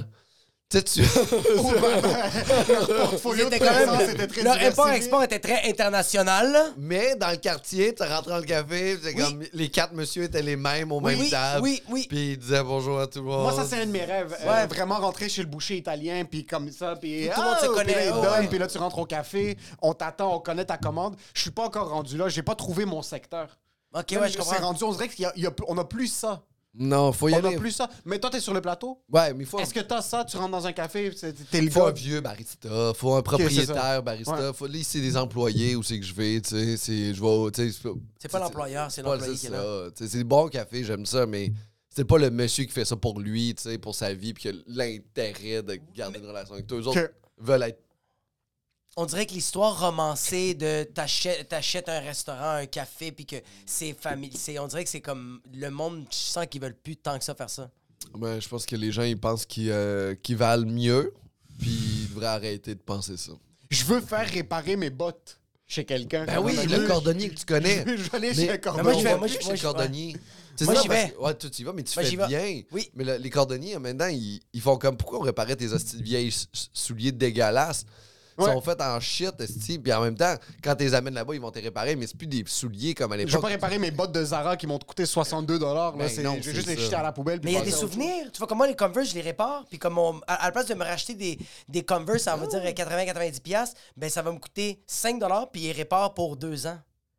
Tu 0.69 0.77
sais, 0.77 0.83
tu. 0.85 1.01
portfolio 2.97 3.49
de 3.49 3.57
quand 3.57 3.65
même- 3.65 3.89
présence 3.89 4.01
était 4.09 4.27
très 4.27 4.41
Leur 4.43 4.53
diversifié. 4.53 4.67
import-export 4.67 5.23
était 5.23 5.39
très 5.39 5.69
international. 5.69 6.51
là. 6.51 6.65
Mais 6.77 7.15
dans 7.17 7.29
le 7.29 7.35
quartier, 7.35 7.93
tu 7.93 8.03
rentres 8.03 8.29
dans 8.29 8.37
le 8.37 8.43
café, 8.45 8.97
c'est 9.03 9.13
Oui. 9.13 9.21
comme 9.21 9.43
les 9.51 9.69
quatre 9.69 9.93
monsieur 9.93 10.23
étaient 10.23 10.41
les 10.41 10.55
mêmes 10.55 10.93
aux 10.93 11.01
Oui, 11.01 11.11
mêmes 11.11 11.19
oui, 11.19 11.29
tables. 11.29 11.61
oui, 11.61 11.83
oui. 11.89 12.05
Puis 12.07 12.31
ils 12.31 12.37
disaient 12.37 12.63
bonjour 12.63 13.01
à 13.01 13.07
tout 13.07 13.19
le 13.19 13.25
monde. 13.25 13.41
Moi, 13.43 13.53
ça, 13.53 13.65
c'est 13.65 13.81
un 13.81 13.85
de 13.85 13.91
mes 13.91 14.05
rêves. 14.05 14.33
Euh, 14.45 14.47
Ouais. 14.49 14.65
vraiment 14.67 14.95
rentrer 14.99 15.27
chez 15.27 15.41
le 15.41 15.49
boucher 15.49 15.75
italien, 15.75 16.23
puis 16.23 16.45
comme 16.45 16.71
ça, 16.71 16.95
puis 16.95 17.27
Tout 17.35 17.41
le 17.41 17.45
monde 17.47 17.57
se 17.57 17.65
puis 17.65 17.75
connaît, 17.75 18.05
là, 18.05 18.13
oh, 18.17 18.21
donne, 18.21 18.39
ouais. 18.41 18.47
puis 18.47 18.57
là, 18.57 18.67
tu 18.67 18.77
rentres 18.77 18.97
au 18.99 19.05
café, 19.05 19.57
on 19.81 19.93
t'attend, 19.93 20.33
on 20.35 20.39
connaît 20.39 20.63
ta 20.63 20.77
commande. 20.77 21.15
Je 21.33 21.41
suis 21.41 21.51
pas 21.51 21.63
encore 21.65 21.89
rendu 21.89 22.15
là, 22.17 22.29
j'ai 22.29 22.43
pas 22.43 22.55
trouvé 22.55 22.85
mon 22.85 23.01
secteur. 23.01 23.57
Ok, 23.93 24.05
ouais, 24.11 24.27
je 24.27 24.33
C'est 24.33 24.37
comprends. 24.39 24.67
rendu, 24.67 24.83
on 24.83 24.91
dirait 24.93 25.09
qu'on 25.09 25.77
a 25.77 25.85
plus 25.85 26.07
ça. 26.07 26.43
Non, 26.73 27.11
faut 27.11 27.27
y 27.27 27.33
On 27.33 27.37
aller. 27.39 27.55
a 27.55 27.59
plus 27.59 27.71
ça. 27.71 27.89
Mais 28.05 28.17
toi, 28.17 28.29
t'es 28.29 28.39
sur 28.39 28.53
le 28.53 28.61
plateau? 28.61 29.01
Ouais, 29.11 29.33
mais 29.33 29.43
il 29.43 29.45
faut, 29.45 29.59
Est-ce 29.59 29.73
que 29.73 29.81
t'as 29.81 30.01
ça? 30.01 30.23
Tu 30.23 30.37
rentres 30.37 30.51
dans 30.51 30.65
un 30.65 30.71
café, 30.71 31.11
c'est- 31.13 31.33
t'es 31.49 31.59
le 31.59 31.69
faut 31.69 31.83
un 31.83 31.91
vieux 31.91 32.21
barista, 32.21 32.93
faut 32.95 33.13
un 33.13 33.17
c'est 33.17 33.23
propriétaire 33.23 34.01
barista. 34.01 34.31
Ouais. 34.47 34.53
Faut, 34.53 34.67
là, 34.67 34.79
c'est 34.81 35.01
des 35.01 35.17
employés 35.17 35.75
où 35.75 35.83
c'est 35.83 35.99
que 35.99 36.05
je 36.05 36.13
vais, 36.13 36.39
tu 36.39 36.49
sais. 36.51 36.77
c'est- 36.77 37.13
Je 37.13 37.21
vais, 37.21 37.51
tu 37.51 37.69
sais. 37.69 37.77
c'est 37.83 37.89
C'est 38.19 38.31
pas 38.31 38.39
l'employeur, 38.39 38.89
c'est 38.89 39.01
l'employé 39.01 39.33
c'est 39.35 39.39
qui 39.41 39.45
est 39.47 39.49
là. 39.49 39.89
C'est 39.95 40.13
des 40.13 40.23
bons 40.23 40.47
cafés, 40.47 40.85
j'aime 40.85 41.05
ça, 41.05 41.25
mais 41.25 41.51
c'est 41.93 42.05
pas 42.05 42.17
le 42.17 42.29
monsieur 42.29 42.63
qui 42.63 42.71
fait 42.71 42.85
ça 42.85 42.95
pour 42.95 43.19
lui, 43.19 43.53
tu 43.53 43.63
sais, 43.63 43.77
pour 43.77 43.93
sa 43.93 44.13
vie, 44.13 44.33
puis 44.33 44.43
qui 44.43 44.47
a 44.47 44.53
l'intérêt 44.67 45.61
de 45.63 45.77
garder 45.93 46.19
une 46.19 46.25
relation 46.27 46.53
avec 46.53 46.67
toi. 46.67 46.77
Eux 46.79 46.87
autres 46.87 47.01
Que- 47.01 47.11
veulent 47.37 47.63
être. 47.63 47.81
On 48.97 49.05
dirait 49.05 49.25
que 49.25 49.33
l'histoire 49.33 49.79
romancée 49.79 50.53
de 50.53 50.83
t'achètes 50.83 51.47
t'achètes 51.47 51.87
un 51.87 51.99
restaurant, 52.01 52.55
un 52.55 52.65
café, 52.65 53.11
puis 53.13 53.25
que 53.25 53.37
c'est 53.65 53.93
familier. 53.93 54.35
c'est- 54.37 54.59
On 54.59 54.67
dirait 54.67 54.83
que 54.83 54.89
c'est 54.89 54.99
comme 55.01 55.39
le 55.53 55.69
monde, 55.69 56.05
je 56.11 56.15
sens 56.15 56.45
qu'ils 56.49 56.61
veulent 56.61 56.75
plus 56.75 56.97
tant 56.97 57.17
que 57.17 57.23
ça 57.23 57.33
faire 57.33 57.49
ça. 57.49 57.69
Ouais, 58.19 58.41
je 58.41 58.49
pense 58.49 58.65
que 58.65 58.75
les 58.75 58.91
gens, 58.91 59.03
ils 59.03 59.17
pensent 59.19 59.45
qu'ils 59.45 59.71
euh, 59.71 60.13
qu'ils 60.21 60.35
valent 60.35 60.65
mieux, 60.65 61.13
puis 61.57 61.69
ils 61.69 62.09
devraient 62.09 62.25
arrêter 62.27 62.75
de 62.75 62.81
penser 62.81 63.15
ça. 63.15 63.31
Je 63.69 63.85
veux 63.85 64.01
faire 64.01 64.27
réparer 64.27 64.75
mes 64.75 64.89
bottes 64.89 65.39
chez 65.67 65.85
quelqu'un. 65.85 66.25
Ben 66.25 66.39
oui, 66.41 66.57
le 66.67 66.85
cordonnier 66.85 67.29
que 67.29 67.35
tu 67.39 67.45
connais. 67.45 67.85
Je 67.87 68.03
veux 68.03 68.15
aller 68.15 68.27
Mais- 68.29 68.33
chez 68.35 68.49
un 68.49 68.53
Mais 68.53 68.59
cordonnier. 68.59 68.83
moi, 68.91 68.93
je 68.99 69.03
vais- 69.05 69.11
va 69.13 69.17
moi, 69.17 69.27
je- 69.27 69.33
chez 69.35 69.43
moi, 69.43 69.51
le 69.53 69.57
je- 69.57 69.61
cordonnier. 69.63 70.17
C'est 70.57 70.65
Moi, 70.65 70.75
ça, 70.75 70.81
j'y 70.81 70.87
parce 70.89 71.03
vais. 71.05 71.09
que- 71.11 71.17
Ouais, 71.19 71.33
toi, 71.35 71.49
tu 71.49 71.61
y 71.61 71.63
vas, 71.63 71.71
mais 71.73 71.83
tu 71.83 71.97
Moi, 71.97 72.03
fais 72.09 72.15
vais. 72.17 72.27
bien. 72.27 72.61
Oui. 72.73 72.91
Mais 72.93 73.03
le- 73.05 73.15
les 73.17 73.29
cordonniers, 73.29 73.79
maintenant, 73.79 74.07
ils, 74.07 74.41
ils 74.51 74.59
font 74.61 74.75
comme 74.77 74.97
pourquoi 74.97 75.19
on 75.19 75.21
réparait 75.21 75.55
tes 75.55 75.71
hosties 75.71 75.95
de 75.97 76.03
vieilles 76.03 76.33
souliers 76.73 77.13
dégueulasses? 77.13 77.85
Ils 78.41 78.47
Ouais. 78.47 78.53
sont 78.53 78.61
faits 78.61 78.81
en 78.81 78.99
shit, 78.99 79.39
esti, 79.39 79.79
puis 79.79 79.93
en 79.93 80.01
même 80.01 80.15
temps, 80.15 80.35
quand 80.63 80.75
tu 80.75 80.83
les 80.83 80.93
amènes 80.93 81.13
là-bas, 81.13 81.33
ils 81.35 81.41
vont 81.41 81.51
te 81.51 81.59
réparer, 81.59 81.95
mais 81.95 82.07
c'est 82.07 82.17
plus 82.17 82.27
des 82.27 82.43
souliers 82.47 82.93
comme 82.93 83.11
à 83.11 83.15
Je 83.15 83.19
vais 83.21 83.25
l'époque. 83.25 83.41
pas 83.41 83.47
réparer 83.47 83.77
mes 83.79 83.91
bottes 83.91 84.11
de 84.11 84.23
Zara 84.23 84.57
qui 84.57 84.67
m'ont 84.67 84.79
coûté 84.79 85.05
62 85.05 85.59
dollars. 85.59 85.93
Ben 85.93 86.05
non, 86.23 86.33
Je 86.33 86.37
vais 86.37 86.41
c'est 86.41 86.53
juste 86.55 86.67
les 86.67 86.77
jeter 86.77 86.95
à 86.95 87.03
la 87.03 87.11
poubelle. 87.11 87.39
Mais 87.43 87.51
il 87.51 87.53
y 87.55 87.57
a 87.57 87.61
des 87.61 87.71
souvenirs. 87.71 88.31
Tu 88.31 88.37
vois, 88.39 88.47
comme 88.47 88.57
moi, 88.57 88.67
les 88.67 88.75
Converse, 88.75 89.09
je 89.09 89.15
les 89.15 89.21
répare. 89.21 89.65
Puis 89.69 89.77
comme 89.79 89.97
on- 89.97 90.19
à, 90.27 90.35
à 90.35 90.45
la 90.45 90.51
place 90.51 90.65
de 90.67 90.73
me 90.73 90.83
racheter 90.83 91.13
des, 91.13 91.37
des 91.69 91.83
Converse, 91.83 92.23
ça 92.23 92.35
va 92.35 92.47
dire 92.47 92.61
80-90$, 92.63 93.73
ben 93.97 94.09
ça 94.09 94.21
va 94.21 94.31
me 94.31 94.39
coûter 94.39 94.81
5$, 94.87 95.47
puis 95.51 95.61
il 95.61 95.71
répare 95.71 96.13
pour 96.13 96.37
deux 96.37 96.67
ans. 96.67 96.77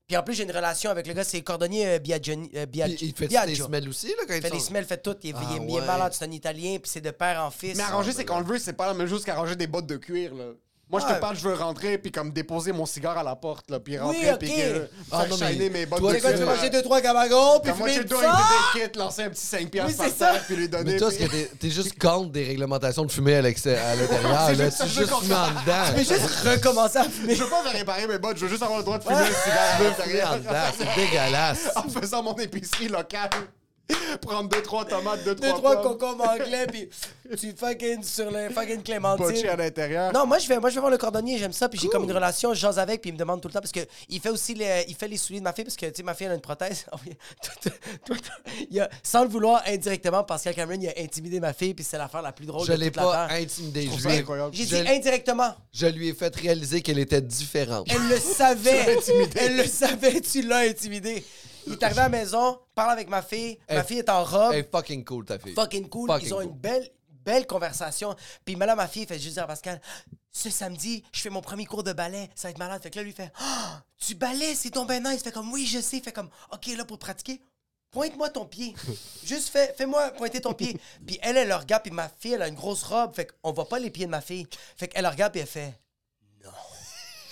Puis 0.09 0.17
en 0.17 0.23
plus, 0.23 0.35
j'ai 0.35 0.43
une 0.43 0.51
relation 0.53 0.91
avec 0.91 1.07
le 1.07 1.15
gars, 1.15 1.25
c'est 1.25 1.41
cordonnier 1.43 1.87
euh, 1.87 1.99
Biaggioni- 1.99 2.51
euh, 2.55 2.67
il 3.01 3.15
fait 3.15 3.29
des 3.29 3.55
semelles 3.55 3.89
aussi, 3.89 4.09
là, 4.09 4.15
quand 4.27 4.35
Il 4.35 4.37
ils 4.39 4.43
fait 4.43 4.49
sont... 4.49 4.55
les 4.55 4.61
semelles, 4.61 4.85
fait 4.85 5.03
tout. 5.03 5.17
Il 5.23 5.31
est, 5.31 5.35
Ah, 5.37 5.41
il 5.51 5.57
est- 5.57 5.65
il 5.69 5.71
est 5.77 5.81
ouais. 5.81 5.87
malade, 5.87 6.13
c'est 6.15 6.25
un 6.25 6.31
Italien, 6.31 6.77
puis 6.83 6.91
c'est 6.91 7.01
de 7.01 7.13
père 7.13 7.43
en 7.43 7.51
fils. 7.51 7.77
Mais 7.79 7.85
arranger 7.85 8.13
ses 8.13 8.25
Converse, 8.27 8.63
c'est 8.65 8.73
pas 8.75 8.89
la 8.89 8.95
même 8.95 9.09
chose 9.09 9.25
qu'arranger 9.25 9.57
des 9.57 9.67
bottes 9.69 9.87
de 9.87 9.97
cuir. 9.97 10.35
Là. 10.35 10.45
Moi, 10.93 11.01
je 11.01 11.07
te 11.15 11.19
parle, 11.21 11.37
je 11.37 11.49
veux 11.49 11.55
rentrer 11.55 11.97
puis 11.97 12.13
comme 12.13 12.31
déposer 12.33 12.71
mon 12.73 12.85
cigare 12.85 13.17
à 13.17 13.23
la 13.23 13.35
porte, 13.35 13.71
là, 13.71 13.81
puis 13.81 13.99
rentrer 13.99 14.33
ok. 14.33 14.39
puis 14.39 14.49
que, 14.55 14.89
Ah, 15.11 15.25
faire 15.25 15.49
shiner 15.49 15.71
mes 15.71 15.87
bottes 15.87 16.01
toi, 16.01 16.13
tu 16.15 16.21
veux 16.21 16.45
manger 16.45 16.69
deux, 16.69 16.83
trois 16.83 17.01
gabagons, 17.01 17.61
puis 17.61 17.73
fumer 17.73 17.93
tu 17.95 18.01
tout 18.03 18.09
dois 18.09 18.23
ça? 18.23 18.31
un 18.77 18.79
kit, 18.89 18.99
lancer 18.99 19.23
un 19.23 19.31
petit 19.31 19.47
5 19.47 19.71
piastres 19.71 20.03
Oui, 20.05 20.11
par 20.19 20.33
terre, 20.33 20.45
puis 20.47 20.57
lui 20.57 20.69
donner. 20.69 20.93
Mais 20.93 20.99
toi, 20.99 21.09
puis- 21.09 21.19
ce 21.19 21.25
que 21.29 21.57
t'es 21.57 21.71
juste 21.71 21.99
contre 21.99 22.31
des 22.31 22.45
réglementations 22.45 23.05
de 23.07 23.11
fumer 23.11 23.37
à 23.37 23.43
l'intérieur, 23.43 23.87
C'est 24.49 24.55
là. 24.57 24.71
Tu 24.71 24.77
je 24.83 24.87
juste 24.87 24.99
veux 24.99 25.07
fumer 25.17 25.35
en 25.35 25.49
dedans. 25.49 25.93
Mais 25.97 26.05
juste 26.05 26.31
recommencer 26.45 26.99
à 26.99 27.05
fumer. 27.05 27.35
Je 27.37 27.43
veux 27.43 27.49
pas 27.51 27.63
faire 27.63 27.73
réparer 27.73 28.07
mes 28.07 28.19
bottes, 28.19 28.37
je 28.37 28.43
veux 28.45 28.51
juste 28.51 28.63
avoir 28.63 28.79
le 28.79 28.85
droit 28.85 28.99
de 28.99 29.03
fumer 29.05 29.17
un 29.17 29.25
cigare 29.25 29.59
à 29.73 29.77
Fumer 29.77 29.87
en 29.87 29.91
l'intérieur. 29.91 30.39
dedans, 30.39 30.53
c'est 30.79 31.01
dégueulasse. 31.01 31.71
En 31.77 31.89
faisant 31.89 32.23
mon 32.23 32.35
épicerie 32.37 32.89
locale. 32.89 33.31
Prendre 34.21 34.49
2-3 34.49 34.89
tomates, 34.89 35.21
2-3 35.27 35.35
Deux, 35.41 35.49
trois 35.53 35.83
concombres 35.83 36.29
anglais, 36.29 36.67
puis 36.71 36.89
tu 37.39 37.53
fucking 37.57 38.03
sur 38.03 38.31
le 38.31 38.49
fucking 38.51 38.77
Botché 38.77 38.83
clémentine. 38.83 39.49
à 39.49 39.57
l'intérieur. 39.57 40.13
Non, 40.13 40.27
moi 40.27 40.39
je 40.39 40.49
vais, 40.49 40.59
moi 40.59 40.71
je 40.71 40.75
vais 40.75 40.81
voir 40.81 40.91
le 40.91 40.99
cordonnier, 40.99 41.39
j'aime 41.39 41.53
ça, 41.53 41.69
puis 41.69 41.79
j'ai 41.81 41.89
comme 41.89 42.05
une 42.05 42.13
relation, 42.13 42.55
je 42.55 42.61
jase 42.61 42.79
avec, 42.79 43.01
puis 43.01 43.11
il 43.11 43.15
me 43.15 43.19
demande 43.19 43.41
tout 43.41 43.49
le 43.49 43.55
temps 43.55 43.61
parce 43.61 43.73
que 43.73 43.81
il 44.09 44.21
fait 44.21 44.29
aussi 44.31 44.55
les, 44.55 44.85
il 44.89 44.95
fait 44.95 45.09
les 45.09 45.17
souliers 45.17 45.41
de 45.41 45.45
ma 45.45 45.53
fille 45.53 45.65
parce 45.65 45.77
que 45.77 45.87
tu 45.87 45.93
sais 45.97 46.03
ma 46.03 46.15
fille 46.15 46.27
elle 46.27 46.33
a 46.33 46.37
une 46.37 46.41
prothèse. 46.41 46.87
Il 48.71 48.81
a, 48.81 48.89
sans 49.03 49.23
le 49.23 49.29
vouloir 49.29 49.63
indirectement, 49.67 50.25
Pascal 50.25 50.55
Cameron 50.55 50.79
il 50.81 50.89
a 50.89 50.93
intimidé 50.99 51.41
ma 51.41 51.53
fille, 51.53 51.75
puis 51.75 51.85
c'est 51.85 51.99
l'affaire 51.99 52.23
la 52.23 52.33
plus 52.33 52.47
drôle 52.47 52.67
Je 52.67 52.73
de 52.73 52.77
l'ai 52.79 52.87
toute 52.91 52.97
la 52.97 53.03
pas 53.03 53.29
Je 53.29 54.09
lui. 54.09 54.25
J'ai 54.53 54.65
je- 54.67 54.83
dit 54.83 54.89
indirectement. 54.89 55.55
Je 55.73 55.87
lui 55.87 56.09
ai 56.09 56.15
fait 56.15 56.35
réaliser 56.35 56.83
qu'elle 56.83 56.99
était 56.99 57.21
différente. 57.21 57.87
Elle 57.91 58.09
le 58.09 58.19
savait. 58.37 58.97
Elle 59.37 59.57
le 59.57 59.65
savait, 59.65 60.21
tu 60.21 60.43
l'as 60.43 60.69
intimidé. 60.69 61.25
Il 61.67 61.73
est 61.75 61.83
arrivé 61.83 62.01
à 62.01 62.05
la 62.05 62.09
maison, 62.09 62.61
parle 62.75 62.91
avec 62.93 63.09
ma 63.09 63.23
fille, 63.23 63.59
ma 63.71 63.85
fille 63.85 63.99
est 63.99 64.09
en 64.09 64.25
robe. 64.25 64.53
Elle 64.53 64.61
est 64.61 64.71
fucking 64.71 65.05
cool, 65.05 65.25
ta 65.25 65.39
fille. 65.39 65.55
fucking 65.55 65.89
cool. 65.89 66.09
Fucking 66.09 66.27
Ils 66.29 66.35
ont 66.35 66.39
cool. 66.39 66.45
une 66.47 66.59
belle, 66.59 66.91
belle 67.09 67.47
conversation. 67.47 68.15
Puis 68.45 68.55
là, 68.57 68.75
ma 68.75 68.89
fille 68.89 69.07
fait 69.07 69.19
juste 69.19 69.35
dire 69.35 69.45
à 69.45 69.47
Pascal, 69.47 69.81
ce 70.33 70.51
samedi, 70.51 71.05
je 71.13 71.21
fais 71.21 71.31
mon 71.31 71.41
premier 71.43 71.67
cours 71.67 71.83
de 71.83 71.93
ballet. 71.93 72.31
Ça 72.35 72.49
va 72.49 72.51
être 72.53 72.59
malade. 72.59 72.83
Fait 72.83 72.91
que 72.91 72.99
là, 72.99 73.03
lui 73.05 73.13
fait, 73.13 73.31
Ah, 73.39 73.83
tu 73.99 74.15
balais, 74.15 74.55
c'est 74.55 74.71
ton 74.71 74.85
ben 74.87 75.03
nice. 75.07 75.23
Fait 75.23 75.31
comme, 75.31 75.53
oui, 75.53 75.67
je 75.67 75.79
sais. 75.81 76.01
Fait 76.01 76.11
comme, 76.13 76.31
OK, 76.53 76.67
là, 76.69 76.85
pour 76.87 76.99
pratiquer, 76.99 77.41
pointe-moi 77.91 78.31
ton 78.31 78.47
pied. 78.47 78.75
Juste 79.25 79.51
fais, 79.51 79.75
fais-moi 79.77 80.11
pointer 80.13 80.41
ton 80.41 80.55
pied. 80.55 80.81
Puis 81.07 81.19
elle, 81.23 81.37
elle 81.37 81.49
le 81.49 81.55
regarde. 81.55 81.83
Puis 81.83 81.93
ma 81.93 82.09
fille, 82.09 82.33
elle 82.33 82.43
a 82.43 82.49
une 82.49 82.55
grosse 82.55 82.83
robe. 82.83 83.15
Fait 83.15 83.31
qu'on 83.43 83.53
voit 83.53 83.69
pas 83.69 83.79
les 83.79 83.91
pieds 83.91 84.07
de 84.07 84.11
ma 84.11 84.21
fille. 84.23 84.47
Fait 84.77 84.89
qu'elle 84.89 85.03
le 85.05 85.11
regarde, 85.11 85.33
puis 85.33 85.43
elle 85.43 85.47
fait, 85.47 85.79
non. 86.43 86.51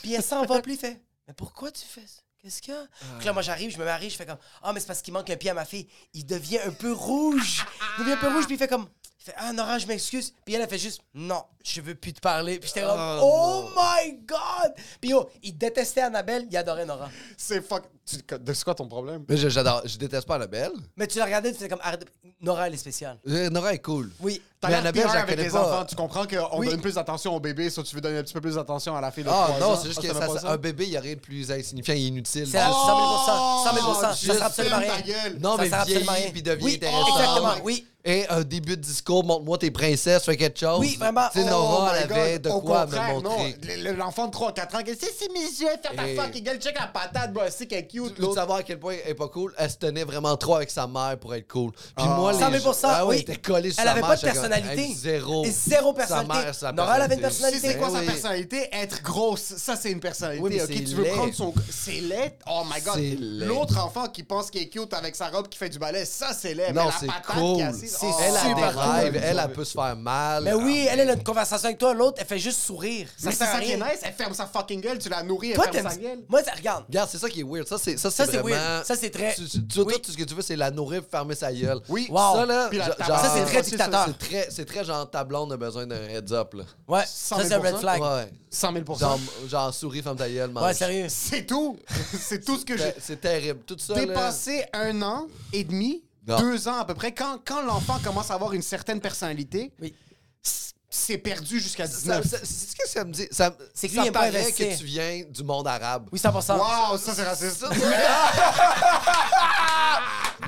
Puis 0.03 0.13
elle 0.15 0.23
s'en 0.23 0.45
va 0.45 0.61
plus. 0.61 0.77
Fait, 0.77 1.01
mais 1.27 1.33
pourquoi 1.35 1.73
tu 1.73 1.85
fais 1.85 2.07
ça? 2.07 2.21
Qu'est-ce 2.43 2.63
qu'il 2.63 2.73
y 2.73 2.77
a? 2.77 2.87
Puis 3.19 3.27
là, 3.27 3.33
moi, 3.35 3.43
j'arrive, 3.43 3.71
je 3.71 3.79
me 3.79 3.85
marie, 3.85 4.09
je 4.09 4.17
fais 4.17 4.25
comme, 4.27 4.39
ah, 4.63 4.73
mais 4.73 4.81
c'est 4.81 4.87
parce 4.87 5.03
qu'il 5.03 5.13
manque 5.13 5.29
un 5.29 5.37
pied 5.37 5.51
à 5.51 5.55
ma 5.55 5.65
fille. 5.67 5.87
Il 6.15 6.25
devient 6.25 6.61
un 6.67 6.71
peu 6.71 6.93
rouge. 6.93 7.67
Il 7.99 8.05
devient 8.05 8.15
un 8.15 8.17
peu 8.21 8.29
rouge, 8.33 8.47
puis 8.47 8.55
il 8.55 8.59
fait 8.59 8.69
comme, 8.69 8.87
Il 9.19 9.25
fait 9.25 9.35
Ah, 9.37 9.53
Nora, 9.53 9.79
je 9.79 9.87
m'excuse. 9.87 10.33
Puis 10.47 10.55
elle, 10.55 10.63
a 10.63 10.67
fait 10.67 10.79
juste 10.79 11.03
Non, 11.13 11.45
je 11.63 11.83
veux 11.83 11.95
plus 11.95 12.15
te 12.15 12.21
parler. 12.21 12.59
Puis 12.59 12.69
j'étais 12.69 12.81
comme 12.87 12.99
Oh, 13.23 13.69
my 13.77 14.15
God. 14.25 14.73
Puis 14.99 15.11
yo, 15.11 15.29
il 15.43 15.59
détestait 15.59 16.01
Annabelle, 16.01 16.47
il 16.51 16.57
adorait 16.57 16.87
Nora. 16.87 17.11
C'est 17.37 17.61
fuck. 17.61 17.85
Tu- 18.07 18.17
C'est 18.17 18.65
quoi 18.65 18.75
ton 18.75 18.89
problème? 18.89 19.27
Mais 19.29 19.37
je- 19.37 19.51
j'adore. 19.51 19.83
Je 19.85 19.99
déteste 19.99 20.27
pas 20.27 20.37
Annabelle. 20.37 20.73
Mais 20.97 21.07
tu 21.07 21.19
la 21.19 21.27
regardais, 21.27 21.51
tu 21.51 21.57
faisais 21.59 21.69
comme 21.69 21.81
Arrête 21.83 22.07
Nora, 22.41 22.67
elle 22.69 22.73
est 22.75 22.79
spéciale. 22.79 23.19
Euh, 23.29 23.51
Nora 23.51 23.75
est 23.75 23.79
cool. 23.83 24.11
Oui. 24.21 24.41
T'as 24.61 24.93
pire 24.93 25.11
avec 25.11 25.39
les 25.39 25.49
pas. 25.49 25.61
enfants. 25.63 25.85
Tu 25.87 25.97
comprends 25.97 26.27
qu'on 26.27 26.59
Oui. 26.59 26.69
donne 26.69 26.81
plus 26.83 26.95
d'attention 26.95 27.35
au 27.35 27.41
bébé, 27.41 27.71
soit 27.71 27.83
tu 27.83 27.95
veux 27.95 28.01
donner 28.03 28.19
un 28.19 28.23
petit 28.23 28.35
peu 28.35 28.43
plus 28.43 28.57
d'attention 28.57 28.95
à 28.95 29.01
la 29.01 29.11
fille 29.11 29.25
de 29.25 29.31
Ah 29.31 29.47
3 29.49 29.59
non, 29.59 29.73
ans. 29.73 29.79
c'est 29.81 29.89
juste 29.89 30.01
Ah, 30.01 30.03
que 30.03 30.07
t'aimais 30.13 30.21
ça- 30.27 30.35
pas 30.35 30.41
ça- 30.41 30.51
un 30.53 30.57
bébé, 30.59 30.85
il 30.85 30.91
n'y 30.91 30.97
a 30.99 31.01
rien 31.01 31.15
de 31.15 31.21
plus 31.21 31.51
insignifiant 31.51 31.95
et 31.95 31.99
inutile. 32.01 32.47
C'est 32.47 32.59
la- 32.59 32.67
100 32.67 32.75
000 32.75 33.65
100 33.65 33.75
000 33.75 33.95
Ça 33.95 34.15
sert 34.15 34.43
absolument 34.45 34.77
rien. 34.79 34.95
ta 34.97 35.01
gueule. 35.01 35.39
Non, 35.41 35.57
Ça 35.57 35.63
mais 35.63 35.69
vieillis 35.87 36.09
rien. 36.09 36.31
puis 36.31 36.43
deviens 36.43 36.65
Oui, 36.67 36.75
intéressant. 36.75 37.07
exactement, 37.17 37.53
Oh 37.57 37.61
oui. 37.65 37.87
Et 38.03 38.27
un 38.31 38.41
début 38.41 38.79
de 38.79 38.83
discours, 38.83 39.23
montre-moi 39.25 39.59
tes 39.59 39.71
princesses, 39.71 40.25
fais 40.25 40.35
quelque 40.39 40.59
chose. 40.59 40.81
Oui, 40.81 40.97
vraiment. 40.99 41.29
Tu 41.35 41.41
sais, 41.41 41.47
Oh 41.49 41.51
Nora, 41.51 41.93
elle 41.99 42.11
avait 42.11 42.33
God. 42.39 42.43
de 42.43 42.49
Au 42.49 42.61
quoi 42.63 42.87
me 42.87 42.93
contraire, 42.97 43.15
montrer. 43.15 43.57
L'enfant 43.95 44.27
de 44.27 44.31
3-4 44.31 44.75
ans, 44.75 44.79
qu'est-ce 44.83 45.01
que 45.01 45.07
c'est 45.19 45.31
mes 45.31 45.41
yeux, 45.41 45.69
faire 45.83 45.93
ta 46.17 46.23
fucking 46.23 46.43
gueule, 46.43 46.59
check 46.59 46.79
la 46.81 46.87
patate, 46.87 47.31
bro, 47.35 47.43
c'est 47.51 47.67
qu'elle 47.67 47.81
est 47.81 47.87
cute. 47.87 48.15
Tu 48.15 48.33
savoir 48.33 48.59
à 48.61 48.63
quel 48.63 48.79
point 48.81 48.95
elle 49.05 49.11
est 49.11 49.15
pas 49.15 49.29
cool? 49.29 49.53
Elle 49.59 49.71
se 49.71 49.77
tenait 49.77 50.05
vraiment 50.05 50.35
trop 50.39 50.55
avec 50.55 50.71
sa 50.71 50.87
mère 50.87 51.19
pour 51.21 51.35
être 51.35 51.47
cool. 51.47 51.73
Puis 51.73 51.83
Ah. 51.99 52.05
moi, 52.07 52.33
les 52.33 52.39
100 52.39 52.51
000 52.51 52.75
ah 52.85 53.05
oui. 53.07 53.17
elle 53.17 53.21
était 53.21 53.37
collée 53.37 53.71
sur 53.71 53.81
Elle 53.81 53.85
sa 53.85 53.91
avait 53.93 54.01
mère, 54.01 54.09
pas 54.09 54.17
de 54.17 54.21
j'étais 54.23 54.33
comme, 54.33 54.43
personnalité. 54.51 54.83
hey, 54.83 54.95
zéro. 54.95 55.45
Et 55.45 55.51
zéro 55.51 55.89
Sa 55.91 55.95
personnalité. 55.95 56.35
mère, 56.45 56.55
sa 56.55 56.73
Nora, 56.73 56.97
elle 56.97 57.03
avait 57.03 57.15
une 57.15 57.21
personnalité. 57.21 57.69
c'est 57.69 57.77
quoi 57.79 57.89
Ben 57.91 58.01
sa 58.07 58.13
personnalité? 58.13 58.69
Être 58.73 59.03
grosse, 59.03 59.55
ça 59.57 59.77
c'est 59.77 59.91
une 59.91 60.01
personnalité. 60.01 60.43
Oui, 60.43 60.51
mais 60.55 60.63
ok, 60.63 60.69
c'est 60.75 60.85
tu 60.85 60.95
veux 60.95 61.03
laid. 61.05 61.11
prendre 61.13 61.35
son. 61.35 61.55
C'est 61.71 62.01
laid? 62.01 62.35
Oh 62.47 62.63
my 62.65 62.81
god. 62.83 62.95
C'est 62.97 63.17
laid. 63.19 63.47
L'autre 63.47 63.79
enfant 63.79 64.09
qui 64.09 64.23
pense 64.23 64.51
qu'il 64.51 64.63
est 64.63 64.69
cute 64.69 64.93
avec 64.95 65.17
sa 65.17 65.29
robe 65.29 65.49
qui 65.49 65.59
fait 65.59 65.69
du 65.69 65.79
ballet, 65.79 66.05
ça 66.05 66.33
c'est 66.39 66.55
laid. 66.55 66.73
Non, 66.73 66.91
c'est 66.99 67.07
cool. 67.07 67.43
oh, 67.43 67.59
Elle 67.61 68.37
a 68.37 68.43
des 68.43 68.55
cool. 68.55 68.81
rêves, 68.81 69.21
elle, 69.23 69.41
elle 69.45 69.53
peut 69.53 69.65
se 69.65 69.73
faire 69.73 69.97
mal. 69.97 70.45
Mais 70.45 70.55
oui, 70.55 70.87
elle, 70.91 71.01
elle 71.01 71.11
a 71.11 71.15
une 71.15 71.23
conversation 71.23 71.67
avec 71.67 71.79
toi, 71.79 71.95
l'autre, 71.95 72.19
elle 72.21 72.27
fait 72.27 72.39
juste 72.39 72.61
sourire. 72.61 73.09
Ça 73.17 73.27
Mais 73.27 73.33
c'est 73.33 73.39
sert 73.39 73.49
à 73.49 73.53
ça 73.55 73.61
qui 73.61 73.71
est 73.73 73.75
rien. 73.77 73.85
nice, 73.87 74.01
elle 74.03 74.13
ferme 74.13 74.35
sa 74.35 74.47
fucking 74.47 74.81
gueule, 74.81 74.99
tu 74.99 75.09
la 75.09 75.23
nourris, 75.23 75.51
elle 75.51 75.57
Toi, 75.57 75.67
ferme 75.73 75.91
sa 75.91 75.97
gueule. 75.97 76.19
Moi, 76.29 76.41
regarde. 76.57 76.85
Regarde, 76.89 77.09
c'est 77.11 77.19
ça 77.19 77.29
qui 77.29 77.41
est 77.41 77.45
weird. 77.45 77.67
Ça, 77.67 77.77
c'est, 77.79 77.97
vraiment... 78.39 78.83
Ça, 78.85 78.97
c'est 78.97 79.11
très- 79.11 79.35
tout 79.35 79.47
ce 79.47 80.17
que 80.17 80.25
tu 80.25 80.35
veux, 80.35 80.43
c'est 80.43 80.57
la 80.57 80.71
nourrir, 80.71 81.03
fermer 81.11 81.35
sa 81.35 81.53
gueule. 81.53 81.81
Oui. 81.89 82.09
Ça, 82.15 82.47
là, 82.47 82.71
Ça, 82.99 83.33
c'est 83.35 83.45
très 83.45 83.63
ça, 83.63 83.71
dictateur. 83.71 84.07
C'est 84.09 84.19
très, 84.29 84.40
c'est 84.51 84.65
très 84.65 84.85
genre 84.85 85.11
ta 85.11 85.25
blonde 85.25 85.53
a 85.53 85.57
besoin 85.57 85.87
d'un 85.87 86.09
heads 86.09 86.33
up, 86.33 86.55
là. 86.55 86.65
Ouais, 86.89 87.05
100 87.07 87.37
ça, 87.37 87.45
000 87.45 87.49
c'est 87.49 87.55
un 87.55 87.73
red 87.73 87.81
flag. 87.81 88.01
Ouais. 88.03 88.33
100 88.51 88.73
000 88.73 88.85
Genre, 88.99 89.19
genre 89.49 89.75
souris, 89.75 90.03
ferme 90.03 90.17
ta 90.17 90.29
gueule, 90.29 90.51
mange. 90.51 90.65
Ouais, 90.65 90.75
sérieux. 90.75 91.07
C'est 91.09 91.47
tout. 91.47 91.79
c'est 92.19 92.45
tout 92.45 92.57
ce 92.59 92.65
que 92.65 92.77
j'ai. 92.77 92.85
C'est- 92.85 93.01
C'est 93.01 93.21
terrible. 93.21 93.61
Tout 93.67 93.77
ça, 93.79 93.95
là... 93.95 94.01
Dépassé 94.01 94.65
un 94.73 95.03
an 95.03 95.27
et 95.53 95.65
demi, 95.65 96.03
Non. 96.27 96.39
deux 96.39 96.69
ans 96.69 96.79
à 96.79 96.85
peu 96.85 96.95
près, 96.95 97.13
quand, 97.13 97.39
quand 97.45 97.63
l'enfant 97.63 97.99
commence 98.03 98.31
à 98.31 98.35
avoir 98.35 98.53
une 98.53 98.63
certaine 98.63 99.01
personnalité, 99.01 99.73
Oui. 99.81 99.95
c- 100.43 100.73
c'est 100.89 101.19
perdu 101.19 101.61
jusqu'à 101.61 101.87
Ça, 101.87 101.97
19. 101.99 102.27
ça- 102.27 102.39
c'est 102.43 102.71
ce 102.71 102.77
que 102.77 102.89
ça 102.89 103.05
me 103.05 103.13
dit. 103.13 103.29
Ça, 103.31 103.55
C'est 103.75 103.89
que 103.89 103.95
ça 103.95 104.01
lui, 104.01 104.07
il 104.07 104.09
aime 104.09 104.13
pas 104.13 104.21
paraît 104.27 104.41
investir. 104.41 104.69
que 104.71 104.79
tu 104.79 104.85
viens 104.85 105.23
du 105.29 105.45
monde 105.45 105.67
arabe. 105.69 106.09
Oui, 106.13 106.19
100%. 106.19 106.57
Wow, 106.57 106.99
ça 106.99 107.15
c'est 107.15 107.23
raciste. 107.25 107.59
Ça, 107.61 107.69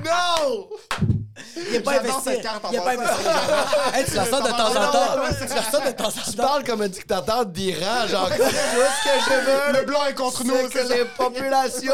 non! 0.03 0.69
Il 1.55 1.75
est 1.75 1.79
pas 1.81 1.99
investi. 1.99 2.29
Il 2.29 2.75
est 2.75 2.79
pas 2.81 2.91
investi. 2.91 3.25
Hey, 3.93 4.05
tu 4.05 4.13
la 4.15 4.25
sors 4.25 4.41
de 4.41 4.49
temps 4.49 4.69
en 4.69 4.91
temps. 4.91 5.45
Tu 5.47 5.53
la 5.55 5.63
sors 5.71 5.81
de 5.81 5.91
temps 5.91 6.07
en 6.07 6.11
Tu 6.31 6.35
temps. 6.37 6.43
parles 6.43 6.63
comme 6.63 6.81
un 6.81 6.87
dictateur 6.87 7.45
d'Iran, 7.45 8.07
genre, 8.07 8.29
tout 8.35 8.35
ce 8.35 8.39
que 8.39 9.19
je 9.25 9.73
veux, 9.73 9.79
Le 9.79 9.85
blanc 9.85 10.05
est 10.05 10.13
contre 10.15 10.43
nous, 10.43 10.69
que 10.69 10.79
les 10.93 11.05
populations, 11.05 11.93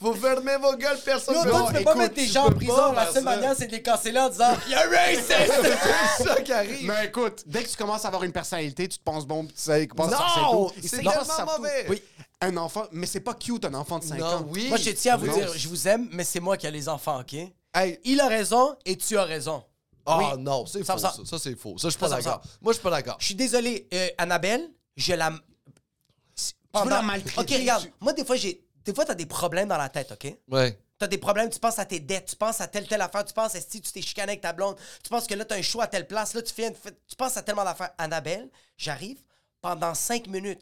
vous 0.00 0.14
fermez 0.14 0.56
vos 0.56 0.76
gueules, 0.76 0.98
personne 1.04 1.36
ne 1.36 1.50
toi, 1.50 1.64
tu 1.68 1.74
peux 1.74 1.84
pas 1.84 1.94
mettre 1.94 2.14
tes 2.14 2.26
tu 2.26 2.32
gens 2.32 2.46
en 2.46 2.50
prison. 2.52 2.92
La 2.92 3.12
seule 3.12 3.24
manière, 3.24 3.54
c'est 3.58 3.66
de 3.66 3.72
les 3.72 3.82
canceller 3.82 4.18
en 4.20 4.28
disant 4.28 4.52
You're 4.68 4.82
racist! 4.90 5.32
C'est 6.18 6.24
ça 6.24 6.40
qui 6.42 6.52
arrive. 6.52 6.86
Mais 6.86 7.06
écoute, 7.06 7.42
dès 7.46 7.62
que 7.62 7.68
tu 7.68 7.76
commences 7.76 8.04
à 8.04 8.08
avoir 8.08 8.22
une 8.24 8.32
personnalité, 8.32 8.88
tu 8.88 8.98
te 8.98 9.04
penses 9.04 9.26
bon, 9.26 9.44
tu 9.46 9.52
sais, 9.56 9.86
tu 9.86 9.94
penses 9.94 10.10
Non, 10.10 10.66
que 10.68 10.74
c'est. 10.82 10.84
Il 10.84 10.90
tellement 10.90 11.12
il 11.38 11.44
mauvais. 11.44 11.86
Oui. 11.88 12.02
Un 12.40 12.56
enfant, 12.56 12.84
mais 12.90 13.06
c'est 13.06 13.20
pas 13.20 13.34
cute 13.34 13.64
un 13.64 13.74
enfant 13.74 13.98
de 14.00 14.04
5 14.04 14.18
Non, 14.18 14.26
ans. 14.26 14.46
oui. 14.48 14.68
Moi, 14.68 14.76
je 14.78 14.90
tiens 14.90 15.14
à 15.14 15.16
vous 15.16 15.26
Non. 15.26 15.34
dire, 15.34 15.52
je 15.54 15.68
vous 15.68 15.86
aime, 15.86 16.08
mais 16.12 16.24
c'est 16.24 16.40
moi 16.40 16.56
qui 16.56 16.66
ai 16.66 16.70
les 16.72 16.88
enfants, 16.88 17.20
OK? 17.20 17.36
Hey, 17.74 17.98
Il 18.04 18.20
a 18.20 18.28
raison 18.28 18.76
et 18.84 18.96
tu 18.96 19.16
as 19.16 19.24
raison. 19.24 19.64
Ah 20.04 20.18
Oui. 20.18 20.42
non, 20.42 20.66
c'est 20.66 20.84
Ça 20.84 20.94
faux, 20.94 20.98
ça. 21.24 21.38
c'est 21.38 21.56
faux. 21.56 21.78
Ça, 21.78 21.88
je 21.88 21.92
suis 21.92 21.98
pas 22.00 22.08
d'accord. 22.08 22.42
Moi, 22.60 22.72
je 22.72 22.78
suis 22.78 22.82
pas 22.82 22.90
d'accord. 22.90 23.16
Je 23.20 23.24
suis 23.26 23.34
désolé, 23.36 23.88
euh, 23.94 24.08
Annabelle, 24.18 24.68
je 24.96 25.14
la. 25.14 25.30
veux 25.30 26.88
la 26.90 27.02
maltraiter, 27.02 27.40
Ok, 27.54 27.60
regarde, 27.60 27.84
tu- 27.84 27.92
moi, 28.00 28.12
des 28.12 28.24
fois, 28.24 28.36
j'ai. 28.36 28.64
Des 28.84 28.92
fois, 28.94 29.04
t'as 29.04 29.14
des 29.14 29.26
problèmes 29.26 29.68
dans 29.68 29.76
la 29.78 29.88
tête, 29.88 30.10
OK? 30.12 30.36
Ouais. 30.50 30.76
T'as 30.98 31.06
des 31.06 31.18
problèmes, 31.18 31.48
tu 31.50 31.60
penses 31.60 31.78
à 31.78 31.84
tes 31.84 32.00
dettes, 32.00 32.26
tu 32.30 32.36
penses 32.36 32.60
à 32.60 32.66
telle, 32.66 32.86
telle 32.86 33.00
affaire, 33.00 33.24
tu 33.24 33.32
penses, 33.32 33.52
si 33.52 33.80
tu 33.80 33.92
t'es 33.92 34.02
chicané 34.02 34.32
avec 34.32 34.40
ta 34.40 34.52
blonde, 34.52 34.76
tu 35.02 35.08
penses 35.08 35.26
que 35.26 35.34
là, 35.34 35.44
t'as 35.44 35.56
un 35.56 35.62
choix 35.62 35.84
à 35.84 35.86
telle 35.86 36.06
place, 36.06 36.34
là, 36.34 36.42
tu 36.42 36.52
fais, 36.52 36.68
une- 36.68 36.74
tu 37.06 37.16
penses 37.16 37.36
à 37.36 37.42
tellement 37.42 37.64
d'affaires. 37.64 37.90
Annabelle, 37.98 38.48
j'arrive, 38.76 39.18
pendant 39.60 39.94
cinq 39.94 40.26
minutes, 40.26 40.60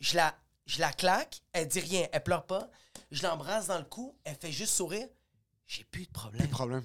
je 0.00 0.16
la, 0.16 0.34
je 0.66 0.80
la 0.80 0.92
claque, 0.92 1.40
elle 1.52 1.68
dit 1.68 1.80
rien, 1.80 2.06
elle 2.12 2.22
pleure 2.22 2.44
pas, 2.44 2.68
je 3.12 3.22
l'embrasse 3.22 3.66
dans 3.66 3.78
le 3.78 3.84
cou, 3.84 4.14
elle 4.24 4.36
fait 4.36 4.52
juste 4.52 4.74
sourire, 4.74 5.06
j'ai 5.76 5.84
plus 5.84 6.06
de 6.06 6.12
problème. 6.12 6.48
Problème. 6.48 6.84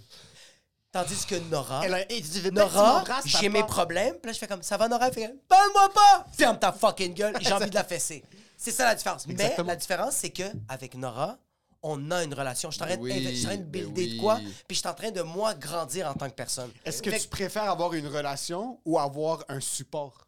Tandis 0.91 1.23
que 1.27 1.35
Nora, 1.35 1.81
Elle 1.85 1.93
a- 1.93 2.05
tu 2.05 2.51
Nora, 2.51 3.03
j'ai 3.23 3.47
mes 3.49 3.63
problèmes, 3.63 4.15
puis 4.15 4.27
là, 4.29 4.33
je 4.33 4.39
fais 4.39 4.47
comme, 4.47 4.63
ça 4.63 4.75
va, 4.75 4.87
Nora? 4.87 5.07
Elle 5.07 5.13
fait, 5.13 5.35
parle-moi 5.47 5.89
pas! 5.93 6.25
Ferme 6.35 6.57
ta 6.57 6.71
fucking 6.71 7.13
gueule, 7.13 7.35
j'ai 7.41 7.53
envie 7.53 7.69
de 7.69 7.75
la 7.75 7.83
fesser. 7.83 8.23
C'est 8.57 8.71
ça 8.71 8.85
la 8.85 8.95
différence. 8.95 9.27
Exactement. 9.27 9.67
Mais 9.67 9.73
la 9.73 9.75
différence, 9.75 10.15
c'est 10.15 10.31
que 10.31 10.43
avec 10.67 10.95
Nora, 10.95 11.37
on 11.83 12.09
a 12.09 12.23
une 12.23 12.33
relation. 12.33 12.71
Je 12.71 12.75
suis 12.75 12.83
en 12.83 12.87
train 12.87 12.97
de- 12.97 13.01
Oui, 13.01 13.23
je 13.23 13.29
suis 13.35 13.45
en 13.45 13.49
train 13.49 13.57
de 13.57 13.63
builder 13.63 13.91
ben 13.91 14.01
oui. 14.09 14.15
de 14.15 14.19
quoi, 14.21 14.35
puis 14.67 14.75
je 14.75 14.79
suis 14.79 14.87
en 14.87 14.93
train 14.95 15.11
de, 15.11 15.21
moi, 15.21 15.53
grandir 15.53 16.07
en 16.09 16.13
tant 16.15 16.27
que 16.27 16.33
personne. 16.35 16.71
Est-ce 16.83 17.03
que 17.03 17.11
Fait 17.11 17.19
tu 17.19 17.27
préfères 17.27 17.69
avoir 17.69 17.93
une 17.93 18.07
relation 18.07 18.79
ou 18.83 18.97
avoir 18.97 19.45
un 19.47 19.59
support? 19.59 20.25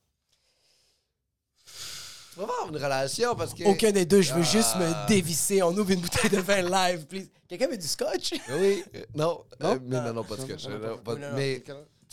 Tu 2.34 2.38
vas 2.40 2.44
avoir 2.44 2.70
une 2.70 2.78
relation 2.78 3.36
parce 3.36 3.54
que. 3.54 3.64
Aucun 3.64 3.92
des 3.92 4.06
deux, 4.06 4.22
je 4.22 4.34
veux 4.34 4.44
juste 4.44 4.72
Ah. 4.76 4.80
me 4.80 5.08
dévisser. 5.08 5.62
On 5.64 5.76
ouvre 5.76 5.90
une 5.92 6.00
bouteille 6.02 6.30
de 6.30 6.40
vin 6.40 6.62
live, 6.62 7.06
please. 7.08 7.28
Quelqu'un 7.52 7.68
veut 7.68 7.78
du 7.78 7.86
scotch? 7.88 8.32
Oui. 8.50 8.82
euh, 8.96 9.04
Non. 9.14 9.44
euh, 9.62 9.78
mais 9.84 9.98
Ah. 9.98 10.02
non, 10.08 10.14
non, 10.14 10.24
pas 10.24 10.38
de 10.38 10.42
scotch. 10.44 10.68
non, 10.70 10.80
non, 10.80 10.98
pas- 11.00 11.16
non, 11.16 11.20
non. 11.20 11.34
Mais. 11.36 11.62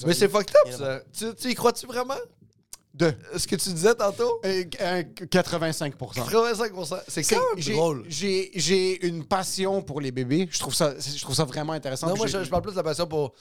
Mais 0.04 0.12
c'est 0.14 0.28
fucked 0.28 0.52
up, 0.66 0.72
ça. 0.76 1.00
Tu, 1.16 1.32
tu 1.36 1.50
y 1.50 1.54
crois-tu 1.54 1.86
vraiment? 1.86 2.16
Deux. 2.92 3.14
Ce 3.36 3.46
que 3.46 3.54
tu 3.54 3.68
disais 3.70 3.94
tantôt? 3.94 4.40
Euh, 4.44 4.64
euh, 4.80 5.02
85 5.30 5.94
85%. 5.96 6.96
C'est 7.06 7.22
C'est- 7.22 7.34
quand 7.36 7.42
même 7.54 7.64
drôle. 7.76 8.04
J'ai 8.08 8.50
j'ai 8.56 9.06
une 9.06 9.24
passion 9.24 9.80
pour 9.80 10.00
les 10.00 10.10
bébés. 10.10 10.48
Je 10.50 10.58
trouve 10.58 10.74
ça, 10.74 10.94
je 10.98 11.20
trouve 11.22 11.36
ça 11.36 11.44
vraiment 11.44 11.74
intéressant. 11.74 12.08
Non, 12.08 12.16
moi, 12.16 12.26
je, 12.26 12.42
je 12.42 12.50
parle 12.50 12.62
plus 12.62 12.72
de 12.72 12.76
la 12.76 12.82
passion 12.82 13.06
pour 13.06 13.32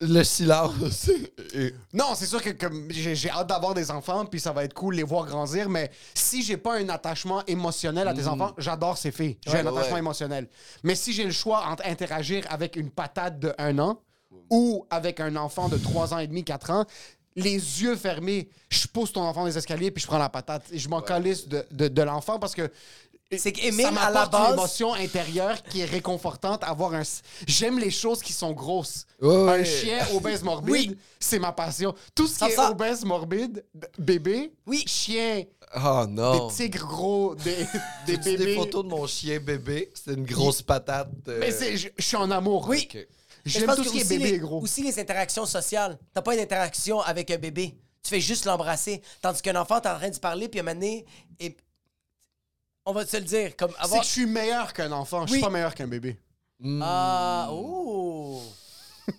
le 0.00 0.22
silence. 0.22 1.10
Et- 1.54 1.74
Non, 1.92 2.14
c'est 2.14 2.26
sûr 2.26 2.40
que 2.42 2.50
j'ai 2.90 3.30
hâte 3.30 3.48
d'avoir 3.48 3.74
des 3.74 3.90
enfants, 3.90 4.24
puis 4.26 4.38
ça 4.40 4.52
va 4.52 4.64
être 4.64 4.74
cool 4.74 4.94
les 4.94 5.02
voir 5.02 5.26
grandir, 5.26 5.68
mais 5.68 5.90
si 6.14 6.42
j'ai 6.42 6.56
pas 6.56 6.76
un 6.78 6.88
attachement 6.88 7.44
émotionnel 7.46 8.06
à 8.06 8.14
tes 8.14 8.26
enfants, 8.26 8.52
j'adore 8.58 8.96
ces 8.96 9.10
filles. 9.10 9.38
J'ai 9.46 9.52
Ouais, 9.54 9.58
un 9.60 9.66
attachement 9.66 9.94
ouais. 9.94 9.98
émotionnel. 9.98 10.48
Mais 10.84 10.94
si 10.94 11.12
j'ai 11.12 11.24
le 11.24 11.32
choix 11.32 11.66
entre 11.66 11.84
interagir 11.86 12.44
avec 12.48 12.76
une 12.76 12.90
patate 12.90 13.38
de 13.40 13.52
un 13.58 13.78
an 13.78 14.00
ou 14.50 14.86
avec 14.90 15.20
un 15.20 15.34
enfant 15.36 15.68
de 15.68 15.76
3 15.76 16.14
ans 16.14 16.18
et 16.18 16.26
demi, 16.26 16.44
4 16.44 16.70
ans, 16.70 16.84
les 17.36 17.52
yeux 17.82 17.94
fermés, 17.96 18.48
je 18.68 18.86
pousse 18.88 19.12
ton 19.12 19.22
enfant 19.22 19.44
des 19.44 19.56
escaliers 19.56 19.90
puis 19.90 20.02
je 20.02 20.06
prends 20.08 20.18
la 20.18 20.28
patate. 20.28 20.64
Et 20.72 20.78
je 20.78 20.88
m'en 20.88 21.00
calisse 21.00 21.46
de, 21.48 21.64
de, 21.70 21.88
de 21.88 22.02
l'enfant 22.02 22.38
parce 22.38 22.54
que 22.54 22.70
C'est 23.36 23.52
qu'Émile, 23.52 23.82
ça 23.82 23.88
à 23.88 24.10
la 24.10 24.20
m'apporte 24.20 24.32
une 24.34 24.40
base- 24.40 24.52
émotion 24.54 24.94
intérieure 24.94 25.62
qui 25.64 25.80
est 25.80 25.84
réconfortante. 25.84 26.64
Avoir 26.64 26.94
un, 26.94 27.02
j'aime 27.46 27.78
les 27.78 27.90
choses 27.90 28.22
qui 28.22 28.32
sont 28.32 28.52
grosses. 28.52 29.04
Ouais, 29.20 29.60
Un 29.60 29.64
chien 29.64 29.98
obèse 30.14 30.42
morbide, 30.42 30.72
Oui. 30.72 30.98
c'est 31.20 31.38
ma 31.38 31.52
passion. 31.52 31.94
Tout 32.14 32.26
ce 32.26 32.32
qui 32.44 32.50
Ça 32.52 32.68
est 32.68 32.70
obèse 32.70 33.04
morbide, 33.04 33.66
bébé, 33.98 34.52
Oui. 34.66 34.82
chien, 34.86 35.44
Oh 35.76 36.06
des 36.06 36.12
non. 36.12 36.48
tigres 36.48 36.86
gros, 36.86 37.34
des, 37.34 37.66
des 38.06 38.16
bébés. 38.16 38.44
des 38.46 38.54
photos 38.54 38.84
de 38.84 38.88
mon 38.88 39.06
chien 39.06 39.38
bébé? 39.40 39.90
C'était 39.94 40.14
une 40.18 40.24
grosse 40.24 40.62
patate. 40.62 41.10
euh, 41.28 41.36
Mais 41.40 41.50
c'est- 41.50 41.76
je 41.76 41.88
suis 41.98 42.16
en 42.16 42.30
amour. 42.30 42.66
Oui. 42.66 42.88
ok. 42.88 42.94
Mais 43.44 43.50
je 43.52 43.58
J'aime 43.60 43.74
tout 43.76 43.84
ce 43.84 43.90
qui 43.90 44.00
est 44.00 44.08
bébé 44.08 44.30
les- 44.32 44.38
gros. 44.38 44.62
Aussi 44.62 44.82
les 44.82 44.98
interactions 44.98 45.44
sociales. 45.44 45.98
T'as 46.14 46.22
pas 46.22 46.34
une 46.34 46.40
interaction 46.40 47.00
avec 47.02 47.30
un 47.30 47.36
bébé. 47.38 47.76
Tu 48.02 48.08
fais 48.08 48.20
juste 48.22 48.46
l'embrasser. 48.46 49.02
Tandis 49.20 49.42
qu'un 49.42 49.56
enfant, 49.60 49.80
t'es 49.80 49.88
en 49.90 49.98
train 49.98 50.08
de 50.08 50.16
parler, 50.18 50.48
puis 50.48 50.60
à 50.60 50.62
un 50.62 50.66
moment 50.66 50.74
donné, 50.80 51.04
et... 51.40 51.54
on 52.88 52.92
va 52.92 53.04
te 53.04 53.16
le 53.16 53.22
dire. 53.22 53.54
Comme 53.56 53.70
C'est 53.76 53.84
avoir... 53.84 54.00
que 54.00 54.06
je 54.06 54.12
suis 54.12 54.26
meilleur 54.26 54.72
qu'un 54.72 54.90
enfant. 54.92 55.26
Je 55.26 55.32
Oui. 55.32 55.38
suis 55.38 55.44
pas 55.44 55.50
meilleur 55.50 55.74
qu'un 55.74 55.86
bébé. 55.86 56.18
Ah, 56.82 57.48
oh! 57.50 58.42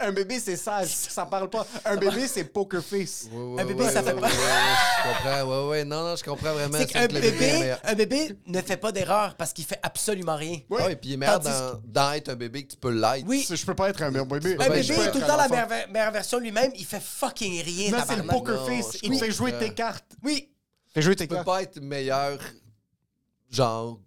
Un 0.00 0.12
bébé, 0.12 0.40
c'est 0.40 0.56
sage. 0.56 0.88
Ça 0.88 1.26
parle 1.26 1.48
pas. 1.50 1.66
Un 1.84 1.96
bébé, 1.96 2.26
c'est 2.26 2.44
poker 2.44 2.82
face. 2.82 3.26
Ouais, 3.30 3.38
ouais, 3.54 3.62
Un 3.62 3.64
bébé, 3.66 3.84
ouais, 3.84 3.92
ça 3.92 4.00
ouais, 4.00 4.06
fait 4.08 4.14
ouais, 4.14 4.20
pas- 4.20 4.26
ouais, 4.28 4.32
Je 4.32 5.08
comprends. 5.08 5.42
Ouais, 5.64 5.68
ouais. 5.70 5.84
Non, 5.84 6.02
non, 6.08 6.16
je 6.16 6.24
comprends 6.24 6.52
vraiment. 6.54 6.78
C'est 6.78 6.86
qu'un 6.86 7.06
que 7.06 7.12
le 7.12 7.18
est 7.18 7.30
bébé, 7.30 7.52
meilleur. 7.52 7.80
un 7.84 7.94
bébé 7.94 8.38
ne 8.46 8.62
fait 8.62 8.76
pas 8.78 8.92
d'erreur 8.92 9.36
parce 9.36 9.52
qu'il 9.52 9.66
fait 9.66 9.78
absolument 9.82 10.36
rien. 10.36 10.58
Oui. 10.70 10.78
Ah 10.80 10.86
oui, 10.88 10.96
puis 10.96 11.10
il 11.10 11.12
est 11.12 11.16
meilleur 11.18 11.38
Tandis 11.38 11.48
dans, 11.92 12.02
dans 12.02 12.12
être 12.14 12.30
un 12.30 12.34
bébé 12.34 12.64
que 12.64 12.72
tu 12.72 12.76
peux 12.78 12.90
l'être. 12.90 13.24
Oui, 13.26 13.46
Je 13.48 13.64
peux 13.66 13.74
pas 13.74 13.90
être 13.90 14.02
un 14.02 14.10
meilleur 14.10 14.26
bébé. 14.26 14.54
un 14.54 14.56
ben, 14.56 14.68
bébé 14.72 14.94
est 14.94 15.10
tout 15.12 15.18
le 15.20 15.26
temps 15.26 15.36
la 15.36 15.44
enfant. 15.44 15.48
meilleure, 15.68 15.88
meilleure 15.90 16.12
version 16.12 16.38
de 16.38 16.42
lui-même. 16.44 16.72
Il 16.76 16.86
fait 16.86 17.02
fucking 17.02 17.62
rien, 17.62 17.90
Non, 17.90 17.98
c'est 18.08 18.16
le 18.16 18.22
tabarnak. 18.22 18.30
poker 18.30 18.54
Non, 18.56 18.66
face. 18.66 18.92
je 18.94 18.98
Il 19.02 19.10
te 19.20 19.24
fait 19.24 19.30
jouer 19.32 19.52
tes 19.58 19.74
cartes. 19.74 20.06
Oui, 20.24 20.50
Fais 20.94 21.02
jouer 21.02 21.14
tes 21.14 21.24
Tu 21.24 21.28
peux 21.28 21.34
cartes. 21.34 21.46
pas 21.46 21.62
être 21.62 21.80
meilleur, 21.80 22.38
genre, 23.54 24.00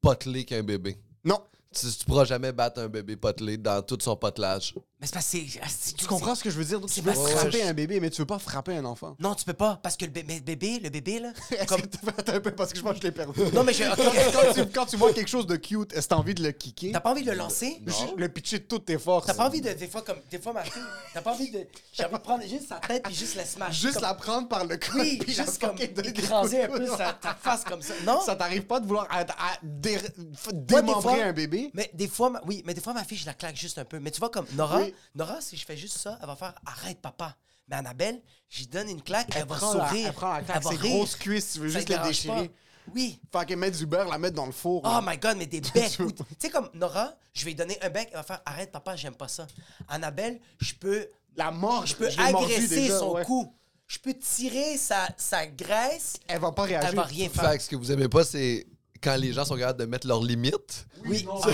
potelé 0.00 0.44
qu'un 0.44 0.62
bébé. 0.62 0.96
Non. 1.24 1.40
Tu, 1.74 1.86
tu 1.86 2.04
pourras 2.04 2.24
jamais 2.24 2.52
battre 2.52 2.80
un 2.80 2.88
bébé 2.88 3.16
potelé 3.16 3.56
dans 3.56 3.82
tout 3.82 3.98
son 4.00 4.16
potelage. 4.16 4.74
Mais 5.00 5.06
c'est 5.06 5.14
parce 5.14 5.24
que 5.30 5.38
c'est- 5.38 5.60
ah, 5.62 5.66
c'est- 5.68 5.96
Tu 5.96 6.06
comprends 6.06 6.34
ce 6.34 6.44
que 6.44 6.50
je 6.50 6.56
veux 6.58 6.64
dire? 6.64 6.78
Tu 6.82 6.88
C'est 6.88 7.00
veux 7.00 7.12
frapper 7.12 7.62
un 7.62 7.72
bébé, 7.72 8.00
mais 8.00 8.10
tu 8.10 8.20
veux 8.20 8.26
pas 8.26 8.38
frapper 8.38 8.76
un 8.76 8.84
enfant. 8.84 9.16
Non, 9.18 9.34
tu 9.34 9.44
peux 9.44 9.54
pas. 9.54 9.80
Parce 9.82 9.96
que 9.96 10.04
le 10.04 10.10
bé- 10.10 10.24
mais 10.28 10.34
le 10.36 10.40
bébé, 10.42 10.78
le 10.82 10.90
bébé, 10.90 11.20
là. 11.20 11.32
comme... 11.66 11.80
Attends 12.18 12.34
un 12.34 12.40
peu, 12.40 12.50
parce 12.50 12.72
que 12.72 12.78
je 12.78 12.82
pense 12.82 12.92
que 12.92 12.98
je 12.98 13.02
l'ai 13.04 13.12
perdu? 13.12 13.40
Non, 13.54 13.64
mais 13.64 13.72
je. 13.72 13.84
ok, 13.84 13.96
quand, 14.32 14.52
tu, 14.54 14.66
quand 14.70 14.86
tu 14.86 14.96
vois 14.96 15.12
quelque 15.14 15.28
chose 15.30 15.46
de 15.46 15.56
cute, 15.56 15.92
est-ce 15.94 16.02
que 16.02 16.08
t'as 16.10 16.16
envie 16.16 16.34
de 16.34 16.42
le 16.42 16.52
kicker? 16.52 16.92
T'as 16.92 17.00
pas 17.00 17.12
envie 17.12 17.22
de 17.22 17.30
le 17.30 17.36
lancer? 17.38 17.80
Juste 17.86 18.14
Le 18.16 18.28
pitcher 18.28 18.58
de 18.58 18.64
toutes 18.64 18.84
tes 18.84 18.98
forces. 18.98 19.26
T'as 19.26 19.34
pas 19.34 19.46
envie 19.46 19.62
de. 19.62 19.70
Des 19.72 19.86
fois, 19.88 20.02
comme. 20.02 20.18
Des 20.30 20.38
fois, 20.38 20.52
ma 20.52 20.64
fille. 20.64 20.82
T'as 21.14 21.22
pas 21.22 21.32
envie 21.32 21.50
de. 21.50 21.66
J'ai 21.94 22.04
envie 22.04 22.14
de 22.14 22.18
prendre 22.18 22.42
juste 22.46 22.68
sa 22.68 22.76
tête 22.76 23.02
puis 23.04 23.14
juste 23.14 23.36
la 23.36 23.46
smash. 23.46 23.80
Juste 23.80 23.94
comme- 23.94 24.02
la 24.02 24.14
prendre 24.14 24.48
par 24.48 24.66
le 24.66 24.76
col. 24.76 25.00
Oui, 25.00 25.16
puis 25.22 25.32
la 25.34 25.44
juste 25.44 25.60
comme 25.60 25.70
fucking 25.78 25.94
donner 25.94 26.12
des 26.12 26.20
écraser 26.20 26.62
un 26.64 26.66
coups 26.66 26.80
de 26.80 26.84
peu 26.84 26.90
coude. 26.90 26.98
sa, 26.98 27.12
ta 27.14 27.34
face 27.34 27.64
comme 27.64 27.80
ça. 27.80 27.94
Non? 28.04 28.20
Ça 28.20 28.36
t'arrive 28.36 28.64
pas 28.64 28.80
de 28.80 28.86
vouloir 28.86 29.06
à- 29.10 29.20
à 29.20 29.24
dé- 29.62 29.96
f- 29.96 30.02
Moi, 30.18 30.52
des 30.52 30.74
démembrer 30.76 31.16
fois- 31.16 31.24
un 31.24 31.32
bébé? 31.32 31.70
Mais 31.72 31.90
des 31.94 32.06
fois, 32.08 32.28
ma- 32.30 32.42
oui, 32.46 32.62
mais 32.66 32.74
des 32.74 32.82
fois, 32.82 32.92
ma 32.92 33.04
fille, 33.04 33.16
je 33.18 33.24
la 33.26 33.32
claque 33.34 33.56
juste 33.56 33.78
un 33.78 33.84
peu. 33.86 33.98
Mais 33.98 34.10
tu 34.10 34.20
vois, 34.20 34.28
comme 34.28 34.46
Nora, 34.54 34.80
Oui. 34.80 34.89
Nora, 35.14 35.40
si 35.40 35.56
je 35.56 35.64
fais 35.64 35.76
juste 35.76 35.98
ça, 35.98 36.18
elle 36.20 36.26
va 36.26 36.36
faire 36.36 36.54
arrête, 36.66 37.00
papa. 37.00 37.36
Mais 37.68 37.76
Annabelle, 37.76 38.20
j'y 38.48 38.66
donne 38.66 38.88
une 38.88 39.02
claque, 39.02 39.28
elle, 39.36 39.46
va 39.46 39.54
la- 39.54 39.60
sourire. 39.60 40.06
elle 40.08 40.12
prend 40.12 40.32
la 40.32 40.42
claque, 40.42 40.62
va 40.64 40.70
ses 40.70 40.76
rire. 40.76 40.90
grosses 40.96 41.16
cuisses, 41.16 41.52
tu 41.52 41.58
veux 41.60 41.70
Ça 41.70 41.78
juste 41.78 41.88
les 41.88 41.98
déchirer. 41.98 42.48
pas. 42.48 42.54
Oui. 42.94 43.20
Fait 43.30 43.46
qu'elle 43.46 43.58
met 43.58 43.70
du 43.70 43.86
beurre, 43.86 44.08
la 44.08 44.18
mettre 44.18 44.34
dans 44.34 44.46
le 44.46 44.52
four. 44.52 44.82
là. 44.84 44.98
Oh 45.00 45.04
my 45.08 45.16
god, 45.18 45.36
mais 45.36 45.46
des 45.46 45.60
becs. 45.74 45.96
Tu 45.96 46.04
sais, 46.38 46.50
comme 46.50 46.68
Nora, 46.74 47.14
je 47.32 47.44
vais 47.44 47.50
lui 47.50 47.54
donner 47.54 47.78
un 47.82 47.90
bec, 47.90 48.08
elle 48.10 48.16
va 48.16 48.22
faire 48.24 48.40
arrête, 48.44 48.72
papa, 48.72 48.96
j'aime 48.96 49.14
pas 49.14 49.28
ça. 49.28 49.46
Annabelle, 49.88 50.40
je 50.58 50.74
peux, 50.74 51.06
La 51.36 51.50
mort, 51.52 51.86
je 51.86 51.94
peux 51.94 52.08
agresser 52.18 52.66
déjà, 52.68 52.98
son 52.98 53.12
ouais. 53.12 53.24
cou. 53.24 53.54
Je 53.86 53.98
peux 53.98 54.14
tirer 54.14 54.76
sa, 54.76 55.08
sa 55.16 55.46
graisse, 55.46 56.16
Elle 56.26 56.40
va 56.40 56.50
pas 56.52 56.62
réagir. 56.62 56.88
elle 56.90 56.96
va 56.96 57.02
rien 57.02 57.28
faire. 57.28 57.50
Fait 57.50 57.58
que 57.58 57.62
ce 57.64 57.68
que 57.68 57.76
vous 57.76 57.90
aimez 57.92 58.08
pas, 58.08 58.24
c'est 58.24 58.66
quand 59.02 59.16
les 59.16 59.32
gens 59.32 59.44
sont 59.44 59.56
capables 59.56 59.78
de 59.80 59.84
mettre 59.86 60.06
leurs 60.08 60.22
limites. 60.22 60.86
Oui. 61.04 61.24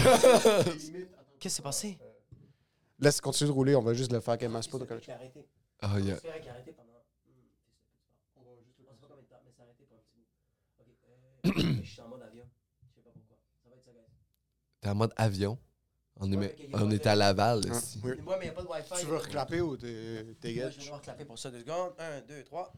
Qu'est-ce 0.44 1.38
qui 1.38 1.50
s'est 1.50 1.62
passé? 1.62 1.98
Laisse 2.98 3.20
continuer 3.20 3.48
de 3.48 3.54
rouler, 3.54 3.76
on 3.76 3.82
va 3.82 3.94
juste 3.94 4.12
le 4.12 4.20
faire 4.20 4.38
qu'elle 4.38 4.50
masse 4.50 4.68
pas. 4.68 4.78
Ah, 5.80 6.00
yeah. 6.00 6.16
Ok, 6.16 6.22
euh, 11.44 11.44
je 11.82 11.88
suis 11.88 12.00
en 12.00 12.08
mode 12.08 12.22
avion. 12.22 12.44
Je 12.82 12.94
sais 12.94 13.00
pas 13.02 13.10
pourquoi. 13.10 13.36
Ça 13.62 13.68
va 13.70 13.76
être 13.76 13.84
ça, 13.84 13.90
guys. 13.92 14.00
T'es 14.80 14.88
en 14.88 14.94
mode 14.94 15.12
avion? 15.16 15.58
On, 16.18 16.32
est, 16.32 16.36
Ouais, 16.36 16.56
a 16.72 16.82
on 16.82 16.90
est 16.90 17.06
à 17.06 17.14
Laval, 17.14 17.66
ici. 17.66 18.00
Oui. 18.02 18.12
Moi, 18.22 18.36
mais 18.38 18.46
il 18.46 18.48
n'y 18.48 18.50
a 18.50 18.54
pas 18.54 18.62
de 18.62 18.68
Wi-Fi. 18.68 19.00
Tu 19.00 19.06
veux 19.06 19.16
reclapper 19.18 19.60
ou 19.60 19.76
t'es 19.76 20.24
gay? 20.42 20.70
Je 20.70 20.78
vais 20.78 20.84
devoir 20.84 21.02
clapper 21.02 21.24
pour 21.26 21.38
ça 21.38 21.50
deux 21.50 21.60
secondes. 21.60 21.92
Un, 21.98 22.20
deux, 22.22 22.42
trois. 22.44 22.72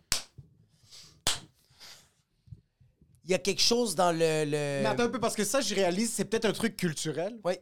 Il 3.24 3.30
y 3.30 3.34
a 3.34 3.38
quelque 3.38 3.62
chose 3.62 3.94
dans 3.94 4.10
le. 4.10 4.44
le... 4.44 4.82
Mais 4.82 4.86
attends 4.86 5.04
un 5.04 5.08
peu, 5.08 5.20
parce 5.20 5.36
que 5.36 5.44
ça, 5.44 5.60
je 5.60 5.72
réalise, 5.74 6.12
c'est 6.12 6.24
peut-être 6.24 6.46
un 6.46 6.52
truc 6.52 6.76
culturel. 6.76 7.38
Oui. 7.44 7.54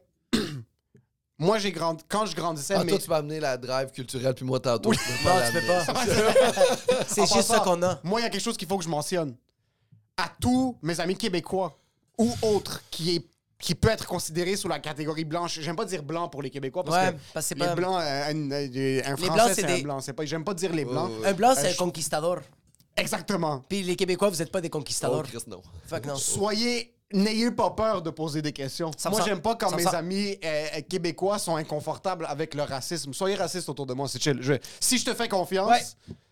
Moi, 1.39 1.59
j'ai 1.59 1.71
grandi... 1.71 2.03
quand 2.09 2.25
je 2.27 2.35
grandissais, 2.35 2.75
Ah, 2.77 2.83
mais... 2.85 2.91
toi, 2.93 2.99
tu 2.99 3.07
peux 3.09 3.15
amener 3.15 3.41
la 3.41 3.57
drive 3.59 3.91
culturelle, 3.91 4.35
puis 4.35 4.45
moi, 4.47 4.59
tantôt, 4.59 4.89
Oui. 4.91 4.97
Non, 5.25 5.33
tu 5.47 5.53
peux 5.61 5.67
pas. 5.67 5.85
C'est 7.09 7.27
juste 7.27 7.43
ça 7.49 7.61
qu'on 7.61 7.83
a. 7.83 8.01
Moi, 8.03 8.21
il 8.21 8.25
y 8.25 8.27
a 8.27 8.31
quelque 8.31 8.43
chose 8.43 8.57
qu'il 8.57 8.67
faut 8.69 8.79
que 8.79 8.85
je 8.85 8.89
mentionne. 8.89 9.37
À 10.17 10.31
tous 10.41 10.77
mes 10.83 10.99
amis 10.99 11.15
québécois 11.17 11.79
ou 12.17 12.33
autres 12.41 12.83
qui, 12.91 13.17
est, 13.17 13.27
qui 13.59 13.75
peut 13.75 13.91
être 13.91 14.07
considéré 14.07 14.57
sous 14.57 14.67
la 14.69 14.79
catégorie 14.79 15.27
blanche, 15.27 15.61
j'aime 15.61 15.77
pas 15.77 15.85
dire 15.85 16.03
blanc 16.03 16.29
pour 16.31 16.41
les 16.41 16.49
Québécois 16.49 16.83
parce 16.85 16.97
Ouais, 16.97 17.13
que 17.13 17.19
parce 17.35 17.45
que 17.45 17.49
c'est 17.51 17.55
les 17.61 17.67
pas- 17.67 17.75
blancs, 17.75 18.01
euh, 18.01 18.31
un, 18.31 18.51
euh, 18.51 19.03
un 19.05 19.15
blancs, 19.15 19.27
français, 19.27 19.55
c'est 19.55 19.61
c'est 19.61 19.67
un 19.71 19.77
des- 19.77 19.83
blanc. 19.83 20.01
C'est 20.01 20.15
pas, 20.15 20.25
j'aime 20.25 20.43
pas 20.45 20.55
dire 20.55 20.73
les 20.73 20.87
blancs. 20.87 21.11
Un 21.23 21.33
blanc, 21.35 21.51
Euh, 21.51 21.55
c'est 21.55 21.69
un 21.69 21.73
je- 21.73 21.77
conquistador. 21.77 22.39
Exactement. 22.97 23.63
Puis 23.69 23.83
les 23.83 23.95
Québécois, 23.95 24.31
vous 24.31 24.37
n'êtes 24.39 24.51
pas 24.51 24.63
des 24.63 24.69
Oh, 24.69 24.79
conquistadors. 24.79 25.23
Chris, 25.25 25.43
non. 25.49 25.61
Fait 25.87 26.01
que 26.01 26.09
non. 26.09 26.17
Soyez, 26.17 26.96
n'ayez 27.13 27.51
pas 27.51 27.71
peur 27.71 28.03
de 28.03 28.11
poser 28.11 28.43
des 28.43 28.53
questions. 28.53 28.91
Ça 28.97 29.11
Moi, 29.11 29.21
j'aime 29.25 29.41
pas 29.41 29.55
quand 29.55 29.75
mes 29.77 29.87
amis 29.87 30.39
euh, 30.45 30.67
euh, 30.77 30.81
québécois 30.89 31.39
sont 31.39 31.57
inconfortables 31.57 32.27
avec 32.29 32.55
le 32.55 32.63
racisme. 32.63 33.13
Soyez 33.15 33.37
racistes 33.37 33.69
autour 33.69 33.87
de 33.87 33.95
moi, 33.95 34.09
c'est 34.09 34.21
chill. 34.23 34.39
Je- 34.41 34.55
si 34.81 34.99
je 34.99 35.05
te 35.05 35.15
fais 35.15 35.29
confiance, 35.29 35.71
Ouais. 35.71 35.83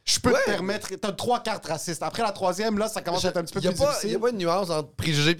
je 0.05 0.19
peux 0.19 0.33
te 0.33 0.45
permettre. 0.47 0.89
T'as 0.97 1.13
trois 1.13 1.41
cartes 1.43 1.67
racistes. 1.67 2.03
Après 2.03 2.23
la 2.23 2.33
troisième, 2.33 2.79
là, 2.79 2.89
ça 2.89 3.03
commence 3.03 3.25
à 3.25 3.29
être 3.29 3.37
un 3.37 3.45
petit 3.45 3.55
peu 3.55 3.61
Il 3.61 3.65
y 3.65 3.69
a 3.69 3.71
plus 3.73 3.79
pas- 3.79 3.87
difficile. 3.89 4.09
Il 4.09 4.13
n'y 4.13 4.17
a 4.17 4.21
pas 4.21 4.31
une 4.31 4.39
nuance 4.39 4.71
entre 4.71 4.91
préjugé 4.93 5.35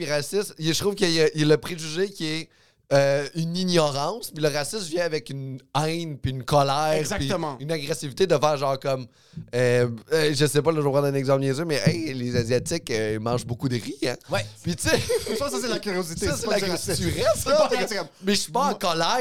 et 0.59 0.71
a- 0.71 0.73
Je 0.73 0.79
trouve 0.81 0.95
qu'il 0.95 1.11
y 1.11 1.21
a 1.21 1.29
le 1.35 1.57
préjugé 1.57 2.09
qui 2.11 2.27
est 2.27 2.49
euh, 2.95 3.29
une 3.35 3.57
ignorance, 3.57 4.31
puis 4.31 4.43
le 4.43 4.49
racisme 4.49 4.85
vient 4.87 5.05
avec 5.05 5.29
une 5.29 5.61
haine, 5.77 6.17
puis 6.17 6.31
une 6.31 6.45
colère, 6.45 6.93
Exactement. 6.93 7.57
puis 7.57 7.65
une 7.65 7.73
agressivité 7.73 8.27
de 8.27 8.39
faire 8.39 8.57
genre 8.57 8.79
comme... 8.79 9.07
euh, 9.55 9.89
euh, 10.13 10.33
je 10.35 10.47
sais 10.47 10.63
pas, 10.63 10.71
là, 10.71 10.79
je 10.79 10.85
vais 10.85 10.91
prendre 10.91 11.07
un 11.09 11.15
exemple 11.15 11.41
niaiseux, 11.41 11.65
mais 11.65 11.81
hey, 11.85 12.15
les 12.15 12.37
Asiatiques, 12.37 12.91
euh, 12.91 13.15
ils 13.15 13.21
mangent 13.21 13.45
beaucoup 13.47 13.69
de 13.69 13.75
riz, 13.75 13.99
hein? 14.07 14.15
Ouais. 14.31 14.47
Puis 14.63 14.77
tu 14.77 14.89
sais... 14.89 14.99
Ça, 15.39 15.51
ça, 15.51 15.57
c'est 15.61 15.69
la 15.69 15.79
curiosité. 15.81 16.27
Ça, 16.27 16.37
c'est 16.37 16.47
la 16.47 16.61
comme, 16.61 18.09
Mais 18.23 18.35
je 18.35 18.41
suis 18.41 18.53
pas 18.53 18.71
en 18.71 18.75
colère. 18.75 19.19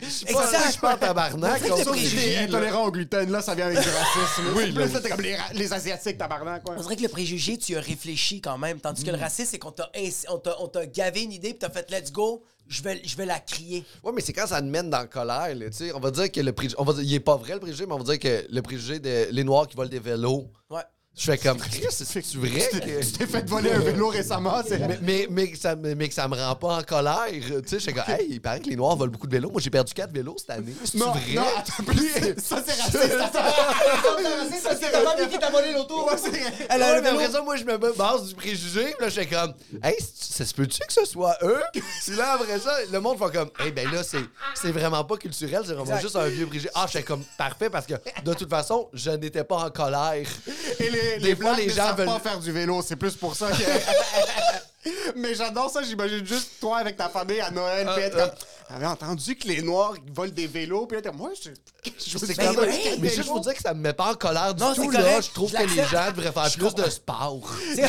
Je 0.00 0.06
suis 0.06 0.24
pas, 0.26 0.46
pas 0.80 0.94
en 0.94 0.98
tabarnak. 0.98 1.62
Sauf 1.66 1.96
si 1.96 2.16
t'es 2.16 2.36
intolérant 2.38 2.86
au 2.86 2.90
gluten, 2.90 3.30
là, 3.30 3.42
ça 3.42 3.54
vient 3.54 3.66
avec 3.66 3.78
du 3.78 3.88
racisme. 3.88 4.52
Oui, 4.56 4.72
là, 4.72 4.88
t'es 4.88 5.08
comme 5.10 5.20
les, 5.20 5.72
Asiatiques, 5.72 6.18
tabarnak, 6.18 6.64
quoi. 6.64 6.74
On 6.78 6.82
dirait 6.82 6.96
que 6.96 7.02
le 7.02 7.08
préjugé, 7.08 7.56
tu 7.58 7.72
y 7.72 7.76
as 7.76 7.80
réfléchi 7.80 8.40
quand 8.40 8.58
même. 8.58 8.80
Tandis 8.80 9.04
que 9.04 9.10
le 9.10 9.18
racisme, 9.18 9.50
c'est 9.52 9.58
qu'on 9.58 9.70
t'a 9.72 9.90
ins- 9.94 10.26
on 10.30 10.38
t'a- 10.38 10.56
on 10.60 10.68
t'a 10.68 10.86
gavé 10.86 11.22
une 11.22 11.32
idée 11.32 11.50
puis 11.50 11.58
t'as 11.58 11.70
fait 11.70 11.90
let's 11.90 12.10
go, 12.10 12.42
je 12.72 12.82
vais, 12.82 13.02
je 13.04 13.16
vais 13.16 13.26
la 13.26 13.38
crier. 13.38 13.84
Ouais, 14.02 14.12
mais 14.14 14.22
c'est 14.22 14.32
quand 14.32 14.46
ça 14.46 14.60
te 14.60 14.66
mène 14.66 14.88
dans 14.88 14.98
la 14.98 15.06
colère, 15.06 15.54
là. 15.54 15.66
On 15.94 16.00
va 16.00 16.10
dire 16.10 16.32
que 16.32 16.40
le 16.40 16.52
préjugé... 16.52 16.74
On 16.78 16.84
va 16.84 16.94
dire, 16.94 17.02
il 17.02 17.14
est 17.14 17.20
pas 17.20 17.36
vrai, 17.36 17.54
le 17.54 17.60
préjugé, 17.60 17.86
mais 17.86 17.92
on 17.92 17.98
va 17.98 18.04
dire 18.04 18.18
que 18.18 18.46
le 18.50 18.62
préjugé 18.62 18.98
des 18.98 19.30
les 19.30 19.44
Noirs 19.44 19.68
qui 19.68 19.76
volent 19.76 19.90
des 19.90 19.98
vélos... 19.98 20.50
Ouais. 20.70 20.80
Je 21.14 21.24
fais 21.30 21.36
comme, 21.36 21.58
Chris, 21.58 21.84
c'est-tu 21.90 22.38
vrai 22.38 22.48
que... 22.72 23.04
Tu 23.04 23.12
t'es 23.12 23.26
fait 23.26 23.46
voler 23.46 23.70
un 23.70 23.80
vélo 23.80 24.08
récemment, 24.08 24.62
c'est... 24.66 24.78
Mais, 24.78 24.98
mais, 25.02 25.26
mais, 25.30 25.50
que 25.50 25.58
ça, 25.58 25.76
me- 25.76 25.94
mais 25.94 26.08
que 26.08 26.14
ça 26.14 26.26
me 26.26 26.34
rend 26.34 26.54
pas 26.56 26.78
en 26.78 26.82
colère. 26.82 27.26
Tu 27.30 27.42
sais, 27.42 27.62
je 27.72 27.78
suis 27.80 27.92
comme, 27.92 28.04
hey, 28.08 28.26
il 28.30 28.40
paraît 28.40 28.60
que 28.60 28.70
les 28.70 28.76
Noirs 28.76 28.96
volent 28.96 29.12
beaucoup 29.12 29.26
de 29.26 29.32
vélos. 29.32 29.50
Moi, 29.50 29.60
j'ai 29.60 29.68
perdu 29.68 29.92
4 29.92 30.10
vélos 30.10 30.36
cette 30.38 30.48
année. 30.50 30.72
C'est 30.82 30.96
vrai? 30.96 31.20
non, 31.34 31.42
attends, 31.58 31.82
plus. 31.84 32.08
Ça, 32.42 32.62
c'est 32.66 32.80
raciste. 32.80 33.18
Ça, 33.18 33.30
c'est 34.74 34.96
raciste. 34.96 35.30
qui 35.30 35.38
t'a 35.38 35.50
volé 35.50 35.72
l'auto. 35.74 36.08
C'est- 36.16 36.66
Elle 36.70 36.82
a 36.82 36.96
après 36.96 37.30
ça, 37.30 37.42
moi, 37.42 37.56
je 37.56 37.64
me 37.64 37.76
base 37.94 38.28
du 38.28 38.34
préjugé. 38.34 38.84
Puis 38.84 38.94
là, 39.00 39.08
je 39.10 39.14
fais 39.14 39.26
comme, 39.26 39.52
hey, 39.84 39.94
ça 40.18 40.46
se 40.46 40.54
peut-tu 40.54 40.78
que 40.80 40.92
ce 40.92 41.04
soit 41.04 41.36
eux? 41.42 41.60
Puis 41.74 42.16
là, 42.16 42.32
après 42.40 42.58
ça, 42.58 42.74
le 42.90 43.00
monde 43.00 43.18
fait 43.18 43.36
comme, 43.38 43.50
hey, 43.60 43.70
ben 43.70 43.90
là, 43.92 44.02
c'est 44.02 44.16
c'est 44.54 44.72
vraiment 44.72 45.04
pas 45.04 45.18
culturel. 45.18 45.62
C'est 45.66 45.74
vraiment 45.74 46.00
juste 46.00 46.16
un 46.16 46.26
vieux 46.28 46.46
préjugé. 46.46 46.70
Ah, 46.74 46.86
je 46.86 46.92
fais 46.92 47.02
comme, 47.02 47.22
parfait, 47.36 47.68
parce 47.68 47.86
que 47.86 47.94
de 48.24 48.32
toute 48.34 48.48
façon, 48.48 48.88
je 48.94 49.10
n'étais 49.10 49.44
pas 49.44 49.56
en 49.56 49.70
colère. 49.70 50.26
Et 50.80 50.88
les, 50.90 51.01
Des 51.02 51.18
les 51.18 51.36
fois, 51.36 51.54
Blancs 51.54 51.58
les 51.58 51.70
gens 51.70 51.94
veulent- 51.94 52.06
pas 52.06 52.18
faire 52.20 52.38
du 52.38 52.52
vélo, 52.52 52.82
c'est 52.86 52.96
plus 52.96 53.14
pour 53.14 53.34
ça 53.36 53.48
que... 53.50 53.62
Mais 55.16 55.34
j'adore 55.34 55.70
ça, 55.70 55.82
j'imagine 55.82 56.26
juste 56.26 56.58
toi 56.60 56.78
avec 56.78 56.96
ta 56.96 57.08
famille 57.08 57.40
à 57.40 57.50
Noël, 57.50 57.88
puis 57.94 58.02
être 58.02 58.16
euh. 58.16 58.26
comme... 58.26 58.36
J'avais 58.70 58.86
entendu 58.86 59.36
que 59.36 59.46
les 59.48 59.60
Noirs 59.62 59.94
volent 60.14 60.32
des 60.32 60.46
vélos, 60.46 60.86
puis 60.86 60.96
être 60.98 61.12
moi, 61.14 61.30
je... 61.36 61.50
je 61.84 62.18
C'est 62.18 62.26
je- 62.26 62.32
je- 62.34 63.00
mais 63.00 63.08
juste 63.10 63.28
pour 63.28 63.40
dire 63.40 63.54
que 63.54 63.60
ça 63.62 63.74
me 63.74 63.80
met 63.80 63.92
pas 63.92 64.12
en 64.12 64.14
colère 64.14 64.54
du 64.54 64.62
Non, 64.62 64.74
tout, 64.74 64.90
là. 64.90 65.20
Je 65.20 65.30
trouve 65.30 65.50
Je 65.50 65.56
que 65.56 65.62
les 65.62 65.84
gens 65.84 66.10
devraient 66.14 66.32
faire 66.32 66.50
plus 66.50 66.74
de 66.74 66.88
sport. 66.90 67.40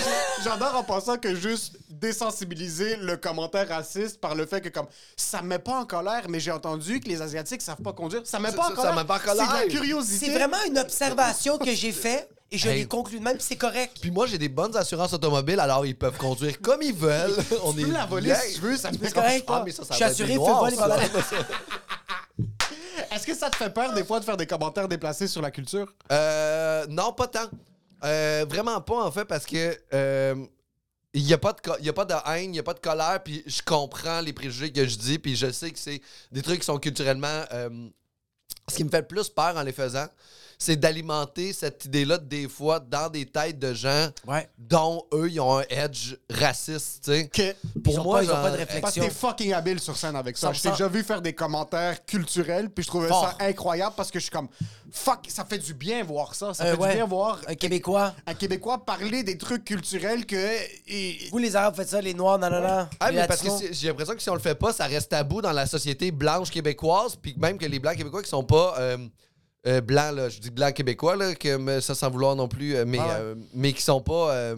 J'adore 0.44 0.76
en 0.76 0.84
pensant 0.84 1.18
que 1.18 1.34
juste 1.36 1.78
désensibiliser 1.90 2.98
le 2.98 3.16
commentaire 3.18 3.70
raciste 3.70 4.20
par 4.20 4.36
le 4.36 4.46
fait 4.46 4.60
que 4.62 4.70
comme 4.70 4.88
ça 5.16 5.42
me 5.42 5.48
met 5.48 5.60
pas 5.60 5.80
en 5.80 5.86
colère, 5.86 6.24
mais 6.28 6.40
j'ai 6.42 6.52
entendu 6.52 7.00
que 7.00 7.08
les 7.08 7.22
Asiatiques 7.22 7.62
savent 7.62 7.82
pas 7.82 7.94
conduire. 7.94 8.22
Ça 8.26 8.40
me 8.40 8.50
met 8.50 8.52
pas 8.56 8.66
en 8.66 8.70
ça- 8.70 8.76
colère. 8.76 8.92
ça 8.94 9.00
met 9.02 9.08
pas 9.08 9.16
en 9.16 9.20
C'est 9.20 9.32
de 9.34 9.38
la 9.38 9.46
colère. 9.48 9.68
curiosité. 9.70 10.26
C'est 10.26 10.34
vraiment 10.34 10.62
une 10.68 10.78
observation 10.80 11.58
que 11.58 11.74
j'ai 11.74 11.92
faite 11.94 12.30
et 12.54 12.58
je 12.58 12.70
Hey. 12.70 12.80
l'ai 12.82 12.88
conclue 12.88 13.20
de 13.20 13.24
même, 13.24 13.36
puis 13.38 13.46
c'est 13.48 13.56
correct. 13.58 13.98
Puis 14.00 14.12
moi, 14.12 14.28
j'ai 14.28 14.38
des 14.38 14.48
bonnes 14.50 14.76
assurances 14.78 15.12
automobiles, 15.14 15.60
alors 15.60 15.86
ils 15.86 15.98
peuvent 15.98 16.18
conduire 16.18 16.62
comme 16.62 16.82
ils 16.82 16.94
veulent. 16.94 17.36
On 17.64 17.74
Tu 17.74 17.82
peux 17.82 17.92
la 17.92 18.06
voler 18.06 18.28
bien. 18.28 18.36
si 18.40 18.54
tu 18.56 18.62
veux, 18.62 18.78
ça 18.78 18.92
me 18.92 18.98
fait 18.98 19.12
correct. 19.12 19.46
Ah, 19.50 19.64
mais 19.66 19.72
ça, 19.72 19.84
ça 19.84 19.94
je 19.94 20.14
suis 20.14 20.24
va 20.24 20.68
être 20.70 21.16
assuré, 21.18 21.44
Est-ce 23.12 23.26
que 23.28 23.36
ça 23.36 23.50
te 23.50 23.56
fait 23.56 23.70
peur 23.70 23.94
des 23.94 24.04
fois 24.04 24.20
de 24.20 24.26
faire 24.26 24.38
des 24.38 24.48
commentaires 24.48 24.88
déplacés 24.88 25.28
sur 25.28 25.42
la 25.42 25.52
culture? 25.52 25.92
Euh, 26.12 26.86
non, 26.90 27.12
pas 27.14 27.28
tant. 27.28 27.50
Euh, 28.04 28.46
vraiment 28.50 28.82
pas, 28.82 29.04
en 29.04 29.12
fait, 29.12 29.26
parce 29.26 29.46
que 29.46 29.78
euh, 29.94 30.36
il 31.14 31.24
n'y 31.24 31.34
a, 31.34 31.38
pas 31.38 31.54
de 31.54 31.62
co- 31.62 31.76
il 31.80 31.86
y 31.86 31.90
a 31.90 31.94
pas 31.94 32.06
de 32.06 32.14
haine, 32.28 32.46
il 32.46 32.52
n'y 32.52 32.60
a 32.60 32.64
pas 32.64 32.74
de 32.74 32.80
colère, 32.80 33.22
puis 33.24 33.44
je 33.46 33.62
comprends 33.64 34.20
les 34.22 34.34
préjugés 34.34 34.72
que 34.72 34.86
je 34.88 34.98
dis, 34.98 35.20
puis 35.20 35.36
je 35.36 35.52
sais 35.52 35.72
que 35.72 35.80
c'est 35.80 36.02
des 36.32 36.42
trucs 36.42 36.60
qui 36.60 36.66
sont 36.66 36.78
culturellement... 36.80 37.44
euh, 37.54 37.70
ce 38.70 38.76
qui 38.76 38.84
me 38.84 38.90
fait 38.90 39.02
le 39.02 39.08
plus 39.08 39.30
peur 39.30 39.58
en 39.58 39.62
les 39.64 39.74
faisant, 39.74 40.08
c'est 40.58 40.76
d'alimenter 40.76 41.54
cette 41.54 41.86
idée-là, 41.86 42.18
des 42.18 42.48
fois, 42.48 42.80
dans 42.80 43.10
des 43.10 43.26
têtes 43.26 43.60
de 43.60 43.74
gens 43.74 44.10
Ouais. 44.28 44.50
dont 44.58 45.04
eux, 45.14 45.30
ils 45.30 45.40
ont 45.40 45.58
un 45.60 45.64
edge 45.70 46.16
raciste, 46.30 47.04
tu 47.06 47.12
sais. 47.12 47.28
Que... 47.28 47.54
Pour 47.82 47.94
Ils 47.94 48.00
moi, 48.02 48.18
pas- 48.20 48.24
ils 48.24 48.30
ont 48.32 48.34
genre, 48.34 48.42
pas 48.44 48.52
de 48.52 48.58
Parce 48.58 48.68
que 48.70 48.74
réflexion. 48.74 49.04
t'es 49.04 49.10
fucking 49.10 49.54
habile 49.54 49.80
sur 49.80 49.98
scène 49.98 50.16
avec 50.16 50.38
ça. 50.38 50.52
Je 50.54 50.62
t'ai 50.62 50.70
100%. 50.70 50.72
déjà 50.72 50.88
vu 50.88 51.04
faire 51.04 51.22
des 51.22 51.34
commentaires 51.34 52.06
culturels, 52.06 52.70
puis 52.70 52.84
je 52.84 52.90
trouvais 52.90 53.08
Fort. 53.08 53.36
ça 53.40 53.46
incroyable 53.46 53.94
parce 53.98 54.10
que 54.12 54.20
je 54.20 54.24
suis 54.24 54.32
comme 54.32 54.48
fuck, 54.92 55.26
ça 55.28 55.44
fait 55.44 55.58
du 55.58 55.74
bien 55.74 56.04
voir 56.04 56.36
ça. 56.36 56.54
Ça 56.54 56.64
Euh, 56.66 56.76
fait 56.76 56.82
ouais. 56.82 56.90
du 56.90 56.96
bien 56.98 57.06
voir 57.06 57.40
Un 57.48 57.56
Québécois. 57.56 58.14
un 58.28 58.34
Québécois 58.36 58.86
parler 58.86 59.24
des 59.24 59.38
trucs 59.38 59.66
culturels 59.66 60.26
que. 60.26 60.36
et- 60.88 61.30
Vous, 61.32 61.38
les 61.40 61.56
Arabes, 61.56 61.76
faites 61.76 61.90
ça, 61.90 62.02
les 62.02 62.14
Noirs, 62.14 62.38
non, 62.40 62.50
non, 62.50 62.62
non. 62.62 62.88
Ah, 63.00 63.12
mais 63.12 63.28
parce 63.28 63.42
que 63.42 63.50
j'ai 63.72 63.88
l'impression 63.88 64.14
que 64.16 64.22
si 64.22 64.30
on 64.30 64.36
le 64.36 64.40
fait 64.40 64.56
pas, 64.56 64.72
ça 64.74 64.86
reste 64.86 65.10
tabou 65.10 65.42
dans 65.42 65.52
la 65.52 65.66
société 65.66 66.12
blanche 66.12 66.50
québécoise, 66.52 67.16
puis 67.16 67.34
même 67.38 67.58
que 67.58 67.66
les 67.66 67.80
blancs 67.80 67.98
québécois 67.98 68.22
qui 68.24 68.30
sont 68.30 68.44
pas 68.44 68.76
euh, 68.80 68.98
euh, 69.68 69.82
blancs, 69.82 70.16
là, 70.16 70.30
je 70.30 70.40
dis 70.40 70.50
blancs 70.52 70.74
québécois, 70.74 71.16
là, 71.16 71.36
que, 71.36 71.56
mais 71.58 71.82
ça 71.82 71.96
sans 71.96 72.10
vouloir 72.10 72.36
non 72.36 72.48
plus, 72.48 72.76
euh, 72.76 72.86
mais, 72.86 73.00
Ah 73.00 73.06
ouais. 73.06 73.14
euh, 73.20 73.36
mais 73.54 73.74
qui 73.74 73.82
sont 73.82 74.02
pas 74.02 74.34
euh, 74.34 74.56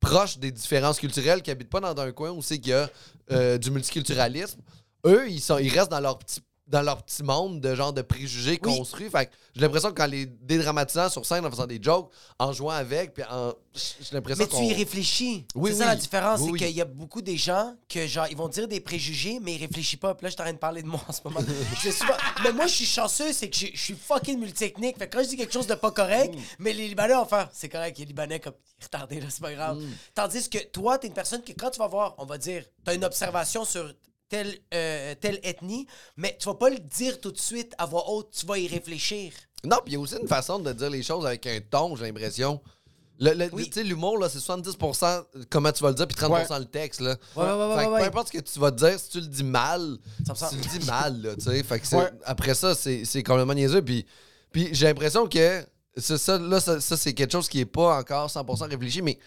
proches 0.00 0.38
des 0.38 0.50
différences 0.52 0.98
culturelles, 0.98 1.42
qui 1.42 1.50
habitent 1.50 1.70
pas 1.70 1.80
dans 1.80 2.00
un 2.00 2.12
coin 2.12 2.30
où 2.30 2.42
c'est 2.42 2.58
qu'il 2.58 2.72
y 2.72 2.74
a 2.74 3.58
du 3.58 3.70
multiculturalisme. 3.70 4.60
Eux, 5.06 5.28
ils, 5.28 5.40
sont, 5.40 5.58
ils 5.58 5.68
restent 5.68 5.90
dans 5.90 6.00
leur 6.00 6.18
petit 6.18 6.40
dans 6.66 6.82
leur 6.82 7.02
petit 7.02 7.22
monde 7.22 7.60
de 7.60 7.74
genre 7.74 7.92
de 7.92 8.02
préjugés 8.02 8.56
construits. 8.56 9.10
Fait 9.10 9.30
j'ai 9.54 9.60
l'impression 9.60 9.90
que 9.90 9.94
quand 9.94 10.06
les 10.06 10.26
dédramatisant 10.26 11.08
sur 11.10 11.26
scène 11.26 11.44
en 11.44 11.50
faisant 11.50 11.66
des 11.66 11.78
jokes, 11.80 12.10
en 12.38 12.52
jouant 12.52 12.70
avec, 12.70 13.14
puis 13.14 13.22
en... 13.30 13.52
j'ai 13.74 14.14
l'impression 14.14 14.44
Mais 14.50 14.58
tu 14.58 14.64
y 14.64 14.72
réfléchis. 14.72 15.46
Oui, 15.54 15.72
c'est 15.72 15.78
ça 15.78 15.86
la 15.86 15.96
différence, 15.96 16.40
c'est 16.40 16.52
qu'il 16.52 16.70
y 16.70 16.80
a 16.80 16.86
beaucoup 16.86 17.20
des 17.20 17.36
gens 17.36 17.74
que 17.88 18.06
genre 18.06 18.26
ils 18.30 18.36
vont 18.36 18.48
dire 18.48 18.66
des 18.66 18.80
préjugés, 18.80 19.38
mais 19.42 19.54
ils 19.54 19.60
réfléchissent 19.60 20.00
pas. 20.00 20.14
Puis 20.14 20.24
là, 20.24 20.30
je 20.30 20.36
t'arrête 20.36 20.54
de 20.54 20.60
parler 20.60 20.82
de 20.82 20.88
moi 20.88 21.02
en 21.06 21.12
ce 21.12 21.20
moment. 21.24 21.40
Mais 22.42 22.52
moi, 22.52 22.66
je 22.66 22.74
suis 22.74 22.86
chanceux, 22.86 23.32
c'est 23.32 23.48
que 23.48 23.56
je 23.56 23.76
suis 23.76 23.94
fucking 23.94 24.38
multitechnique. 24.38 24.98
Fait 24.98 25.08
que 25.08 25.16
quand 25.16 25.22
je 25.22 25.28
dis 25.28 25.36
quelque 25.36 25.52
chose 25.52 25.66
de 25.66 25.74
pas 25.74 25.90
correct, 25.90 26.34
mm. 26.34 26.38
mais 26.58 26.72
les 26.72 26.88
Libanais 26.88 27.14
vont 27.14 27.24
faire, 27.24 27.48
c'est 27.52 27.68
correct, 27.68 27.98
les 27.98 28.04
Libanais 28.04 28.40
comme 28.40 28.54
retardés 28.82 29.20
là, 29.20 29.26
c'est 29.30 29.40
pas 29.40 29.52
grave. 29.52 29.78
Mm. 29.78 29.92
Tandis 30.14 30.48
que 30.48 30.58
toi, 30.66 30.98
t'es 30.98 31.08
une 31.08 31.14
personne 31.14 31.42
que 31.42 31.52
quand 31.52 31.70
tu 31.70 31.78
vas 31.78 31.88
voir, 31.88 32.14
on 32.18 32.24
va 32.24 32.38
dire, 32.38 32.64
t'as 32.84 32.94
une 32.94 33.04
observation 33.04 33.64
sur 33.64 33.92
telle, 34.28 34.58
euh, 34.72 35.14
telle 35.20 35.40
ethnie, 35.42 35.86
mais 36.16 36.36
tu 36.38 36.46
vas 36.46 36.54
pas 36.54 36.70
le 36.70 36.78
dire 36.78 37.20
tout 37.20 37.32
de 37.32 37.38
suite 37.38 37.74
à 37.78 37.86
voix 37.86 38.08
haute, 38.10 38.30
tu 38.38 38.46
vas 38.46 38.58
y 38.58 38.66
réfléchir. 38.66 39.32
Non, 39.64 39.78
puis 39.84 39.92
il 39.92 39.94
y 39.94 39.96
a 39.96 40.00
aussi 40.00 40.16
une 40.20 40.28
façon 40.28 40.58
de 40.58 40.72
dire 40.72 40.90
les 40.90 41.02
choses 41.02 41.24
avec 41.26 41.46
un 41.46 41.58
ton, 41.60 41.96
j'ai 41.96 42.04
l'impression. 42.04 42.60
Le, 43.20 43.48
Tu 43.48 43.72
sais, 43.72 43.84
l'humour, 43.84 44.18
là, 44.18 44.28
c'est 44.28 44.40
70% 44.40 45.24
comment 45.48 45.70
tu 45.70 45.82
vas 45.84 45.90
le 45.90 45.94
dire, 45.94 46.08
puis 46.08 46.16
30% 46.16 46.58
le 46.58 46.64
texte, 46.64 47.00
là. 47.00 47.16
Ouais, 47.36 47.44
ouais, 47.44 47.86
ouais, 47.88 48.00
peu 48.00 48.06
importe 48.06 48.28
ce 48.28 48.32
que 48.32 48.42
tu 48.42 48.58
vas 48.58 48.72
dire, 48.72 48.98
si 48.98 49.08
tu 49.10 49.20
le 49.20 49.26
dis 49.26 49.44
mal, 49.44 49.98
tu 50.18 50.56
le 50.56 50.78
dis 50.78 50.86
mal, 50.86 51.22
là, 51.22 51.36
tu 51.36 51.42
sais. 51.42 51.62
Fait 51.62 51.78
que 51.78 51.86
après 52.24 52.54
ça, 52.54 52.74
c'est 52.74 53.22
complètement 53.22 53.54
niaiseux. 53.54 53.82
Puis, 53.82 54.04
puis 54.50 54.68
j'ai 54.72 54.86
l'impression 54.86 55.28
que 55.28 55.64
ça, 55.96 56.38
là, 56.38 56.60
ça, 56.60 56.80
c'est 56.80 57.14
quelque 57.14 57.32
chose 57.32 57.48
qui 57.48 57.60
est 57.60 57.66
pas 57.66 57.98
encore 57.98 58.28
100% 58.28 58.68
réfléchi, 58.68 59.00
mais 59.00 59.18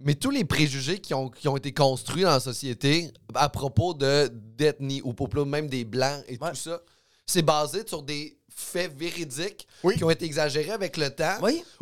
mais 0.00 0.14
tous 0.14 0.30
les 0.30 0.44
préjugés 0.44 0.98
qui 0.98 1.14
ont, 1.14 1.28
qui 1.28 1.48
ont 1.48 1.56
été 1.56 1.72
construits 1.72 2.22
dans 2.22 2.30
la 2.30 2.40
société 2.40 3.12
à 3.34 3.48
propos 3.48 3.94
de 3.94 4.30
d'ethnie 4.56 5.00
ou 5.04 5.12
pour 5.12 5.46
même 5.46 5.68
des 5.68 5.84
blancs 5.84 6.22
et 6.28 6.36
tout 6.38 6.54
ça, 6.54 6.80
c'est 7.26 7.42
basé 7.42 7.86
sur 7.86 8.02
des 8.02 8.38
faits 8.48 8.92
véridiques 8.96 9.66
qui 9.96 10.04
ont 10.04 10.10
été 10.10 10.24
exagérés 10.24 10.72
avec 10.72 10.96
le 10.96 11.10
temps 11.10 11.38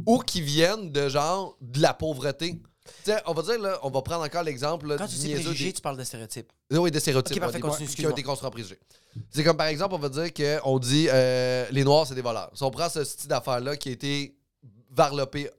ou 0.06 0.18
qui 0.18 0.40
viennent 0.40 0.92
de 0.92 1.08
genre 1.08 1.56
de 1.60 1.80
la 1.80 1.94
pauvreté. 1.94 2.60
on 3.26 3.32
va 3.32 3.42
dire, 3.42 3.58
là, 3.58 3.78
on 3.82 3.90
va 3.90 4.02
prendre 4.02 4.24
encore 4.24 4.42
l'exemple. 4.42 4.96
Quand 4.96 5.06
tu 5.06 5.16
dis 5.16 5.34
préjugés, 5.34 5.72
tu 5.72 5.80
parles 5.80 5.96
de 5.96 6.04
stéréotypes. 6.04 6.52
Oui, 6.70 6.90
des 6.90 7.00
stéréotypes 7.00 7.34
qui 7.34 8.06
ont 8.06 8.10
été 8.10 8.22
construits 8.22 8.46
en 8.46 8.50
préjugés. 8.50 8.78
C'est 9.30 9.42
comme 9.42 9.56
par 9.56 9.66
exemple, 9.66 9.94
on 9.94 9.98
va 9.98 10.08
dire 10.08 10.32
qu'on 10.32 10.78
dit 10.78 11.08
euh, 11.08 11.66
les 11.70 11.82
Noirs, 11.82 12.06
c'est 12.06 12.14
des 12.14 12.22
voleurs. 12.22 12.50
Si 12.54 12.62
on 12.62 12.70
prend 12.70 12.88
ce 12.88 13.02
style 13.04 13.28
d'affaires-là 13.28 13.76
qui 13.76 13.88
a 13.88 13.92
été 13.92 14.36
varlopé 14.90 15.50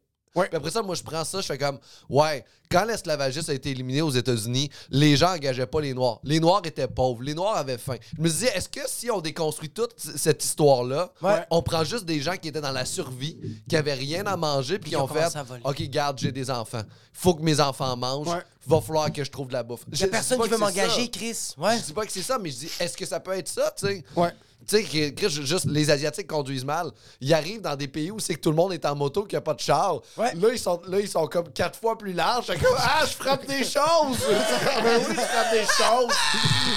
puis 0.48 0.56
après 0.56 0.72
ça, 0.72 0.82
moi, 0.82 0.96
je 0.96 1.04
prends 1.04 1.24
ça, 1.24 1.42
je 1.42 1.46
fais 1.46 1.58
comme, 1.58 1.80
ouais, 2.10 2.46
quand 2.72 2.86
l'esclavagisme 2.86 3.50
a 3.50 3.54
été 3.54 3.72
éliminé 3.72 4.02
aux 4.02 4.12
États-Unis, 4.12 4.70
les 4.90 5.16
gens 5.16 5.34
engageaient 5.34 5.66
pas 5.66 5.82
les 5.82 5.94
Noirs. 5.94 6.20
Les 6.24 6.40
Noirs 6.40 6.62
étaient 6.66 6.88
pauvres, 6.88 7.24
les 7.24 7.34
Noirs 7.34 7.58
avaient 7.58 7.80
faim. 7.80 7.96
Je 8.16 8.22
me 8.22 8.30
disais, 8.30 8.52
est-ce 8.56 8.70
que 8.70 8.82
si 8.88 9.10
on 9.10 9.22
déconstruit 9.22 9.70
toute 9.70 9.94
cette 9.98 10.44
histoire-là, 10.44 11.12
on 11.50 11.62
prend 11.62 11.84
juste 11.84 12.06
des 12.06 12.22
gens 12.22 12.38
qui 12.38 12.48
étaient 12.48 12.62
dans 12.62 12.72
la 12.72 12.86
survie, 12.86 13.38
qui 13.68 13.76
avaient 13.76 13.94
rien 13.94 14.26
à 14.26 14.38
manger, 14.38 14.78
puis 14.80 14.92
qui 14.92 14.96
ont 14.96 15.08
fait, 15.08 15.28
OK, 15.64 15.82
garde, 15.84 16.20
j'ai 16.20 16.32
des 16.32 16.50
enfants. 16.52 16.84
Faut 17.12 17.34
que 17.34 17.42
mes 17.42 17.60
enfants 17.60 17.98
mangent. 17.98 18.30
Va 18.68 18.82
falloir 18.82 19.12
que 19.12 19.24
je 19.24 19.32
trouve 19.32 19.48
de 19.48 19.54
la 19.54 19.64
bouffe. 19.64 19.86
Il 19.92 20.10
personne 20.10 20.40
qui 20.40 20.50
veut 20.50 20.58
m'engager, 20.58 21.10
Chris. 21.10 21.56
Ouais. 21.58 21.78
Je 21.80 21.86
dis 21.86 21.94
pas 21.94 22.06
que 22.06 22.12
c'est 22.12 22.22
ça, 22.22 22.38
mais 22.38 22.52
je 22.52 22.58
dis, 22.58 22.70
est-ce 22.80 22.96
que 22.96 23.06
ça 23.06 23.20
peut 23.20 23.32
être 23.32 23.48
ça, 23.48 23.74
tu 23.76 23.88
sais? 23.88 24.04
Ouais. 24.16 24.30
Tu 24.68 24.86
sais, 24.86 25.14
juste 25.30 25.66
les 25.66 25.90
Asiatiques 25.90 26.28
conduisent 26.28 26.66
mal. 26.66 26.92
Ils 27.22 27.34
arrivent 27.34 27.62
dans 27.62 27.76
des 27.76 27.88
pays 27.88 28.12
où 28.12 28.20
c'est 28.20 28.36
que 28.36 28.40
tout 28.40 28.50
le 28.50 28.56
monde 28.56 28.74
est 28.74 28.86
en 28.86 28.96
moto, 28.96 29.24
qu'il 29.24 29.36
n'y 29.36 29.38
a 29.38 29.42
pas 29.42 29.54
de 29.54 29.60
char. 29.62 30.02
Là, 30.18 30.32
ils 30.52 30.60
sont, 30.60 30.82
là, 30.88 31.00
ils 31.00 31.08
sont 31.08 31.26
comme 31.28 31.50
quatre 31.54 31.80
fois 31.80 31.98
plus 31.98 32.14
larges. 32.14 32.48
Comme, 32.48 32.76
ah, 32.78 33.04
je 33.06 33.14
frappe 33.14 33.46
des 33.48 33.64
choses! 33.64 34.20
ben 34.84 35.02
oui, 35.08 35.16
je 35.16 35.22
frappe 35.22 35.52
des 35.52 35.66
choses! 35.66 36.14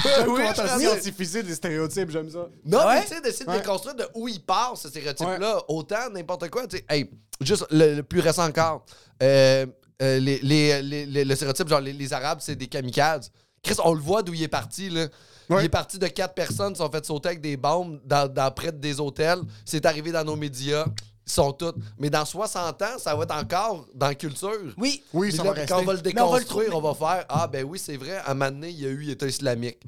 oui, 0.27 0.43
je 0.55 0.79
scientifique 0.79 1.45
des 1.45 1.55
stéréotypes, 1.55 2.09
j'aime 2.09 2.29
ça. 2.29 2.47
Non, 2.65 2.79
mais 2.87 3.01
tu 3.03 3.09
sais, 3.09 3.21
d'essayer 3.21 3.45
de 3.45 3.51
déconstruire 3.51 3.95
de 3.95 4.07
où 4.13 4.27
ils 4.27 4.41
partent, 4.41 4.77
ce 4.77 4.89
stéréotype-là. 4.89 5.63
Autant, 5.67 6.09
n'importe 6.11 6.49
quoi. 6.49 6.67
Tu 6.67 6.77
sais, 6.77 6.85
hey, 6.89 7.09
juste 7.41 7.65
le, 7.69 8.01
plus 8.01 8.19
récent 8.19 8.45
encore. 8.45 8.85
Euh, 9.21 9.65
euh, 10.01 10.19
les, 10.19 10.39
les, 10.39 10.81
les, 10.81 11.25
le 11.25 11.35
stéréotype, 11.35 11.67
genre 11.67 11.81
les, 11.81 12.13
Arabes, 12.13 12.39
c'est 12.41 12.55
des 12.55 12.67
kamikazes. 12.67 13.31
Chris, 13.61 13.75
on 13.83 13.93
le 13.93 14.01
voit 14.01 14.23
d'où 14.23 14.33
il 14.33 14.43
est 14.43 14.47
parti, 14.47 14.89
là. 14.89 15.07
Il 15.49 15.57
est 15.57 15.69
parti 15.69 15.99
de 15.99 16.07
quatre 16.07 16.33
personnes 16.33 16.73
qui 16.73 16.79
sont 16.79 16.89
fait 16.89 17.05
sauter 17.05 17.29
avec 17.29 17.41
des 17.41 17.57
bombes 17.57 17.99
dans, 18.05 18.53
près 18.53 18.71
des 18.71 18.99
hôtels. 18.99 19.39
C'est 19.65 19.85
arrivé 19.85 20.11
dans 20.11 20.23
nos 20.23 20.35
médias. 20.35 20.85
Ils 21.25 21.31
sont 21.31 21.53
toutes. 21.53 21.77
Mais 21.97 22.09
dans 22.09 22.25
60 22.25 22.81
ans, 22.81 22.97
ça 22.97 23.15
va 23.15 23.23
être 23.23 23.35
encore 23.35 23.85
dans 23.93 24.07
la 24.07 24.15
culture. 24.15 24.73
Oui. 24.77 25.03
Oui, 25.13 25.31
ça 25.31 25.43
va 25.43 25.65
Quand 25.65 25.79
on 25.79 25.85
va 25.85 25.93
le 25.93 26.01
déconstruire, 26.01 26.75
on 26.75 26.81
va, 26.81 26.93
faire 26.93 27.25
Ah, 27.29 27.47
ben 27.47 27.63
oui, 27.63 27.79
c'est 27.79 27.95
vrai, 27.95 28.17
à 28.17 28.31
un 28.31 28.33
moment 28.33 28.51
donné, 28.51 28.69
il 28.69 28.79
y 28.79 28.85
a 28.85 28.89
eu 28.89 29.09
État 29.09 29.27
islamique. 29.27 29.79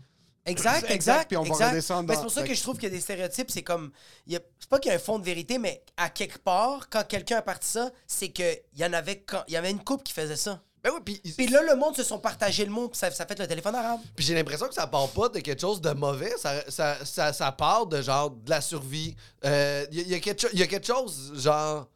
Exact, 0.46 0.90
exact. 0.92 1.28
Puis 1.28 1.38
on 1.38 1.44
va 1.44 1.70
redescendre 1.70 2.14
C'est 2.14 2.22
pour 2.22 2.32
ça 2.32 2.44
que 2.44 2.54
je 2.54 2.62
trouve 2.62 2.76
qu'il 2.76 2.84
y 2.84 2.92
a 2.92 2.96
des 2.96 3.02
stéréotypes. 3.02 3.50
C'est 3.50 3.64
comme. 3.64 3.92
C'est 4.28 4.70
pas 4.70 4.80
qu'il 4.80 4.90
y 4.90 4.94
a 4.94 4.96
un 4.96 5.00
fond 5.00 5.20
de 5.20 5.26
vérité, 5.26 5.58
mais 5.58 5.84
à 5.98 6.10
quelque 6.10 6.38
part, 6.38 6.88
quand 6.90 7.06
quelqu'un 7.08 7.38
a 7.38 7.42
parti 7.42 7.68
ça, 7.68 7.92
c'est 8.06 8.30
qu'il 8.30 8.62
y 8.78 8.86
en 8.86 8.94
avait. 8.94 9.26
Il 9.48 9.54
y 9.54 9.58
avait 9.58 9.72
une 9.72 9.84
couple 9.84 10.04
qui 10.04 10.14
faisait 10.14 10.36
ça. 10.36 10.62
Ben 10.86 10.92
oui, 10.94 11.20
puis, 11.36 11.48
là, 11.48 11.64
le 11.64 11.76
monde 11.76 11.96
se 11.96 12.04
sont 12.04 12.20
partagés 12.20 12.64
le 12.64 12.70
mot, 12.70 12.92
ça, 12.94 13.10
ça 13.10 13.26
fait 13.26 13.40
le 13.40 13.48
téléphone 13.48 13.74
arabe. 13.74 14.02
Puis 14.16 14.24
j'ai 14.24 14.36
l'impression 14.36 14.68
que 14.68 14.74
ça 14.76 14.86
part 14.86 15.08
pas 15.10 15.30
de 15.30 15.40
quelque 15.40 15.60
chose 15.60 15.82
de 15.82 15.90
mauvais, 15.90 16.32
ça, 16.38 16.64
ça, 16.70 17.34
ça, 17.34 17.52
part 17.54 17.88
de 17.88 18.04
genre 18.04 18.30
de 18.30 18.48
la 18.52 18.62
survie. 18.62 19.16
Il 19.44 19.50
euh, 19.50 19.86
y, 19.92 20.14
a 20.14 20.20
quelque 20.20 20.56
y 20.56 20.62
a 20.62 20.68
quelque 20.68 20.86
chose, 20.86 21.34
genre. 21.38 21.90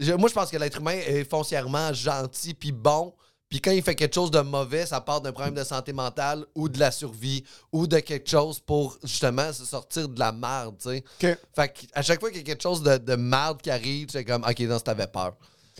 moi, 0.00 0.30
je 0.30 0.32
pense 0.32 0.50
que 0.50 0.56
l'être 0.56 0.78
humain 0.78 0.96
est 0.96 1.28
foncièrement 1.28 1.92
gentil 1.92 2.54
puis 2.54 2.72
bon. 2.72 3.12
Puis 3.50 3.60
quand 3.60 3.72
il 3.72 3.82
fait 3.82 3.94
quelque 3.94 4.14
chose 4.14 4.30
de 4.30 4.40
mauvais, 4.40 4.86
ça 4.86 5.02
part 5.02 5.20
d'un 5.20 5.32
problème 5.32 5.54
de 5.54 5.64
santé 5.64 5.92
mentale 5.92 6.46
ou 6.54 6.70
de 6.70 6.78
la 6.78 6.90
survie 6.90 7.44
ou 7.72 7.86
de 7.86 7.98
quelque 7.98 8.30
chose 8.30 8.58
pour 8.58 8.96
justement 9.04 9.52
se 9.52 9.66
sortir 9.66 10.08
de 10.08 10.18
la 10.18 10.32
merde, 10.32 10.76
tu 10.78 10.88
sais. 10.88 11.36
Fait 11.54 11.74
à 11.92 12.00
chaque 12.00 12.20
fois 12.20 12.30
qu'il 12.30 12.38
y 12.38 12.42
a 12.42 12.44
quelque 12.44 12.62
chose 12.62 12.82
de, 12.82 12.96
de 12.96 13.16
merde 13.16 13.60
qui 13.60 13.70
arrive, 13.70 14.08
c'est 14.10 14.24
comme, 14.24 14.44
OK, 14.44 14.60
non, 14.60 14.80
t'avais 14.80 15.06
peur. 15.06 15.34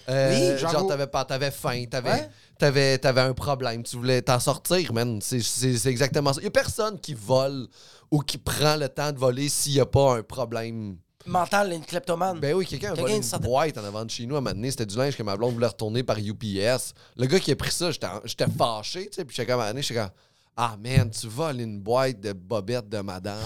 Euh, 0.08 0.54
oui, 0.54 0.58
genre, 0.58 0.86
t'avais, 0.86 1.06
pas, 1.06 1.24
t'avais 1.24 1.50
faim, 1.50 1.84
t'avais, 1.90 2.30
t'avais, 2.58 2.98
t'avais 2.98 3.20
un 3.20 3.34
problème, 3.34 3.82
tu 3.82 3.96
voulais 3.96 4.22
t'en 4.22 4.40
sortir, 4.40 4.92
man. 4.92 5.20
C'est, 5.20 5.40
c'est, 5.40 5.86
exactement 5.86 6.32
ça. 6.32 6.40
Il 6.40 6.44
y 6.44 6.48
a 6.48 6.50
personne 6.50 6.98
qui 6.98 7.12
vole 7.12 7.66
ou 8.10 8.20
qui 8.20 8.38
prend 8.38 8.76
le 8.76 8.88
temps 8.88 9.12
de 9.12 9.18
voler 9.18 9.48
s'il 9.48 9.74
n'y 9.74 9.80
a 9.80 9.86
pas 9.86 10.16
un 10.16 10.22
problème 10.22 10.96
mental, 11.26 11.72
une 11.72 11.84
kleptomane. 11.84 12.40
Ben 12.40 12.54
oui, 12.54 12.66
quelqu'un 12.66 12.92
a 12.92 12.94
volé 12.94 13.16
une, 13.16 13.38
boîte 13.40 13.76
en 13.76 13.84
avant 13.84 14.04
de 14.04 14.10
chez 14.10 14.26
nous 14.26 14.34
à 14.34 14.38
un 14.38 14.40
moment 14.40 14.54
donné. 14.54 14.70
C'était 14.70 14.86
du 14.86 14.96
linge 14.96 15.16
que 15.16 15.22
ma 15.22 15.36
blonde 15.36 15.54
voulait 15.54 15.66
retourner 15.66 16.02
par 16.02 16.18
UPS. 16.18 16.94
Le 17.16 17.26
gars 17.26 17.38
qui 17.38 17.52
a 17.52 17.56
pris 17.56 17.70
ça, 17.70 17.90
j'étais, 17.90 18.06
j'étais 18.24 18.46
fâché, 18.46 19.08
tu 19.08 19.16
sais. 19.16 19.24
Puis 19.24 19.36
j'étais 19.36 19.50
comme 19.50 19.60
à 19.60 19.66
un 19.66 19.80
j'étais 19.80 19.94
comme 19.94 20.10
Ah, 20.56 20.76
man, 20.82 21.10
tu 21.10 21.26
voles 21.28 21.60
une 21.60 21.80
boîte 21.80 22.20
de 22.20 22.32
bobettes 22.32 22.88
de 22.88 23.00
madame. 23.00 23.36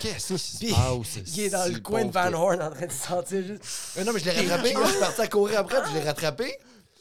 Qu'est-ce 0.00 0.34
qui 0.34 0.70
se 0.70 0.74
passe? 0.74 1.18
Il 1.36 1.40
est 1.40 1.50
dans 1.50 1.72
le 1.72 1.78
coin 1.80 2.04
de 2.04 2.10
Van 2.10 2.32
Horn 2.32 2.62
en 2.62 2.70
train 2.70 2.86
de 2.86 2.92
se 2.92 3.06
sentir 3.06 3.46
juste. 3.46 3.62
Mais 3.96 4.04
non, 4.04 4.12
mais 4.12 4.20
je 4.20 4.24
l'ai 4.24 4.48
rattrapé. 4.48 4.74
je 4.74 4.90
suis 4.90 4.98
parti 4.98 5.20
à 5.20 5.28
courir 5.28 5.58
après, 5.60 5.82
puis 5.82 5.92
je 5.92 5.98
l'ai 5.98 6.04
rattrapé. 6.04 6.58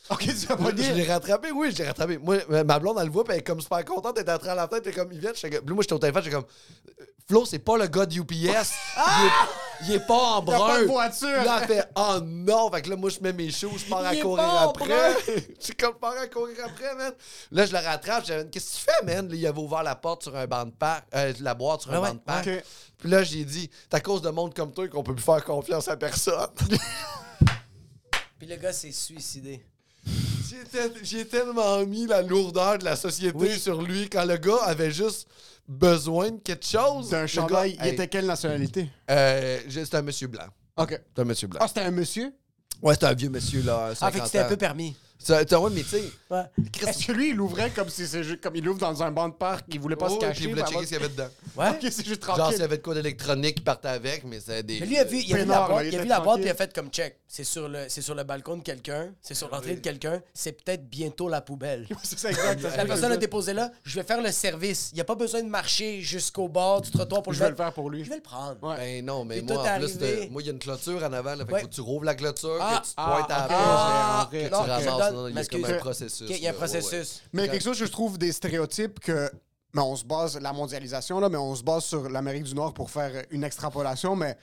Ok, 0.09 0.21
tu 0.23 0.47
vas 0.47 0.57
pas 0.57 0.71
Je 0.75 0.93
l'ai 0.93 1.03
rattrapé, 1.05 1.51
oui, 1.51 1.71
je 1.71 1.77
l'ai 1.77 1.87
rattrapé. 1.87 2.17
Moi, 2.17 2.37
ma 2.65 2.79
blonde, 2.79 2.97
elle 2.99 3.05
le 3.05 3.11
voit, 3.11 3.23
puis 3.23 3.33
elle 3.33 3.39
est 3.39 3.43
comme 3.43 3.61
super 3.61 3.85
contente, 3.85 4.17
elle 4.17 4.27
est 4.27 4.31
entrée 4.31 4.49
à 4.49 4.55
la 4.55 4.67
tête, 4.67 4.81
elle 4.85 4.91
est 4.91 4.95
comme, 4.95 5.11
ils 5.11 5.19
viennent. 5.19 5.33
Moi, 5.67 5.81
j'étais 5.81 5.93
au 5.93 5.99
téléphone, 5.99 6.23
j'étais 6.23 6.35
comme, 6.35 6.45
Flo, 7.29 7.45
c'est 7.45 7.59
pas 7.59 7.77
le 7.77 7.85
gars 7.85 8.07
de 8.07 8.15
UPS. 8.15 8.73
Il, 9.85 9.93
est, 9.93 9.99
pas 9.99 10.15
en 10.15 10.41
brun. 10.41 10.57
Il 10.57 10.61
a 10.61 10.67
pas 10.67 10.81
de 10.81 10.85
voiture. 10.85 11.43
Là, 11.45 11.59
elle 11.61 11.67
fait, 11.67 11.89
oh 11.95 12.17
non. 12.23 12.71
Fait 12.71 12.81
que 12.81 12.89
là, 12.89 12.95
moi, 12.95 13.11
je 13.11 13.19
mets 13.21 13.33
mes 13.33 13.51
shoes, 13.51 13.77
je 13.77 13.85
pars 13.85 14.03
à 14.03 14.15
courir 14.15 14.43
après. 14.43 15.15
Je 15.59 15.71
comme, 15.73 15.93
pars 15.93 16.17
à 16.17 16.27
courir 16.27 16.57
après, 16.65 16.95
man. 16.95 17.13
Là, 17.51 17.65
je 17.67 17.71
le 17.71 17.77
rattrape, 17.77 18.25
j'ai 18.25 18.47
qu'est-ce 18.51 18.71
que 18.71 18.77
tu 18.79 18.91
fais, 18.91 19.05
man? 19.05 19.29
il 19.31 19.45
avait 19.45 19.59
ouvert 19.59 19.83
la 19.83 19.95
porte 19.95 20.23
sur 20.23 20.35
un 20.35 20.47
banc 20.47 20.65
de 20.65 20.71
parc, 20.71 21.05
euh, 21.13 21.31
la 21.39 21.53
boîte 21.53 21.81
sur 21.81 21.93
un 21.93 22.01
banc 22.01 22.13
de 22.13 22.19
parc. 22.19 22.49
Puis 22.99 23.09
là, 23.09 23.23
j'ai 23.23 23.45
dit, 23.45 23.69
c'est 23.83 23.95
à 23.95 24.01
cause 24.01 24.21
de 24.21 24.29
monde 24.29 24.53
comme 24.53 24.71
toi 24.73 24.87
qu'on 24.87 25.03
peut 25.03 25.15
plus 25.15 25.23
faire 25.23 25.43
confiance 25.43 25.87
à 25.87 25.97
personne. 25.97 26.49
Puis 28.37 28.47
le 28.47 28.55
gars 28.57 28.73
s'est 28.73 28.91
suicidé. 28.91 29.63
J'ai 31.03 31.25
tellement 31.25 31.85
mis 31.85 32.07
la 32.07 32.21
lourdeur 32.21 32.77
de 32.77 32.85
la 32.85 32.95
société 32.95 33.57
sur 33.57 33.81
lui 33.81 34.09
quand 34.09 34.25
le 34.25 34.37
gars 34.37 34.63
avait 34.65 34.91
juste 34.91 35.27
besoin 35.67 36.31
de 36.31 36.39
quelque 36.39 36.65
chose. 36.65 37.09
D'un 37.09 37.27
chandail. 37.27 37.77
il 37.79 37.87
était 37.87 38.07
quelle 38.07 38.25
nationalité? 38.25 38.89
Euh, 39.09 39.59
c'était 39.69 39.97
un 39.97 40.01
monsieur 40.01 40.27
blanc. 40.27 40.47
OK. 40.77 40.91
C'était 40.91 41.21
un 41.21 41.25
monsieur 41.25 41.47
blanc. 41.47 41.59
Ah, 41.61 41.67
c'était 41.67 41.81
un 41.81 41.91
monsieur? 41.91 42.33
Ouais, 42.81 42.93
c'était 42.93 43.07
un 43.07 43.13
vieux 43.13 43.29
monsieur, 43.29 43.61
là. 43.61 43.91
Ah, 43.99 44.11
fait 44.11 44.19
que 44.19 44.25
c'était 44.25 44.39
un 44.39 44.47
peu 44.47 44.57
permis. 44.57 44.95
Ça, 45.21 45.41
ouais, 45.41 45.69
mais 45.71 45.83
tu 45.83 45.89
sais. 45.89 46.03
Ouais. 46.29 46.43
Est-ce 46.87 47.07
que 47.07 47.11
lui, 47.11 47.31
il 47.31 47.41
ouvrait 47.41 47.69
comme 47.71 47.89
si 47.89 48.07
c'est 48.07 48.23
juste 48.23 48.41
comme 48.41 48.55
il 48.55 48.67
ouvre 48.67 48.79
dans 48.79 49.03
un 49.03 49.11
banc 49.11 49.27
de 49.27 49.33
parc, 49.33 49.65
il 49.69 49.79
voulait 49.79 49.97
pas 49.97 50.09
se 50.09 50.17
cacher. 50.17 50.45
Il 50.45 50.49
voulait 50.51 50.63
checker 50.63 50.85
ce 50.85 50.87
qu'il 50.87 50.93
y 50.93 50.95
avait 50.95 51.09
dedans. 51.09 51.27
Ouais. 51.57 51.69
ok, 51.71 51.77
c'est 51.81 52.05
juste 52.05 52.21
tranquille. 52.21 52.41
Genre, 52.43 52.51
s'il 52.51 52.61
y 52.61 52.63
avait 52.63 52.77
de 52.77 52.81
quoi 52.81 52.93
d'électronique, 52.93 53.55
il 53.57 53.63
partait 53.63 53.89
avec, 53.89 54.23
mais 54.23 54.39
c'est 54.39 54.63
des. 54.63 54.79
Mais 54.79 54.85
lui, 54.85 54.95
il 54.95 54.99
a 54.99 55.03
vu, 55.03 55.17
il 55.17 55.33
a 55.33 55.37
vu 55.37 55.45
la 55.45 55.67
boîte, 55.67 55.85
il 55.87 55.95
a 55.97 56.01
vu 56.01 56.07
la 56.07 56.19
boîte, 56.21 56.37
puis 56.37 56.45
il 56.45 56.51
a 56.51 56.55
fait 56.55 56.73
comme 56.73 56.89
check. 56.89 57.17
C'est 57.27 57.43
sur 57.43 57.67
le, 57.67 57.85
c'est 57.89 58.01
sur 58.01 58.15
le 58.15 58.23
balcon 58.23 58.57
de 58.57 58.63
quelqu'un, 58.63 59.09
c'est 59.21 59.35
sur 59.35 59.49
l'entrée 59.49 59.75
de 59.75 59.81
quelqu'un, 59.81 60.21
c'est 60.33 60.53
peut-être 60.53 60.89
bientôt 60.89 61.27
la 61.27 61.41
poubelle. 61.41 61.87
c'est 62.03 62.17
ça, 62.17 62.31
exact. 62.31 62.77
La 62.77 62.85
personne 62.85 63.11
a 63.11 63.17
déposé 63.17 63.53
là, 63.53 63.71
je 63.83 63.99
vais 63.99 64.05
faire 64.05 64.21
le 64.21 64.31
service. 64.31 64.89
Il 64.93 64.95
n'y 64.95 65.01
a 65.01 65.05
pas 65.05 65.15
besoin 65.15 65.43
de 65.43 65.49
marcher 65.49 66.01
jusqu'au 66.01 66.47
bord 66.47 66.81
du 66.81 66.91
trottoir 66.91 67.21
pour 67.21 67.33
je 67.33 67.39
vais 67.39 67.49
le 67.49 67.55
faire 67.55 67.73
pour 67.73 67.89
lui. 67.89 68.05
Je 68.05 68.09
vais 68.09 68.15
le 68.15 68.21
prendre. 68.21 68.55
Ben 68.61 69.05
non, 69.05 69.25
mais 69.25 69.41
moi, 69.41 69.63
en 69.63 69.79
plus, 69.79 69.99
moi, 70.31 70.41
il 70.41 70.45
y 70.45 70.49
a 70.49 70.53
une 70.53 70.59
clôture 70.59 71.03
en 71.03 71.13
avant, 71.13 71.35
là, 71.35 71.45
fait 71.45 71.63
que 71.63 71.67
tu 71.67 71.81
rouvres 71.81 72.05
la 72.05 72.15
clôture, 72.15 72.57
que 72.57 72.87
tu 72.87 72.95
pointes 72.95 73.31
à 73.31 73.47
la 73.47 74.29
que 74.31 74.47
tu 74.47 74.53
ramasses. 74.53 75.08
Il 75.11 75.35
y 75.35 75.39
a 75.39 75.45
comme 75.45 75.65
un 75.65 75.77
processus. 75.77 76.29
Il 76.29 76.37
y 76.37 76.47
a 76.47 76.51
un 76.51 76.53
processus. 76.53 77.21
Mais 77.33 77.47
quelque 77.47 77.63
chose 77.63 77.79
que 77.79 77.85
je 77.85 77.91
trouve 77.91 78.17
des 78.17 78.31
stéréotypes 78.31 78.99
que 78.99 79.29
mais 79.73 79.81
on 79.81 79.95
se 79.95 80.03
base, 80.03 80.39
la 80.39 80.53
mondialisation, 80.53 81.19
là, 81.19 81.29
mais 81.29 81.37
on 81.37 81.53
se 81.55 81.63
base 81.63 81.85
sur 81.85 82.09
l'Amérique 82.09 82.43
du 82.43 82.55
Nord 82.55 82.73
pour 82.73 82.89
faire 82.89 83.23
une 83.29 83.43
extrapolation, 83.43 84.15
mais 84.15 84.35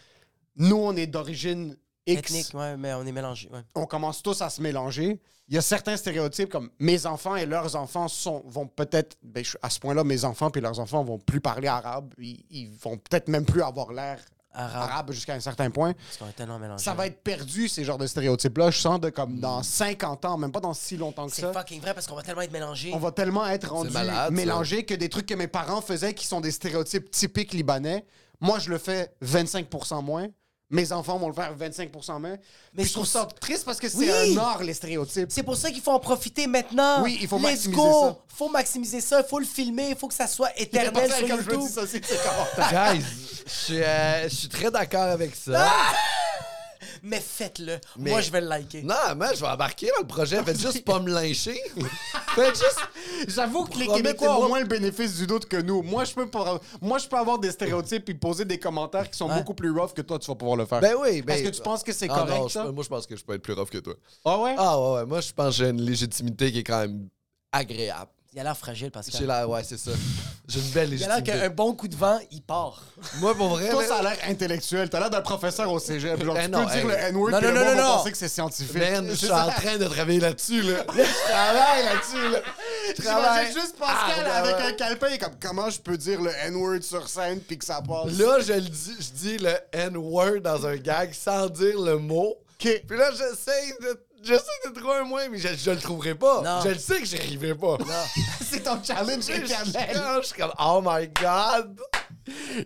nous, 0.57 0.77
on 0.77 0.95
est 0.97 1.07
d'origine 1.07 1.77
X. 2.07 2.19
Ethnique, 2.19 2.55
ouais, 2.55 2.77
mais 2.77 2.95
on 2.95 3.05
est 3.05 3.13
mélangé. 3.13 3.49
Ouais. 3.53 3.63
On 3.75 3.87
commence 3.87 4.23
tous 4.23 4.41
à 4.43 4.51
se 4.51 4.63
mélanger. 4.63 5.21
Il 5.49 5.55
y 5.55 5.59
a 5.59 5.63
certains 5.63 5.97
stéréotypes 5.97 6.51
comme 6.51 6.71
mes 6.79 7.07
enfants 7.07 7.37
et 7.37 7.47
leurs 7.47 7.77
enfants 7.77 8.09
sont, 8.09 8.43
vont 8.47 8.67
peut-être, 8.67 9.17
ben, 9.23 9.45
à 9.63 9.71
ce 9.71 9.81
point-là, 9.81 10.05
mes 10.05 10.25
enfants 10.25 10.51
et 10.55 10.61
leurs 10.61 10.79
enfants 10.79 11.05
vont 11.05 11.19
plus 11.19 11.41
parler 11.41 11.69
arabe. 11.69 12.13
Ils, 12.19 12.45
ils 12.51 12.71
vont 12.71 12.97
peut-être 12.97 13.29
même 13.29 13.45
plus 13.45 13.63
avoir 13.63 13.93
l'air 13.93 14.19
Arabe. 14.57 14.91
arabe 14.91 15.13
jusqu'à 15.13 15.35
un 15.35 15.41
certain 15.41 15.71
point. 15.71 15.95
Ça 16.79 16.95
va 16.95 17.07
être 17.07 17.23
perdu, 17.23 17.69
ces 17.69 17.85
genres 17.85 17.99
de 17.99 18.07
stéréotypes-là. 18.07 18.71
Je 18.71 18.79
sens 18.79 19.01
de 19.01 19.11
comme 19.11 19.39
dans 19.39 19.63
50 19.63 20.25
ans, 20.25 20.39
même 20.39 20.53
pas 20.53 20.61
dans 20.61 20.75
si 20.75 20.97
longtemps 20.97 21.27
que 21.27 21.35
C'est 21.35 21.43
ça. 21.43 21.53
fucking 21.53 21.81
vrai 21.81 21.95
parce 21.95 22.07
qu'on 22.07 22.17
va 22.17 22.23
tellement 22.23 22.43
être 22.43 22.53
mélangé. 22.53 22.93
On 22.95 22.99
va 22.99 23.13
tellement 23.13 23.47
être 23.47 23.71
rendu 23.71 23.91
mélangé 24.31 24.85
que 24.85 24.95
des 24.95 25.09
trucs 25.09 25.27
que 25.27 25.35
mes 25.35 25.49
parents 25.49 25.81
faisaient 25.81 26.15
qui 26.15 26.27
sont 26.27 26.41
des 26.41 26.51
stéréotypes 26.51 27.11
typiques 27.11 27.53
libanais, 27.53 28.05
moi 28.41 28.59
je 28.59 28.71
le 28.71 28.79
fais 28.79 29.13
25% 29.23 30.03
moins. 30.03 30.29
Mes 30.69 30.91
enfants 30.91 31.17
vont 31.17 31.29
le 31.29 31.35
faire 31.35 31.57
25% 31.57 32.19
moins. 32.21 32.37
Mais 32.75 32.83
je 32.83 32.89
c'est 32.89 32.93
trouve 32.95 33.05
pour 33.05 33.07
ça 33.13 33.29
triste 33.41 33.65
parce 33.65 33.79
que 33.79 33.89
c'est 33.89 33.99
Oui! 33.99 34.37
un 34.37 34.41
art, 34.41 34.63
les 34.65 34.75
stéréotypes. 34.75 35.29
C'est 35.31 35.45
pour 35.45 35.57
ça 35.57 35.71
qu'il 35.71 35.81
faut 35.81 35.93
en 35.93 36.01
profiter 36.01 36.49
maintenant. 36.49 37.03
Oui, 37.05 37.19
il 37.21 37.29
faut 37.29 37.37
Let's 37.39 37.45
maximiser 37.45 37.77
go. 37.81 38.01
ça. 38.03 38.17
faut 38.37 38.49
maximiser 38.49 39.01
ça. 39.01 39.21
Il 39.25 39.29
faut 39.29 39.39
le 39.39 39.45
filmer. 39.47 39.91
Il 39.91 39.97
faut 39.97 40.09
que 40.09 40.15
ça 40.15 40.27
soit 40.27 40.51
éternel 40.59 41.09
sur 41.13 41.27
je 41.29 41.33
YouTube. 41.33 41.61
dis 41.61 41.69
ça. 41.69 41.83
Guys, 42.95 43.05
je 43.47 43.51
suis, 43.53 43.81
euh, 43.83 44.29
je 44.29 44.35
suis 44.35 44.49
très 44.49 44.71
d'accord 44.73 45.03
avec 45.05 45.37
ça. 45.37 45.71
Mais 47.03 47.21
faites-le. 47.21 47.79
Mais- 47.99 48.11
Moi, 48.11 48.21
je 48.21 48.31
vais 48.31 48.41
le 48.41 48.49
liker. 48.49 48.83
Non, 48.83 48.95
moi, 49.17 49.33
je 49.35 49.41
vais 49.41 49.47
embarquer 49.47 49.87
dans 49.89 50.03
le 50.03 50.07
projet. 50.07 50.43
Faites 50.43 50.61
juste 50.61 50.85
pas 50.85 50.99
me 51.01 51.11
lyncher. 51.13 51.61
Faites 52.35 52.57
juste. 52.57 52.81
J'avoue 53.29 53.65
que 53.65 53.79
les 53.79 53.87
Québécois 53.87 54.39
ont 54.41 54.49
moins 54.49 54.61
le 54.61 54.67
bénéfice 54.67 55.17
du 55.17 55.27
doute 55.27 55.47
que 55.47 55.57
nous. 55.57 55.83
Moi, 55.83 56.05
je 56.05 56.15
peux, 56.15 56.29
moi, 56.81 56.99
je 56.99 57.07
peux 57.09 57.17
avoir 57.17 57.39
des 57.39 57.51
stéréotypes 57.51 58.09
et 58.09 58.15
poser 58.15 58.45
des 58.45 58.59
commentaires 58.59 59.11
qui 59.11 59.17
sont 59.17 59.29
Ouais. 59.29 59.39
beaucoup 59.39 59.55
plus 59.55 59.71
rough 59.71 59.93
que 59.95 60.03
toi, 60.03 60.19
tu 60.19 60.27
vas 60.27 60.35
pouvoir 60.35 60.57
le 60.57 60.67
faire. 60.67 60.81
Ben 60.81 60.95
oui, 61.01 61.23
ben. 61.23 61.35
Est-ce 61.35 61.45
que 61.51 61.57
tu 61.57 61.63
penses 61.63 61.83
que 61.83 61.93
c'est 61.93 62.09
Ah 62.11 62.15
correct, 62.15 62.39
non, 62.39 62.49
je- 62.49 62.53
ça? 62.53 62.65
moi, 62.73 62.85
je 62.85 62.89
pense 62.89 63.07
que 63.07 63.17
je 63.17 63.25
peux 63.25 63.35
être 63.35 63.43
plus 63.43 63.55
rough 63.55 63.71
que 63.71 63.79
toi. 63.79 63.95
Ah 64.25 64.39
ouais? 64.41 64.55
Ah 64.59 64.81
ouais, 64.81 64.95
ouais. 64.99 65.07
Moi, 65.07 65.21
je 65.21 65.33
pense 65.33 65.57
que 65.57 65.65
j'ai 65.65 65.71
une 65.71 65.81
légitimité 65.83 66.53
qui 66.53 66.59
est 66.61 66.65
quand 66.65 66.81
même 66.81 67.09
agréable. 67.53 68.11
Il 68.37 68.41
a 68.41 68.43
l'air 68.43 68.57
fragile, 68.59 68.89
J'ai 68.89 68.91
Pascal. 68.91 69.27
l'air, 69.27 69.49
ouais, 69.49 69.65
c'est 69.65 69.79
ça. 69.79 69.93
J'ai 70.47 70.61
une 70.61 70.67
belle 70.69 70.93
Il 70.93 71.03
a 71.03 71.07
l'air 71.07 71.17
légitimité. 71.17 71.41
qu'un 71.49 71.49
bon 71.55 71.73
coup 71.75 71.89
de 71.89 71.97
vent, 71.97 72.19
il 72.31 72.43
part. 72.43 72.83
Moi, 73.15 73.35
pour 73.35 73.49
vrai. 73.49 73.71
Toi, 73.71 73.83
ça 73.87 73.97
a 73.97 74.03
l'air 74.03 74.19
intellectuel. 74.29 74.91
T'as 74.91 75.01
l'air 75.01 75.09
d'un 75.09 75.23
professeur 75.23 75.73
au 75.73 75.79
cégep. 75.79 76.23
Genre, 76.23 76.35
Ben 76.35 76.45
tu 76.45 76.51
non, 76.51 76.67
peux 76.67 76.73
dire 76.75 76.87
le 76.87 76.95
N-word 76.97 77.31
Non, 77.31 77.41
non, 77.41 77.53
non, 77.55 77.75
non, 77.75 77.83
penser 77.97 78.13
que 78.13 78.19
c'est 78.19 78.29
scientifique. 78.29 78.77
Man, 78.77 79.07
je 79.09 79.15
suis 79.15 79.31
en 79.31 79.49
train 79.49 79.79
de 79.79 79.87
travailler 79.87 80.21
là-dessus, 80.21 80.61
là. 80.61 80.85
Je 80.95 81.31
travaille 81.33 81.85
là-dessus, 81.87 82.31
là. 82.31 82.41
travaille. 83.03 83.47
J'imagine 83.47 83.61
juste 83.63 83.79
Pascal 83.79 84.27
Ah, 84.31 84.37
avec 84.37 84.57
un 84.61 84.73
calepin, 84.75 85.17
comme 85.17 85.35
comment 85.41 85.71
je 85.71 85.81
peux 85.81 85.97
dire 85.97 86.21
le 86.21 86.31
N-word 86.45 86.83
sur 86.83 87.09
scène 87.09 87.41
puis 87.41 87.57
que 87.57 87.65
ça 87.65 87.81
passe? 87.81 88.13
Là, 88.19 88.41
je 88.41 88.53
le 88.53 88.61
dis, 88.61 88.97
je 89.01 89.11
dis 89.19 89.39
le 89.39 89.55
N-word 89.73 90.41
dans 90.43 90.67
un 90.67 90.77
gag 90.77 91.15
sans 91.15 91.49
dire 91.49 91.81
le 91.81 91.97
mot. 91.97 92.37
Puis 92.59 92.81
là, 92.91 93.11
j'essaie 93.13 93.75
de. 93.81 93.99
J'essaie 94.23 94.43
de 94.67 94.71
trouver 94.79 94.95
un 94.97 95.05
moyen, 95.05 95.29
mais 95.29 95.39
je, 95.39 95.49
je 95.57 95.71
le 95.71 95.79
trouverai 95.79 96.15
pas. 96.15 96.43
Non. 96.43 96.61
Je 96.65 96.69
le 96.71 96.79
sais 96.79 96.99
que 97.01 97.05
j'y 97.07 97.17
arriverai 97.17 97.55
pas. 97.55 97.77
c'est 98.43 98.61
ton 98.63 98.83
challenge 98.83 99.23
Je, 99.27 99.33
je- 99.33 99.43
éternel. 99.71 100.03
je 100.23 100.27
suis 100.27 100.37
comme, 100.41 100.53
oh 100.59 100.81
my 100.85 101.09
god. 101.09 101.79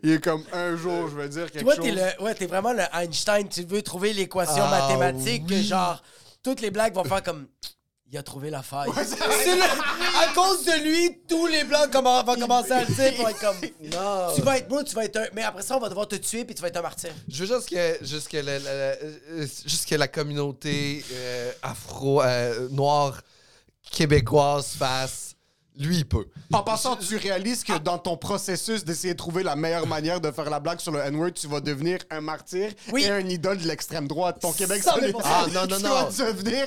Il 0.03 0.13
est 0.13 0.25
comme 0.25 0.45
un 0.53 0.77
jour, 0.77 1.09
je 1.09 1.17
vais 1.17 1.29
dire 1.29 1.51
quelque 1.51 1.65
Toi, 1.65 1.75
chose. 1.77 1.85
t'es 1.85 1.91
le, 1.93 2.23
ouais, 2.23 2.35
t'es 2.35 2.47
vraiment 2.47 2.73
le 2.73 2.83
Einstein. 2.95 3.49
Tu 3.49 3.65
veux 3.65 3.83
trouver 3.83 4.13
l'équation 4.13 4.63
Ah, 4.65 4.71
mathématique 4.89 5.47
que 5.47 5.55
oui. 5.55 5.63
genre 5.65 6.03
toutes 6.43 6.61
les 6.63 6.71
blagues 6.71 6.95
vont 6.95 7.05
faire 7.05 7.23
comme. 7.23 7.47
Il 8.13 8.19
a 8.19 8.23
trouvé 8.25 8.51
la 8.51 8.63
faille. 8.63 8.91
C'est 8.97 9.15
le- 9.57 9.63
à 9.63 10.33
cause 10.35 10.65
de 10.65 10.83
lui, 10.83 11.21
tous 11.29 11.47
les 11.47 11.63
blancs 11.63 11.93
commen- 11.93 12.25
vont 12.27 12.35
commencer 12.35 12.73
à 12.73 12.81
le 12.85 12.93
dire 12.93 13.15
pour 13.15 13.29
être 13.29 13.39
comme. 13.39 13.57
Non. 13.93 14.35
Tu 14.35 14.43
vas 14.43 14.59
être 14.59 14.69
moi, 14.69 14.83
tu 14.83 14.95
vas 14.97 15.05
être 15.05 15.17
un. 15.17 15.27
Mais 15.33 15.43
après 15.45 15.63
ça, 15.63 15.77
on 15.77 15.81
va 15.81 15.89
devoir 15.89 16.09
te 16.09 16.17
tuer 16.17 16.45
puis 16.45 16.55
tu 16.57 16.61
vas 16.63 16.69
être 16.69 16.77
un 16.77 16.83
martyr. 16.83 17.11
Je 17.29 17.45
veux 17.45 17.55
juste 17.57 17.69
que, 17.71 18.05
juste 18.05 18.29
que, 18.29 18.39
la, 18.39 18.59
la- 18.59 18.75
la- 18.75 18.97
euh, 19.03 19.47
juste 19.65 19.89
que 19.89 19.95
la 19.95 20.09
communauté 20.09 21.05
euh, 21.13 21.53
afro, 21.63 22.21
euh, 22.23 22.69
noire, 22.71 23.21
québécoise 23.93 24.67
fasse. 24.79 25.35
Lui, 25.81 25.97
il 25.97 26.05
peut. 26.07 26.27
En 26.53 26.63
passant, 26.63 26.95
tu 26.95 27.17
réalises 27.17 27.65
que 27.65 27.79
dans 27.79 27.97
ton 27.99 28.17
processus 28.17 28.85
d'essayer 28.85 29.15
de 29.15 29.19
trouver 29.19 29.43
la 29.43 29.57
meilleure 29.57 29.87
manière 29.87 30.21
de 30.21 30.31
faire 30.31 30.51
la 30.51 30.61
blague 30.61 30.79
sur 30.79 30.93
le 30.93 31.01
N-word, 31.01 31.33
tu 31.33 31.47
vas 31.49 31.61
devenir 31.61 31.99
un 32.11 32.21
martyr 32.21 32.71
Oui. 32.93 33.05
et 33.05 33.11
un 33.11 33.27
idole 33.27 33.57
de 33.59 33.67
l'extrême 33.67 34.07
droite. 34.07 34.39
Ton 34.41 34.53
Québec 34.53 34.83
100 34.83 34.91
000 35.01 35.01
solide. 35.01 35.17
Ah, 35.25 35.47
non, 35.53 35.61
non, 35.67 35.77
tu 35.79 35.83
non. 35.83 35.95
vas 35.95 36.33
devenir... 36.33 36.67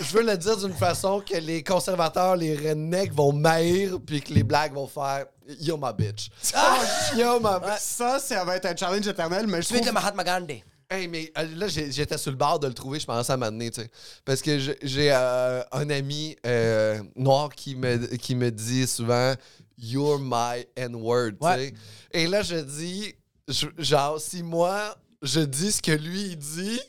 Je 0.00 0.16
veux 0.16 0.22
le 0.24 0.36
dire 0.38 0.56
d'une 0.56 0.72
façon 0.72 1.20
que 1.20 1.36
les 1.36 1.62
conservateurs, 1.62 2.36
les 2.36 2.56
rednecks 2.56 3.12
vont 3.12 3.32
maïr, 3.32 3.98
puis 4.04 4.22
que 4.22 4.32
les 4.32 4.42
blagues 4.42 4.72
vont 4.72 4.86
faire 4.86 5.26
Yo 5.60 5.76
my 5.76 5.92
bitch. 5.96 6.30
Yo 7.18 7.38
my 7.40 7.60
bitch. 7.60 7.78
Ça, 7.80 8.18
ça 8.18 8.44
va 8.44 8.56
être 8.56 8.64
un 8.64 8.74
challenge 8.74 9.06
éternel, 9.06 9.46
mais 9.46 9.60
je 9.60 9.68
Tu 9.68 9.74
es 9.74 9.76
trouve... 9.76 9.88
le 9.88 9.92
Mahatma 9.92 10.24
Gandhi. 10.24 10.64
Hey, 10.94 11.08
mais 11.08 11.32
euh, 11.38 11.46
là, 11.56 11.68
j'étais 11.68 12.18
sur 12.18 12.30
le 12.30 12.36
bord 12.36 12.58
de 12.58 12.66
le 12.66 12.74
trouver, 12.74 13.00
je 13.00 13.06
pensais 13.06 13.32
à 13.32 13.36
m'amener, 13.36 13.70
tu 13.70 13.80
sais. 13.82 13.90
Parce 14.24 14.40
que 14.42 14.58
j'ai 14.58 15.10
euh, 15.12 15.62
un 15.72 15.90
ami 15.90 16.36
euh, 16.46 17.02
noir 17.16 17.48
qui 17.54 17.74
me, 17.74 17.96
qui 18.16 18.34
me 18.34 18.50
dit 18.50 18.86
souvent 18.86 19.34
You're 19.78 20.18
my 20.20 20.64
N-word, 20.76 21.32
tu 21.32 21.46
sais. 21.58 21.74
Et 22.12 22.26
là, 22.26 22.42
je 22.42 22.56
dis, 22.56 23.14
je- 23.48 23.66
genre, 23.78 24.20
si 24.20 24.42
moi, 24.42 24.96
je 25.22 25.40
dis 25.40 25.72
ce 25.72 25.82
que 25.82 25.92
lui, 25.92 26.22
il 26.32 26.36
dit, 26.38 26.80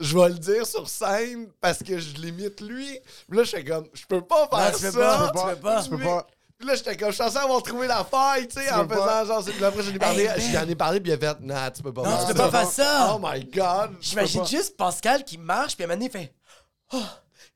je 0.00 0.16
vais 0.18 0.28
le 0.30 0.38
dire 0.38 0.66
sur 0.66 0.88
scène 0.88 1.48
parce 1.60 1.80
que 1.82 1.98
je 1.98 2.14
l'imite 2.16 2.60
lui. 2.62 2.88
Là, 3.28 3.44
je 3.44 3.48
suis 3.56 3.64
comme, 3.64 3.86
je 3.92 4.04
peux 4.06 4.22
pas 4.22 4.48
faire 4.48 4.70
Non, 4.72 4.76
tu 4.76 4.82
peux 4.84 4.90
ça. 4.92 5.30
pas, 5.32 5.50
tu 5.50 5.54
peux 5.56 5.60
pas. 5.60 5.82
Tu 5.82 5.90
peux 5.90 5.98
pas. 5.98 6.26
Là, 6.64 6.74
j'étais 6.76 6.96
comme, 6.96 7.10
je 7.10 7.14
suis 7.14 7.24
censé 7.24 7.36
avoir 7.38 7.62
trouvé 7.62 7.86
la 7.86 8.04
faille, 8.04 8.46
tu 8.48 8.60
sais, 8.60 8.70
en 8.72 8.88
faisant 8.88 9.04
pas. 9.04 9.24
genre. 9.24 9.44
Puis 9.44 9.64
après, 9.64 9.82
j'en 9.82 9.92
ai 9.94 9.98
parlé, 9.98 10.24
Hey, 10.24 10.52
j'en 10.52 10.68
ai 10.68 10.74
parlé, 10.74 11.00
puis 11.00 11.10
il 11.12 11.14
a 11.14 11.18
fait, 11.34 11.40
nah, 11.40 11.70
tu 11.70 11.82
peux 11.82 11.92
pas 11.92 12.02
Non, 12.02 12.10
faire 12.10 12.20
tu 12.20 12.26
ça. 12.26 12.32
peux 12.32 12.50
pas 12.50 12.50
faire 12.50 12.70
ça. 12.70 13.14
Oh 13.14 13.20
my 13.22 13.44
god. 13.46 13.96
J'imagine 14.00 14.46
juste 14.46 14.76
Pascal 14.76 15.24
qui 15.24 15.38
marche, 15.38 15.74
puis 15.76 15.84
à 15.84 15.86
un 15.86 15.88
moment 15.96 15.98
donné, 16.08 16.10
il 16.14 16.20
fait 16.20 16.34
Oh, 16.92 17.02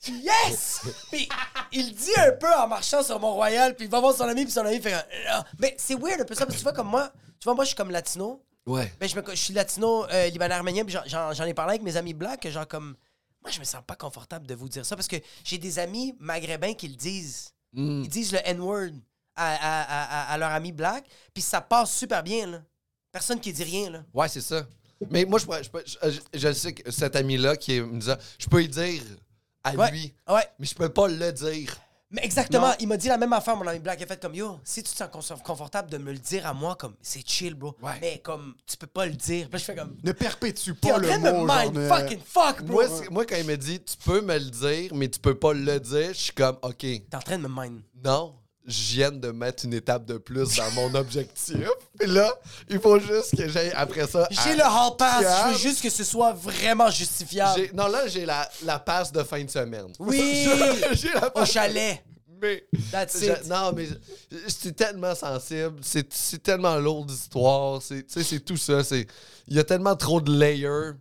Yes! 0.08 0.80
Puis 1.10 1.28
il 1.72 1.94
dit 1.94 2.10
un 2.18 2.32
peu 2.32 2.52
en 2.54 2.68
marchant 2.68 3.02
sur 3.02 3.18
Mont-Royal, 3.18 3.74
puis 3.74 3.86
il 3.86 3.90
va 3.90 3.98
voir 3.98 4.14
son 4.14 4.24
ami, 4.24 4.44
puis 4.44 4.52
son 4.52 4.64
ami 4.64 4.80
fait 4.80 4.94
Ah. 5.28 5.44
Mais 5.58 5.74
c'est 5.78 5.94
weird 5.94 6.20
un 6.20 6.24
peu 6.24 6.34
ça, 6.34 6.44
parce 6.46 6.54
que 6.54 6.58
tu 6.60 6.62
vois, 6.64 6.72
comme 6.72 6.88
moi, 6.88 7.10
tu 7.40 7.44
vois, 7.44 7.54
moi, 7.54 7.64
je 7.64 7.68
suis 7.68 7.76
comme 7.76 7.90
latino. 7.90 8.42
Ouais. 8.66 8.92
Ben, 9.00 9.08
je, 9.08 9.16
me- 9.16 9.22
je 9.30 9.34
suis 9.36 9.54
latino, 9.54 10.04
euh, 10.10 10.28
libanais, 10.28 10.54
arménien, 10.54 10.84
puis 10.84 10.94
j'en 11.06 11.44
ai 11.44 11.54
parlé 11.54 11.70
avec 11.72 11.82
mes 11.82 11.96
amis 11.96 12.14
blancs, 12.14 12.38
que 12.40 12.50
genre, 12.50 12.68
comme. 12.68 12.94
Moi, 13.42 13.50
je 13.52 13.58
me 13.60 13.64
sens 13.64 13.80
pas 13.86 13.94
confortable 13.96 14.46
de 14.46 14.54
vous 14.54 14.68
dire 14.68 14.84
ça, 14.84 14.96
parce 14.96 15.08
que 15.08 15.16
j'ai 15.44 15.58
des 15.58 15.78
amis 15.78 16.14
maghrébins 16.20 16.74
qui 16.74 16.88
le 16.88 16.96
disent. 16.96 17.52
Mm. 17.76 18.02
Ils 18.04 18.08
disent 18.08 18.32
le 18.32 18.38
N-word 18.44 18.90
à, 19.36 19.52
à, 19.54 19.82
à, 20.30 20.32
à 20.32 20.38
leur 20.38 20.50
ami 20.50 20.72
black, 20.72 21.04
puis 21.32 21.42
ça 21.42 21.60
passe 21.60 21.94
super 21.96 22.22
bien, 22.22 22.46
là. 22.46 22.62
Personne 23.12 23.38
qui 23.38 23.52
dit 23.52 23.62
rien, 23.64 23.90
là. 23.90 24.02
Ouais, 24.12 24.28
c'est 24.28 24.40
ça. 24.40 24.66
Mais 25.10 25.24
moi, 25.26 25.38
je, 25.38 25.44
pourrais- 25.44 25.62
je, 25.62 25.68
je, 26.10 26.10
je- 26.10 26.38
je 26.38 26.52
sais 26.52 26.72
que 26.72 26.90
cet 26.90 27.16
ami-là 27.16 27.56
qui 27.56 27.80
me 27.80 27.98
disait, 28.00 28.16
je 28.38 28.46
peux 28.48 28.58
lui 28.58 28.68
dire 28.68 29.02
à 29.62 29.74
Ouais. 29.74 29.90
lui, 29.90 30.14
Ouais. 30.28 30.42
mais 30.58 30.66
je 30.66 30.74
peux 30.74 30.88
pas 30.88 31.06
le 31.08 31.32
dire. 31.32 31.76
Mais 32.10 32.24
exactement, 32.24 32.68
Non. 32.68 32.74
il 32.78 32.86
m'a 32.86 32.96
dit 32.96 33.08
la 33.08 33.18
même 33.18 33.32
affaire, 33.32 33.56
mon 33.56 33.66
ami 33.66 33.80
Black. 33.80 33.98
Il 34.00 34.04
a 34.04 34.06
fait 34.06 34.20
comme 34.20 34.34
Yo, 34.34 34.60
si 34.62 34.80
tu 34.82 34.92
te 34.92 34.96
sens 34.96 35.08
con- 35.10 35.36
confortable 35.42 35.90
de 35.90 35.98
me 35.98 36.12
le 36.12 36.18
dire 36.18 36.46
à 36.46 36.54
moi, 36.54 36.76
comme 36.76 36.94
c'est 37.02 37.26
chill, 37.26 37.54
bro. 37.54 37.74
Ouais. 37.82 37.98
Mais 38.00 38.18
comme 38.22 38.54
tu 38.64 38.76
peux 38.76 38.86
pas 38.86 39.06
le 39.06 39.12
dire. 39.12 39.48
Puis 39.50 39.58
je 39.58 39.64
fais 39.64 39.74
comme. 39.74 39.96
Ne 40.04 40.12
perpétue 40.12 40.72
pas 40.74 40.94
en 40.94 40.98
le 40.98 41.08
train 41.08 41.18
de 41.18 41.24
me 41.24 41.32
mot. 41.32 41.46
mind 41.46 41.88
fucking 41.88 42.20
fuck, 42.24 42.62
bro. 42.62 42.76
Moi, 42.76 42.88
moi, 43.10 43.26
quand 43.26 43.36
il 43.36 43.44
me 43.46 43.56
dit, 43.56 43.80
tu 43.82 43.96
peux 44.04 44.20
me 44.20 44.34
le 44.38 44.50
dire, 44.50 44.94
mais 44.94 45.08
tu 45.08 45.18
peux 45.18 45.34
pas 45.36 45.52
le 45.52 45.80
dire, 45.80 46.08
je 46.08 46.12
suis 46.20 46.32
comme, 46.32 46.56
OK, 46.62 46.78
T'es 46.78 47.06
en 47.14 47.18
train 47.18 47.38
de 47.38 47.42
me 47.46 47.48
mind. 47.48 47.82
non, 48.04 48.36
je 48.66 48.94
viens 48.94 49.10
de 49.12 49.30
mettre 49.30 49.64
une 49.64 49.74
étape 49.74 50.04
de 50.06 50.18
plus 50.18 50.56
dans 50.56 50.70
mon 50.72 50.94
objectif. 50.94 51.56
Puis 51.98 52.08
là, 52.10 52.32
il 52.68 52.80
faut 52.80 52.98
juste 52.98 53.36
que 53.36 53.48
j'aille 53.48 53.72
après 53.74 54.06
ça. 54.06 54.28
J'ai 54.30 54.54
le 54.56 54.62
hall 54.64 54.96
pass, 54.98 55.24
je 55.24 55.52
veux 55.52 55.58
juste 55.58 55.82
que 55.82 55.90
ce 55.90 56.04
soit 56.04 56.32
vraiment 56.32 56.90
justifiable. 56.90 57.68
Non, 57.74 57.86
là, 57.88 58.06
j'ai 58.08 58.26
la, 58.26 58.48
la 58.64 58.78
passe 58.78 59.12
de 59.12 59.22
fin 59.22 59.42
de 59.44 59.50
semaine. 59.50 59.92
Oui! 59.98 60.48
j'ai 60.92 61.12
la 61.12 61.28
Au 61.28 61.30
passe. 61.30 61.52
chalet. 61.52 62.02
Mais. 62.42 62.66
That's 62.92 63.18
Je- 63.18 63.26
it. 63.32 63.46
non, 63.48 63.72
mais 63.74 63.88
c'est 64.48 64.76
tellement 64.76 65.14
sensible, 65.14 65.76
c'est 65.80 66.12
c'est 66.12 66.42
tellement 66.42 66.76
lourd 66.76 67.06
d'histoire, 67.06 67.80
c'est 67.80 68.04
tout 68.44 68.58
ça. 68.58 68.80
Il 69.46 69.56
y 69.56 69.58
a 69.58 69.64
tellement 69.64 69.96
trop 69.96 70.20
de 70.20 70.30
layers. 70.38 70.92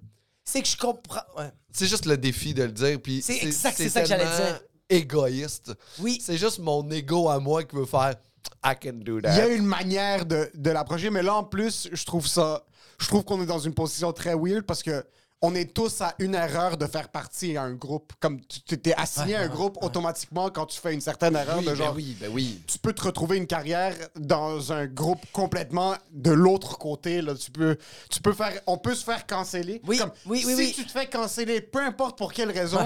C'est 0.45 0.61
que 0.61 0.67
je 0.67 0.77
comprends. 0.77 1.19
Ouais. 1.37 1.51
C'est 1.73 1.87
juste 1.87 2.05
le 2.05 2.15
défi 2.17 2.53
de 2.53 2.63
le 2.63 2.71
dire. 2.71 2.97
C'est 3.21 3.43
exact, 3.43 3.75
c'est 3.75 3.89
ça 3.89 4.01
que 4.01 4.07
j'allais 4.07 4.23
dire. 4.23 4.61
Égoïste. 4.89 5.73
Oui. 5.99 6.21
C'est 6.23 6.37
juste 6.37 6.59
mon 6.59 6.89
ego 6.91 7.29
à 7.29 7.39
moi 7.39 7.63
qui 7.63 7.75
veut 7.75 7.85
faire 7.85 8.15
I 8.63 8.73
can 8.81 8.93
do 8.93 9.19
Il 9.19 9.23
y 9.23 9.27
a 9.27 9.31
that. 9.47 9.49
une 9.49 9.65
manière 9.65 10.25
de, 10.25 10.49
de 10.53 10.69
l'approcher, 10.71 11.09
mais 11.09 11.23
là, 11.23 11.35
en 11.35 11.43
plus, 11.43 11.89
je 11.91 12.05
trouve 12.05 12.27
ça... 12.27 12.63
Je 12.97 13.07
trouve 13.07 13.25
qu'on 13.25 13.41
est 13.41 13.45
dans 13.45 13.59
une 13.59 13.73
position 13.73 14.13
très 14.13 14.35
weird 14.35 14.65
parce 14.65 14.81
que 14.81 15.03
on 15.41 15.53
est 15.53 15.73
tous 15.73 16.01
à 16.01 16.15
une 16.19 16.33
erreur 16.33 16.77
de 16.77 16.87
faire 16.87 17.09
partie 17.09 17.55
à 17.57 17.63
un 17.63 17.73
groupe. 17.73 18.13
Comme 18.19 18.39
tu 18.45 18.61
t'es 18.79 18.93
assigné 18.95 19.35
à 19.35 19.41
un 19.41 19.47
groupe 19.47 19.77
automatiquement 19.83 20.49
quand 20.49 20.65
tu 20.65 20.79
fais 20.79 20.93
une 20.93 21.01
certaine 21.01 21.35
erreur 21.35 21.57
Oui, 21.59 21.65
de 21.65 21.69
ben 21.69 21.75
genre... 21.75 21.93
oui, 21.95 22.17
ben 22.19 22.31
oui. 22.33 22.61
tu 22.67 22.79
peux 22.79 22.93
te 22.93 23.03
retrouver 23.03 23.37
une 23.37 23.45
carrière 23.45 23.93
dans 24.15 24.71
un 24.71 24.87
groupe 24.87 25.19
complètement 25.31 25.93
de 26.11 26.31
l'autre 26.31 26.77
côté. 26.77 27.21
Là. 27.21 27.35
Tu 27.35 27.51
peux, 27.51 27.77
tu 28.09 28.21
peux 28.21 28.33
faire, 28.33 28.53
on 28.65 28.77
peut 28.77 28.95
se 28.95 29.03
faire 29.03 29.27
canceller. 29.27 29.81
Oui, 29.85 29.97
Comme, 29.99 30.11
oui, 30.25 30.43
oui, 30.47 30.53
si 30.55 30.57
oui. 30.61 30.73
tu 30.75 30.85
te 30.85 30.91
fais 30.91 31.07
canceller, 31.07 31.61
peu 31.61 31.79
importe 31.79 32.17
pour 32.17 32.33
quelle 32.33 32.51
raison, 32.51 32.79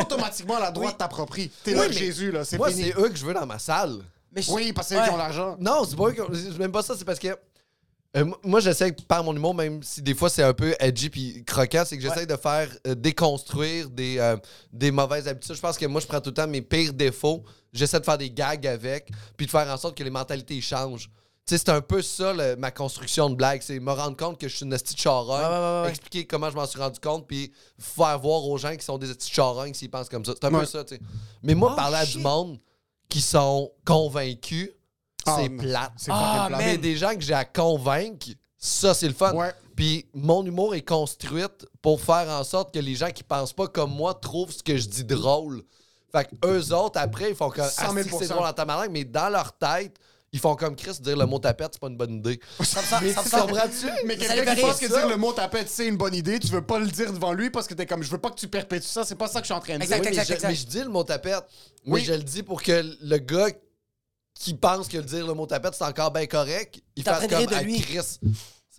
automatiquement 0.00 0.58
la 0.58 0.70
droite 0.70 0.96
t'approprie. 0.98 1.50
T'es 1.64 1.74
là, 1.74 1.88
mais 1.88 1.92
Jésus, 1.92 2.30
là, 2.30 2.44
c'est 2.44 2.56
Moi, 2.58 2.70
fini. 2.70 2.84
c'est 2.84 2.98
eux 3.00 3.08
que 3.08 3.16
je 3.16 3.26
veux 3.26 3.34
dans 3.34 3.46
ma 3.46 3.58
salle. 3.58 3.98
Oui, 4.50 4.72
parce 4.72 4.88
qu'ils 4.88 4.98
ont 4.98 5.16
l'argent. 5.16 5.56
Non, 5.58 5.84
c'est 5.84 5.96
pas 5.96 6.10
c'est 6.32 6.58
même 6.58 6.70
pas 6.70 6.82
ça, 6.82 6.94
c'est 6.96 7.04
parce 7.04 7.18
que 7.18 7.36
euh, 8.16 8.24
moi, 8.42 8.60
j'essaie 8.60 8.92
par 8.92 9.22
mon 9.22 9.36
humour, 9.36 9.54
même 9.54 9.82
si 9.82 10.00
des 10.00 10.14
fois 10.14 10.30
c'est 10.30 10.42
un 10.42 10.54
peu 10.54 10.74
edgy 10.80 11.10
puis 11.10 11.44
croquant, 11.44 11.82
c'est 11.84 11.96
que 11.98 12.02
j'essaie 12.02 12.26
de 12.26 12.36
faire 12.36 12.70
euh, 12.86 12.94
déconstruire 12.94 13.90
des, 13.90 14.18
euh, 14.18 14.36
des 14.72 14.90
mauvaises 14.90 15.28
habitudes. 15.28 15.54
Je 15.54 15.60
pense 15.60 15.76
que 15.76 15.84
moi, 15.84 16.00
je 16.00 16.06
prends 16.06 16.20
tout 16.20 16.30
le 16.30 16.34
temps 16.34 16.46
mes 16.46 16.62
pires 16.62 16.94
défauts, 16.94 17.44
j'essaie 17.72 18.00
de 18.00 18.04
faire 18.04 18.16
des 18.16 18.30
gags 18.30 18.66
avec, 18.66 19.10
puis 19.36 19.44
de 19.44 19.50
faire 19.50 19.68
en 19.68 19.76
sorte 19.76 19.96
que 19.96 20.02
les 20.02 20.10
mentalités 20.10 20.58
changent. 20.62 21.10
Tu 21.46 21.54
sais, 21.54 21.58
c'est 21.58 21.70
un 21.70 21.82
peu 21.82 22.00
ça 22.00 22.34
ma 22.56 22.70
construction 22.70 23.28
de 23.28 23.34
blague, 23.34 23.60
c'est 23.62 23.78
me 23.78 23.92
rendre 23.92 24.16
compte 24.16 24.40
que 24.40 24.48
je 24.48 24.56
suis 24.56 24.64
une 24.64 24.70
petite 24.70 25.00
charogne, 25.00 25.88
expliquer 25.88 26.26
comment 26.26 26.50
je 26.50 26.56
m'en 26.56 26.66
suis 26.66 26.80
rendu 26.80 27.00
compte, 27.00 27.26
puis 27.26 27.52
faire 27.78 28.18
voir 28.18 28.44
aux 28.46 28.56
gens 28.56 28.74
qui 28.74 28.84
sont 28.84 28.96
des 28.96 29.06
petites 29.08 29.32
charognes 29.32 29.74
s'ils 29.74 29.90
pensent 29.90 30.08
comme 30.08 30.24
ça. 30.24 30.32
C'est 30.34 30.46
un 30.46 30.50
peu 30.50 30.64
ça, 30.64 30.82
tu 30.84 30.96
sais. 30.96 31.00
Mais 31.42 31.54
moi, 31.54 31.70
oh, 31.72 31.76
parler 31.76 31.96
à 31.96 32.06
du 32.06 32.18
monde 32.18 32.58
qui 33.08 33.20
sont 33.20 33.70
convaincus, 33.84 34.70
c'est 35.36 35.48
plate. 35.50 35.92
C'est 35.96 36.10
ah, 36.12 36.48
Mais 36.56 36.78
des 36.78 36.96
gens 36.96 37.14
que 37.14 37.20
j'ai 37.20 37.34
à 37.34 37.44
convaincre, 37.44 38.28
ça, 38.56 38.94
c'est 38.94 39.08
le 39.08 39.14
fun. 39.14 39.32
Puis 39.76 40.06
mon 40.12 40.44
humour 40.44 40.74
est 40.74 40.82
construit 40.82 41.44
pour 41.80 42.00
faire 42.00 42.28
en 42.28 42.42
sorte 42.42 42.74
que 42.74 42.80
les 42.80 42.96
gens 42.96 43.10
qui 43.10 43.22
pensent 43.22 43.52
pas 43.52 43.68
comme 43.68 43.92
moi 43.92 44.12
trouvent 44.14 44.52
ce 44.52 44.62
que 44.62 44.76
je 44.76 44.88
dis 44.88 45.04
drôle. 45.04 45.62
Fait 46.10 46.24
que 46.24 46.34
eux 46.46 46.74
autres, 46.74 46.98
après, 46.98 47.30
ils 47.30 47.36
font 47.36 47.50
comme 47.50 47.68
ah, 47.78 47.92
c'est 48.18 48.28
drôle 48.28 48.46
en 48.46 48.52
tabarnak, 48.52 48.90
mais 48.90 49.04
dans 49.04 49.28
leur 49.28 49.52
tête, 49.52 49.96
ils 50.32 50.40
font 50.40 50.56
comme 50.56 50.76
Chris, 50.76 50.98
dire 51.00 51.16
le 51.16 51.26
mot 51.26 51.38
tapette, 51.38 51.70
c'est 51.72 51.80
pas 51.80 51.88
une 51.88 51.96
bonne 51.96 52.14
idée. 52.14 52.40
Ça, 52.62 52.80
mais 53.00 53.12
ça, 53.12 53.22
ça, 53.22 53.46
Mais 54.04 54.16
quelqu'un 54.16 54.54
qui 54.54 54.60
pense 54.60 54.78
que 54.78 54.86
dire 54.86 55.08
le 55.08 55.16
mot 55.16 55.32
tapette, 55.32 55.68
c'est 55.68 55.86
une 55.86 55.96
bonne 55.96 56.14
idée, 56.14 56.38
tu 56.38 56.48
veux 56.48 56.64
pas 56.64 56.78
le 56.78 56.86
dire 56.86 57.12
devant 57.12 57.32
lui 57.32 57.50
parce 57.50 57.66
que 57.66 57.74
t'es 57.74 57.86
comme, 57.86 58.02
je 58.02 58.10
veux 58.10 58.18
pas 58.18 58.30
que 58.30 58.38
tu 58.38 58.48
perpétues 58.48 58.86
ça, 58.86 59.04
c'est 59.04 59.14
pas 59.14 59.28
ça 59.28 59.40
que 59.40 59.46
je 59.46 59.52
suis 59.52 59.54
en 59.54 59.60
train 59.60 59.78
de 59.78 59.84
dire. 59.84 59.96
mais, 60.02 60.12
je, 60.12 60.46
mais, 60.46 60.54
je, 60.54 60.66
dis 60.66 60.80
le 60.80 60.88
mot 60.88 61.04
tapette. 61.04 61.44
Oui, 61.86 62.02
je 62.04 62.12
le 62.12 62.22
dis 62.22 62.42
pour 62.42 62.62
que 62.62 62.84
le 63.00 63.18
gars 63.18 63.50
qui 64.38 64.54
pense 64.54 64.88
que 64.88 64.98
dire 64.98 65.26
le 65.26 65.34
mot 65.34 65.46
tapette, 65.46 65.74
c'est 65.74 65.84
encore 65.84 66.12
bien 66.12 66.26
correct, 66.26 66.80
il 66.96 67.02
fasse 67.02 67.26
comme 67.26 67.52
à 67.52 67.64
Chris. 67.64 68.18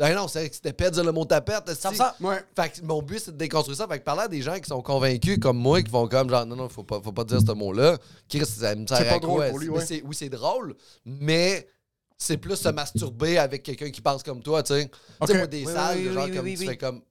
Ah 0.02 0.14
non, 0.14 0.30
c'était 0.30 0.72
pas 0.72 0.90
de 0.90 0.96
dire 0.96 1.04
le 1.04 1.12
mot 1.12 1.26
tapette. 1.26 1.74
Ça 1.74 1.94
ça. 1.94 2.16
Ouais. 2.22 2.42
Fait 2.56 2.70
que 2.70 2.86
mon 2.86 3.02
but, 3.02 3.20
c'est 3.20 3.34
de 3.34 3.38
déconstruire 3.38 3.78
ça. 3.78 3.86
Fait 3.86 4.00
que 4.00 4.04
parler 4.06 4.22
à 4.22 4.28
des 4.30 4.42
gens 4.42 4.58
qui 4.58 4.70
sont 4.70 4.82
convaincus 4.82 5.38
comme 5.40 5.58
moi, 5.58 5.82
qui 5.82 5.92
vont 5.92 6.08
comme 6.08 6.30
genre, 6.30 6.46
non, 6.46 6.56
non, 6.56 6.70
faut 6.70 6.84
pas, 6.84 7.02
faut 7.02 7.12
pas 7.12 7.26
dire 7.26 7.42
ce 7.46 7.52
mot-là. 7.52 7.98
Chris, 8.30 8.46
ça 8.46 8.76
me 8.76 8.88
sert 8.88 9.14
à 9.14 9.20
quoi? 9.20 9.50
Lui, 9.50 9.68
ouais. 9.68 10.02
Oui, 10.06 10.16
c'est 10.16 10.30
drôle, 10.30 10.74
mais 11.04 11.68
c'est 12.18 12.38
plus 12.38 12.56
se 12.56 12.70
masturber 12.70 13.38
avec 13.40 13.62
quelqu'un 13.62 13.90
qui 13.90 14.00
pense 14.00 14.24
comme 14.24 14.42
toi, 14.42 14.64
tu 14.64 14.74
sais. 14.74 14.90
Tu 15.20 15.28
sais, 15.28 15.38
moi, 15.38 15.48
des 15.48 15.66
salles, 15.66 16.14
genre, 16.14 16.32
comme 16.32 16.46
tu 16.46 16.58
fais 16.58 16.78
comme. 16.78 17.02
Tu 17.02 17.06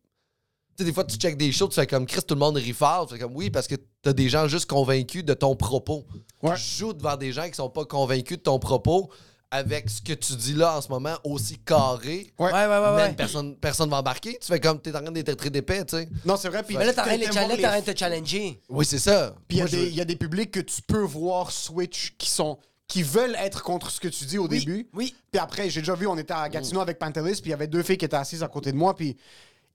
sais, 0.79 0.85
des 0.85 0.93
fois, 0.95 1.05
tu 1.05 1.17
checkes 1.19 1.37
des 1.37 1.53
shows, 1.53 1.69
tu 1.69 1.75
fais 1.75 1.87
comme 1.87 2.07
Chris, 2.07 2.23
tout 2.27 2.35
le 2.35 2.41
monde 2.41 2.57
rit 2.57 2.73
fort. 2.73 3.07
Tu 3.07 3.15
fais 3.15 3.21
comme 3.21 3.37
oui, 3.37 3.51
parce 3.51 3.67
que 3.67 3.75
t'as 4.03 4.13
des 4.13 4.29
gens 4.29 4.49
juste 4.49 4.67
convaincus 4.67 5.25
de 5.25 5.35
ton 5.35 5.57
propos. 5.57 6.07
Je 6.43 6.79
joue 6.79 6.93
devant 6.93 7.17
des 7.17 7.33
gens 7.33 7.49
qui 7.49 7.55
sont 7.55 7.71
pas 7.71 7.85
convaincus 7.85 8.39
de 8.39 8.43
ton 8.43 8.59
propos 8.59 9.11
avec 9.51 9.89
ce 9.89 10.03
que 10.03 10.13
tu 10.13 10.35
dis 10.37 10.53
là 10.53 10.77
en 10.77 10.81
ce 10.81 10.89
moment 10.89 11.15
aussi 11.25 11.59
carré. 11.59 12.33
Ouais, 12.39 12.53
ouais, 12.53 12.67
ouais. 12.67 12.95
ouais, 12.97 13.13
Personne, 13.15 13.57
personne 13.57 13.89
va 13.89 13.99
embarquer. 13.99 14.39
Tu 14.41 14.47
fais 14.47 14.61
comme 14.61 14.81
t'es 14.81 14.95
en 14.95 15.01
train 15.01 15.11
d'être 15.11 15.35
très 15.37 15.51
d'épais, 15.51 15.85
tu 15.87 15.97
sais. 15.97 16.09
Non, 16.25 16.37
c'est 16.37 16.49
vrai. 16.49 16.63
Puis 16.63 16.77
mais 16.77 16.85
là, 16.85 16.93
t'es 16.93 17.01
en 17.01 17.05
train 17.05 17.81
de 17.81 17.93
te 17.93 17.99
challenger. 17.99 18.61
Oui, 18.69 18.85
c'est 18.85 18.99
ça. 18.99 19.35
Puis 19.49 19.59
il 19.59 19.95
y, 19.95 20.01
a 20.01 20.05
des 20.05 20.17
publics 20.17 20.51
que 20.51 20.61
tu 20.61 20.83
peux 20.83 21.03
voir 21.03 21.51
switch 21.51 22.15
qui 22.19 22.29
sont 22.29 22.59
qui 22.87 23.03
veulent 23.03 23.37
être 23.39 23.63
contre 23.63 23.91
ce 23.91 24.01
que 24.01 24.09
tu 24.09 24.25
dis 24.25 24.39
au 24.39 24.49
début. 24.49 24.89
Oui. 24.95 25.15
Puis 25.31 25.39
après, 25.39 25.69
j'ai 25.69 25.83
déjà 25.83 25.95
vu, 25.95 26.07
on 26.07 26.17
était 26.17 26.33
à 26.33 26.49
Gatineau 26.49 26.81
avec 26.81 26.99
Pantelis, 26.99 27.35
puis 27.35 27.47
il 27.47 27.51
y 27.51 27.53
avait 27.53 27.67
deux 27.67 27.83
filles 27.83 27.99
qui 27.99 28.07
étaient 28.07 28.17
assises 28.17 28.43
à 28.43 28.49
côté 28.49 28.73
de 28.73 28.79
moi, 28.79 28.97
puis 28.97 29.15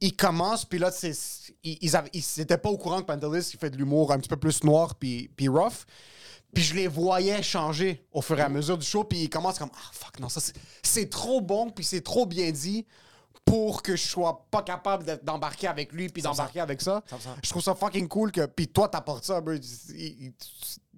ils 0.04 0.16
commencent, 0.18 0.66
puis 0.66 0.80
là, 0.80 0.91
ils, 1.64 1.78
ils, 1.82 2.45
pas 2.45 2.70
au 2.70 2.78
courant 2.78 2.99
que 2.99 3.06
Pantelis, 3.06 3.51
il 3.54 3.58
fait 3.58 3.70
de 3.70 3.78
l'humour 3.78 4.12
un 4.12 4.20
petit 4.20 4.28
peu 4.28 4.36
plus 4.36 4.62
noir, 4.66 4.95
puis, 4.95 5.32
puis 5.38 5.47
rough. 5.47 5.86
Puis 6.54 6.62
je 6.62 6.76
les 6.76 6.88
voyais 6.89 7.41
changer 7.41 8.06
au 8.12 8.22
fur 8.22 8.38
et 8.38 8.41
à 8.41 8.49
mesure 8.49 8.78
du 8.78 8.86
show, 8.86 9.06
puis 9.06 9.24
ils 9.24 9.30
commencent 9.30 9.58
comme 9.58 9.72
Ah, 9.74 9.89
fuck, 9.93 10.20
non, 10.20 10.28
ça 10.28 10.41
c'est 10.84 11.10
trop 11.10 11.39
bon, 11.39 11.70
puis 11.70 11.86
c'est 11.86 12.01
trop 12.01 12.26
bien 12.26 12.51
dit 12.51 12.86
pour 13.45 13.82
que 13.82 13.95
je 13.95 14.06
sois 14.06 14.45
pas 14.51 14.62
capable 14.62 15.20
d'embarquer 15.24 15.68
avec 15.68 15.93
lui 15.93 16.10
puis 16.10 16.22
d'embarquer 16.22 16.60
avec 16.60 16.82
ça. 16.82 17.01
Je 17.41 17.49
trouve 17.49 17.64
ça 17.64 17.74
fucking 17.74 18.10
cool 18.10 18.32
que 18.32 18.45
puis 18.45 18.68
toi 18.68 18.89
t'apportes 18.89 19.24
ça, 19.24 19.41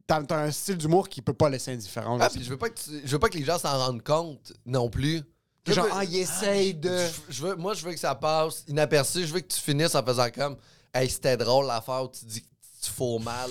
t'as 0.08 0.36
un 0.36 0.52
style 0.52 0.78
d'humour 0.78 1.10
qui 1.10 1.22
peut 1.22 1.34
pas 1.34 1.50
laisser 1.50 1.74
indifférent. 1.74 2.18
Ah, 2.20 2.30
je 2.36 2.50
veux 2.50 2.58
pas 2.58 2.70
que 2.70 2.80
je 3.04 3.12
veux 3.12 3.20
pas 3.20 3.30
que 3.30 3.38
les 3.38 3.46
gens 3.46 3.60
s'en 3.60 3.78
rendent 3.78 4.04
compte 4.04 4.52
non 4.66 4.90
plus. 4.90 5.22
Genre, 5.68 5.88
ah, 5.92 6.04
il 6.04 6.18
essaye 6.18 6.74
de. 6.74 7.08
Je 7.30 7.42
veux, 7.42 7.56
moi, 7.56 7.74
je 7.74 7.86
veux 7.86 7.94
que 7.94 8.00
ça 8.00 8.14
passe 8.14 8.64
inaperçu. 8.68 9.26
Je 9.26 9.34
veux 9.34 9.40
que 9.40 9.48
tu 9.48 9.60
finisses 9.60 9.96
en 9.96 10.04
faisant 10.04 10.30
comme, 10.30 10.58
hey, 10.94 11.10
c'était 11.10 11.38
drôle 11.38 11.66
l'affaire 11.66 12.04
où 12.04 12.10
tu 12.10 12.26
dis 12.26 12.42
que 12.42 12.48
tu 12.84 12.92
fous 12.92 13.20
mal. 13.20 13.50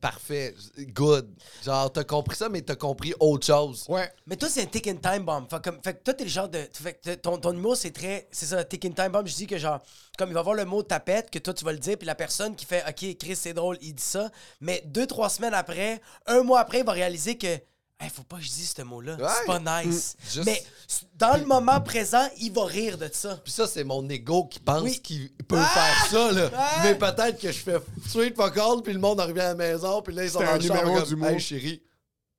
Parfait, 0.00 0.54
good. 0.94 1.28
Genre, 1.64 1.92
t'as 1.92 2.04
compris 2.04 2.36
ça, 2.36 2.48
mais 2.48 2.62
t'as 2.62 2.76
compris 2.76 3.12
autre 3.18 3.44
chose. 3.44 3.84
Ouais. 3.88 4.10
Mais 4.26 4.36
toi, 4.36 4.48
c'est 4.48 4.62
un 4.62 4.66
tick 4.66 4.84
time 4.84 5.24
bomb. 5.24 5.46
Fait, 5.50 5.62
comme, 5.62 5.80
fait 5.82 5.94
que 5.94 6.04
toi, 6.04 6.14
t'es 6.14 6.24
le 6.24 6.30
genre 6.30 6.48
de. 6.48 6.60
Fait 6.72 7.20
ton, 7.20 7.36
ton 7.36 7.52
humour, 7.52 7.76
c'est 7.76 7.90
très. 7.90 8.28
C'est 8.30 8.46
ça, 8.46 8.64
tick 8.64 8.82
time 8.94 9.08
bomb. 9.10 9.26
Je 9.26 9.34
dis 9.34 9.46
que, 9.46 9.58
genre, 9.58 9.80
comme 10.16 10.30
il 10.30 10.34
va 10.34 10.42
voir 10.42 10.54
le 10.54 10.64
mot 10.64 10.82
tapette, 10.82 11.30
que 11.30 11.40
toi, 11.40 11.52
tu 11.52 11.64
vas 11.64 11.72
le 11.72 11.78
dire, 11.78 11.98
puis 11.98 12.06
la 12.06 12.14
personne 12.14 12.54
qui 12.54 12.64
fait, 12.64 12.84
OK, 12.88 13.18
Chris, 13.18 13.36
c'est 13.36 13.54
drôle, 13.54 13.76
il 13.82 13.94
dit 13.94 14.02
ça. 14.02 14.30
Mais 14.60 14.82
deux, 14.86 15.06
trois 15.06 15.28
semaines 15.28 15.54
après, 15.54 16.00
un 16.26 16.42
mois 16.42 16.60
après, 16.60 16.78
il 16.78 16.86
va 16.86 16.92
réaliser 16.92 17.36
que 17.36 17.58
Hey, 17.98 18.10
faut 18.10 18.24
pas 18.24 18.36
que 18.36 18.42
je 18.42 18.50
dise 18.50 18.74
ce 18.76 18.82
mot-là. 18.82 19.16
C'est 19.18 19.46
pas 19.46 19.82
nice. 19.82 20.16
Mais 20.44 20.62
dans 21.14 21.38
le 21.38 21.46
moment 21.46 21.80
présent, 21.80 22.28
il 22.38 22.52
va 22.52 22.66
rire 22.66 22.98
de 22.98 23.08
ça. 23.10 23.40
Puis 23.42 23.52
ça, 23.52 23.66
c'est 23.66 23.84
mon 23.84 24.06
ego 24.10 24.44
qui 24.44 24.60
pense 24.60 24.98
qu'il 24.98 25.30
peut 25.48 25.56
faire 25.56 26.06
ça, 26.10 26.30
là. 26.32 26.50
Mais 26.82 26.94
peut-être 26.94 27.40
que 27.40 27.50
je 27.50 27.58
fais 27.58 27.78
sweet 28.06 28.36
fuck 28.36 28.58
all, 28.58 28.82
puis 28.82 28.92
le 28.92 28.98
monde 28.98 29.18
arrive 29.18 29.38
à 29.38 29.48
la 29.48 29.54
maison, 29.54 30.02
puis 30.02 30.14
là, 30.14 30.24
ils 30.24 30.30
sont 30.30 30.40
dans 30.40 30.52
le 30.52 30.58
numéro 30.58 31.00
du 31.00 31.24
Hey, 31.24 31.40
chérie, 31.40 31.82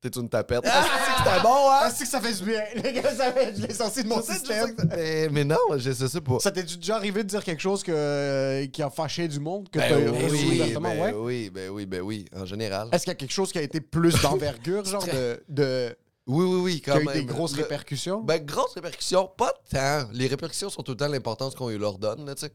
T'es 0.00 0.10
une 0.10 0.28
tapette. 0.28 0.60
Ah, 0.64 0.84
c'est 0.84 1.12
que 1.12 1.28
c'était 1.28 1.42
bon, 1.42 1.70
hein? 1.70 1.78
Ah, 1.82 1.90
c'est 1.90 2.04
que 2.04 2.10
ça 2.10 2.20
fait 2.20 2.32
du 2.32 2.44
bien. 2.44 2.62
Les 2.84 2.92
gars, 2.92 3.12
ça 3.12 3.32
fait, 3.32 3.56
je 3.56 3.66
l'ai 3.66 3.74
sorti 3.74 4.04
de 4.04 4.08
mon 4.08 4.22
système. 4.22 4.76
Mais, 4.90 5.28
mais, 5.28 5.44
non, 5.44 5.56
je 5.76 5.90
sais 5.90 6.06
ça 6.06 6.20
pas. 6.20 6.38
Ça 6.38 6.52
t'est 6.52 6.62
déjà 6.62 6.94
arrivé 6.94 7.24
de 7.24 7.28
dire 7.28 7.42
quelque 7.42 7.60
chose 7.60 7.82
que, 7.82 7.90
euh, 7.92 8.66
qui 8.66 8.80
a 8.80 8.90
fâché 8.90 9.26
du 9.26 9.40
monde? 9.40 9.68
Que 9.68 9.80
ben, 9.80 10.08
oui, 10.08 10.28
oui, 10.30 10.74
ben, 10.80 11.00
ouais? 11.00 11.12
oui, 11.12 11.50
ben 11.50 11.70
oui, 11.70 11.86
ben 11.86 12.00
oui, 12.00 12.26
en 12.36 12.44
général. 12.44 12.88
Est-ce 12.92 13.02
qu'il 13.04 13.10
y 13.10 13.16
a 13.16 13.16
quelque 13.16 13.32
chose 13.32 13.50
qui 13.50 13.58
a 13.58 13.62
été 13.62 13.80
plus 13.80 14.14
d'envergure, 14.22 14.84
genre 14.84 15.04
de, 15.04 15.42
de... 15.48 15.96
Oui, 16.28 16.44
oui, 16.44 16.60
oui, 16.60 16.80
quand 16.80 17.00
qui 17.00 17.08
a 17.08 17.16
eu 17.16 17.18
des 17.20 17.24
grosses 17.24 17.54
répercussions? 17.54 18.20
Ben, 18.20 18.38
grosses 18.44 18.74
répercussions, 18.74 19.28
pas 19.36 19.52
tant. 19.68 20.08
Les 20.12 20.28
répercussions 20.28 20.70
sont 20.70 20.82
tout 20.82 20.92
le 20.92 20.96
temps 20.96 21.08
l'importance 21.08 21.56
qu'on 21.56 21.70
leur 21.70 21.98
donne, 21.98 22.32
tu 22.36 22.40
sais. 22.46 22.52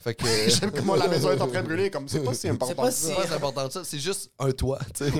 Fait 0.00 0.14
que. 0.14 0.24
J'aime 0.48 0.70
comment 0.70 0.96
la 0.96 1.08
maison 1.08 1.30
est 1.30 1.40
en 1.40 1.46
train 1.46 1.62
de 1.62 1.66
brûler, 1.66 1.90
comme 1.90 2.08
c'est 2.08 2.24
pas 2.24 2.34
si 2.34 2.48
important. 2.48 2.90
C'est 2.90 3.14
pas 3.14 3.26
si 3.26 3.32
important 3.32 3.70
ça, 3.70 3.84
c'est 3.84 3.98
juste 3.98 4.30
un 4.38 4.50
toit, 4.50 4.80
tu 4.94 5.04
sais. 5.04 5.12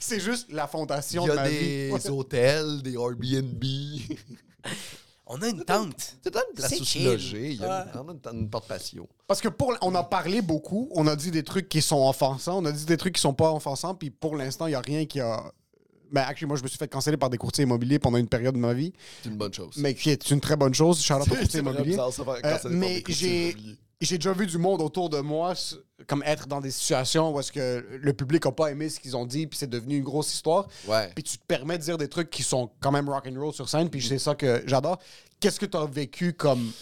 c'est 0.00 0.20
juste 0.20 0.52
la 0.52 0.66
fondation 0.66 1.26
de 1.26 1.32
ma 1.32 1.48
vie. 1.48 1.56
Il 1.56 1.90
y 1.90 1.94
a 1.94 1.98
des 1.98 2.10
hôtels, 2.10 2.82
des 2.82 2.94
Airbnb. 2.94 3.64
On 5.26 5.40
a 5.40 5.48
une 5.48 5.64
tente. 5.64 6.16
C'est 6.22 6.34
une 6.34 6.54
place 6.54 6.80
où 6.80 6.84
se 6.84 6.98
loger. 6.98 7.52
Il 7.52 7.60
y 7.60 7.64
a 7.64 7.86
une, 7.96 8.38
une, 8.38 8.50
porte 8.50 8.68
patio. 8.68 9.08
Parce 9.26 9.40
que 9.40 9.48
pour, 9.48 9.74
on 9.80 9.94
a 9.94 10.02
parlé 10.02 10.42
beaucoup. 10.42 10.88
On 10.92 11.06
a 11.06 11.16
dit 11.16 11.30
des 11.30 11.42
trucs 11.42 11.68
qui 11.68 11.80
sont 11.80 12.06
offensants. 12.06 12.58
On 12.58 12.64
a 12.66 12.72
dit 12.72 12.84
des 12.84 12.98
trucs 12.98 13.14
qui 13.14 13.22
sont 13.22 13.32
pas 13.32 13.50
offensants. 13.50 13.94
Puis 13.94 14.10
pour 14.10 14.36
l'instant, 14.36 14.66
il 14.66 14.70
n'y 14.70 14.76
a 14.76 14.82
rien 14.82 15.06
qui 15.06 15.20
a 15.20 15.52
ben, 16.14 16.22
actually, 16.28 16.46
moi, 16.46 16.56
je 16.56 16.62
me 16.62 16.68
suis 16.68 16.78
fait 16.78 16.86
canceller 16.86 17.16
par 17.16 17.28
des 17.28 17.38
courtiers 17.38 17.64
immobiliers 17.64 17.98
pendant 17.98 18.18
une 18.18 18.28
période 18.28 18.54
de 18.54 18.60
ma 18.60 18.72
vie. 18.72 18.92
C'est 19.22 19.30
une 19.30 19.36
bonne 19.36 19.52
chose. 19.52 19.74
Mais 19.78 19.94
qui 19.94 20.10
est 20.10 20.30
une 20.30 20.40
très 20.40 20.54
bonne 20.54 20.72
chose. 20.72 21.02
Charlotte 21.02 21.28
aux 21.28 21.34
courtiers 21.34 21.58
immobiliers. 21.58 21.98
Euh, 21.98 22.58
mais 22.70 23.02
j'ai 23.08 23.56
j'ai 24.04 24.18
déjà 24.18 24.32
vu 24.32 24.46
du 24.46 24.58
monde 24.58 24.80
autour 24.80 25.10
de 25.10 25.18
moi 25.20 25.54
comme 26.06 26.22
être 26.24 26.46
dans 26.46 26.60
des 26.60 26.70
situations 26.70 27.34
où 27.34 27.40
est-ce 27.40 27.52
que 27.52 27.84
le 27.90 28.12
public 28.12 28.44
n'a 28.44 28.52
pas 28.52 28.70
aimé 28.70 28.88
ce 28.88 29.00
qu'ils 29.00 29.16
ont 29.16 29.26
dit 29.26 29.46
puis 29.46 29.58
c'est 29.58 29.70
devenu 29.70 29.96
une 29.96 30.04
grosse 30.04 30.32
histoire. 30.32 30.68
Ouais. 30.86 31.10
Puis 31.14 31.24
tu 31.24 31.38
te 31.38 31.44
permets 31.46 31.78
de 31.78 31.82
dire 31.82 31.98
des 31.98 32.08
trucs 32.08 32.30
qui 32.30 32.42
sont 32.42 32.70
quand 32.80 32.90
même 32.90 33.08
rock 33.08 33.26
and 33.28 33.40
roll 33.40 33.52
sur 33.52 33.68
scène 33.68 33.88
puis 33.90 34.02
c'est 34.02 34.18
ça 34.18 34.34
que 34.34 34.62
j'adore. 34.66 34.98
Qu'est-ce 35.40 35.60
que 35.60 35.66
tu 35.66 35.76
as 35.76 35.86
vécu 35.86 36.32
comme 36.32 36.72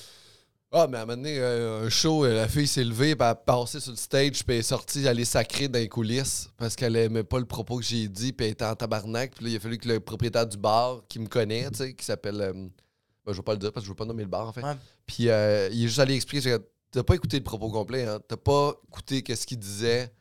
ah, 0.75 0.87
mais 0.89 0.97
à 0.97 1.03
un 1.03 1.05
moment 1.05 1.17
donné, 1.19 1.39
euh, 1.39 1.85
un 1.85 1.91
show, 1.91 2.25
euh, 2.25 2.35
la 2.35 2.49
fille 2.49 2.67
s'est 2.67 2.83
levée, 2.83 3.15
puis 3.15 3.23
elle 3.23 3.33
a 3.33 3.35
passé 3.35 3.79
sur 3.79 3.91
le 3.91 3.99
stage, 3.99 4.43
puis 4.43 4.55
elle 4.55 4.61
est 4.61 4.63
sortie, 4.63 5.05
elle 5.05 5.21
est 5.21 5.27
sacrée 5.27 5.69
dans 5.69 5.79
les 5.79 5.89
coulisses, 5.89 6.49
parce 6.57 6.77
qu'elle 6.77 6.97
aimait 6.97 7.25
pas 7.25 7.39
le 7.39 7.45
propos 7.45 7.77
que 7.77 7.85
j'ai 7.85 8.09
dit, 8.09 8.33
puis 8.33 8.47
elle 8.47 8.53
était 8.53 8.65
en 8.65 8.75
tabarnak. 8.75 9.35
Puis 9.35 9.45
là, 9.45 9.51
il 9.51 9.57
a 9.57 9.61
fallu 9.61 9.77
que 9.77 9.87
le 9.87 10.01
propriétaire 10.01 10.47
du 10.47 10.57
bar, 10.57 11.03
qui 11.11 11.19
me 11.19 11.27
connaît, 11.27 11.71
tu 11.71 11.77
sais, 11.77 11.93
qui 11.93 12.07
s'appelle. 12.07 12.41
Euh, 12.41 12.53
ben, 12.55 13.33
je 13.33 13.37
vais 13.37 13.43
pas 13.43 13.53
le 13.53 13.59
dire 13.59 13.71
parce 13.71 13.85
que 13.85 13.87
je 13.87 13.91
veux 13.91 13.97
pas 13.97 14.07
nommer 14.07 14.23
le 14.23 14.31
bar, 14.31 14.49
en 14.49 14.53
fait. 14.55 14.63
Puis 15.05 15.25
il 15.25 15.29
est 15.29 15.89
juste 15.89 15.99
allé 15.99 16.15
expliquer 16.15 16.57
T'as 16.93 17.03
pas 17.03 17.15
écouté 17.15 17.39
le 17.39 17.45
propos 17.45 17.71
complet, 17.71 18.07
hein? 18.07 18.21
T'as 18.29 18.37
pas 18.37 18.75
écouté 18.89 19.25
ce 19.35 19.47
qu'il 19.47 19.59
disait. 19.59 20.13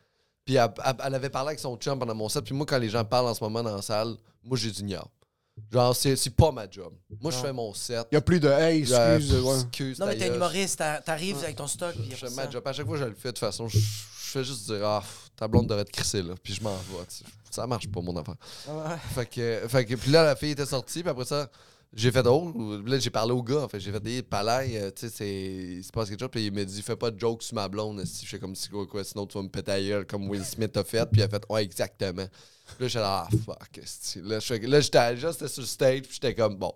Puis 0.44 0.56
elle, 0.56 1.14
avait 1.14 1.30
parlé 1.30 1.48
avec 1.48 1.60
son 1.60 1.76
chum 1.76 1.98
pendant 1.98 2.14
mon 2.14 2.28
set. 2.28 2.44
Puis 2.44 2.54
moi, 2.54 2.66
quand 2.66 2.78
les 2.78 2.88
gens 2.88 3.04
parlent 3.04 3.28
en 3.28 3.34
ce 3.34 3.44
moment 3.44 3.62
dans 3.62 3.76
la 3.76 3.82
salle, 3.82 4.16
moi, 4.42 4.56
j'ai 4.56 4.70
du 4.70 4.82
Genre, 5.70 5.94
c'est 5.94 6.34
pas 6.34 6.50
ma 6.50 6.68
job. 6.68 6.94
Moi, 7.20 7.30
je 7.30 7.36
fais 7.36 7.52
mon 7.52 7.74
set. 7.74 8.06
Il 8.10 8.14
y 8.14 8.18
a 8.18 8.22
plus 8.22 8.40
de 8.40 8.48
hey, 8.48 8.80
excuse. 8.80 9.98
non, 9.98 10.06
mais 10.06 10.16
t'es 10.16 10.30
un 10.30 10.34
humoriste, 10.34 10.82
t'arrives 11.04 11.38
avec 11.44 11.56
ton 11.56 11.66
stock. 11.66 11.94
je 12.10 12.16
fais 12.16 12.30
ma 12.30 12.48
job. 12.48 12.62
À 12.66 12.72
chaque 12.72 12.86
fois 12.86 12.96
que 12.96 13.04
je 13.04 13.08
le 13.08 13.14
fais, 13.14 13.28
de 13.28 13.32
toute 13.32 13.38
façon, 13.38 13.68
je, 13.68 13.78
fais 13.78 14.42
juste 14.42 14.66
dire, 14.66 14.84
ah, 14.84 15.02
ta 15.36 15.46
blonde 15.46 15.66
devrait 15.66 15.82
être 15.82 15.90
crissée, 15.90 16.22
là. 16.22 16.34
Puis 16.42 16.54
je 16.54 16.62
m'en 16.62 16.74
vais. 16.74 17.06
Ça 17.50 17.66
marche 17.66 17.86
pas, 17.86 18.00
mon 18.00 18.16
affaire. 18.16 18.36
Fait, 19.14 19.26
que, 19.26 19.68
fait 19.68 19.84
que, 19.84 19.94
puis 19.94 20.10
là, 20.10 20.24
la 20.24 20.36
fille 20.36 20.52
était 20.52 20.64
sortie, 20.64 21.02
puis 21.02 21.10
après 21.10 21.26
ça, 21.26 21.50
J'ai 21.94 22.10
fait 22.10 22.26
oh, 22.26 22.80
là 22.86 22.98
j'ai 22.98 23.10
parlé 23.10 23.32
au 23.32 23.42
gars, 23.42 23.60
en 23.64 23.68
fait, 23.68 23.78
j'ai 23.78 23.92
fait 23.92 24.00
des 24.00 24.22
palais, 24.22 24.80
euh, 24.80 24.90
tu 24.90 25.02
sais, 25.08 25.12
c'est 25.14 25.28
il 25.78 25.84
se 25.84 25.92
passe 25.92 26.08
quelque 26.08 26.20
chose, 26.20 26.30
puis 26.32 26.46
il 26.46 26.52
m'a 26.52 26.64
dit 26.64 26.80
fais 26.80 26.96
pas 26.96 27.10
de 27.10 27.20
joke 27.20 27.42
sur 27.42 27.54
ma 27.54 27.68
blonde, 27.68 28.02
si 28.06 28.24
je 28.24 28.30
fais 28.30 28.38
comme 28.38 28.54
si 28.54 28.70
quoi, 28.70 28.86
quoi, 28.86 29.04
sinon 29.04 29.26
tu 29.26 29.36
vas 29.36 29.42
me 29.42 29.50
péter 29.50 29.72
la 29.72 29.82
gueule 29.82 30.06
comme 30.06 30.26
Will 30.30 30.42
Smith 30.44 30.74
a 30.78 30.84
fait, 30.84 31.04
puis 31.10 31.20
il 31.20 31.24
a 31.24 31.28
fait 31.28 31.42
ouais 31.50 31.62
exactement. 31.62 32.26
Puis 32.64 32.76
là 32.80 32.88
j'étais 32.88 33.00
là 33.00 33.26
ah 33.28 33.36
fuck, 33.44 33.76
là 34.22 34.38
je- 34.40 34.54
là 34.66 34.80
j'étais 34.80 35.16
juste 35.18 35.46
sur 35.48 35.60
le 35.60 35.66
stage, 35.66 36.00
puis 36.02 36.12
j'étais 36.14 36.34
comme 36.34 36.56
bon, 36.56 36.72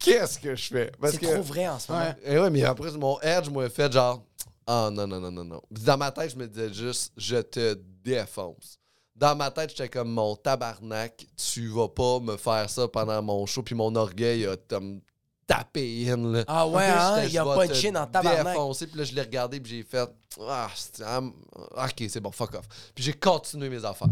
qu'est-ce 0.00 0.40
que 0.40 0.56
je 0.56 0.66
fais? 0.68 0.90
Parce 1.00 1.12
C'est 1.12 1.20
que 1.20 1.26
trop 1.26 1.42
vrai 1.42 1.68
en 1.68 1.78
ce 1.78 1.92
moment. 1.92 2.04
Ouais. 2.04 2.16
et 2.24 2.38
ouais, 2.40 2.50
mais 2.50 2.64
après 2.64 2.90
mon 2.92 3.20
edge 3.20 3.48
m'a 3.50 3.68
fait 3.68 3.92
genre 3.92 4.26
ah 4.66 4.90
non 4.92 5.06
non 5.06 5.20
non 5.20 5.30
non 5.30 5.44
non. 5.44 5.62
Dans 5.70 5.96
ma 5.96 6.10
tête 6.10 6.32
je 6.32 6.36
me 6.36 6.48
disais 6.48 6.72
juste 6.74 7.12
je 7.16 7.36
te 7.36 7.78
défonce. 8.02 8.79
Dans 9.20 9.36
ma 9.36 9.50
tête, 9.50 9.68
j'étais 9.68 9.90
comme 9.90 10.10
mon 10.10 10.34
tabarnak, 10.34 11.26
tu 11.36 11.68
vas 11.68 11.88
pas 11.88 12.20
me 12.20 12.38
faire 12.38 12.70
ça 12.70 12.88
pendant 12.88 13.20
mon 13.20 13.44
show, 13.44 13.62
puis 13.62 13.74
mon 13.74 13.94
orgueil 13.94 14.46
a 14.46 14.56
comme 14.56 15.02
tapé 15.46 16.10
in. 16.10 16.16
Là. 16.32 16.44
Ah 16.48 16.66
ouais, 16.66 16.86
hein, 16.86 17.24
il 17.24 17.32
y 17.32 17.36
a 17.36 17.44
pas 17.44 17.66
de 17.66 17.74
chin 17.74 17.94
en 17.96 18.06
tabarnak. 18.06 18.46
défoncer, 18.54 18.86
puis 18.86 18.96
là, 18.96 19.04
je 19.04 19.14
l'ai 19.14 19.20
regardé, 19.20 19.60
puis 19.60 19.72
j'ai 19.76 19.82
fait 19.82 20.08
Ah, 20.48 20.70
c'est- 20.74 21.04
ok, 21.04 22.08
c'est 22.08 22.20
bon, 22.20 22.30
fuck 22.32 22.54
off. 22.54 22.64
Puis 22.94 23.04
j'ai 23.04 23.12
continué 23.12 23.68
mes 23.68 23.84
affaires. 23.84 24.08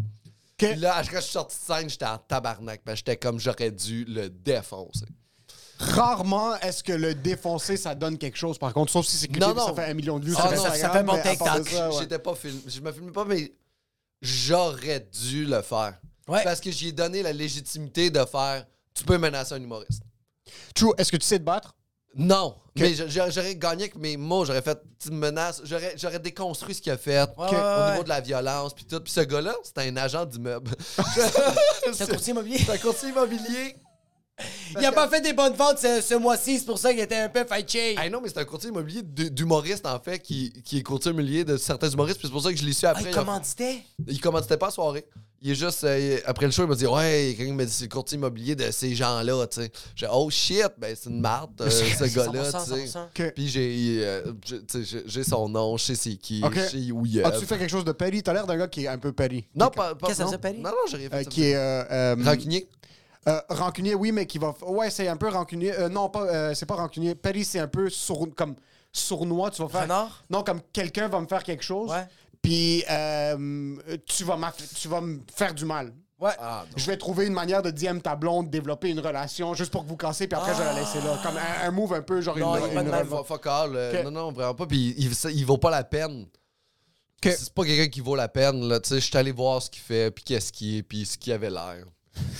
Puis 0.58 0.74
là, 0.74 1.02
que 1.02 1.16
je 1.16 1.20
suis 1.22 1.32
sorti 1.32 1.56
de 1.56 1.62
scène, 1.74 1.88
j'étais 1.88 2.04
en 2.04 2.18
tabarnak, 2.18 2.82
parce 2.84 2.96
que 2.96 3.06
j'étais 3.06 3.16
comme 3.16 3.40
j'aurais 3.40 3.70
dû 3.70 4.04
le 4.04 4.28
défoncer. 4.28 5.06
Rarement 5.78 6.56
est-ce 6.56 6.82
que 6.82 6.92
le 6.92 7.14
défoncer, 7.14 7.76
ça 7.78 7.94
donne 7.94 8.18
quelque 8.18 8.36
chose, 8.36 8.58
par 8.58 8.74
contre? 8.74 8.90
Sauf 8.92 9.06
si 9.06 9.16
c'est 9.16 9.28
cliqué 9.28 9.40
Non, 9.46 9.54
puis 9.54 9.62
ça 9.64 9.74
fait 9.74 9.90
un 9.90 9.94
million 9.94 10.18
de 10.18 10.24
vues. 10.26 10.34
Ah 10.36 10.48
sur 10.48 10.50
non, 10.56 10.62
ça- 10.64 10.74
ça 10.74 10.90
fait 10.90 11.02
mon 11.04 11.14
TikTok. 11.22 11.68
ça, 11.68 11.88
ouais. 11.90 11.96
J'étais 12.00 12.18
pas 12.18 12.34
filmé. 12.34 12.60
Je 12.66 12.80
me 12.80 12.92
filmais 12.92 13.12
pas, 13.12 13.24
mais 13.24 13.52
j'aurais 14.20 15.00
dû 15.00 15.44
le 15.44 15.62
faire. 15.62 15.98
Ouais. 16.26 16.44
Parce 16.44 16.60
que 16.60 16.70
j'ai 16.70 16.92
donné 16.92 17.22
la 17.22 17.32
légitimité 17.32 18.10
de 18.10 18.24
faire 18.24 18.66
tu 18.98 19.04
peux 19.04 19.18
menacer 19.18 19.54
un 19.54 19.62
humoriste. 19.62 20.02
True, 20.74 20.92
est-ce 20.98 21.12
que 21.12 21.16
tu 21.16 21.26
sais 21.26 21.38
te 21.38 21.44
battre? 21.44 21.74
Non, 22.16 22.56
mais 22.74 22.94
j'aurais 22.94 23.54
gagné 23.54 23.84
avec 23.84 23.96
mes 23.96 24.16
mots, 24.16 24.44
j'aurais 24.44 24.62
fait 24.62 24.80
tu 24.98 25.10
me 25.10 25.16
menaces, 25.16 25.62
j'aurais 25.64 26.18
déconstruit 26.18 26.74
ce 26.74 26.82
qu'il 26.82 26.90
a 26.90 26.96
fait 26.96 27.22
au 27.36 27.42
ouais, 27.42 27.90
niveau 27.92 28.02
de 28.02 28.08
la 28.08 28.20
violence 28.20 28.74
puis 28.74 28.84
tout. 28.86 28.98
Puis 29.00 29.12
ce 29.12 29.20
gars-là, 29.20 29.54
c'était 29.62 29.82
un 29.82 29.96
agent 29.96 30.24
d'immeuble. 30.24 30.72
C'est 31.92 32.02
un 32.02 32.06
courtier 32.06 32.32
immobilier. 32.32 32.58
C'est 32.58 32.72
un 32.72 32.78
courtier 32.78 33.10
immobilier. 33.10 33.76
Il 34.78 34.84
a 34.86 34.92
pas 34.92 35.08
fait 35.08 35.20
des 35.20 35.32
bonnes 35.32 35.54
ventes 35.54 35.78
ce, 35.78 36.00
ce 36.00 36.14
mois-ci, 36.14 36.58
c'est 36.58 36.64
pour 36.66 36.78
ça 36.78 36.90
qu'il 36.92 37.00
était 37.00 37.16
un 37.16 37.28
peu 37.28 37.44
fâché. 37.44 37.94
Ah 37.98 38.08
non, 38.08 38.20
mais 38.22 38.28
c'est 38.28 38.38
un 38.38 38.44
courtier 38.44 38.70
immobilier 38.70 39.02
d'humoriste 39.02 39.86
en 39.86 39.98
fait 39.98 40.18
qui, 40.20 40.52
qui 40.64 40.78
est 40.78 40.82
courtier 40.82 41.10
immobilier 41.10 41.44
de 41.44 41.56
certains 41.56 41.88
humoristes. 41.90 42.18
Puis 42.18 42.28
c'est 42.28 42.32
pour 42.32 42.42
ça 42.42 42.52
que 42.52 42.58
je 42.58 42.64
l'ai 42.64 42.72
su 42.72 42.86
Ah, 42.86 42.90
après. 42.90 43.04
il 43.04 43.08
il 43.08 43.14
a- 43.14 43.18
commanditait? 43.18 43.78
Il 44.06 44.20
commanditait 44.20 44.56
pas 44.56 44.66
la 44.66 44.72
soirée. 44.72 45.04
Il 45.40 45.52
est 45.52 45.54
juste, 45.54 45.84
euh, 45.84 46.18
après 46.26 46.46
le 46.46 46.50
show, 46.52 46.64
il 46.64 46.68
m'a 46.68 46.74
dit 46.74 46.86
Ouais, 46.86 47.34
quelqu'un 47.36 47.54
m'a 47.54 47.64
dit 47.64 47.72
c'est 47.72 47.84
le 47.84 47.88
courtier 47.90 48.18
immobilier 48.18 48.56
de 48.56 48.70
ces 48.72 48.92
gens-là, 48.94 49.46
tu 49.46 49.60
sais. 49.62 49.70
J'ai 49.94 50.06
dit, 50.06 50.12
Oh 50.14 50.28
shit, 50.30 50.64
ben 50.78 50.96
c'est 51.00 51.08
une 51.10 51.20
marde, 51.20 51.52
euh, 51.60 51.70
ce 51.70 52.04
gars-là, 52.12 52.50
100%, 52.50 52.64
tu 52.64 52.70
sais. 52.88 52.98
100%. 52.98 53.04
Ok. 53.04 53.32
Puis 53.34 53.48
j'ai, 53.48 54.00
euh, 54.04 54.32
son 55.24 55.48
nom, 55.48 55.76
je 55.76 55.84
sais 55.84 55.94
c'est 55.94 56.16
qui, 56.16 56.42
Ok. 56.44 56.54
je 56.56 56.60
sais 56.60 56.90
où 56.92 57.06
il 57.06 57.18
est. 57.18 57.24
As-tu 57.24 57.46
fait 57.46 57.56
quelque 57.58 57.70
chose 57.70 57.84
de 57.84 57.92
petty? 57.92 58.22
T'as 58.22 58.32
l'air 58.32 58.46
d'un 58.46 58.56
gars 58.56 58.68
qui 58.68 58.84
est 58.84 58.88
un 58.88 58.98
peu 58.98 59.12
petty. 59.12 59.44
Non, 59.54 59.70
pas, 59.70 59.94
Qu'est-ce 59.94 60.10
que 60.10 60.16
ça 60.16 60.22
non. 60.24 60.28
faisait, 60.30 60.38
Paris? 60.38 60.56
Non, 60.58 60.70
non, 60.70 60.76
j'ai 60.90 60.96
rien 60.96 61.08
fait. 61.10 61.16
Euh, 61.16 61.24
qui 61.24 61.44
est. 61.44 61.54
euh, 61.54 61.84
euh, 61.90 62.16
Rancunier. 62.24 62.68
Euh, 63.28 63.40
rancunier, 63.50 63.94
oui, 63.94 64.10
mais 64.12 64.26
qui 64.26 64.38
va. 64.38 64.54
Ouais, 64.66 64.90
c'est 64.90 65.08
un 65.08 65.16
peu 65.16 65.28
rancunier. 65.28 65.72
Euh, 65.78 65.88
non, 65.88 66.08
pas. 66.08 66.22
euh, 66.22 66.54
c'est 66.54 66.66
pas 66.66 66.74
rancunier. 66.76 67.14
Petty, 67.14 67.44
c'est 67.44 67.60
un 67.60 67.68
peu 67.68 67.88
sourd- 67.90 68.34
comme 68.36 68.56
sournois. 68.92 69.50
Tu 69.50 69.62
vas 69.62 69.68
faire. 69.68 69.82
Renard? 69.82 70.24
Non, 70.30 70.42
comme 70.42 70.60
quelqu'un 70.72 71.08
va 71.08 71.20
me 71.20 71.26
faire 71.26 71.42
quelque 71.42 71.62
chose. 71.64 71.90
Ouais. 71.90 72.06
Puis 72.42 72.84
euh, 72.90 73.76
tu 74.06 74.24
vas 74.24 74.38
tu 74.74 74.88
vas 74.88 75.00
me 75.00 75.20
faire 75.34 75.52
du 75.54 75.64
mal. 75.64 75.92
Ouais. 76.20 76.32
Ah, 76.40 76.64
non. 76.68 76.72
Je 76.76 76.86
vais 76.86 76.96
trouver 76.96 77.26
une 77.26 77.32
manière 77.32 77.62
de 77.62 77.70
DM 77.70 77.98
ta 78.00 78.16
blonde, 78.16 78.50
développer 78.50 78.90
une 78.90 78.98
relation 79.00 79.54
juste 79.54 79.70
pour 79.70 79.84
que 79.84 79.88
vous 79.88 79.96
cassez, 79.96 80.26
puis 80.26 80.36
après 80.36 80.52
je 80.52 80.58
vais 80.58 80.64
la 80.64 80.72
laisser 80.80 80.98
là. 81.00 81.16
Comme 81.22 81.36
un, 81.36 81.68
un 81.68 81.70
move 81.70 81.92
un 81.94 82.02
peu 82.02 82.20
genre 82.20 82.36
Non, 82.36 82.56
une, 82.56 82.72
il 82.72 82.78
a 82.78 82.82
pas 82.82 83.02
de. 83.04 83.24
Fuck 83.24 83.46
all. 83.46 84.02
Non, 84.04 84.10
non, 84.10 84.32
vraiment 84.32 84.54
pas. 84.54 84.66
Puis 84.66 84.94
il, 84.98 85.14
ça- 85.14 85.30
il 85.30 85.44
vaut 85.46 85.58
pas 85.58 85.70
la 85.70 85.84
peine. 85.84 86.22
Ok. 87.24 87.32
C'est 87.36 87.52
pas 87.52 87.64
quelqu'un 87.64 87.88
qui 87.88 88.00
vaut 88.00 88.14
la 88.16 88.28
peine, 88.28 88.68
là. 88.68 88.78
Tu 88.80 88.88
sais, 88.90 89.00
je 89.00 89.06
suis 89.06 89.16
allé 89.16 89.32
voir 89.32 89.60
ce 89.62 89.68
qu'il 89.70 89.82
fait, 89.82 90.10
puis 90.12 90.22
qu'est-ce 90.24 90.52
qu'il 90.52 90.76
est, 90.78 90.82
puis 90.82 91.04
ce 91.04 91.18
qu'il 91.18 91.32
avait 91.32 91.50
l'air. 91.50 91.84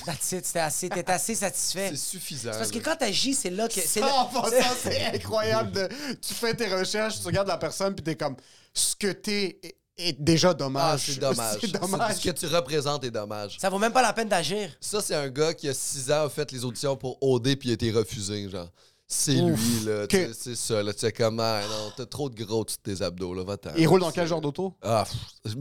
That's 0.07 0.33
it, 0.33 0.47
c'était 0.47 0.59
assez, 0.61 0.89
t'es 0.89 1.11
assez 1.11 1.35
satisfait. 1.35 1.89
C'est 1.91 1.97
suffisant. 1.97 2.51
C'est 2.53 2.59
parce 2.59 2.71
que 2.71 2.79
quand 2.79 2.97
t'agis, 2.97 3.35
c'est 3.35 3.51
là 3.51 3.69
que. 3.69 3.75
C'est 3.75 4.01
c'est 4.83 5.07
incroyable. 5.15 5.73
de- 5.73 5.89
tu 6.21 6.35
fais 6.35 6.55
tes 6.55 6.67
recherches, 6.69 7.21
tu 7.21 7.27
regardes 7.27 7.49
la 7.49 7.59
personne, 7.59 7.95
puis 7.95 8.03
t'es 8.05 8.17
comme, 8.17 8.37
ce 8.73 8.95
que 8.97 9.13
t'es 9.13 9.61
est, 9.97 10.21
déjà 10.23 10.51
Ah, 10.51 10.55
dommage. 10.55 11.07
c'est 11.07 11.19
dommage. 11.19 11.59
c'est 11.61 11.73
dommage. 11.73 12.17
Ce 12.17 12.25
que 12.29 12.31
tu 12.31 12.47
représentes 12.47 13.05
est 13.05 13.11
dommage. 13.11 13.59
Ça 13.61 13.69
vaut 13.69 13.79
même 13.79 13.93
pas 13.93 14.03
la 14.03 14.13
peine 14.13 14.29
d'agir. 14.29 14.71
Ça, 14.81 15.01
c'est 15.01 15.15
un 15.15 15.29
gars 15.29 15.53
qui 15.55 15.69
a 15.69 15.75
6 15.75 16.11
ans 16.13 16.25
a 16.27 16.29
fait 16.31 16.51
les 16.53 16.65
auditions 16.65 16.97
pour 16.97 17.19
OD 17.23 17.57
puis 17.57 17.69
il 17.69 17.71
a 17.71 17.75
été 17.75 17.91
refusé, 17.91 18.49
genre. 18.49 18.69
C'est 19.11 19.33
lui, 19.33 19.81
là. 19.87 20.07
C'est 20.35 20.55
ça, 20.55 20.83
là. 20.83 20.93
Tu 20.93 21.01
sais, 21.01 21.13
comment. 21.13 21.43
Ah, 21.43 21.63
non, 21.69 21.93
t'as 21.97 22.05
trop 22.07 22.29
de 22.29 22.45
gros 22.45 22.63
dessus 22.65 22.77
de 22.85 22.95
tes 22.95 23.03
abdos, 23.03 23.33
là. 23.35 23.43
Va-t'en. 23.43 23.71
Il 23.77 23.89
roule 23.89 24.01
dans 24.01 24.11
quel 24.13 24.29
genre 24.29 24.41
d'auto? 24.43 24.75
Ah, 24.83 25.05
pff, 25.45 25.55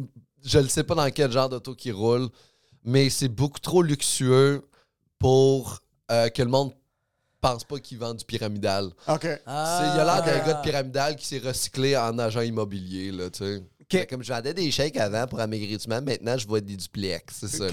je 0.45 0.59
ne 0.59 0.67
sais 0.67 0.83
pas 0.83 0.95
dans 0.95 1.09
quel 1.09 1.31
genre 1.31 1.47
d'auto 1.49 1.73
qu'il 1.73 1.93
roule, 1.93 2.27
mais 2.87 3.09
c'est 3.11 3.27
beaucoup 3.27 3.59
trop 3.59 3.83
luxueux 3.83 4.67
pour 5.19 5.79
euh, 6.09 6.29
que 6.29 6.41
le 6.41 6.47
monde 6.49 6.71
pense 7.41 7.63
pas 7.65 7.79
qu'il 7.79 7.97
vend 7.99 8.13
du 8.13 8.23
pyramidal. 8.25 8.85
OK. 9.07 9.21
C'est- 9.21 9.39
il 9.45 9.99
a 9.99 10.03
l'air 10.05 10.23
d'un 10.23 10.41
Ah. 10.41 10.47
gars 10.47 10.53
de 10.55 10.61
pyramidal 10.63 11.15
qui 11.15 11.25
s'est 11.25 11.37
recyclé 11.39 11.95
en 11.97 12.17
agent 12.17 12.41
immobilier, 12.41 13.11
là, 13.11 13.29
tu 13.29 13.43
sais. 13.89 14.07
Comme 14.09 14.21
je 14.23 14.33
vendais 14.33 14.53
des 14.53 14.69
chèques 14.71 14.97
avant 14.97 15.27
pour 15.27 15.39
amaigrissement, 15.39 16.01
maintenant 16.01 16.37
je 16.37 16.45
vois 16.47 16.59
des 16.61 16.75
duplex. 16.75 17.35
C'est 17.39 17.47
ça. 17.47 17.67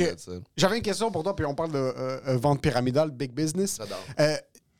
J'avais 0.57 0.77
une 0.77 0.83
question 0.83 1.11
pour 1.11 1.23
toi, 1.23 1.35
puis 1.35 1.45
on 1.47 1.55
parle 1.55 1.73
de 1.73 1.79
euh, 1.79 2.21
euh, 2.29 2.37
vente 2.37 2.61
pyramidale, 2.61 3.11
big 3.11 3.33
business. 3.33 3.77
J'adore. 3.79 3.99
Euh, 4.21 4.37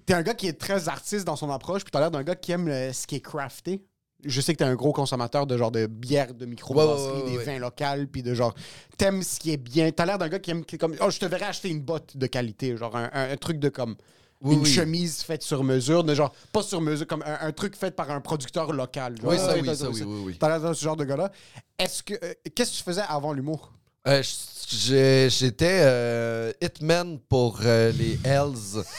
T'es 0.07 0.13
un 0.13 0.23
gars 0.23 0.35
qui 0.35 0.47
est 0.49 0.61
très 0.61 0.89
artiste 0.91 1.25
dans 1.25 1.35
son 1.35 1.51
approche, 1.51 1.83
puis 1.83 1.91
t'as 1.91 1.99
l'air 2.01 2.11
d'un 2.11 2.23
gars 2.23 2.35
qui 2.37 2.53
aime 2.53 2.69
le- 2.69 2.93
ce 2.93 3.07
qui 3.07 3.15
est 3.17 3.21
crafté. 3.21 3.83
Je 4.25 4.41
sais 4.41 4.53
que 4.55 4.59
t'es 4.59 4.65
un 4.65 4.75
gros 4.75 4.93
consommateur 4.93 5.47
de 5.47 5.57
genre 5.57 5.71
de 5.71 5.87
bière 5.87 6.35
de 6.35 6.47
microbrasserie, 6.47 7.23
Ouais, 7.23 7.31
des 7.39 7.45
vins 7.45 7.59
locaux, 7.59 8.07
puis 8.11 8.23
de 8.23 8.35
genre 8.35 8.55
t'aimes 8.97 9.23
ce 9.23 9.39
qui 9.39 9.53
est 9.53 9.57
bien. 9.57 9.91
T'as 9.91 10.07
l'air 10.07 10.19
d'un 10.19 10.29
gars 10.29 10.39
qui 10.39 10.51
aime 10.51 10.65
qui 10.65 10.77
est 10.77 10.79
comme 10.79 10.95
oh 11.01 11.11
je 11.11 11.19
te 11.19 11.27
verrais 11.27 11.47
acheter 11.47 11.69
une 11.69 11.81
botte 11.81 12.17
de 12.17 12.27
qualité, 12.27 12.77
genre 12.77 12.97
un, 12.97 13.11
un- 13.13 13.31
un 13.33 13.37
truc 13.37 13.59
de 13.59 13.69
comme 13.69 13.97
Oui, 14.41 14.55
une 14.57 14.63
oui. 14.63 14.67
chemise 14.71 15.23
faite 15.23 15.43
sur 15.43 15.63
mesure, 15.65 16.05
de 16.05 16.15
genre 16.15 16.35
pas 16.53 16.63
sur 16.63 16.81
mesure 16.81 17.07
comme 17.07 17.23
un, 17.27 17.47
un 17.49 17.53
truc 17.53 17.77
fait 17.77 17.91
par 17.95 18.11
un 18.11 18.21
producteur 18.21 18.73
local. 18.73 19.21
genre. 19.21 19.31
Oui, 19.31 19.39
ça, 19.39 19.57
oui, 19.59 19.77
ça, 19.77 19.89
oui, 19.91 20.03
oui. 20.27 20.37
T'as 20.39 20.49
l'air 20.59 20.69
de 20.69 20.75
ce 20.75 20.85
genre 20.85 20.97
de 20.97 21.05
gars-là. 21.05 21.31
Est-ce 21.79 22.03
que 22.03 22.15
euh, 22.23 22.33
qu'est-ce 22.55 22.73
que 22.73 22.77
tu 22.79 22.83
faisais 22.83 23.03
avant 23.09 23.33
l'humour? 23.33 23.73
Euh, 24.07 24.23
J'étais 24.69 25.81
euh, 25.83 26.53
hitman 26.61 27.19
pour 27.29 27.61
euh, 27.65 27.93
les 27.93 28.19
Hells. 28.25 28.83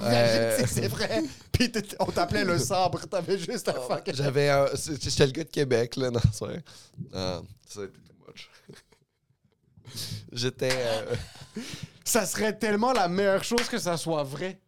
Euh, 0.00 0.64
c'est 0.66 0.88
vrai. 0.88 1.22
Puis 1.52 1.70
on 2.00 2.06
t'appelait 2.06 2.44
le 2.44 2.58
sabre, 2.58 3.06
t'avais 3.06 3.38
juste 3.38 3.68
à 3.68 3.74
faire 3.74 4.02
quelque 4.02 4.16
J'avais 4.16 4.48
un. 4.48 4.66
J'étais 4.74 5.26
le 5.26 5.32
gars 5.32 5.44
de 5.44 5.50
Québec, 5.50 5.96
là, 5.96 6.10
non, 6.10 6.20
c'est 6.32 6.44
vrai. 6.44 6.64
Non, 7.12 7.44
ça 7.68 7.80
a 7.80 7.84
été 7.84 7.92
too 7.92 8.14
much. 8.26 8.50
J'étais. 10.32 10.72
Ça 12.02 12.24
serait 12.24 12.58
tellement 12.58 12.92
la 12.92 13.08
meilleure 13.08 13.44
chose 13.44 13.68
que 13.68 13.78
ça 13.78 13.98
soit 13.98 14.24
vrai. 14.24 14.58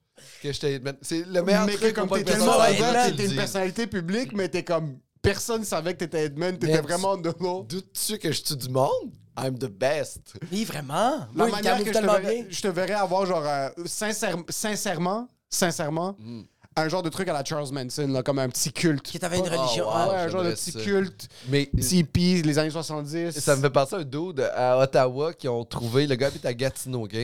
que 0.42 0.52
j'étais 0.52 0.74
hitman. 0.74 0.96
C'est 1.00 1.24
le 1.26 1.42
meilleur 1.42 1.64
mais 1.64 1.72
que 1.72 1.78
truc 1.78 1.94
t'es 1.94 2.06
pas 2.06 2.22
tellement 2.22 2.58
le 2.58 3.10
t'étais 3.10 3.26
une 3.30 3.36
personnalité 3.36 3.86
publique, 3.86 4.32
mais 4.34 4.50
t'es 4.50 4.64
comme 4.64 4.98
personne 5.22 5.64
savait 5.64 5.94
que 5.94 5.98
t'étais 6.00 6.24
Edmund, 6.26 6.58
t'étais 6.58 6.74
Mais 6.74 6.80
vraiment 6.80 7.16
de 7.16 7.32
l'eau. 7.40 7.64
Doutes-tu 7.68 8.18
que 8.18 8.32
je 8.32 8.42
suis 8.44 8.56
du 8.56 8.68
monde? 8.68 9.12
I'm 9.38 9.58
the 9.58 9.66
best. 9.70 10.34
Oui, 10.52 10.64
vraiment. 10.64 11.26
La 11.34 11.44
Oui, 11.44 11.50
manière 11.50 11.78
que 11.78 11.86
je 11.86 11.92
te, 11.98 11.98
verrais, 12.04 12.46
je 12.50 12.60
te 12.60 12.68
verrais 12.68 12.94
avoir 12.94 13.24
genre 13.26 13.44
euh, 13.46 13.68
sincère- 13.86 14.36
sincèrement, 14.48 15.28
sincèrement, 15.48 16.14
Mm. 16.18 16.42
un 16.76 16.88
genre 16.88 17.02
de 17.02 17.08
truc 17.08 17.28
à 17.28 17.32
la 17.32 17.44
Charles 17.44 17.70
Manson, 17.72 18.06
là, 18.08 18.22
comme 18.22 18.38
un 18.38 18.48
petit 18.48 18.72
culte. 18.72 19.02
Qui 19.02 19.18
t'avait 19.18 19.38
une 19.38 19.48
Pas- 19.48 19.56
religion. 19.56 19.86
Oh, 19.88 19.92
Ah, 19.94 20.08
ouais, 20.10 20.14
un 20.16 20.28
genre 20.28 20.42
de 20.44 20.50
petit 20.52 20.72
ça. 20.72 20.80
culte, 20.80 21.28
Mais 21.48 21.70
hippie, 21.74 22.42
les 22.42 22.58
années 22.58 22.70
70. 22.70 23.38
ça 23.40 23.56
me 23.56 23.62
fait 23.62 23.70
penser 23.70 23.94
à 23.94 23.98
un 23.98 24.04
dude 24.04 24.40
à 24.54 24.78
Ottawa 24.78 25.32
qui 25.32 25.48
ont 25.48 25.64
trouvé. 25.64 26.06
Le 26.06 26.16
gars 26.16 26.26
habite 26.26 26.44
à 26.44 26.52
Gatineau, 26.54 27.04
OK? 27.04 27.14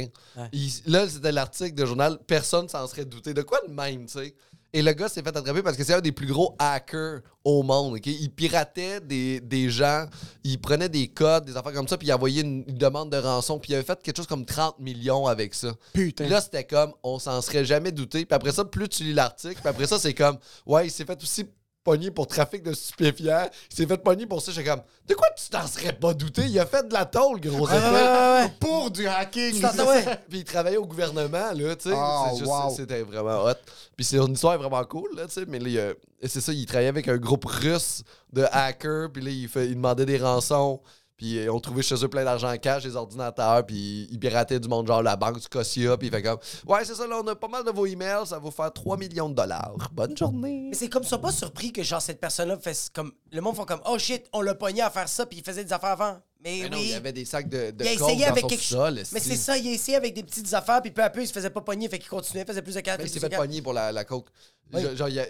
Il- 0.53 0.73
là, 0.87 1.09
c'était 1.09 1.33
l'article 1.33 1.75
de 1.75 1.85
journal. 1.85 2.19
Personne 2.27 2.69
s'en 2.69 2.87
serait 2.87 3.05
douté. 3.05 3.35
De 3.35 3.43
quoi 3.43 3.59
de 3.67 3.73
même, 3.73 4.07
tu 4.07 4.19
sais? 4.19 4.35
Et 4.77 4.83
le 4.83 4.93
gars 4.93 5.09
s'est 5.09 5.23
fait 5.23 5.35
attraper 5.35 5.63
parce 5.63 5.75
que 5.75 5.83
c'est 5.85 5.95
un 5.95 6.03
des 6.03 6.13
plus 6.13 6.27
gros 6.27 6.55
hackers 6.59 7.21
au 7.45 7.63
monde. 7.63 7.95
ok? 7.95 8.07
Il 8.07 8.29
piratait 8.29 9.01
des, 9.01 9.41
des 9.41 9.71
gens, 9.71 10.05
il 10.45 10.61
prenait 10.61 10.91
des 10.91 11.09
codes, 11.09 11.47
des 11.47 11.57
affaires 11.57 11.73
comme 11.73 11.89
ça, 11.89 11.97
puis 11.97 12.09
il 12.09 12.13
envoyait 12.13 12.43
une, 12.43 12.63
une 12.69 12.77
demande 12.77 13.11
de 13.11 13.17
rançon, 13.17 13.59
puis 13.59 13.73
il 13.73 13.77
avait 13.77 13.85
fait 13.85 14.03
quelque 14.03 14.19
chose 14.19 14.27
comme 14.27 14.45
30 14.45 14.79
millions 14.79 15.29
avec 15.29 15.55
ça. 15.55 15.73
Putain. 15.95 16.25
Puis 16.25 16.31
là, 16.31 16.43
c'était 16.43 16.65
comme, 16.65 16.93
on 17.03 17.19
s'en 17.19 17.41
serait 17.41 17.65
jamais 17.65 17.91
douté. 17.91 18.27
Puis 18.27 18.37
après 18.37 18.53
ça, 18.53 18.67
plus 18.67 18.91
tu 18.91 19.05
lis 19.05 19.15
l'article, 19.15 19.55
puis 19.55 19.69
après 19.69 19.87
ça, 19.87 19.99
c'est 19.99 20.13
comme, 20.13 20.37
ouais, 20.67 20.89
il 20.89 20.91
s'est 20.91 21.07
fait 21.07 21.23
aussi 21.23 21.47
pogner 21.87 22.11
pour 22.11 22.27
trafic 22.27 22.63
de 22.65 22.73
stupéfiants. 22.73 23.49
Il 23.71 23.77
s'est 23.77 23.87
fait 23.87 23.97
pogner 23.97 24.27
pour 24.27 24.43
ça. 24.43 24.51
J'étais 24.51 24.69
comme, 24.69 24.83
de 25.07 25.15
quoi 25.15 25.29
tu 25.37 25.49
t'en 25.49 25.67
serais 25.67 25.93
pas 25.93 26.13
douté? 26.13 26.43
Il 26.47 26.59
a 26.59 26.67
fait 26.67 26.87
de 26.89 26.93
la 26.93 27.05
tôle, 27.05 27.41
gros 27.41 27.67
Ouais, 27.67 27.77
épée. 27.77 27.87
ouais, 27.87 27.93
ouais, 27.93 28.43
ouais. 28.43 28.53
Pour 28.59 28.91
du 28.91 29.07
hacking. 29.07 29.61
Puis 30.29 30.39
il 30.41 30.45
travaillait 30.45 30.77
au 30.79 30.85
gouvernement, 30.87 31.53
là, 31.55 31.77
tu 31.77 31.89
sais. 31.91 31.95
Oh, 31.97 32.25
C'est 32.33 32.39
juste- 32.41 32.51
wow. 32.51 32.75
C'était 32.77 33.03
vraiment 33.03 33.45
hot. 33.45 33.55
Puis 33.97 34.05
c'est 34.05 34.17
une 34.19 34.33
histoire 34.33 34.59
vraiment 34.59 34.85
cool, 34.85 35.09
là, 35.17 35.27
tu 35.27 35.33
sais. 35.35 35.45
Mais 35.47 35.61
là, 35.61 35.93
c'est 36.25 36.41
ça, 36.41 36.53
il 36.53 36.67
travaillait 36.67 36.89
avec 36.89 37.07
un 37.07 37.17
groupe 37.19 37.45
russe 37.45 38.03
de 38.33 38.45
hackers. 38.51 39.11
Puis 39.13 39.23
là, 39.23 39.31
il, 39.31 39.49
fait, 39.49 39.67
il 39.69 39.77
demandait 39.77 40.07
des 40.07 40.19
rançons. 40.19 40.81
Puis 41.17 41.37
ils 41.37 41.51
ont 41.51 41.61
trouvé 41.61 41.83
chez 41.83 41.95
eux 42.05 42.09
plein 42.09 42.25
d'argent 42.25 42.53
en 42.53 42.59
cash, 42.59 42.83
des 42.83 42.95
ordinateurs, 42.95 43.65
puis 43.65 44.07
ils 44.11 44.19
pirataient 44.19 44.61
du 44.61 44.69
monde, 44.69 44.87
genre 44.87 45.03
la 45.03 45.17
banque 45.17 45.41
du 45.41 45.49
Cosia, 45.49 45.97
puis 45.97 46.09
il 46.09 46.11
fait 46.11 46.23
comme 46.23 46.39
Ouais, 46.67 46.85
c'est 46.85 46.95
ça, 46.95 47.07
là, 47.07 47.21
on 47.23 47.27
a 47.27 47.35
pas 47.35 47.49
mal 47.49 47.65
de 47.65 47.71
vos 47.71 47.87
emails, 47.87 48.27
ça 48.27 48.37
va 48.37 48.41
vous 48.41 48.51
faire 48.51 48.73
3 48.73 48.97
millions 48.97 49.29
de 49.29 49.35
dollars. 49.35 49.77
Bonne 49.93 50.17
journée. 50.17 50.67
Mais 50.71 50.77
c'est 50.77 50.89
comme 50.89 51.05
ça, 51.05 51.19
pas 51.19 51.33
surpris 51.33 51.73
que 51.73 51.83
genre 51.83 52.03
cette 52.03 52.21
personne-là 52.21 52.59
fait 52.59 52.91
comme. 52.93 53.13
Le 53.33 53.41
monde 53.41 53.57
font 53.57 53.65
comme 53.65 53.81
Oh 53.87 53.99
shit, 53.99 54.27
on 54.33 54.43
l'a 54.43 54.55
pogné 54.55 54.83
à 54.83 54.91
faire 54.91 55.09
ça, 55.09 55.27
puis 55.27 55.39
il 55.39 55.45
faisait 55.45 55.65
des 55.65 55.73
affaires 55.73 55.91
avant. 55.91 56.19
Mais, 56.45 56.61
Mais 56.63 56.69
non, 56.69 56.77
oui. 56.77 56.85
il 56.85 56.91
y 56.91 56.95
avait 56.95 57.13
des 57.13 57.25
sacs 57.25 57.49
de, 57.49 57.71
de 57.73 57.85
il 57.85 57.89
a 57.89 57.93
essayé 57.95 58.25
dans 58.27 58.31
avec 58.31 58.43
son 58.43 58.47
quelque 58.49 58.63
sous-sol, 58.63 58.99
chose. 58.99 59.09
Mais 59.13 59.21
c'est 59.21 59.37
ça, 59.37 59.57
il 59.59 59.67
a 59.69 59.73
essayé 59.73 59.97
avec 59.97 60.15
des 60.15 60.23
petites 60.23 60.53
affaires, 60.55 60.81
puis 60.83 60.91
peu 60.93 61.03
à 61.03 61.11
peu, 61.11 61.23
il 61.23 61.27
se 61.27 61.33
faisait 61.33 61.51
pas 61.51 61.61
pogner, 61.63 61.89
fait 61.89 61.99
qu'il 61.99 62.09
continuait, 62.09 62.43
il 62.43 62.47
faisait 62.47 62.63
plus 62.63 62.75
de 62.75 62.81
cartes. 62.81 62.99
Mais 63.01 63.07
il 63.07 63.11
plus 63.11 63.19
s'est 63.21 63.29
fait 63.29 63.35
pogner 63.37 63.63
pour 63.63 63.73
la, 63.73 63.91
la 63.91 64.05
coke. 64.05 64.29
Oui. 64.73 64.83
Genre, 64.83 64.95
genre, 64.97 65.09
il, 65.09 65.19
a- 65.21 65.27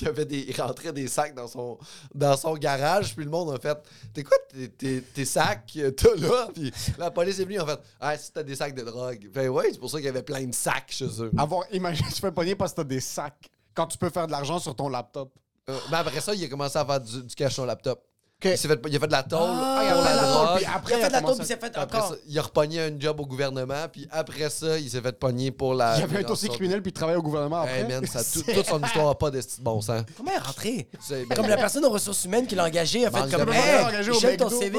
il 0.00 0.06
avait 0.08 0.24
des, 0.26 0.40
il 0.48 0.60
rentrait 0.60 0.92
des 0.92 1.08
sacs 1.08 1.34
dans 1.34 1.48
son, 1.48 1.78
dans 2.14 2.36
son 2.36 2.54
garage, 2.54 3.14
puis 3.16 3.24
le 3.24 3.30
monde 3.30 3.52
a 3.52 3.58
fait 3.58 3.78
T'es 4.12 4.22
quoi 4.22 4.36
tes, 4.78 5.24
sacs 5.24 5.72
que 5.74 5.90
t'as 5.90 6.14
là? 6.16 6.48
Puis 6.54 6.72
la 6.98 7.10
police 7.10 7.38
est 7.40 7.44
venue, 7.44 7.60
en 7.60 7.66
fait 7.66 7.78
Ah, 8.00 8.16
si 8.16 8.30
t'as 8.32 8.42
des 8.42 8.54
sacs 8.54 8.74
de 8.74 8.82
drogue. 8.82 9.28
Fait 9.32 9.48
ouais, 9.48 9.70
c'est 9.72 9.78
pour 9.78 9.90
ça 9.90 9.96
qu'il 9.98 10.06
y 10.06 10.10
avait 10.10 10.22
plein 10.22 10.44
de 10.44 10.54
sacs 10.54 10.90
chez 10.90 11.06
eux. 11.20 11.30
Avoir, 11.36 11.64
imagine, 11.72 12.06
tu 12.14 12.20
fais 12.20 12.32
pogner 12.32 12.54
parce 12.54 12.72
que 12.72 12.76
t'as 12.76 12.84
des 12.84 13.00
sacs. 13.00 13.48
Quand 13.74 13.86
tu 13.86 13.96
peux 13.98 14.10
faire 14.10 14.26
de 14.26 14.32
l'argent 14.32 14.58
sur 14.58 14.74
ton 14.76 14.88
laptop. 14.88 15.32
Euh, 15.68 15.78
mais 15.90 15.98
après 15.98 16.20
ça, 16.20 16.34
il 16.34 16.42
a 16.44 16.48
commencé 16.48 16.78
à 16.78 16.84
faire 16.84 17.00
du, 17.00 17.22
du 17.22 17.34
cash 17.34 17.54
sur 17.54 17.62
le 17.62 17.68
laptop. 17.68 18.04
Ok. 18.40 18.50
Il, 18.52 18.56
s'est 18.56 18.68
fait, 18.68 18.80
il 18.88 18.94
a 18.96 19.00
fait 19.00 19.06
de 19.08 19.12
la 19.12 19.22
tôle 19.24 19.40
Ah, 19.42 19.80
il 19.82 19.88
a 19.88 19.94
fait 19.96 20.00
de 20.00 20.16
la 20.16 20.32
tôle, 20.32 20.56
puis 20.58 20.64
après, 20.72 20.92
il 20.92 20.96
a 20.96 21.00
fait 21.00 21.08
de 21.08 21.12
la 21.12 21.20
taupe, 21.22 21.30
à- 21.30 21.42
il 21.42 21.46
s'est 21.46 21.56
fait 21.56 21.70
Puis 21.72 21.82
encore. 21.82 22.08
ça, 22.10 22.14
il 22.28 22.38
a 22.38 22.42
repogné 22.42 22.80
un 22.80 22.90
job 23.00 23.18
au 23.20 23.26
gouvernement, 23.26 23.88
puis 23.92 24.06
après 24.12 24.48
ça, 24.48 24.78
il 24.78 24.88
s'est 24.88 25.00
fait 25.00 25.18
pogner 25.18 25.50
pour 25.50 25.74
la. 25.74 25.96
Il 25.96 26.00
y 26.00 26.04
avait 26.04 26.18
un 26.18 26.22
dossier 26.22 26.48
criminel 26.48 26.80
puis 26.80 26.90
il 26.90 26.92
travaillait 26.94 27.18
au 27.18 27.22
gouvernement 27.22 27.62
après. 27.62 27.80
Hey 27.80 27.88
man, 27.88 28.06
ça, 28.06 28.20
tout- 28.22 28.44
toute 28.52 28.66
son 28.66 28.80
histoire 28.84 29.08
a 29.08 29.18
pas 29.18 29.32
de 29.32 29.40
bon 29.60 29.80
sens. 29.80 30.02
Comment 30.16 30.30
elle 30.62 30.70
est 30.70 30.88
ben, 31.26 31.34
Comme 31.34 31.48
la 31.48 31.56
personne 31.56 31.84
aux 31.84 31.90
ressources 31.90 32.24
humaines 32.26 32.46
qui 32.46 32.54
l'a 32.54 32.64
engagé 32.66 33.06
a 33.06 33.10
fait 33.10 33.18
Manque 33.18 33.30
comme 33.32 33.52
Hey, 33.52 34.04
j'aime 34.20 34.36
ton. 34.36 34.50
CV. 34.50 34.78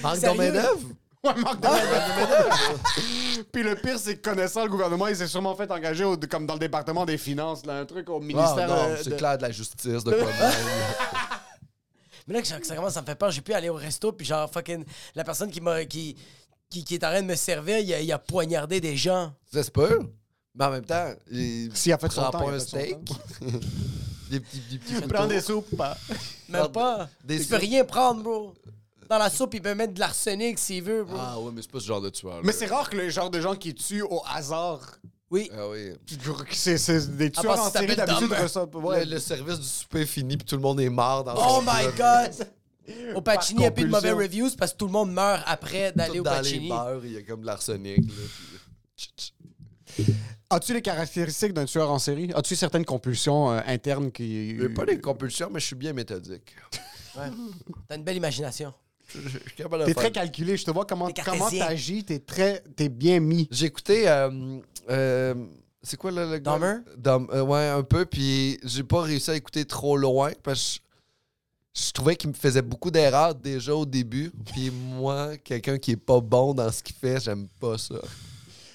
Manque 0.00 0.20
de 0.20 0.28
main-d'œuvre? 0.38 0.78
Ouais, 1.24 1.34
manque 1.36 1.60
de 1.60 1.66
main-d'œuvre. 1.66 2.80
Puis 3.50 3.62
le 3.64 3.74
pire, 3.74 3.98
c'est 3.98 4.16
que 4.16 4.30
connaissant 4.30 4.62
le 4.62 4.70
gouvernement, 4.70 5.08
il 5.08 5.16
s'est 5.16 5.26
sûrement 5.26 5.56
fait 5.56 5.68
engager 5.72 6.04
au- 6.04 6.16
comme 6.30 6.46
dans 6.46 6.54
le 6.54 6.60
département 6.60 7.04
des 7.04 7.18
finances, 7.18 7.66
là, 7.66 7.78
un 7.78 7.84
truc 7.84 8.08
au 8.10 8.18
Ah, 8.22 8.24
ministère. 8.24 8.68
non, 8.68 8.74
euh, 8.90 8.96
c'est 9.02 9.10
de- 9.10 9.14
clair 9.16 9.38
de 9.38 9.42
la 9.42 9.50
justice, 9.50 10.04
de 10.04 10.12
quoi. 10.12 10.28
Mais 12.26 12.34
là, 12.34 12.42
que 12.42 12.48
ça, 12.48 12.58
que 12.58 12.66
ça 12.66 12.74
commence, 12.74 12.94
ça 12.94 13.02
me 13.02 13.06
fait 13.06 13.14
peur. 13.14 13.30
J'ai 13.30 13.40
pu 13.42 13.52
aller 13.52 13.68
au 13.68 13.74
resto, 13.74 14.12
puis 14.12 14.26
genre, 14.26 14.50
fucking, 14.50 14.84
la 15.14 15.24
personne 15.24 15.50
qui, 15.50 15.60
m'a, 15.60 15.84
qui, 15.84 16.16
qui, 16.70 16.84
qui 16.84 16.94
est 16.94 17.04
en 17.04 17.08
train 17.08 17.22
de 17.22 17.26
me 17.26 17.34
servir, 17.36 17.78
il 17.78 17.92
a, 17.92 18.00
il 18.00 18.12
a 18.12 18.18
poignardé 18.18 18.80
des 18.80 18.96
gens. 18.96 19.32
Ça 19.52 19.62
se 19.62 19.70
peut. 19.70 20.00
Mais 20.54 20.64
en 20.64 20.70
même 20.70 20.84
temps, 20.84 21.12
il 21.30 21.70
S'il 21.74 21.92
a 21.92 21.98
fait 21.98 22.12
son 22.12 22.22
temps, 22.22 22.30
pas 22.30 22.50
un 22.50 22.58
steak. 22.58 22.96
des 24.30 24.40
petits, 24.40 24.60
des 24.70 24.78
petits 24.78 25.08
Prends 25.08 25.26
des 25.26 25.40
soupes. 25.40 25.76
pas. 25.76 25.96
Même 26.48 26.68
pas. 26.68 27.08
des 27.24 27.38
peut 27.38 27.44
soupes. 27.44 27.58
rien 27.58 27.84
prendre, 27.84 28.22
bro. 28.22 28.54
Dans 29.08 29.18
la 29.18 29.28
soupe, 29.30 29.52
il 29.54 29.60
peut 29.60 29.74
mettre 29.74 29.94
de 29.94 30.00
l'arsenic 30.00 30.58
s'il 30.58 30.82
veut, 30.82 31.04
bro. 31.04 31.16
Ah 31.18 31.38
ouais, 31.38 31.50
mais 31.52 31.60
c'est 31.60 31.70
pas 31.70 31.80
ce 31.80 31.86
genre 31.86 32.00
de 32.00 32.08
tueur. 32.08 32.40
Mais 32.42 32.52
c'est 32.52 32.66
rare 32.66 32.88
que 32.88 32.96
le 32.96 33.10
genre 33.10 33.30
de 33.30 33.40
gens 33.40 33.54
qui 33.54 33.74
tuent 33.74 34.02
au 34.02 34.22
hasard. 34.32 34.98
Oui. 35.30 35.50
Ah 35.56 35.68
oui. 35.68 35.92
C'est 36.52 36.78
c'est 36.78 37.16
des 37.16 37.26
À 37.26 37.30
tueurs 37.30 37.58
en 37.60 37.70
série 37.70 37.96
d'habitude. 37.96 38.30
Ouais. 38.74 39.04
Le, 39.04 39.10
le 39.14 39.18
service 39.18 39.58
du 39.58 39.66
souper 39.66 40.00
est 40.02 40.06
fini, 40.06 40.36
puis 40.36 40.46
tout 40.46 40.56
le 40.56 40.62
monde 40.62 40.80
est 40.80 40.90
mort 40.90 41.24
dans 41.24 41.34
Oh 41.36 41.62
my 41.62 41.86
god! 41.96 42.46
Au 43.14 43.22
Pacini, 43.22 43.60
il 43.60 43.62
n'y 43.62 43.66
a 43.66 43.70
plus 43.70 43.84
de 43.84 43.88
mauvais 43.90 44.12
reviews 44.12 44.50
parce 44.58 44.72
que 44.72 44.76
tout 44.78 44.86
le 44.86 44.92
monde 44.92 45.10
meurt 45.12 45.42
après 45.46 45.92
d'aller 45.92 46.14
Tout 46.14 46.20
au 46.20 46.24
dans 46.24 46.32
les 46.42 46.68
Pacini. 46.68 46.70
il 47.04 47.12
y 47.12 47.16
a 47.16 47.22
comme 47.22 47.40
de 47.40 47.46
l'arsenic. 47.46 48.00
As-tu 50.50 50.74
les 50.74 50.82
caractéristiques 50.82 51.54
d'un 51.54 51.64
tueur 51.64 51.90
en 51.90 51.98
série? 51.98 52.30
As-tu 52.34 52.54
certaines 52.56 52.84
compulsions 52.84 53.50
euh, 53.50 53.60
internes 53.66 54.12
qui. 54.12 54.58
J'ai 54.58 54.68
pas 54.68 54.84
des 54.84 55.00
compulsions, 55.00 55.48
mais 55.50 55.60
je 55.60 55.66
suis 55.66 55.76
bien 55.76 55.92
méthodique. 55.92 56.54
Ouais. 57.16 57.30
T'as 57.88 57.96
une 57.96 58.04
belle 58.04 58.16
imagination. 58.16 58.74
Je 59.08 59.20
je 59.28 59.84
T'es 59.86 59.94
très 59.94 60.10
calculé. 60.12 60.56
Je 60.56 60.64
te 60.64 60.70
vois 60.70 60.84
comment 60.84 61.10
t'agis. 61.66 62.04
T'es 62.04 62.18
très. 62.18 62.62
T'es 62.76 62.88
bien 62.88 63.20
mis. 63.20 63.48
J'ai 63.50 63.66
écouté. 63.66 64.08
euh, 64.08 64.58
euh, 64.90 65.34
c'est 65.82 65.96
quoi 65.96 66.10
le, 66.10 66.30
le 66.30 66.38
gars? 66.38 66.58
Dahmer, 66.96 67.26
euh, 67.32 67.42
ouais, 67.42 67.68
un 67.68 67.82
peu. 67.82 68.06
Puis 68.06 68.58
j'ai 68.64 68.82
pas 68.84 69.02
réussi 69.02 69.30
à 69.30 69.34
écouter 69.36 69.64
trop 69.64 69.96
loin 69.96 70.32
parce 70.42 70.78
que 70.78 70.80
je, 71.74 71.86
je 71.86 71.92
trouvais 71.92 72.16
qu'il 72.16 72.30
me 72.30 72.34
faisait 72.34 72.62
beaucoup 72.62 72.90
d'erreurs 72.90 73.34
déjà 73.34 73.74
au 73.74 73.84
début. 73.84 74.32
Puis 74.52 74.70
moi, 74.70 75.36
quelqu'un 75.38 75.78
qui 75.78 75.92
est 75.92 75.96
pas 75.96 76.20
bon 76.20 76.54
dans 76.54 76.70
ce 76.72 76.82
qu'il 76.82 76.96
fait, 76.96 77.20
j'aime 77.20 77.48
pas 77.60 77.76
ça. 77.78 77.96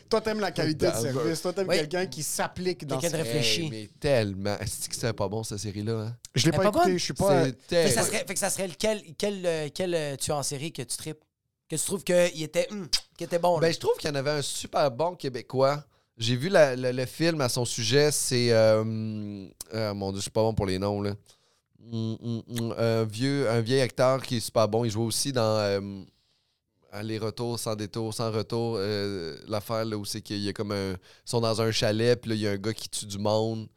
Toi, 0.09 0.21
t'aimes 0.21 0.39
la 0.39 0.51
qualité 0.51 0.87
de 0.87 0.95
service. 0.95 1.41
Toi, 1.41 1.53
t'aimes 1.53 1.67
Oui. 1.67 1.75
quelqu'un 1.77 2.05
qui 2.07 2.23
s'applique 2.23 2.85
dans 2.87 2.97
Quelqu'un 2.99 3.17
de 3.19 3.23
réfléchi. 3.23 3.61
Hey, 3.63 3.69
mais 3.69 3.89
tellement. 3.99 4.57
Est-ce 4.59 4.89
que 4.89 4.95
c'est 4.95 5.13
pas 5.13 5.27
bon 5.27 5.43
cette 5.43 5.59
série-là? 5.59 5.93
Hein? 6.07 6.15
Je 6.35 6.45
l'ai 6.45 6.51
pas, 6.57 6.65
écouté. 6.65 6.97
Je 6.97 7.03
suis 7.03 7.13
pas. 7.13 7.43
C'est 7.45 7.51
Fait 7.51 7.51
que, 7.53 7.57
tel- 7.67 7.91
ça 7.91 8.03
serait, 8.03 8.25
fait 8.25 8.33
que 8.33 8.39
ça 8.39 8.49
serait 8.49 8.67
lequel, 8.67 9.01
quel, 9.17 9.45
euh, 9.45 9.69
quel 9.73 9.93
euh, 9.93 10.15
tueur 10.15 10.37
en 10.37 10.43
série 10.43 10.71
que 10.71 10.81
tu 10.81 10.97
tripes? 10.97 11.23
Que 11.69 11.75
tu 11.75 11.83
trouves 11.83 12.03
qu'il 12.03 12.41
était, 12.41 12.67
qu'il 13.17 13.25
était 13.25 13.37
bon, 13.37 13.55
là? 13.59 13.67
Ben, 13.67 13.73
je 13.73 13.77
trouve 13.79 13.95
qu'il 13.97 14.09
y 14.09 14.11
en 14.11 14.15
avait 14.15 14.31
un 14.31 14.41
super 14.41 14.89
bon 14.89 15.15
Québécois. 15.15 15.83
J'ai 16.17 16.35
vu 16.35 16.49
la- 16.49 16.75
le, 16.75 16.91
le 16.91 17.05
film 17.05 17.39
à 17.41 17.47
son 17.49 17.63
sujet, 17.65 18.11
c'est. 18.11 18.51
euh, 18.51 19.45
ah, 19.71 19.93
mon 19.93 20.09
Dieu, 20.11 20.17
je 20.17 20.23
suis 20.23 20.31
pas 20.31 20.41
bon 20.41 20.53
pour 20.55 20.65
les 20.65 20.79
noms, 20.79 21.01
là. 21.01 21.13
Hum, 21.91 22.17
hum, 22.21 22.41
hum, 22.49 22.75
un, 22.77 23.03
vieux, 23.05 23.49
un 23.49 23.61
vieil 23.61 23.81
acteur 23.81 24.21
qui 24.21 24.37
est 24.37 24.39
super 24.41 24.67
bon. 24.67 24.83
Il 24.85 24.91
joue 24.91 25.03
aussi 25.03 25.31
dans 25.31 25.41
euh, 25.59 25.79
Aller-retour, 26.91 27.59
sans 27.59 27.75
détour, 27.75 28.13
sans 28.13 28.31
retour. 28.31 28.75
euh, 28.77 29.37
L'affaire 29.47 29.85
là, 29.85 29.97
où 29.97 30.05
c'est 30.05 30.21
qu'il 30.21 30.39
y 30.39 30.49
a 30.49 30.53
comme 30.53 30.71
un. 30.71 30.91
Ils 30.93 30.97
sont 31.25 31.41
dans 31.41 31.61
un 31.61 31.71
chalet, 31.71 32.19
puis 32.19 32.29
là, 32.29 32.35
il 32.35 32.41
y 32.41 32.47
a 32.47 32.51
un 32.51 32.57
gars 32.57 32.73
qui 32.73 32.89
tue 32.89 33.05
du 33.05 33.17
monde. 33.19 33.67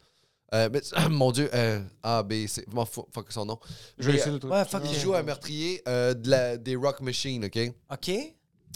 Euh, 0.53 0.69
mais, 0.71 0.81
mon 1.09 1.31
Dieu, 1.31 1.49
euh, 1.53 1.79
A, 2.03 2.23
B, 2.23 2.45
C. 2.47 2.65
Fous, 2.91 3.07
fuck 3.13 3.31
son 3.31 3.45
nom. 3.45 3.59
Je 3.97 4.09
vais 4.09 4.17
essayer 4.17 4.31
de 4.31 4.37
trouver. 4.37 4.55
Ouais, 4.55 4.65
fuck 4.65 4.83
Il 4.91 4.99
joue 4.99 5.13
un 5.15 5.23
meurtrier 5.23 5.81
euh, 5.87 6.13
de 6.13 6.29
la- 6.29 6.57
des 6.57 6.75
Rock 6.75 7.01
Machine, 7.01 7.45
OK? 7.45 7.59
OK. 7.91 8.11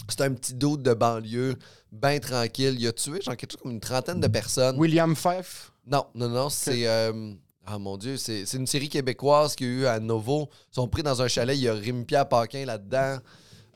C'est 0.08 0.20
un 0.20 0.32
petit 0.32 0.54
doute 0.54 0.82
de 0.82 0.94
banlieue, 0.94 1.56
bien 1.90 2.18
tranquille. 2.20 2.76
Il 2.78 2.86
a 2.86 2.92
tué 2.92 3.20
genre 3.20 3.36
quelque 3.36 3.50
chose 3.52 3.60
comme 3.62 3.72
une 3.72 3.80
trentaine 3.80 4.20
de 4.20 4.28
personnes. 4.28 4.78
William 4.78 5.16
Fife? 5.16 5.72
Non, 5.86 6.06
non, 6.14 6.28
non, 6.28 6.48
c'est. 6.50 6.86
euh, 6.86 7.32
ah 7.66 7.78
mon 7.78 7.96
Dieu, 7.96 8.16
c'est 8.16 8.46
c'est 8.46 8.56
une 8.58 8.66
série 8.68 8.88
québécoise 8.88 9.54
qu'il 9.56 9.66
y 9.66 9.70
a 9.70 9.72
eu 9.74 9.86
à 9.86 9.98
Novo. 9.98 10.48
Ils 10.70 10.74
sont 10.76 10.86
pris 10.88 11.02
dans 11.02 11.20
un 11.20 11.26
chalet, 11.28 11.56
il 11.56 11.62
y 11.62 11.68
a 11.68 11.74
Rémi-Pierre 11.74 12.28
Paquin 12.28 12.64
là-dedans. 12.64 13.18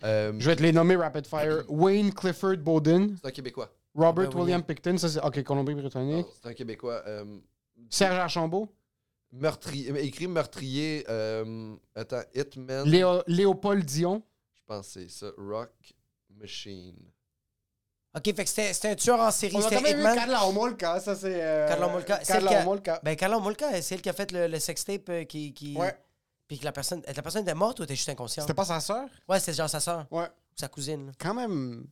Euh, 0.04 0.32
Je 0.38 0.46
vais 0.50 0.56
te 0.56 0.62
les 0.62 0.72
nommer 0.72 0.96
rapid 0.96 1.26
fire. 1.26 1.64
Wayne 1.68 2.12
Clifford 2.12 2.56
Bowden. 2.58 3.16
c'est 3.20 3.28
un 3.28 3.30
Québécois. 3.30 3.70
Robert 3.94 4.30
Ben, 4.30 4.40
William 4.40 4.62
Picton. 4.62 4.96
Ça, 4.98 5.08
c'est. 5.08 5.20
Ok, 5.20 5.42
Colombie-Britannique. 5.42 6.26
C'est 6.42 6.48
un 6.48 6.54
Québécois. 6.54 7.02
Euh, 7.06 7.38
Serge 7.90 8.16
Archambault. 8.18 8.68
meurtrier, 9.32 9.90
écrit 10.04 10.26
meurtrier. 10.28 11.04
euh, 11.08 11.74
attends, 11.94 12.22
Hitman. 12.34 12.86
Léo- 12.88 13.22
Léopold 13.26 13.84
Dion. 13.84 14.22
Je 14.54 14.60
pense 14.66 14.86
que 14.94 15.00
c'est 15.00 15.10
ça. 15.10 15.26
Rock 15.38 15.70
Machine. 16.30 16.96
OK, 18.14 18.24
fait 18.24 18.32
que 18.34 18.48
c'était 18.48 18.72
c'était 18.74 18.88
un 18.88 18.94
tueur 18.94 19.20
en 19.20 19.30
série. 19.30 19.56
On 19.56 19.60
a 19.64 19.70
quand 19.70 19.80
même 19.80 19.96
eu 19.96 20.00
Hitman. 20.00 20.14
Carla 20.14 20.46
Homolka. 20.46 21.00
Ça, 21.00 21.14
c'est. 21.14 21.42
euh, 21.42 21.66
Carla 21.68 21.86
Homolka. 21.86 22.18
C'est 22.22 22.32
Carla 22.32 22.42
elle 22.42 22.48
qui 22.48 22.54
a- 22.54 22.62
Homolka. 22.62 23.00
Ben, 23.02 23.16
Carla 23.16 23.38
Molka, 23.38 23.82
c'est 23.82 23.94
elle 23.94 24.02
qui 24.02 24.08
a 24.10 24.12
fait 24.12 24.32
le, 24.32 24.46
le 24.48 24.58
sextape 24.58 25.08
euh, 25.08 25.24
qui, 25.24 25.52
qui... 25.54 25.76
Ouais. 25.76 25.94
Puis 26.52 26.58
que 26.58 26.64
la 26.66 26.72
personne... 26.72 27.00
La 27.06 27.22
personne 27.22 27.40
était 27.44 27.54
morte 27.54 27.80
ou 27.80 27.84
était 27.84 27.96
juste 27.96 28.10
inconsciente? 28.10 28.44
C'était 28.46 28.54
pas 28.54 28.66
sa 28.66 28.78
sœur? 28.78 29.06
Ouais, 29.26 29.40
c'était 29.40 29.54
genre 29.54 29.70
sa 29.70 29.80
soeur 29.80 30.06
Ouais. 30.10 30.24
ou 30.26 30.60
sa 30.60 30.68
cousine. 30.68 31.06
là. 31.06 31.12
Quand 31.18 31.32
même. 31.32 31.86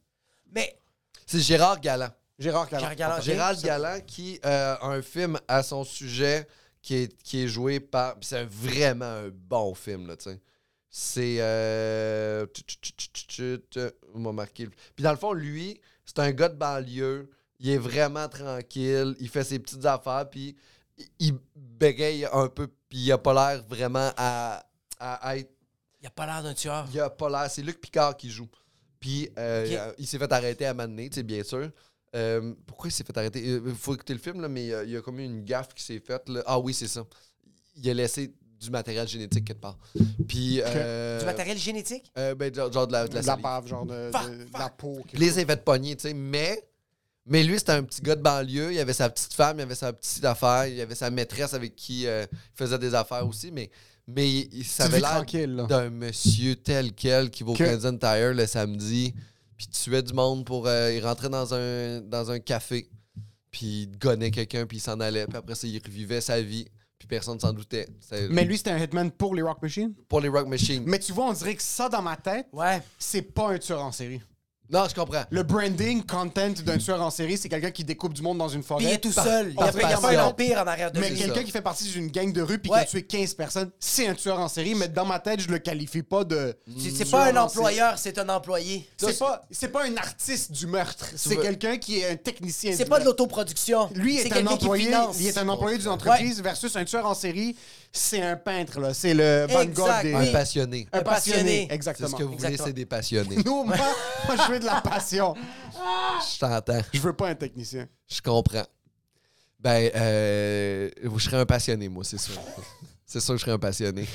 Mais... 0.52 0.78
C'est 1.24 1.40
Gérard 1.40 1.80
Galland. 1.80 2.11
Gérard 2.38 2.68
Carla. 2.68 2.88
Gérard 2.94 2.96
Galland. 3.22 3.22
Gérald 3.62 4.04
qui 4.04 4.38
euh, 4.44 4.76
a 4.78 4.86
un 4.86 5.00
film 5.00 5.38
à 5.48 5.62
son 5.62 5.82
sujet 5.82 6.46
qui 6.82 6.94
est, 6.96 7.22
qui 7.22 7.44
est 7.44 7.48
joué 7.48 7.80
par. 7.80 8.16
puis 8.18 8.26
C'est 8.28 8.40
un- 8.40 8.44
vraiment 8.50 9.06
un 9.06 9.28
bon 9.30 9.74
film, 9.74 10.06
là, 10.08 10.16
tu 10.18 10.24
sais. 10.24 10.40
C'est. 10.90 11.36
Euh, 11.40 12.44
tch, 12.46 12.64
tch, 12.66 12.80
tch, 12.80 13.12
tch, 13.12 13.26
tch, 13.28 13.61
tch, 13.70 13.92
on 14.14 14.18
m'a 14.18 14.32
marqué. 14.32 14.64
le- 14.64 14.72
Puis 14.94 15.02
dans 15.02 15.12
le 15.12 15.16
fond, 15.16 15.32
lui, 15.32 15.80
c'est 16.04 16.18
un 16.18 16.32
gars 16.32 16.50
de 16.50 16.56
banlieue. 16.56 17.30
Il 17.61 17.70
est 17.70 17.78
vraiment 17.78 18.28
tranquille. 18.28 19.16
Il 19.20 19.28
fait 19.30 19.44
ses 19.44 19.58
petites 19.58 19.86
affaires. 19.86 20.28
Puis 20.30 20.54
il- 20.98 21.08
il 21.18 21.38
bégaye 21.56 22.26
un 22.32 22.48
peu. 22.48 22.68
Puis 22.91 22.99
il 22.99 23.12
a 23.12 23.16
pas 23.18 23.32
l'air 23.32 23.64
vraiment 23.66 24.11
à, 24.18 24.62
à 24.99 25.36
être. 25.38 25.51
Il 26.03 26.07
a 26.07 26.11
pas 26.11 26.26
l'air 26.26 26.43
d'un 26.43 26.53
tueur. 26.55 26.86
Il 26.93 27.01
a 27.01 27.09
pas 27.09 27.28
l'air. 27.30 27.51
C'est 27.51 27.62
Luc 27.62 27.80
Picard 27.80 28.16
qui 28.16 28.28
joue. 28.30 28.49
Puis 28.99 29.30
euh, 29.38 29.66
euh, 29.70 29.93
il 29.97 30.07
s'est 30.07 30.18
fait 30.18 30.30
arrêter 30.32 30.66
à 30.66 30.74
Mané, 30.74 31.09
tu 31.09 31.14
sais, 31.16 31.22
bien 31.22 31.43
sûr. 31.43 31.70
Euh, 32.16 32.55
pourquoi 32.66 32.88
il 32.88 32.93
s'est 32.93 33.05
fait 33.05 33.16
arrêter? 33.16 33.43
Il 33.43 33.74
faut 33.74 33.95
écouter 33.95 34.12
le 34.12 34.18
film, 34.18 34.41
là, 34.41 34.49
mais 34.49 34.64
il 34.64 34.68
y 34.68 34.74
a- 34.74 34.82
il 34.84 34.91
y 34.91 34.97
a 34.97 35.01
comme 35.01 35.20
eu 35.20 35.24
une 35.24 35.45
gaffe 35.45 35.72
qui 35.74 35.82
s'est 35.84 36.01
faite. 36.01 36.28
là. 36.28 36.43
Ah 36.45 36.59
oui, 36.59 36.74
c'est 36.74 36.88
ça. 36.88 37.05
Il 37.76 37.88
a 37.88 37.95
laissé 37.95 38.34
du 38.61 38.68
matériel 38.70 39.07
génétique 39.09 39.47
quelque 39.47 39.61
part. 39.61 39.78
Puis. 40.28 40.61
euh, 40.62 41.20
Du 41.20 41.24
matériel 41.24 41.57
génétique? 41.57 42.11
euh, 42.18 42.34
ben, 42.34 42.53
genre, 42.55 42.70
genre 42.72 42.86
de 42.86 42.93
la, 42.93 43.07
de 43.07 43.14
la 43.14 43.20
De 43.22 43.26
la 43.26 43.32
salive. 43.32 43.43
bave, 43.43 43.66
genre 43.68 43.86
de, 43.86 44.11
Fuck, 44.12 44.30
de- 44.30 44.45
de 44.45 44.59
la 44.59 44.68
peau. 44.70 45.01
chose. 45.14 45.30
s'est 45.32 45.47
fait 45.47 45.64
pogner, 45.64 45.97
tu 45.97 46.09
sais. 46.09 46.14
Mais, 46.14 46.68
mais 47.31 47.43
lui, 47.43 47.59
c'était 47.59 47.72
un 47.72 47.83
petit 47.83 48.03
gars 48.03 48.16
de 48.16 48.20
banlieue. 48.22 48.72
Il 48.74 48.78
avait 48.78 48.93
sa 48.93 49.09
petite 49.09 49.33
femme, 49.33 49.59
il 49.59 49.62
avait 49.62 49.74
sa 49.74 49.93
petite 49.95 50.24
affaire, 50.26 50.66
il 50.66 50.78
avait 50.81 50.95
sa 50.95 51.09
maîtresse 51.11 51.55
avec 51.55 51.74
qui 51.76 52.07
euh, 52.07 52.26
il 52.31 52.39
faisait 52.59 52.78
des 52.78 52.95
affaires 52.95 53.26
aussi. 53.26 53.51
Mais, 53.51 53.70
mais 54.07 54.28
il, 54.31 54.49
il- 54.53 54.64
ça 54.64 54.85
avait 54.85 55.01
l'air 55.01 55.66
d'un 55.66 55.89
monsieur 55.89 56.57
tel 56.57 56.93
quel 56.93 57.31
qui 57.31 57.43
va 57.45 57.51
au 57.53 57.55
Que- 57.55 57.64
Canadian 57.64 57.97
Tire 57.97 58.35
le 58.35 58.47
samedi, 58.47 59.14
puis 59.57 59.66
tuait 59.68 60.03
du 60.03 60.12
monde 60.12 60.45
pour. 60.45 60.66
euh, 60.66 60.93
il 60.93 61.03
rentrait 61.03 61.31
dans 61.31 61.55
un, 61.55 62.01
dans 62.03 62.31
un 62.31 62.39
café, 62.41 62.91
puis 63.51 63.83
il 63.83 63.99
gonnait 63.99 64.31
quelqu'un, 64.31 64.66
puis 64.66 64.76
il 64.76 64.81
s'en 64.81 65.01
allait. 65.01 65.26
Puis 65.26 65.37
après 65.39 65.55
ça, 65.55 65.66
il 65.66 65.81
revivait 65.83 66.20
sa 66.20 66.41
vie. 66.43 66.66
puis 66.99 67.09
personne 67.09 67.41
s'en 67.41 67.53
doutait. 67.55 67.89
Mais 68.31 68.45
lui, 68.45 68.59
c'était 68.59 68.70
un 68.72 68.78
hitman 68.78 69.11
pour 69.11 69.35
les 69.35 69.41
Rock 69.43 69.62
Machine. 69.62 69.95
Pour 70.09 70.20
les 70.20 70.28
Rock 70.28 70.47
Machine. 70.49 70.83
Mais 70.87 70.99
tu 70.99 71.12
vois, 71.12 71.28
on 71.28 71.33
dirait 71.33 71.55
que 71.55 71.62
ça, 71.62 71.89
dans 71.89 72.03
ma 72.03 72.16
tête, 72.16 72.47
Ouais. 72.53 72.83
c'est 72.99 73.22
pas 73.22 73.49
un 73.53 73.59
tueur 73.59 73.83
en 73.83 73.91
série. 73.93 74.20
Non, 74.73 74.87
je 74.89 74.95
comprends. 74.95 75.25
Le 75.31 75.43
branding, 75.43 76.05
content 76.05 76.51
d'un 76.64 76.79
tueur 76.79 77.03
en 77.03 77.11
série, 77.11 77.37
c'est 77.37 77.49
quelqu'un 77.49 77.71
qui 77.73 77.83
découpe 77.85 78.12
du 78.14 78.23
monde 78.23 78.39
dans 78.39 78.49
une 78.49 78.62
forêt. 78.62 78.85
Puis 78.85 78.93
il 78.93 78.95
est 78.95 78.99
tout 78.99 79.11
par- 79.12 79.25
seul. 79.25 79.49
Il 79.51 79.55
par 79.57 79.68
a 79.68 79.73
pas 79.73 80.09
a 80.09 80.21
un 80.21 80.25
empire 80.27 80.59
en 80.59 80.66
arrière 80.66 80.93
de 80.93 81.01
Mais 81.01 81.11
quelqu'un 81.12 81.43
qui 81.43 81.51
fait 81.51 81.61
partie 81.61 81.85
d'une 81.91 82.07
gang 82.09 82.33
de 82.33 82.41
rue 82.43 82.59
puis 82.59 82.71
Ouais. 82.71 82.79
qui 82.81 82.85
a 82.85 82.87
tué 82.87 83.03
15 83.03 83.35
personnes, 83.35 83.71
c'est 83.81 84.07
un 84.07 84.14
tueur 84.14 84.39
en 84.39 84.49
série, 84.49 84.75
mais 84.77 84.89
dans 84.89 85.05
ma 85.05 85.18
tête, 85.18 85.41
je 85.41 85.49
le 85.49 85.59
qualifie 85.59 86.03
pas 86.03 86.23
de. 86.25 86.57
C'est- 86.79 87.11
pas 87.11 87.27
un 87.33 87.37
employeur, 87.37 87.99
c'est 87.99 88.16
un 88.18 88.29
employé. 88.29 88.89
C'est 88.97 89.18
pas, 89.18 89.43
c'est 89.51 89.68
pas 89.68 89.85
un 89.87 89.97
artiste 89.97 90.53
du 90.53 90.66
meurtre. 90.66 91.07
C'est 91.16 91.35
veux- 91.35 91.43
quelqu'un 91.43 91.77
qui 91.77 91.99
est 91.99 92.11
un 92.11 92.16
technicien. 92.16 92.73
C'est 92.77 92.85
du 92.85 92.91
pas 92.91 93.01
de 93.01 93.05
l'autoproduction. 93.05 93.91
Lui 93.95 94.18
C'est 94.18 94.29
est 94.29 94.33
un 94.37 94.45
qui 94.45 94.53
employé. 94.55 94.85
finance. 94.87 95.16
Il 95.18 95.27
est 95.27 95.39
un 95.39 95.49
employé 95.49 95.79
d'une 95.79 95.89
entreprise 95.89 96.41
versus 96.43 96.77
un 96.77 96.85
tueur 96.85 97.07
en 97.07 97.14
série. 97.14 97.57
C'est 97.93 98.22
un 98.22 98.36
peintre 98.36 98.78
là. 98.78 98.95
C'est 98.95 99.14
le 99.14 99.47
Van 99.51 99.64
Gogh 99.64 100.03
des. 100.03 100.14
Un 100.14 100.26
passionné. 100.32 100.88
Un 100.93 100.99
Un 101.01 101.03
passionné. 101.03 101.36
passionné. 101.43 101.66
C'est 101.68 101.74
Exactement. 101.74 102.09
ce 102.09 102.14
que 102.14 102.22
vous 102.22 102.28
voulez, 102.32 102.34
Exactement. 102.45 102.66
c'est 102.68 102.72
des 102.72 102.86
passionnés. 102.86 103.36
Nous, 103.45 103.64
moi, 103.64 103.76
moi, 104.26 104.36
je 104.47 104.53
veux 104.53 104.61
de 104.61 104.64
la 104.64 104.80
passion. 104.80 105.34
Je 105.74 106.38
t'entends. 106.38 106.80
Je 106.93 107.01
veux 107.01 107.12
pas 107.14 107.28
un 107.30 107.34
technicien. 107.34 107.88
Je 108.09 108.20
comprends. 108.20 108.64
Ben, 109.59 109.91
euh, 109.95 110.88
je 111.03 111.18
serais 111.18 111.36
un 111.38 111.47
passionné, 111.47 111.88
moi, 111.88 112.05
c'est 112.05 112.18
sûr. 112.18 112.34
C'est 113.05 113.20
sûr 113.20 113.34
que 113.34 113.38
je 113.38 113.43
serais 113.45 113.53
un 113.55 113.59
passionné. 113.59 114.07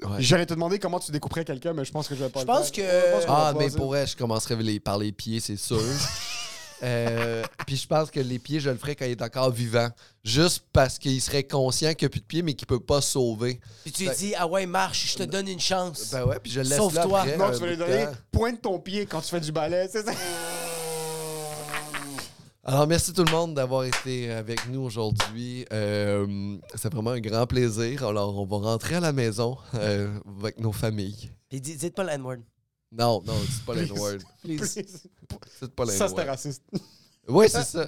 Ouais. 0.00 0.16
J'allais 0.20 0.46
te 0.46 0.54
demander 0.54 0.78
comment 0.78 1.00
tu 1.00 1.10
découperais 1.10 1.44
quelqu'un, 1.44 1.72
mais 1.72 1.84
je 1.84 1.90
pense 1.90 2.06
que 2.06 2.14
je 2.14 2.22
vais 2.22 2.30
pas 2.30 2.40
Je 2.40 2.44
le 2.46 2.52
pense 2.52 2.70
faire. 2.70 2.84
que- 2.86 3.08
Je 3.08 3.12
pense 3.16 3.24
va 3.26 3.48
Ah, 3.48 3.54
mais 3.58 3.68
pour 3.70 3.86
vrai, 3.86 4.06
je 4.06 4.16
commencerais 4.16 4.54
les- 4.56 4.78
par 4.78 4.96
les 4.98 5.10
pieds, 5.10 5.40
c'est 5.40 5.56
sûr. 5.56 5.80
Euh, 6.82 7.42
Puis 7.66 7.76
je 7.76 7.86
pense 7.86 8.10
que 8.10 8.20
les 8.20 8.38
pieds, 8.38 8.60
je 8.60 8.70
le 8.70 8.76
ferais 8.76 8.94
quand 8.94 9.04
il 9.04 9.12
est 9.12 9.22
encore 9.22 9.50
vivant. 9.50 9.88
Juste 10.24 10.64
parce 10.72 10.98
qu'il 10.98 11.20
serait 11.20 11.44
conscient 11.44 11.94
qu'il 11.94 12.06
n'y 12.06 12.06
a 12.06 12.10
plus 12.10 12.20
de 12.20 12.26
pieds, 12.26 12.42
mais 12.42 12.54
qu'il 12.54 12.66
peut 12.66 12.80
pas 12.80 13.00
sauver. 13.00 13.60
Puis 13.84 13.92
tu 13.92 14.04
lui 14.04 14.10
dis, 14.16 14.34
ah 14.36 14.46
ouais, 14.46 14.66
marche, 14.66 15.12
je 15.12 15.18
te 15.18 15.22
donne 15.24 15.48
une 15.48 15.60
chance. 15.60 16.10
Ben 16.12 16.24
ouais, 16.24 16.38
puis 16.42 16.52
je 16.52 16.60
le 16.60 16.68
laisse 16.68 16.78
là 16.78 16.84
Sauve-toi. 16.84 17.20
après. 17.20 17.36
Non, 17.36 17.50
tu 17.50 17.58
vas 17.58 17.66
lui 17.66 17.76
donner 17.76 18.06
pointe 18.30 18.62
ton 18.62 18.78
pied 18.78 19.06
quand 19.06 19.20
tu 19.20 19.30
fais 19.30 19.40
du 19.40 19.52
ballet, 19.52 19.88
c'est 19.90 20.04
ça? 20.04 20.12
Alors, 22.64 22.86
merci 22.86 23.14
tout 23.14 23.24
le 23.24 23.30
monde 23.32 23.54
d'avoir 23.54 23.84
été 23.84 24.30
avec 24.30 24.68
nous 24.68 24.80
aujourd'hui. 24.82 25.64
Euh, 25.72 26.56
c'est 26.74 26.92
vraiment 26.92 27.12
un 27.12 27.20
grand 27.20 27.46
plaisir. 27.46 28.04
Alors, 28.04 28.36
on 28.38 28.44
va 28.44 28.58
rentrer 28.68 28.96
à 28.96 29.00
la 29.00 29.12
maison 29.12 29.56
euh, 29.74 30.12
avec 30.38 30.60
nos 30.60 30.72
familles. 30.72 31.30
Puis 31.48 31.62
dites 31.62 31.94
pas 31.94 32.04
le 32.04 32.10
N-word. 32.10 32.36
Non, 32.90 33.22
non, 33.26 33.34
c'est 33.50 33.64
pas 33.64 33.72
Please. 33.74 33.92
l'N-word. 33.92 34.18
Please. 34.42 34.64
C'est 35.60 35.74
pas 35.74 35.86
Ça, 35.86 36.08
c'était 36.08 36.20
l'N-word. 36.22 36.26
raciste. 36.30 36.62
Oui, 37.28 37.46
c'est 37.50 37.64
ça. 37.64 37.80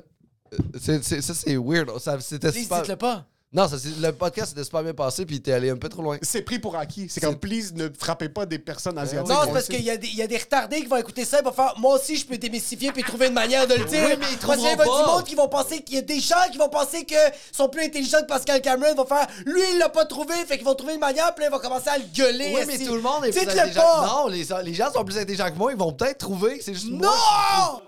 Euh, 0.53 0.59
c'est- 0.81 1.03
c'est- 1.03 1.23
ça, 1.23 1.35
c'est 1.35 1.57
weird. 1.57 1.99
Ça, 1.99 2.21
c'était 2.21 2.51
Please, 2.51 2.63
super... 2.65 2.79
dites-le 2.83 2.97
pas. 2.97 3.27
Non, 3.53 3.67
ça, 3.67 3.75
le 4.01 4.13
podcast 4.13 4.53
était 4.53 4.63
super 4.63 4.85
bien 4.85 4.95
passé, 4.95 5.27
puis 5.27 5.43
t'es 5.43 5.51
allé 5.51 5.71
un 5.71 5.77
peu 5.77 5.89
trop 5.89 6.03
loin. 6.03 6.19
C'est 6.23 6.43
pris 6.43 6.61
pour 6.61 6.77
acquis. 6.77 7.09
C'est 7.11 7.21
comme, 7.21 7.35
please, 7.37 7.73
ne 7.75 7.89
frappez 7.99 8.29
pas 8.29 8.47
des 8.47 8.61
personnes 8.61 8.97
asiatiques. 8.97 9.29
Non, 9.29 9.39
On 9.43 9.47
c'est 9.47 9.53
parce 9.53 9.67
qu'il 9.67 9.83
y, 9.83 9.91
a 9.91 9.97
des- 9.97 10.07
il 10.07 10.15
y 10.15 10.23
a 10.23 10.29
des 10.29 10.37
retardés 10.39 10.81
qui 10.83 10.87
vont 10.87 10.99
écouter 10.99 11.25
ça 11.25 11.41
et 11.41 11.43
vont 11.43 11.51
faire 11.51 11.75
Moi 11.77 11.97
aussi, 11.97 12.15
je 12.17 12.25
peux 12.27 12.39
démystifier 12.39 12.93
puis 12.93 13.03
trouver 13.03 13.27
une 13.27 13.33
manière 13.33 13.67
de 13.67 13.75
le 13.75 13.85
dire. 13.87 14.05
Oui, 14.09 14.15
mais 14.21 14.27
ils 14.31 14.39
Parce 14.39 14.57
qu'il 14.59 14.67
y 14.67 14.69
a 14.71 14.77
trouveront 14.77 14.99
du 14.99 15.05
pas. 15.05 15.13
monde 15.17 15.25
qui 15.25 15.35
vont 15.35 15.49
penser 15.49 15.83
qu'il 15.83 15.97
y 15.97 15.99
a 15.99 16.03
des 16.03 16.21
gens 16.21 16.37
qui 16.53 16.59
vont 16.59 16.69
penser 16.69 17.05
qu'ils 17.05 17.19
sont 17.51 17.69
plus 17.69 17.83
intelligents 17.83 18.21
que 18.21 18.27
Pascal 18.27 18.61
Cameron. 18.63 18.93
Ils 18.93 18.97
vont 18.97 19.05
faire 19.07 19.27
Lui, 19.45 19.61
il 19.73 19.79
l'a 19.79 19.89
pas 19.89 20.05
trouvé. 20.05 20.35
Fait 20.47 20.57
qu'ils 20.57 20.65
vont 20.65 20.77
trouver 20.77 20.95
une 20.95 21.01
manière. 21.01 21.35
Puis 21.35 21.43
là, 21.43 21.51
ils 21.51 21.53
vont 21.53 21.59
commencer 21.59 21.89
à 21.89 21.99
le 21.99 22.05
gueuler. 22.15 22.53
Oui, 22.55 22.61
mais 22.69 22.75
esti. 22.75 22.87
tout 22.87 22.95
le 22.95 23.01
monde 23.03 23.25
est 23.25 23.31
plus 23.33 23.41
Dites-le 23.41 23.59
intelligent. 23.59 23.81
pas. 23.81 24.07
Non, 24.07 24.29
les, 24.29 24.47
les 24.63 24.75
gens 24.75 24.93
sont 24.93 25.05
plus 25.05 25.19
intelligents 25.19 25.51
que 25.51 25.59
moi. 25.59 25.73
Ils 25.73 25.79
vont 25.79 25.93
peut-être 25.93 26.19
trouver 26.19 26.59
que 26.59 26.63
c'est 26.63 26.75
juste 26.75 26.89
moi. 26.89 27.09
Non! 27.09 27.81